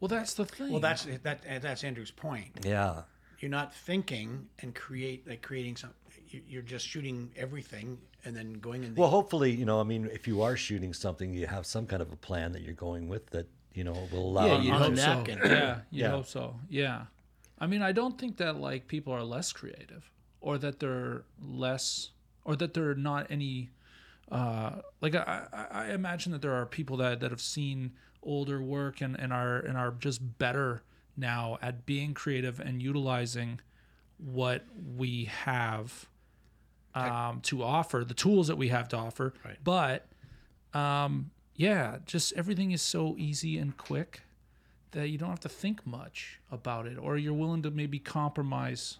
Well, 0.00 0.08
that's 0.08 0.34
the 0.34 0.44
thing. 0.44 0.70
Well, 0.70 0.80
that's 0.80 1.04
that. 1.24 1.42
That's 1.62 1.82
Andrew's 1.84 2.10
point. 2.12 2.60
Yeah, 2.64 3.02
You're 3.40 3.50
not 3.50 3.74
thinking 3.74 4.46
and 4.60 4.74
create 4.74 5.28
like 5.28 5.42
creating 5.42 5.76
some. 5.76 5.90
you- 6.30 6.42
You're 6.48 6.62
just 6.62 6.86
shooting 6.86 7.30
everything 7.36 7.98
and 8.24 8.34
then 8.36 8.54
going 8.54 8.84
in. 8.84 8.94
The, 8.94 9.00
Well, 9.00 9.10
hopefully, 9.10 9.50
you 9.50 9.64
know, 9.64 9.80
I 9.80 9.84
mean, 9.84 10.08
if 10.12 10.26
you 10.28 10.42
are 10.42 10.56
shooting 10.56 10.92
something, 10.94 11.32
you 11.34 11.46
have 11.46 11.66
some 11.66 11.86
kind 11.86 12.00
of 12.02 12.12
a 12.12 12.16
plan 12.16 12.52
that 12.52 12.62
you're 12.62 12.74
going 12.74 13.08
with 13.08 13.26
that, 13.30 13.46
you 13.74 13.82
know, 13.84 14.08
will 14.12 14.28
allow 14.30 14.46
yeah, 14.46 14.58
you 14.58 14.62
you 14.64 14.70
to. 14.70 14.76
a 14.76 14.78
hope 14.78 14.96
so. 14.96 15.14
napkin. 15.14 15.38
Yeah, 15.44 15.80
you 15.90 16.02
Yeah. 16.04 16.10
hope 16.10 16.26
so. 16.26 16.56
Yeah. 16.68 17.06
I 17.58 17.66
mean, 17.66 17.82
I 17.82 17.92
don't 17.92 18.16
think 18.18 18.36
that 18.36 18.56
like 18.56 18.86
people 18.88 19.12
are 19.12 19.24
less 19.24 19.52
creative 19.52 20.10
or 20.40 20.58
that 20.58 20.78
they're 20.80 21.24
less 21.42 22.10
or 22.44 22.54
that 22.56 22.72
they're 22.74 22.94
not 22.94 23.26
any 23.30 23.70
uh 24.30 24.72
like 25.00 25.14
I, 25.14 25.46
I 25.70 25.86
imagine 25.92 26.32
that 26.32 26.42
there 26.42 26.54
are 26.54 26.66
people 26.66 26.96
that 26.98 27.20
that 27.20 27.30
have 27.30 27.40
seen 27.40 27.92
older 28.22 28.60
work 28.62 29.00
and 29.00 29.18
and 29.18 29.32
are 29.32 29.58
and 29.58 29.76
are 29.78 29.92
just 29.92 30.38
better 30.38 30.82
now 31.16 31.58
at 31.62 31.86
being 31.86 32.14
creative 32.14 32.60
and 32.60 32.82
utilizing 32.82 33.60
what 34.18 34.64
we 34.96 35.24
have 35.24 36.06
um 36.94 37.40
to 37.42 37.62
offer 37.62 38.04
the 38.04 38.14
tools 38.14 38.48
that 38.48 38.56
we 38.56 38.68
have 38.68 38.88
to 38.88 38.96
offer 38.96 39.32
Right. 39.44 39.56
but 39.62 40.06
um 40.74 41.30
yeah 41.54 41.98
just 42.06 42.32
everything 42.34 42.72
is 42.72 42.82
so 42.82 43.14
easy 43.18 43.56
and 43.58 43.76
quick 43.76 44.22
that 44.92 45.08
you 45.08 45.18
don't 45.18 45.28
have 45.30 45.40
to 45.40 45.48
think 45.48 45.86
much 45.86 46.40
about 46.50 46.86
it 46.86 46.98
or 46.98 47.16
you're 47.16 47.34
willing 47.34 47.62
to 47.62 47.70
maybe 47.70 47.98
compromise 47.98 48.98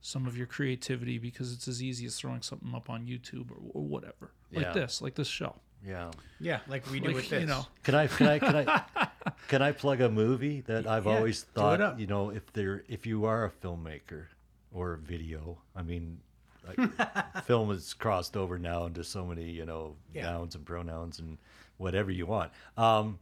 some 0.00 0.26
of 0.26 0.36
your 0.36 0.46
creativity 0.46 1.18
because 1.18 1.52
it's 1.52 1.66
as 1.68 1.82
easy 1.82 2.06
as 2.06 2.16
throwing 2.18 2.42
something 2.42 2.72
up 2.74 2.88
on 2.88 3.06
YouTube 3.06 3.50
or, 3.50 3.56
or 3.72 3.82
whatever 3.82 4.32
like 4.52 4.66
Yeah. 4.66 4.72
this 4.72 5.02
like 5.02 5.14
this 5.14 5.28
show 5.28 5.56
Yeah. 5.86 6.10
yeah, 6.40 6.60
like 6.68 6.88
we 6.90 7.00
do 7.00 7.06
like, 7.08 7.14
with 7.16 7.28
this. 7.30 7.40
you 7.40 7.46
know 7.46 7.66
Can 7.82 7.94
I 7.94 8.06
can 8.06 8.26
I 8.28 8.38
can 8.38 8.56
I 8.56 9.10
can 9.48 9.62
I 9.62 9.72
plug 9.72 10.00
a 10.00 10.08
movie 10.08 10.60
that 10.62 10.86
I've 10.86 11.06
Yeah, 11.06 11.12
always 11.16 11.42
thought 11.42 11.80
up. 11.80 11.98
you 12.00 12.06
know 12.06 12.30
if 12.30 12.52
there 12.52 12.84
if 12.88 13.06
you 13.06 13.24
are 13.24 13.44
a 13.44 13.50
filmmaker 13.50 14.26
or 14.72 14.92
a 14.94 14.98
video 14.98 15.58
I 15.74 15.82
mean 15.82 16.20
like, 16.66 16.78
film 17.44 17.70
has 17.70 17.94
crossed 17.94 18.36
over 18.36 18.58
now 18.58 18.84
into 18.86 19.02
so 19.04 19.24
many 19.24 19.50
you 19.50 19.64
know 19.66 19.96
Yeah. 20.14 20.22
nouns 20.30 20.54
and 20.54 20.64
pronouns 20.64 21.18
and 21.18 21.38
whatever 21.76 22.10
you 22.10 22.26
want 22.26 22.52
um, 22.76 23.18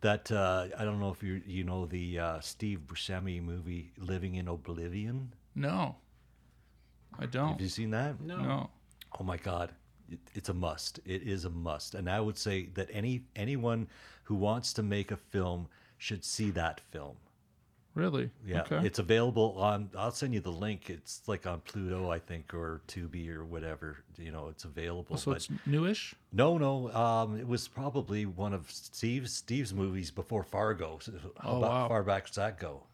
that 0.00 0.30
uh, 0.32 0.66
I 0.78 0.84
don't 0.84 1.00
know 1.00 1.10
if 1.10 1.22
you 1.22 1.42
you 1.46 1.64
know 1.64 1.86
the 1.86 2.18
uh, 2.18 2.40
Steve 2.40 2.80
Buscemi 2.86 3.42
movie 3.42 3.92
Living 3.98 4.34
in 4.36 4.48
Oblivion 4.48 5.32
no 5.54 5.96
I 7.18 7.26
don't. 7.26 7.48
Have 7.52 7.60
you 7.60 7.68
seen 7.68 7.90
that? 7.90 8.20
No. 8.20 8.36
No. 8.42 8.70
Oh 9.18 9.24
my 9.24 9.36
God, 9.36 9.72
it, 10.10 10.18
it's 10.34 10.48
a 10.48 10.54
must. 10.54 11.00
It 11.04 11.22
is 11.22 11.44
a 11.44 11.50
must, 11.50 11.94
and 11.94 12.08
I 12.08 12.20
would 12.20 12.38
say 12.38 12.66
that 12.74 12.88
any 12.92 13.22
anyone 13.36 13.88
who 14.24 14.34
wants 14.36 14.72
to 14.74 14.82
make 14.82 15.10
a 15.10 15.16
film 15.16 15.68
should 15.98 16.24
see 16.24 16.50
that 16.52 16.80
film. 16.92 17.16
Really? 17.96 18.30
Yeah, 18.46 18.60
Okay. 18.62 18.86
it's 18.86 19.00
available 19.00 19.56
on. 19.58 19.90
I'll 19.98 20.12
send 20.12 20.32
you 20.32 20.38
the 20.38 20.52
link. 20.52 20.88
It's 20.88 21.22
like 21.26 21.44
on 21.44 21.60
Pluto, 21.62 22.08
I 22.08 22.20
think, 22.20 22.54
or 22.54 22.82
Tubi 22.86 23.28
or 23.28 23.44
whatever. 23.44 23.98
You 24.16 24.30
know, 24.30 24.46
it's 24.48 24.62
available. 24.64 25.16
so 25.16 25.32
but 25.32 25.38
it's 25.38 25.48
newish. 25.66 26.14
no, 26.32 26.56
no, 26.56 26.92
um, 26.94 27.36
it 27.36 27.46
was 27.48 27.66
probably 27.66 28.26
one 28.26 28.54
of 28.54 28.70
Steve's 28.70 29.32
Steve's 29.32 29.74
movies 29.74 30.12
before 30.12 30.44
Fargo. 30.44 30.98
So 31.02 31.12
how 31.40 31.48
Oh, 31.50 31.58
about 31.58 31.70
wow. 31.72 31.88
far 31.88 32.04
back 32.04 32.26
does 32.26 32.36
that 32.36 32.60
go? 32.60 32.84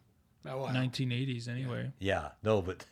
Oh, 0.49 0.63
wow. 0.63 0.69
1980s 0.73 1.47
anyway. 1.47 1.93
Yeah, 1.99 2.29
no, 2.43 2.63
but 2.63 2.87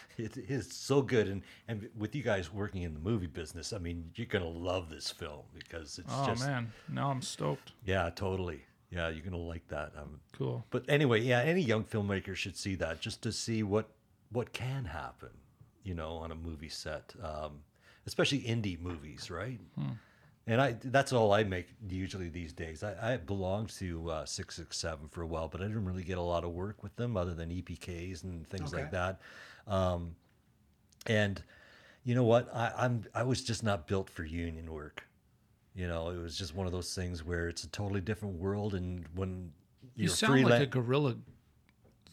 it 0.18 0.36
is 0.36 0.70
so 0.72 1.02
good, 1.02 1.28
and 1.28 1.42
and 1.68 1.88
with 1.96 2.14
you 2.14 2.22
guys 2.22 2.52
working 2.52 2.82
in 2.82 2.94
the 2.94 3.00
movie 3.00 3.26
business, 3.26 3.72
I 3.72 3.78
mean, 3.78 4.10
you're 4.14 4.26
gonna 4.26 4.48
love 4.48 4.88
this 4.90 5.10
film 5.10 5.42
because 5.54 5.98
it's 5.98 6.12
Oh 6.12 6.26
just 6.26 6.42
Oh 6.42 6.46
man, 6.46 6.72
now 6.88 7.10
I'm 7.10 7.22
stoked. 7.22 7.72
yeah, 7.84 8.10
totally, 8.14 8.64
yeah, 8.90 9.08
you're 9.08 9.24
gonna 9.24 9.36
like 9.36 9.66
that. 9.68 9.92
Um, 9.96 10.20
Cool. 10.32 10.64
but 10.70 10.84
anyway, 10.88 11.20
yeah, 11.20 11.40
any 11.42 11.60
young 11.62 11.84
filmmaker 11.84 12.34
should 12.34 12.56
see 12.56 12.74
that 12.76 13.00
just 13.00 13.22
to 13.22 13.32
see 13.32 13.62
what 13.62 13.90
what 14.30 14.52
can 14.52 14.84
happen, 14.86 15.30
you 15.84 15.94
know, 15.94 16.12
on 16.16 16.32
a 16.32 16.34
movie 16.34 16.68
set, 16.70 17.14
um, 17.22 17.60
especially 18.06 18.40
indie 18.40 18.80
movies, 18.80 19.30
right? 19.30 19.60
And 20.46 20.60
I 20.60 20.74
that's 20.82 21.12
all 21.12 21.32
I 21.32 21.44
make 21.44 21.68
usually 21.88 22.28
these 22.28 22.52
days. 22.52 22.82
I, 22.82 23.14
I 23.14 23.16
belonged 23.16 23.68
to 23.78 24.10
uh, 24.10 24.24
six 24.24 24.56
six 24.56 24.76
seven 24.76 25.06
for 25.08 25.22
a 25.22 25.26
while, 25.26 25.48
but 25.48 25.60
I 25.60 25.64
didn't 25.64 25.84
really 25.84 26.02
get 26.02 26.18
a 26.18 26.22
lot 26.22 26.42
of 26.44 26.50
work 26.50 26.82
with 26.82 26.96
them 26.96 27.16
other 27.16 27.32
than 27.34 27.50
EPKs 27.50 28.24
and 28.24 28.46
things 28.48 28.72
like 28.74 28.90
that. 28.90 29.20
Um, 29.68 30.16
and 31.06 31.40
you 32.04 32.16
know 32.16 32.24
what? 32.24 32.52
I, 32.54 32.72
I'm 32.76 33.04
I 33.14 33.22
was 33.22 33.42
just 33.44 33.62
not 33.62 33.86
built 33.86 34.10
for 34.10 34.24
union 34.24 34.72
work. 34.72 35.06
You 35.76 35.86
know, 35.86 36.10
it 36.10 36.18
was 36.18 36.36
just 36.36 36.54
one 36.56 36.66
of 36.66 36.72
those 36.72 36.92
things 36.94 37.24
where 37.24 37.48
it's 37.48 37.62
a 37.62 37.68
totally 37.68 38.00
different 38.00 38.34
world, 38.40 38.74
and 38.74 39.06
when 39.14 39.52
You 39.94 40.06
you're 40.06 40.08
sound 40.10 40.34
freelan- 40.34 40.50
like 40.50 40.62
a 40.62 40.66
guerrilla. 40.66 41.16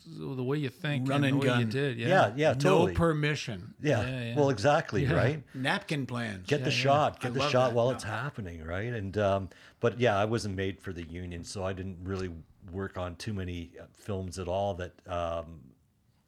The 0.06 0.44
way 0.44 0.58
you 0.58 0.70
think, 0.70 1.08
Run 1.10 1.24
and 1.24 1.34
and 1.34 1.42
the 1.42 1.48
way 1.48 1.54
you 1.60 1.62
gun. 1.66 1.70
did, 1.70 1.98
yeah. 1.98 2.08
yeah, 2.08 2.34
yeah, 2.36 2.54
totally. 2.54 2.94
No 2.94 2.98
permission. 2.98 3.74
yeah. 3.82 4.02
Yeah, 4.02 4.24
yeah. 4.24 4.36
well, 4.36 4.50
exactly, 4.50 5.04
Yeah. 5.04 5.14
right? 5.14 5.44
Napkin 5.54 6.06
plans. 6.06 6.48
Get 6.48 6.64
the 6.64 6.70
yeah. 6.72 6.76
shot, 6.76 7.20
get 7.20 7.32
I 7.32 7.34
the 7.36 7.50
shot 7.50 7.70
that. 7.70 7.76
while 7.76 7.88
Yeah. 7.88 7.94
it's 7.96 8.04
happening, 8.04 8.64
right? 8.64 8.94
And 8.94 9.18
um, 9.18 9.50
but 9.80 10.00
yeah, 10.00 10.18
I 10.18 10.26
wasn't 10.26 10.56
made 10.56 10.80
for 10.80 10.94
the 10.94 11.04
union, 11.04 11.44
so 11.44 11.64
I 11.64 11.74
didn't 11.74 11.98
really 12.04 12.32
work 12.72 12.98
on 12.98 13.16
too 13.16 13.34
many 13.34 13.72
uh, 13.80 13.86
films 13.94 14.40
at 14.40 14.48
all. 14.48 14.74
That 14.76 14.94
um, 15.08 15.60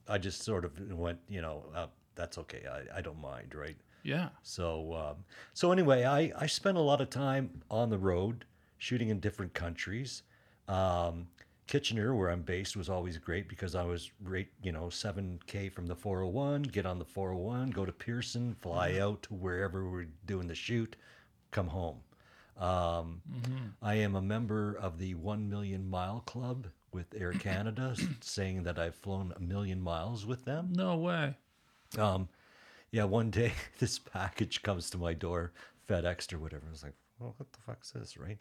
I 0.08 0.18
just 0.18 0.44
sort 0.44 0.66
of 0.66 0.72
went, 0.92 1.20
you 1.30 1.42
know, 1.42 1.64
uh, 1.76 1.88
that's 2.16 2.38
okay. 2.40 2.64
I, 2.70 2.98
I 2.98 3.02
don't 3.02 3.22
mind, 3.22 3.56
right? 3.56 3.78
Yeah. 4.04 4.30
So 4.44 4.94
um, 4.96 5.24
so 5.54 5.72
anyway, 5.72 6.04
I 6.04 6.32
I 6.38 6.46
spent 6.48 6.78
a 6.78 6.82
lot 6.82 7.02
of 7.02 7.10
time 7.10 7.62
on 7.70 7.90
the 7.90 7.98
road 7.98 8.46
shooting 8.78 9.10
in 9.10 9.20
different 9.20 9.54
countries. 9.54 10.24
Um, 10.68 11.28
Kitchener, 11.72 12.14
where 12.14 12.30
I'm 12.30 12.42
based, 12.42 12.76
was 12.76 12.90
always 12.90 13.18
great 13.18 13.48
because 13.48 13.76
I 13.76 13.84
was 13.86 14.12
right, 14.26 14.50
you 14.62 14.74
know, 14.74 14.88
7K 14.88 15.72
from 15.72 15.88
the 15.88 15.96
401, 15.96 16.64
get 16.64 16.86
on 16.86 17.00
the 17.00 17.06
401, 17.06 17.70
go 17.70 17.86
to 17.86 17.94
Pearson, 17.94 18.58
fly 18.60 18.98
out 19.00 19.24
to 19.24 19.34
wherever 19.36 19.90
we're 19.90 20.08
doing 20.26 20.48
the 20.48 20.54
shoot, 20.54 20.98
come 21.52 21.70
home. 21.70 22.00
Um, 22.58 23.22
I 23.82 23.96
am 23.96 24.16
a 24.16 24.22
member 24.22 24.76
of 24.82 25.00
the 25.00 25.16
1 25.16 25.50
Million 25.50 25.90
Mile 25.90 26.20
Club 26.26 26.68
with 26.92 27.16
Air 27.18 27.32
Canada, 27.40 27.96
saying 28.20 28.64
that 28.64 28.78
I've 28.78 28.96
flown 28.96 29.34
a 29.38 29.40
million 29.40 29.80
miles 29.80 30.26
with 30.26 30.44
them. 30.44 30.74
No 30.76 30.98
way. 30.98 31.38
Um, 31.98 32.28
yeah, 32.92 33.06
one 33.06 33.30
day 33.30 33.54
this 33.80 33.98
package 33.98 34.62
comes 34.62 34.90
to 34.90 34.98
my 34.98 35.14
door, 35.14 35.54
FedEx 35.88 36.34
or 36.34 36.40
whatever. 36.40 36.66
I 36.68 36.72
was 36.72 36.84
like, 36.84 36.96
well, 37.18 37.34
what 37.38 37.50
the 37.54 37.60
fuck's 37.66 37.92
this, 37.92 38.18
right? 38.18 38.40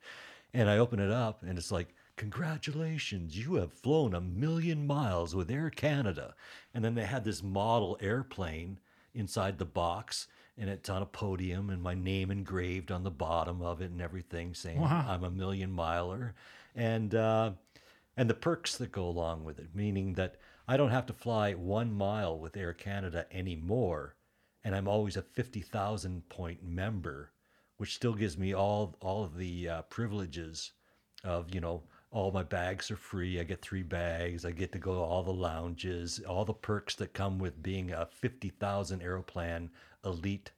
And 0.53 0.69
I 0.69 0.79
open 0.79 0.99
it 0.99 1.13
up 1.13 1.45
and 1.45 1.57
it's 1.57 1.71
like, 1.71 1.95
congratulations, 2.21 3.39
you 3.39 3.55
have 3.55 3.73
flown 3.73 4.13
a 4.15 4.21
million 4.21 4.87
miles 4.87 5.35
with 5.35 5.51
Air 5.51 5.71
Canada. 5.71 6.35
And 6.75 6.85
then 6.85 6.95
they 6.95 7.07
had 7.07 7.25
this 7.25 7.43
model 7.43 7.97
airplane 7.99 8.79
inside 9.15 9.57
the 9.57 9.65
box 9.65 10.29
and 10.59 10.69
it's 10.69 10.91
on 10.91 11.01
a 11.01 11.07
podium 11.07 11.71
and 11.71 11.83
my 11.83 11.95
name 11.95 12.31
engraved 12.31 12.93
on 12.93 13.05
the 13.05 13.11
bottom 13.11 13.63
of 13.63 13.81
it 13.81 13.91
and 13.91 14.03
everything 14.03 14.53
saying 14.53 14.79
Wow. 14.79 15.07
I'm 15.09 15.25
a 15.25 15.31
million 15.31 15.73
miler. 15.73 16.35
And, 16.77 17.15
uh, 17.15 17.53
and 18.19 18.29
the 18.29 18.35
perks 18.35 18.77
that 18.77 18.93
go 18.93 19.07
along 19.07 19.45
with 19.45 19.59
it, 19.59 19.75
meaning 19.75 20.13
that 20.13 20.37
I 20.69 20.77
don't 20.77 20.91
have 20.91 21.07
to 21.07 21.15
fly 21.15 21.55
one 21.55 21.91
mile 21.91 22.39
with 22.39 22.55
Air 22.55 22.75
Canada 22.75 23.25
anymore, 23.33 24.15
and 24.63 24.77
I'm 24.77 24.87
always 24.87 25.17
a 25.17 25.23
fifty 25.23 25.63
thousand 25.63 26.29
point 26.29 26.63
member, 26.63 27.33
which 27.79 27.95
still 27.95 28.13
gives 28.13 28.37
me 28.37 28.53
all 28.53 28.95
all 29.01 29.25
of 29.25 29.39
the 29.39 29.69
uh, 29.69 29.83
privileges 29.83 30.73
of 31.25 31.55
you 31.55 31.61
know 31.61 31.83
all 32.13 32.33
my 32.33 32.43
bags 32.43 32.91
are 32.91 32.97
free. 32.97 33.39
I 33.41 33.45
get 33.45 33.63
three 33.63 33.83
bags. 33.85 34.45
I 34.45 34.51
get 34.51 34.73
to 34.73 34.79
go 34.79 34.95
to 34.95 35.01
all 35.01 35.23
the 35.23 35.33
lounges, 35.33 36.21
all 36.29 36.45
the 36.45 36.53
perks 36.55 36.95
that 36.97 37.13
come 37.15 37.39
with 37.39 37.63
being 37.63 37.93
a 37.93 38.07
fifty 38.07 38.49
thousand 38.49 39.01
aeroplan 39.03 39.71
elite 40.05 40.51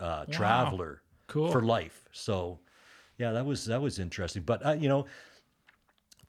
uh, 0.00 0.24
traveler 0.26 1.02
Cool. 1.26 1.50
for 1.50 1.62
life. 1.62 2.08
So, 2.12 2.60
yeah, 3.18 3.32
that 3.32 3.44
was 3.44 3.64
that 3.66 3.80
was 3.82 3.98
interesting. 3.98 4.42
But 4.42 4.64
uh, 4.64 4.72
you 4.72 4.88
know, 4.88 5.06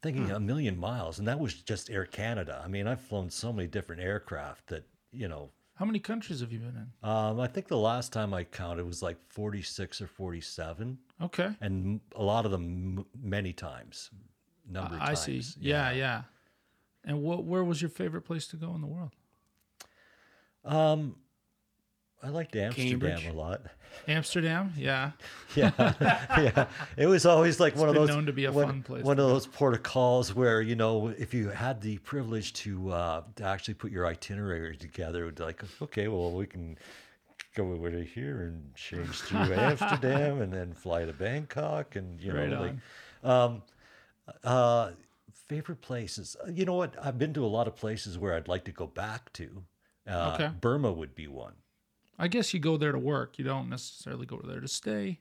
thinking 0.02 0.32
a 0.32 0.40
million 0.40 0.78
miles, 0.78 1.20
and 1.20 1.28
that 1.28 1.40
was 1.40 1.54
just 1.54 1.90
Air 1.90 2.06
Canada. 2.06 2.62
I 2.64 2.68
mean, 2.68 2.88
I've 2.88 3.02
flown 3.02 3.30
so 3.30 3.52
many 3.54 3.68
different 3.68 4.02
aircraft 4.02 4.68
that 4.68 4.86
you 5.12 5.28
know. 5.28 5.52
How 5.76 5.84
many 5.84 6.00
countries 6.00 6.40
have 6.40 6.54
you 6.54 6.60
been 6.60 6.70
in? 7.04 7.10
Um, 7.10 7.38
I 7.42 7.48
think 7.48 7.68
the 7.68 7.76
last 7.78 8.14
time 8.14 8.34
I 8.34 8.46
counted 8.46 8.86
was 8.86 9.02
like 9.04 9.18
forty 9.28 9.62
six 9.62 10.02
or 10.02 10.08
forty 10.08 10.40
seven, 10.42 10.98
Okay. 11.22 11.50
and 11.62 12.00
a 12.16 12.24
lot 12.24 12.46
of 12.46 12.52
them 12.52 13.00
m- 13.00 13.06
many 13.22 13.52
times. 13.52 14.10
Number 14.70 14.96
of 14.96 15.02
I 15.02 15.08
times. 15.08 15.20
see. 15.20 15.42
Yeah, 15.60 15.92
yeah. 15.92 16.22
And 17.04 17.22
what? 17.22 17.44
Where 17.44 17.64
was 17.64 17.82
your 17.82 17.90
favorite 17.90 18.24
place 18.24 18.48
to 18.48 18.56
go 18.56 18.74
in 18.74 18.82
the 18.82 18.88
world? 18.88 19.12
Um, 20.64 21.16
I 22.24 22.30
liked 22.30 22.56
Amsterdam 22.56 23.00
Cambridge? 23.00 23.28
a 23.28 23.34
lot. 23.34 23.62
Amsterdam. 24.08 24.74
Yeah. 24.78 25.12
Yeah, 25.56 25.72
yeah. 26.38 26.68
It 26.98 27.06
was 27.06 27.26
always 27.26 27.62
like 27.62 27.78
one 27.78 27.88
of 27.88 27.96
those 27.96 28.10
known 28.10 28.26
to 28.26 28.34
be 28.34 28.44
a 28.44 28.52
one, 28.52 28.66
fun 28.66 28.84
place 28.84 29.04
One 29.06 29.20
of 29.20 29.30
those 29.30 29.48
protocols 29.48 30.36
where 30.36 30.62
you 30.62 30.76
know 30.76 31.14
if 31.18 31.34
you 31.34 31.48
had 31.48 31.80
the 31.80 31.98
privilege 32.00 32.52
to 32.54 32.92
uh, 32.92 33.22
to 33.38 33.44
actually 33.46 33.76
put 33.76 33.92
your 33.92 34.06
itinerary 34.06 34.76
together, 34.76 35.22
it 35.22 35.26
would 35.26 35.40
like 35.40 35.64
okay, 35.84 36.10
well 36.10 36.34
we 36.34 36.46
can 36.46 36.78
go 37.56 37.72
over 37.72 37.90
to 37.90 38.04
here 38.04 38.42
and 38.42 38.76
change 38.76 39.22
through 39.22 39.40
Amsterdam 39.54 40.42
and 40.42 40.52
then 40.52 40.74
fly 40.74 41.06
to 41.06 41.14
Bangkok 41.14 41.96
and 41.96 42.20
you 42.20 42.34
know 42.34 42.40
Right 42.40 42.60
like 43.24 43.32
um, 43.32 43.62
uh, 44.44 44.92
favorite 45.48 45.82
places. 45.82 46.36
Uh, 46.46 46.52
You 46.52 46.66
know 46.66 46.74
what? 46.76 46.96
I've 47.02 47.18
been 47.18 47.34
to 47.34 47.46
a 47.46 47.48
lot 47.48 47.68
of 47.68 47.76
places 47.76 48.18
where 48.18 48.34
I'd 48.34 48.48
like 48.48 48.66
to 48.66 48.72
go 48.72 48.88
back 48.88 49.32
to. 49.34 49.64
Uh, 50.08 50.32
Okay. 50.36 50.52
Burma 50.62 50.92
would 50.92 51.16
be 51.16 51.28
one. 51.28 51.54
I 52.18 52.28
guess 52.28 52.54
you 52.54 52.60
go 52.60 52.78
there 52.78 52.92
to 52.92 53.00
work. 53.00 53.38
You 53.38 53.46
don't 53.46 53.70
necessarily 53.70 54.26
go 54.26 54.40
there 54.44 54.62
to 54.62 54.68
stay, 54.70 55.20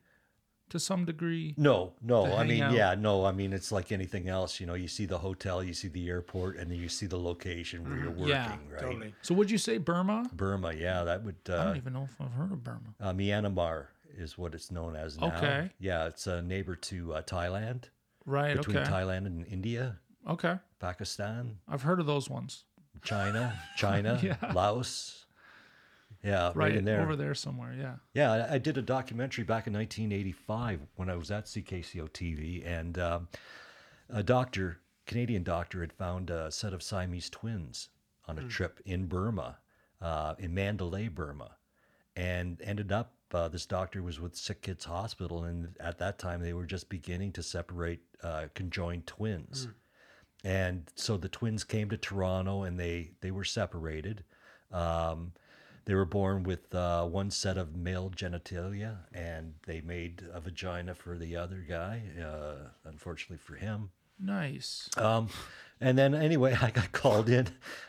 to 0.69 0.79
some 0.79 1.05
degree. 1.05 1.55
No, 1.57 1.95
no. 2.01 2.37
I 2.37 2.45
mean, 2.45 2.63
out. 2.63 2.73
yeah, 2.73 2.95
no. 2.95 3.25
I 3.25 3.33
mean, 3.33 3.53
it's 3.53 3.73
like 3.73 3.91
anything 3.91 4.29
else. 4.29 4.61
You 4.61 4.67
know, 4.67 4.75
you 4.75 4.87
see 4.87 5.05
the 5.05 5.19
hotel, 5.19 5.63
you 5.65 5.75
see 5.75 5.89
the 5.89 6.09
airport, 6.09 6.57
and 6.57 6.71
then 6.71 6.79
you 6.79 6.89
see 6.89 7.07
the 7.07 7.19
location 7.19 7.83
where 7.83 7.99
you're 7.99 8.11
working, 8.11 8.29
Yeah, 8.29 8.57
right? 8.71 8.81
Totally. 8.81 9.15
So 9.23 9.35
would 9.35 9.51
you 9.51 9.59
say 9.59 9.79
Burma? 9.79 10.31
Burma, 10.33 10.73
yeah, 10.73 11.03
that 11.03 11.25
would. 11.25 11.37
I 11.49 11.53
Uh, 11.53 11.65
don't 11.65 11.77
even 11.79 11.93
know 11.95 12.05
if 12.05 12.21
I've 12.21 12.31
heard 12.33 12.53
of 12.53 12.63
Burma. 12.63 12.95
uh, 13.01 13.13
Myanmar 13.13 13.87
is 14.17 14.39
what 14.39 14.55
it's 14.55 14.71
known 14.71 14.95
as 14.95 15.19
now. 15.19 15.37
Okay. 15.37 15.71
Yeah, 15.81 16.07
it's 16.07 16.29
a 16.29 16.43
neighbor 16.43 16.77
to 16.77 17.15
uh, 17.15 17.23
Thailand, 17.23 17.85
Right. 18.27 18.57
between 18.57 18.79
Okay. 18.79 18.91
Thailand 18.91 19.27
and 19.27 19.47
India, 19.47 19.99
Okay. 20.29 20.59
Pakistan, 20.81 21.59
I've 21.69 21.83
heard 21.83 22.01
of 22.01 22.07
those 22.07 22.31
ones. 22.31 22.65
China, 23.03 23.59
China, 23.77 24.19
Yeah. 24.23 24.37
Laos. 24.55 25.27
Yeah, 26.23 26.47
right, 26.49 26.57
Right, 26.57 26.77
in 26.77 26.87
there. 26.87 27.03
over 27.03 27.17
there 27.17 27.35
somewhere. 27.35 27.75
Yeah. 27.75 27.97
Yeah, 28.15 28.33
I- 28.33 28.55
I 28.55 28.59
did 28.59 28.79
a 28.79 28.83
documentary 28.83 29.45
back 29.45 29.67
in 29.67 29.75
1985 29.75 30.81
when 30.97 31.11
I 31.11 31.17
was 31.17 31.31
at 31.31 31.45
CKCO 31.45 32.09
TV, 32.09 32.65
and 32.65 32.99
um, 32.99 33.29
a 34.09 34.23
doctor, 34.23 34.79
Canadian 35.07 35.43
doctor, 35.43 35.83
had 35.83 35.93
found 35.93 36.31
a 36.31 36.51
set 36.51 36.73
of 36.73 36.83
Siamese 36.83 37.29
twins 37.29 37.91
on 38.27 38.39
a 38.39 38.49
trip 38.49 38.81
in 38.87 39.05
Burma, 39.07 39.59
uh, 40.01 40.35
in 40.39 40.55
Mandalay, 40.55 41.09
Burma, 41.09 41.57
and 42.17 42.59
ended 42.63 42.91
up. 42.91 43.13
Uh, 43.35 43.49
this 43.49 43.67
doctor 43.67 44.03
was 44.03 44.21
with 44.21 44.37
Sick 44.37 44.63
Kids 44.63 44.85
Hospital, 44.85 45.45
and 45.45 45.75
at 45.81 45.99
that 45.99 46.19
time 46.19 46.41
they 46.41 46.53
were 46.53 46.67
just 46.67 46.89
beginning 46.89 47.33
to 47.33 47.43
separate 47.43 48.01
uh, 48.23 48.47
conjoined 48.55 49.07
twins, 49.07 49.69
and 50.45 50.85
so 50.95 51.17
the 51.17 51.29
twins 51.29 51.65
came 51.65 51.91
to 51.91 51.97
Toronto, 51.97 52.63
and 52.63 52.79
they 52.79 53.11
they 53.21 53.31
were 53.31 53.45
separated. 53.45 54.25
Um, 54.71 55.33
they 55.87 55.95
were 55.95 56.07
born 56.07 56.45
with 56.45 56.75
uh, 56.75 57.05
one 57.07 57.31
set 57.31 57.59
of 57.59 57.77
male 57.77 58.11
genitalia, 58.11 58.99
and 59.13 59.55
they 59.67 59.81
made 59.81 60.23
a 60.33 60.41
vagina 60.41 60.95
for 60.95 61.19
the 61.19 61.37
other 61.37 61.65
guy. 61.69 62.03
Uh, 62.21 62.69
unfortunately 62.85 63.39
for 63.39 63.57
him. 63.57 63.91
Nice. 64.19 64.89
Um, 64.97 65.29
and 65.81 65.99
then 65.99 66.15
anyway, 66.15 66.57
I 66.63 66.71
got 66.71 66.93
called 66.93 67.29
in. 67.29 67.49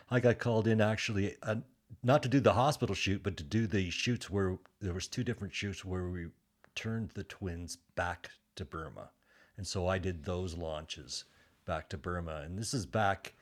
I 0.09 0.19
got 0.19 0.39
called 0.39 0.67
in 0.67 0.81
actually 0.81 1.35
uh, 1.43 1.57
not 2.05 2.21
to 2.21 2.29
do 2.29 2.39
the 2.39 2.53
hospital 2.53 2.93
shoot, 2.93 3.23
but 3.23 3.35
to 3.35 3.43
do 3.43 3.65
the 3.65 3.89
shoots 3.89 4.29
where 4.29 4.59
there 4.79 4.93
was 4.93 5.07
two 5.07 5.23
different 5.23 5.55
shoots 5.55 5.83
where 5.83 6.07
we 6.07 6.27
turned 6.75 7.09
the 7.15 7.23
twins 7.23 7.79
back 7.95 8.29
to 8.55 8.63
Burma, 8.63 9.09
and 9.57 9.65
so 9.65 9.87
I 9.87 9.97
did 9.97 10.23
those 10.23 10.55
launches 10.55 11.25
back 11.65 11.89
to 11.89 11.97
Burma, 11.97 12.43
and 12.45 12.59
this 12.59 12.75
is 12.75 12.85
back 12.85 13.33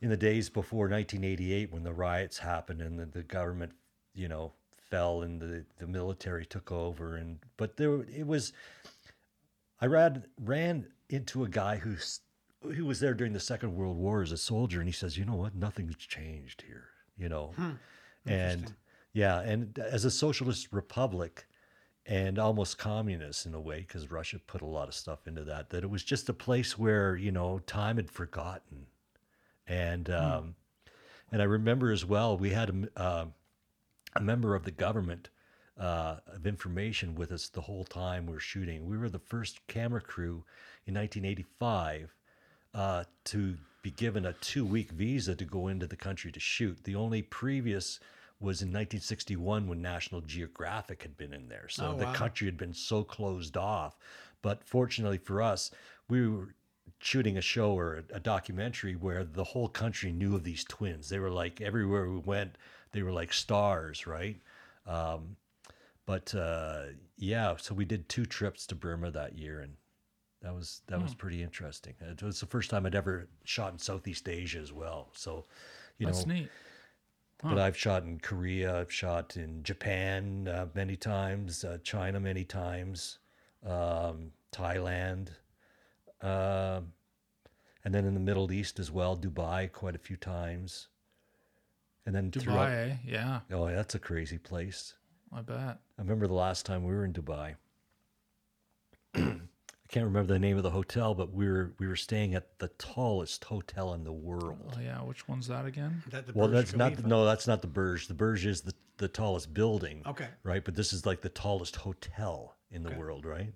in 0.00 0.10
the 0.10 0.16
days 0.16 0.48
before 0.48 0.88
1988 0.88 1.72
when 1.72 1.82
the 1.82 1.92
riots 1.92 2.38
happened 2.38 2.80
and 2.80 3.00
the, 3.00 3.06
the 3.06 3.24
government, 3.24 3.72
you 4.14 4.28
know, 4.28 4.52
fell 4.88 5.22
and 5.22 5.40
the, 5.40 5.64
the 5.78 5.86
military 5.88 6.46
took 6.46 6.70
over 6.70 7.16
and 7.16 7.40
but 7.56 7.76
there 7.76 8.02
it 8.02 8.24
was 8.24 8.52
I 9.80 9.86
ran 9.86 10.24
ran 10.40 10.86
into 11.10 11.42
a 11.42 11.48
guy 11.48 11.78
who's 11.78 12.20
who 12.62 12.86
was 12.86 13.00
there 13.00 13.14
during 13.14 13.32
the 13.32 13.40
Second 13.40 13.74
World 13.74 13.96
War 13.96 14.22
as 14.22 14.30
a 14.30 14.36
soldier, 14.36 14.78
and 14.78 14.88
he 14.88 14.92
says, 14.92 15.18
"You 15.18 15.24
know 15.24 15.34
what? 15.34 15.54
Nothing's 15.54 15.96
changed 15.96 16.62
here. 16.66 16.90
You 17.18 17.28
know, 17.28 17.54
and 18.26 18.74
yeah, 19.12 19.40
and 19.40 19.78
as 19.78 20.04
a 20.04 20.10
socialist 20.10 20.68
republic, 20.72 21.46
and 22.04 22.38
almost 22.38 22.78
communist 22.78 23.46
in 23.46 23.54
a 23.54 23.60
way, 23.60 23.80
because 23.80 24.10
Russia 24.10 24.38
put 24.46 24.62
a 24.62 24.66
lot 24.66 24.88
of 24.88 24.94
stuff 24.94 25.26
into 25.26 25.44
that. 25.44 25.70
That 25.70 25.82
it 25.82 25.90
was 25.90 26.04
just 26.04 26.28
a 26.28 26.34
place 26.34 26.78
where 26.78 27.16
you 27.16 27.32
know 27.32 27.60
time 27.60 27.96
had 27.96 28.10
forgotten, 28.10 28.86
and 29.66 30.10
um, 30.10 30.54
and 31.32 31.42
I 31.42 31.44
remember 31.44 31.90
as 31.90 32.04
well 32.04 32.36
we 32.36 32.50
had 32.50 32.70
a, 32.70 33.00
uh, 33.00 33.24
a 34.14 34.20
member 34.20 34.54
of 34.54 34.64
the 34.64 34.70
government 34.70 35.30
uh, 35.78 36.16
of 36.26 36.46
information 36.46 37.14
with 37.14 37.32
us 37.32 37.48
the 37.48 37.62
whole 37.62 37.84
time 37.84 38.26
we 38.26 38.32
were 38.32 38.40
shooting. 38.40 38.86
We 38.86 38.96
were 38.96 39.10
the 39.10 39.18
first 39.18 39.66
camera 39.66 40.00
crew 40.00 40.44
in 40.86 40.94
1985 40.94 42.14
uh, 42.76 43.04
to 43.24 43.56
be 43.82 43.90
given 43.90 44.26
a 44.26 44.32
two 44.34 44.64
week 44.64 44.90
visa 44.90 45.34
to 45.34 45.44
go 45.44 45.68
into 45.68 45.86
the 45.86 45.96
country 45.96 46.30
to 46.30 46.40
shoot. 46.40 46.84
The 46.84 46.94
only 46.94 47.22
previous 47.22 47.98
was 48.38 48.60
in 48.60 48.68
1961 48.68 49.66
when 49.66 49.80
National 49.80 50.20
Geographic 50.20 51.02
had 51.02 51.16
been 51.16 51.32
in 51.32 51.48
there. 51.48 51.68
So 51.70 51.92
Oh, 51.94 51.96
the 51.96 52.04
wow. 52.04 52.12
country 52.12 52.46
had 52.46 52.58
been 52.58 52.74
so 52.74 53.02
closed 53.02 53.56
off. 53.56 53.96
But 54.42 54.62
fortunately 54.62 55.16
for 55.18 55.40
us, 55.40 55.70
we 56.08 56.28
were 56.28 56.54
shooting 56.98 57.38
a 57.38 57.40
show 57.40 57.72
or 57.72 58.04
a, 58.12 58.16
a 58.16 58.20
documentary 58.20 58.94
where 58.94 59.24
the 59.24 59.44
whole 59.44 59.68
country 59.68 60.12
knew 60.12 60.34
of 60.36 60.44
these 60.44 60.64
twins. 60.64 61.08
They 61.08 61.18
were 61.18 61.30
like 61.30 61.60
everywhere 61.62 62.10
we 62.10 62.18
went, 62.18 62.58
they 62.92 63.02
were 63.02 63.12
like 63.12 63.32
stars, 63.32 64.06
right? 64.06 64.36
Um, 64.86 65.36
but 66.04 66.34
uh, 66.34 66.82
yeah, 67.16 67.56
so 67.56 67.74
we 67.74 67.84
did 67.86 68.08
two 68.08 68.26
trips 68.26 68.66
to 68.66 68.74
Burma 68.74 69.10
that 69.10 69.36
year, 69.36 69.60
and 69.60 69.74
that 70.42 70.54
was 70.54 70.82
that 70.86 70.96
Hmm. 70.96 71.02
was 71.02 71.14
pretty 71.14 71.42
interesting. 71.42 71.94
It 72.00 72.22
was 72.22 72.40
the 72.40 72.46
first 72.46 72.70
time 72.70 72.86
I'd 72.86 72.94
ever 72.94 73.28
shot 73.44 73.72
in 73.72 73.78
Southeast 73.78 74.28
Asia 74.28 74.58
as 74.58 74.72
well. 74.72 75.08
So, 75.14 75.46
you 75.98 76.06
That's 76.06 76.26
know, 76.26 76.32
neat. 76.32 76.50
but 77.42 77.58
I've 77.58 77.76
shot 77.76 78.02
in 78.04 78.18
Korea, 78.20 78.80
I've 78.80 78.92
shot 78.92 79.36
in 79.36 79.62
Japan 79.62 80.48
uh, 80.48 80.66
many 80.74 80.96
times, 80.96 81.64
uh, 81.64 81.78
China 81.82 82.20
many 82.20 82.44
times, 82.44 83.18
um, 83.64 84.32
Thailand, 84.52 85.30
um, 86.22 86.92
and 87.84 87.94
then 87.94 88.04
in 88.04 88.14
the 88.14 88.20
Middle 88.20 88.50
East 88.52 88.78
as 88.78 88.90
well, 88.90 89.16
Dubai 89.16 89.70
quite 89.70 89.94
a 89.94 89.98
few 89.98 90.16
times, 90.16 90.88
and 92.04 92.14
then 92.14 92.30
throughout. 92.30 92.68
Dubai, 92.68 92.90
eh? 92.90 92.96
yeah, 93.04 93.40
Oh, 93.52 93.66
that's 93.68 93.94
a 93.94 93.98
crazy 93.98 94.38
place. 94.38 94.94
I 95.32 95.42
bet. 95.42 95.78
I 95.98 96.02
remember 96.02 96.26
the 96.26 96.34
last 96.34 96.66
time 96.66 96.84
we 96.84 96.94
were 96.94 97.04
in 97.04 97.12
Dubai. 97.12 97.56
I 99.88 99.92
can't 99.92 100.04
remember 100.06 100.32
the 100.32 100.38
name 100.40 100.56
of 100.56 100.64
the 100.64 100.70
hotel, 100.70 101.14
but 101.14 101.32
we 101.32 101.46
were 101.48 101.72
we 101.78 101.86
were 101.86 101.94
staying 101.94 102.34
at 102.34 102.58
the 102.58 102.66
tallest 102.76 103.44
hotel 103.44 103.94
in 103.94 104.02
the 104.02 104.12
world. 104.12 104.74
Oh 104.76 104.80
yeah, 104.80 105.00
which 105.02 105.28
one's 105.28 105.46
that 105.46 105.64
again? 105.64 106.02
That 106.10 106.26
the 106.26 106.32
Well, 106.32 106.48
Burj 106.48 106.54
that's 106.56 106.74
not 106.74 106.92
Khalifa? 106.94 107.08
no, 107.08 107.24
that's 107.24 107.46
not 107.46 107.60
the 107.62 107.68
Burj. 107.68 108.08
The 108.08 108.14
Burj 108.14 108.46
is 108.46 108.62
the, 108.62 108.74
the 108.96 109.06
tallest 109.06 109.54
building. 109.54 110.02
Okay. 110.04 110.26
Right, 110.42 110.64
but 110.64 110.74
this 110.74 110.92
is 110.92 111.06
like 111.06 111.20
the 111.20 111.28
tallest 111.28 111.76
hotel 111.76 112.56
in 112.72 112.82
the 112.82 112.88
Okay. 112.88 112.98
world, 112.98 113.24
right? 113.26 113.54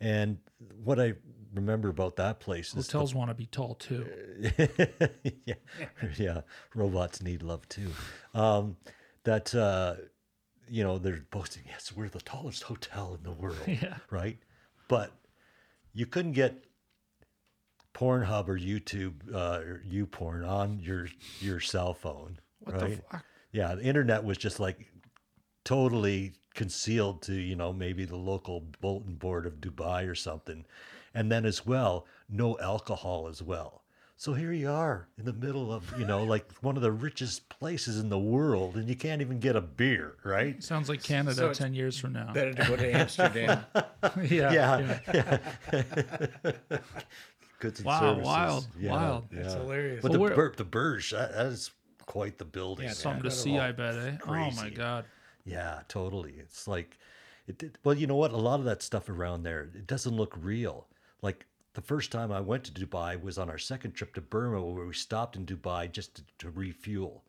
And 0.00 0.38
what 0.82 0.98
I 0.98 1.12
remember 1.52 1.90
about 1.90 2.16
that 2.16 2.40
place 2.40 2.68
is 2.68 2.86
the- 2.86 2.92
Hotels 2.96 3.14
want 3.14 3.30
to 3.30 3.34
be 3.34 3.44
tall 3.44 3.74
too. 3.74 4.06
yeah, 5.44 5.54
yeah. 6.16 6.40
Robots 6.74 7.20
need 7.20 7.42
love 7.42 7.68
too. 7.68 7.90
Um, 8.32 8.78
that 9.24 9.54
uh, 9.54 9.96
you 10.66 10.82
know 10.82 10.96
they're 10.96 11.26
boasting. 11.30 11.64
Yes, 11.66 11.92
we're 11.94 12.08
the 12.08 12.22
tallest 12.22 12.62
hotel 12.62 13.14
in 13.18 13.22
the 13.22 13.32
world. 13.32 13.58
Yeah. 13.66 13.96
Right, 14.10 14.38
but 14.88 15.12
you 15.98 16.06
couldn't 16.06 16.32
get 16.32 16.64
Pornhub 17.92 18.46
or 18.46 18.56
YouTube 18.56 19.34
uh, 19.34 19.58
or 19.58 19.82
YouPorn 19.84 20.48
on 20.48 20.78
your 20.78 21.08
your 21.40 21.58
cell 21.58 21.92
phone. 21.92 22.38
What 22.60 22.80
right? 22.80 22.90
the 22.90 23.02
fuck? 23.10 23.24
Yeah, 23.50 23.74
the 23.74 23.82
internet 23.82 24.22
was 24.22 24.38
just 24.38 24.60
like 24.60 24.86
totally 25.64 26.34
concealed 26.54 27.22
to, 27.22 27.34
you 27.34 27.56
know, 27.56 27.72
maybe 27.72 28.04
the 28.04 28.16
local 28.16 28.64
bulletin 28.80 29.16
board 29.16 29.44
of 29.44 29.60
Dubai 29.60 30.08
or 30.08 30.14
something. 30.14 30.64
And 31.14 31.32
then 31.32 31.44
as 31.44 31.66
well, 31.66 32.06
no 32.28 32.56
alcohol 32.60 33.26
as 33.26 33.42
well. 33.42 33.82
So 34.20 34.32
here 34.34 34.52
you 34.52 34.68
are 34.68 35.06
in 35.16 35.24
the 35.26 35.32
middle 35.32 35.72
of, 35.72 35.84
you 35.96 36.04
know, 36.04 36.24
like 36.24 36.50
one 36.60 36.74
of 36.74 36.82
the 36.82 36.90
richest 36.90 37.48
places 37.48 38.00
in 38.00 38.08
the 38.08 38.18
world 38.18 38.74
and 38.76 38.88
you 38.88 38.96
can't 38.96 39.20
even 39.22 39.38
get 39.38 39.54
a 39.54 39.60
beer, 39.60 40.16
right? 40.24 40.60
Sounds 40.60 40.88
like 40.88 41.04
Canada 41.04 41.36
So 41.36 41.52
ten 41.54 41.72
years 41.72 41.96
from 41.96 42.14
now. 42.14 42.32
Better 42.32 42.52
to 42.52 42.64
go 42.66 42.74
to 42.74 42.94
Amsterdam. 42.96 43.64
yeah, 44.28 44.52
Yeah. 44.52 44.98
yeah. 45.14 45.38
Goods 47.60 47.78
and 47.78 47.86
Wow, 47.86 48.00
services. 48.00 48.24
wild, 48.26 48.66
Yeah, 48.78 48.90
wild. 48.90 49.24
That's 49.30 49.54
hilarious. 49.54 50.02
But 50.02 50.10
Well, 50.10 50.12
the, 50.18 50.22
we're- 50.24 50.34
Bur- 50.34 50.54
the 50.56 50.64
Burj, 50.64 51.10
that, 51.12 51.32
that 51.34 51.46
is 51.46 51.70
quite 52.04 52.38
the 52.38 52.44
building. 52.44 52.86
Yeah. 52.86 52.94
Something 52.94 53.22
to 53.22 53.30
see, 53.30 53.56
I 53.56 53.70
bet. 53.70 53.94
Eh? 53.94 54.16
Oh 54.26 54.50
my 54.56 54.70
god. 54.70 55.04
Yeah, 55.44 55.82
totally. 55.86 56.34
It's 56.40 56.66
like, 56.66 56.98
it 57.46 57.56
did. 57.58 57.78
Well, 57.84 57.94
you 57.96 58.08
know 58.08 58.16
what? 58.16 58.32
A 58.32 58.36
lot 58.36 58.58
of 58.58 58.64
that 58.66 58.82
stuff 58.82 59.08
around 59.08 59.44
there, 59.44 59.62
it 59.62 59.86
doesn't 59.86 60.14
look 60.16 60.36
real. 60.40 60.88
Like 61.22 61.46
the 61.74 61.80
first 61.80 62.10
time 62.10 62.32
I 62.32 62.40
went 62.40 62.64
to 62.64 62.72
Dubai 62.72 63.20
was 63.20 63.38
on 63.38 63.50
our 63.50 63.58
second 63.58 63.92
trip 63.92 64.14
to 64.14 64.20
Burma, 64.20 64.62
where 64.62 64.86
we 64.86 64.94
stopped 64.94 65.36
in 65.36 65.46
Dubai 65.46 65.90
just 65.90 66.16
to, 66.16 66.22
to 66.38 66.50
refuel, 66.50 67.24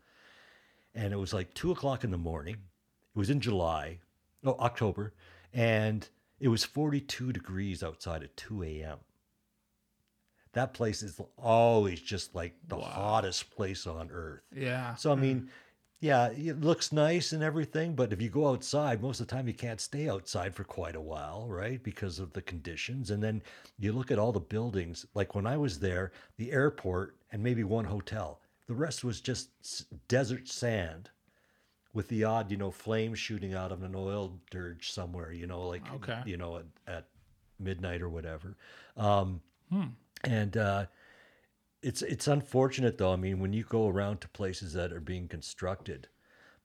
and 0.95 1.13
it 1.13 1.17
was 1.17 1.33
like 1.33 1.53
two 1.53 1.71
o'clock 1.71 2.03
in 2.03 2.11
the 2.11 2.17
morning. 2.17 2.55
It 2.55 3.19
was 3.19 3.29
in 3.29 3.41
July, 3.41 3.99
no 4.43 4.55
October, 4.59 5.13
and 5.53 6.07
it 6.39 6.47
was 6.47 6.63
forty-two 6.63 7.33
degrees 7.33 7.83
outside 7.83 8.23
at 8.23 8.37
two 8.37 8.63
a.m. 8.63 8.99
That 10.53 10.73
place 10.73 11.03
is 11.03 11.21
always 11.37 12.01
just 12.01 12.33
like 12.33 12.55
the 12.67 12.79
hottest 12.79 13.51
place 13.51 13.85
on 13.85 14.09
earth. 14.11 14.41
Yeah. 14.55 14.95
So 14.95 15.11
I 15.11 15.15
mean, 15.15 15.49
yeah, 15.99 16.29
it 16.29 16.61
looks 16.61 16.91
nice 16.93 17.33
and 17.33 17.43
everything, 17.43 17.93
but 17.93 18.13
if 18.13 18.21
you 18.21 18.29
go 18.29 18.47
outside, 18.47 19.01
most 19.01 19.19
of 19.19 19.27
the 19.27 19.35
time 19.35 19.47
you 19.47 19.53
can't 19.53 19.81
stay 19.81 20.07
outside 20.09 20.55
for 20.55 20.63
quite 20.63 20.95
a 20.95 21.01
while, 21.01 21.45
right? 21.49 21.81
Because 21.83 22.19
of 22.19 22.31
the 22.33 22.41
conditions. 22.41 23.11
And 23.11 23.21
then 23.21 23.41
you 23.77 23.91
look 23.91 24.09
at 24.09 24.19
all 24.19 24.31
the 24.31 24.39
buildings. 24.39 25.05
Like 25.13 25.35
when 25.35 25.45
I 25.45 25.57
was 25.57 25.79
there, 25.79 26.11
the 26.37 26.51
airport 26.51 27.17
and 27.31 27.43
maybe 27.43 27.63
one 27.63 27.85
hotel. 27.85 28.39
The 28.67 28.75
rest 28.75 29.03
was 29.03 29.19
just 29.19 29.49
desert 30.07 30.47
sand 30.47 31.09
with 31.93 32.07
the 32.07 32.23
odd, 32.23 32.51
you 32.51 32.57
know, 32.57 32.71
flame 32.71 33.13
shooting 33.15 33.53
out 33.53 33.71
of 33.71 33.83
an 33.83 33.95
oil 33.95 34.39
dirge 34.51 34.91
somewhere, 34.91 35.31
you 35.33 35.47
know, 35.47 35.67
like 35.67 35.83
Okay. 35.95 36.21
you 36.23 36.37
know, 36.37 36.57
at, 36.57 36.65
at 36.87 37.05
midnight 37.59 38.01
or 38.01 38.09
whatever. 38.09 38.55
Um 38.95 39.41
and 40.23 40.55
uh 40.57 40.85
it's 41.81 42.01
it's 42.01 42.27
unfortunate 42.27 42.97
though. 42.97 43.13
I 43.13 43.17
mean, 43.17 43.39
when 43.39 43.53
you 43.53 43.63
go 43.63 43.87
around 43.87 44.21
to 44.21 44.27
places 44.29 44.73
that 44.73 44.91
are 44.91 44.99
being 44.99 45.27
constructed, 45.27 46.07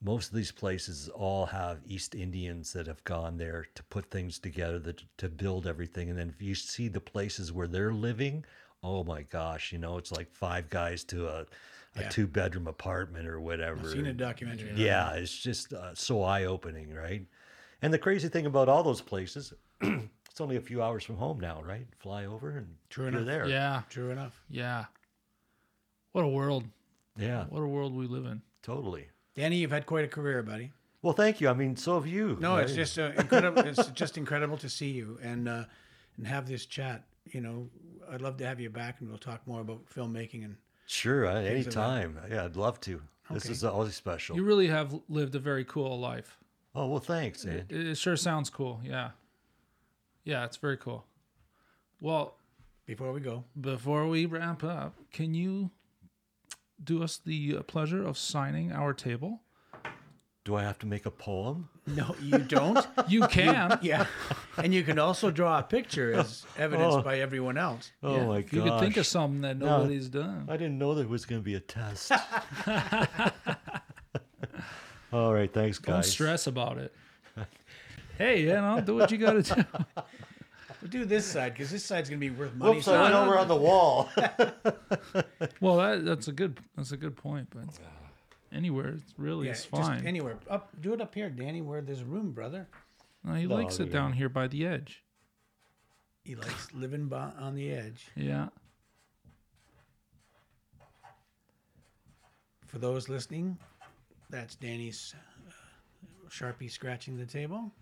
most 0.03 0.31
of 0.31 0.37
these 0.37 0.53
places 0.53 1.09
all 1.09 1.47
have 1.47 1.79
East 1.87 2.15
Indians 2.15 2.73
that 2.73 2.87
have 2.87 3.03
gone 3.05 3.39
there 3.39 3.67
to 3.75 3.83
put 3.85 4.11
things 4.11 4.39
together, 4.39 4.79
that, 4.81 5.03
to 5.19 5.29
build 5.29 5.67
everything. 5.67 6.11
And 6.11 6.19
then 6.19 6.29
if 6.29 6.43
you 6.43 6.55
see 6.55 6.89
the 6.89 7.01
places 7.01 7.53
where 7.53 7.67
they're 7.69 7.93
living, 7.93 8.45
oh 8.83 9.05
my 9.05 9.23
gosh, 9.23 9.73
you 9.73 9.79
know, 9.79 9.97
it's 9.97 10.13
like 10.13 10.31
five 10.33 10.69
guys 10.69 11.05
to 11.05 11.29
a, 11.29 11.41
a 11.97 12.01
Yeah. 12.03 12.09
two 12.11 12.27
bedroom 12.27 12.67
apartment 12.67 13.27
or 13.29 13.41
whatever. 13.41 13.81
I've 13.81 13.87
seen 13.93 14.07
a 14.07 14.13
documentary. 14.13 14.71
on 14.73 14.77
Yeah, 14.77 15.13
it's 15.13 15.37
just 15.39 15.73
uh, 15.73 15.95
so 15.95 16.23
eye 16.23 16.45
opening, 16.45 16.93
right? 16.93 17.25
And 17.81 17.93
the 17.93 17.99
crazy 17.99 18.29
thing 18.29 18.47
about 18.47 18.69
all 18.69 18.83
those 18.83 19.01
places, 19.01 19.55
it's 19.81 20.41
only 20.41 20.57
a 20.57 20.61
few 20.61 20.83
hours 20.83 21.05
from 21.05 21.17
home 21.17 21.39
now, 21.41 21.63
right? 21.63 21.87
Fly 21.99 22.27
over 22.27 22.59
and 22.59 22.75
True 22.91 23.05
you're 23.05 23.13
enough. 23.15 23.27
there. 23.27 23.47
Yeah. 23.47 23.83
True 23.89 24.11
enough. 24.11 24.39
Yeah. 24.51 24.85
What 26.15 26.25
a 26.25 26.29
world. 26.29 26.63
Yeah, 27.19 27.47
What 27.49 27.61
a 27.61 27.67
world 27.67 27.93
we 27.93 28.07
live 28.07 28.25
in. 28.25 28.41
totally. 28.63 29.09
Danny, 29.35 29.57
you've 29.57 29.73
had 29.73 29.85
quite 29.85 30.05
a 30.05 30.09
career, 30.09 30.45
buddy. 30.45 30.71
Well, 31.03 31.13
thank 31.13 31.41
you. 31.41 31.49
I 31.49 31.55
mean, 31.55 31.75
so 31.75 31.97
have 31.97 32.07
you. 32.07 32.37
No, 32.41 32.57
it's 32.59 32.73
just 32.73 32.97
uh, 33.01 33.11
incredible. 33.19 33.65
it's 33.65 33.89
just 33.89 34.17
incredible 34.17 34.57
to 34.59 34.69
see 34.69 34.91
you 34.91 35.19
and 35.21 35.49
uh, 35.49 35.65
and 36.17 36.25
have 36.25 36.47
this 36.47 36.67
chat. 36.67 37.03
You 37.33 37.41
know, 37.41 37.69
I'd 38.09 38.21
love 38.23 38.37
to 38.37 38.47
have 38.47 38.61
you 38.61 38.71
back, 38.71 39.01
and 39.01 39.09
we'll 39.09 39.19
talk 39.19 39.45
more 39.45 39.61
about 39.61 39.87
filmmaking. 39.87 40.45
And 40.45 40.57
sure. 40.87 41.27
uh, 41.27 41.35
like 41.35 41.45
that. 41.45 41.51
Anytime. 41.51 42.19
Yeah, 42.31 42.45
I'd 42.45 42.55
love 42.57 42.81
to. 42.83 43.03
This 43.29 43.47
is 43.47 43.65
always 43.65 43.97
special. 43.97 44.37
You 44.37 44.45
really 44.45 44.69
have 44.69 44.95
lived 45.09 45.35
a 45.35 45.41
very 45.41 45.65
cool 45.65 45.99
life. 45.99 46.39
oh 46.77 46.87
well, 46.87 47.01
thanks, 47.01 47.45
man. 47.45 47.67
It, 47.69 47.89
it 47.89 47.95
sure 47.99 48.17
sounds 48.17 48.51
cool. 48.51 48.81
Yeah. 48.85 49.11
Yeah, 50.23 50.45
it's 50.45 50.59
very 50.59 50.77
cool. 50.77 51.07
Well, 52.01 52.37
before 52.87 53.13
we 53.13 53.21
go, 53.21 53.43
before 53.61 54.07
we 54.07 54.27
wrap 54.27 54.63
up, 54.63 54.95
can 55.13 55.35
you 55.35 55.71
do 56.83 57.03
us 57.03 57.19
the 57.19 57.57
uh, 57.59 57.63
pleasure 57.63 58.05
of 58.05 58.17
signing 58.19 58.73
our 58.73 58.93
table? 58.93 59.41
Do 60.45 60.57
I 60.57 60.63
have 60.63 60.79
to 60.81 60.87
make 60.87 61.07
a 61.07 61.11
poem? 61.11 61.71
No, 61.87 62.15
you 62.21 62.37
don't. 62.39 62.87
You 63.09 63.27
can. 63.29 63.79
yeah, 63.83 64.07
and 64.59 64.75
you 64.75 64.83
can 64.83 64.99
also 64.99 65.31
draw 65.31 65.59
a 65.59 65.63
picture 65.63 66.13
as 66.15 66.45
evidenced 66.59 66.99
Oh. 66.99 67.03
by 67.03 67.21
everyone 67.21 67.57
else. 67.57 67.91
Oh 68.03 68.17
Yeah, 68.17 68.27
my 68.27 68.39
if 68.39 68.51
god! 68.51 68.57
You 68.57 68.63
could 68.71 68.81
think 68.81 68.97
of 68.99 69.07
something 69.07 69.41
that 69.43 69.57
No. 69.59 69.79
nobody's 69.79 70.09
done. 70.09 70.47
I 70.51 70.57
didn't 70.59 70.79
know 70.79 70.95
there 70.95 71.07
was 71.09 71.25
going 71.25 71.41
to 71.41 71.45
be 71.45 71.55
a 71.55 71.61
test. 71.61 72.13
All 75.13 75.33
right, 75.33 75.53
thanks, 75.53 75.79
guys. 75.79 75.95
Don't 75.95 76.05
stress 76.05 76.47
about 76.47 76.79
it. 76.79 76.93
hey, 78.19 78.43
you 78.43 78.49
know, 78.49 78.81
do 78.85 78.97
what 78.97 79.11
you 79.13 79.19
got 79.19 79.33
to 79.33 79.43
do. 79.43 79.65
We'll 80.85 80.91
do 80.91 81.07
this 81.07 81.25
side 81.25 81.55
because 81.55 81.71
this 81.71 81.83
side's 81.83 82.11
gonna 82.11 82.21
be 82.21 82.29
worth 82.29 82.55
money. 82.55 82.75
Whoops! 82.75 82.85
so 82.85 82.95
I 82.95 83.05
went 83.05 83.15
over 83.15 83.39
on 83.39 83.49
the 83.49 83.57
wall. 83.57 84.11
Well, 85.61 85.77
that, 85.79 86.05
that's 86.05 86.29
a 86.29 86.33
good 86.33 86.59
that's 86.77 86.93
a 86.93 86.97
good 86.99 87.17
point, 87.17 87.49
but 87.51 87.65
anywhere 88.53 88.89
it's 88.89 89.15
really 89.17 89.47
yeah, 89.47 89.53
is 89.53 89.65
just 89.65 89.71
fine. 89.71 90.07
anywhere 90.07 90.37
up. 90.51 90.69
Do 90.79 90.93
it 90.93 91.01
up 91.01 91.15
here, 91.15 91.31
Danny, 91.31 91.63
where 91.63 91.81
there's 91.81 92.03
a 92.03 92.05
room, 92.05 92.33
brother. 92.33 92.69
No, 93.25 93.33
he 93.35 93.47
No, 93.47 93.55
likes 93.55 93.81
it 93.81 93.87
yeah. 93.87 93.93
down 93.95 94.13
here 94.13 94.29
by 94.29 94.47
the 94.47 94.67
edge. 94.67 95.03
He 96.25 96.35
likes 96.35 96.73
living 96.75 97.07
by, 97.09 97.31
on 97.39 97.55
the 97.55 97.71
edge. 97.71 98.09
Yeah. 98.15 98.49
For 102.67 102.79
those 102.79 103.09
listening, 103.09 103.57
that's 104.29 104.55
Danny's 104.55 105.15
uh, 105.17 106.29
sharpie 106.29 106.71
scratching 106.71 107.17
the 107.17 107.27
table. 107.27 107.73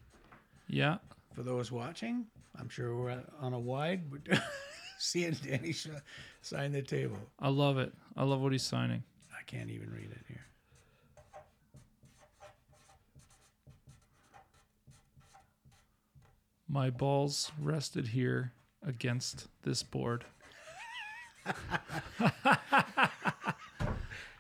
Yeah. 0.69 0.99
For 1.35 1.43
those 1.43 1.73
watching, 1.73 2.27
I'm 2.59 2.69
sure 2.69 2.97
we're 2.97 3.23
on 3.41 3.53
a 3.53 3.59
wide, 3.59 4.11
but 4.11 4.39
seeing 4.99 5.33
Danny 5.33 5.75
sign 6.43 6.73
the 6.73 6.83
table. 6.83 7.19
I 7.41 7.49
love 7.49 7.79
it. 7.79 7.93
I 8.17 8.25
love 8.25 8.41
what 8.41 8.53
he's 8.53 8.63
signing. 8.63 9.03
I 9.33 9.43
can't 9.47 9.71
even 9.71 9.91
read 9.91 10.11
it 10.11 10.25
here. 10.29 10.47
My 16.69 16.89
balls 16.89 17.53
rested 17.61 18.09
here 18.09 18.53
against 18.87 19.49
this 19.63 19.83
board. 19.83 20.25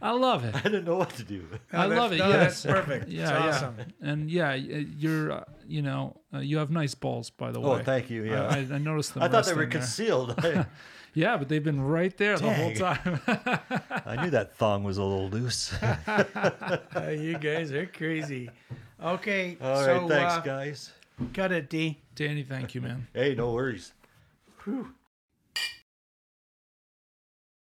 I 0.03 0.11
love 0.11 0.45
it. 0.45 0.55
I 0.57 0.61
didn't 0.63 0.85
know 0.85 0.97
what 0.97 1.11
to 1.11 1.23
do. 1.23 1.47
I 1.73 1.87
love 1.87 2.13
it. 2.13 2.19
no, 2.19 2.29
yes. 2.29 2.63
that's 2.65 2.67
perfect. 2.67 3.09
Yeah, 3.09 3.23
It's 3.23 3.31
yeah. 3.31 3.49
awesome. 3.49 3.77
And 4.01 4.31
yeah, 4.31 4.55
you're, 4.55 5.33
uh, 5.33 5.45
you 5.69 5.81
know, 5.81 6.17
uh, 6.35 6.41
you 6.41 6.59
have 6.59 6.71
nice 6.71 6.95
balls, 6.95 7.31
by 7.31 7.53
the 7.53 7.61
way. 7.61 7.71
Oh, 7.71 7.79
thank 7.83 8.11
you. 8.11 8.25
Yeah, 8.25 8.49
I, 8.49 8.57
I, 8.57 8.75
I 8.75 8.79
noticed 8.79 9.15
them. 9.15 9.23
I 9.23 9.29
thought 9.29 9.47
they 9.47 9.55
were 9.55 9.67
concealed. 9.67 10.39
Yeah, 11.15 11.37
but 11.37 11.51
they've 11.51 11.63
been 11.63 11.83
right 11.83 12.17
there 12.17 12.39
the 12.39 12.51
whole 12.51 12.73
time. 12.73 13.21
I 14.07 14.23
knew 14.25 14.31
that 14.31 14.57
thong 14.57 14.83
was 14.83 14.97
a 14.97 15.03
little 15.05 15.29
loose. 15.29 15.71
Uh, 15.83 17.11
you 17.15 17.37
guys 17.37 17.71
are 17.71 17.85
crazy. 17.85 18.49
Okay, 19.03 19.59
All 19.61 19.75
right, 19.75 19.85
so 19.85 20.09
thanks, 20.09 20.33
uh, 20.33 20.41
guys. 20.41 20.91
cut 21.35 21.53
it, 21.53 21.69
D. 21.69 21.99
Danny, 22.15 22.45
thank 22.45 22.75
you, 22.75 22.81
man. 22.81 23.09
Hey, 23.13 23.35
no 23.35 23.53
worries. 23.53 23.93
Whew. 24.65 24.95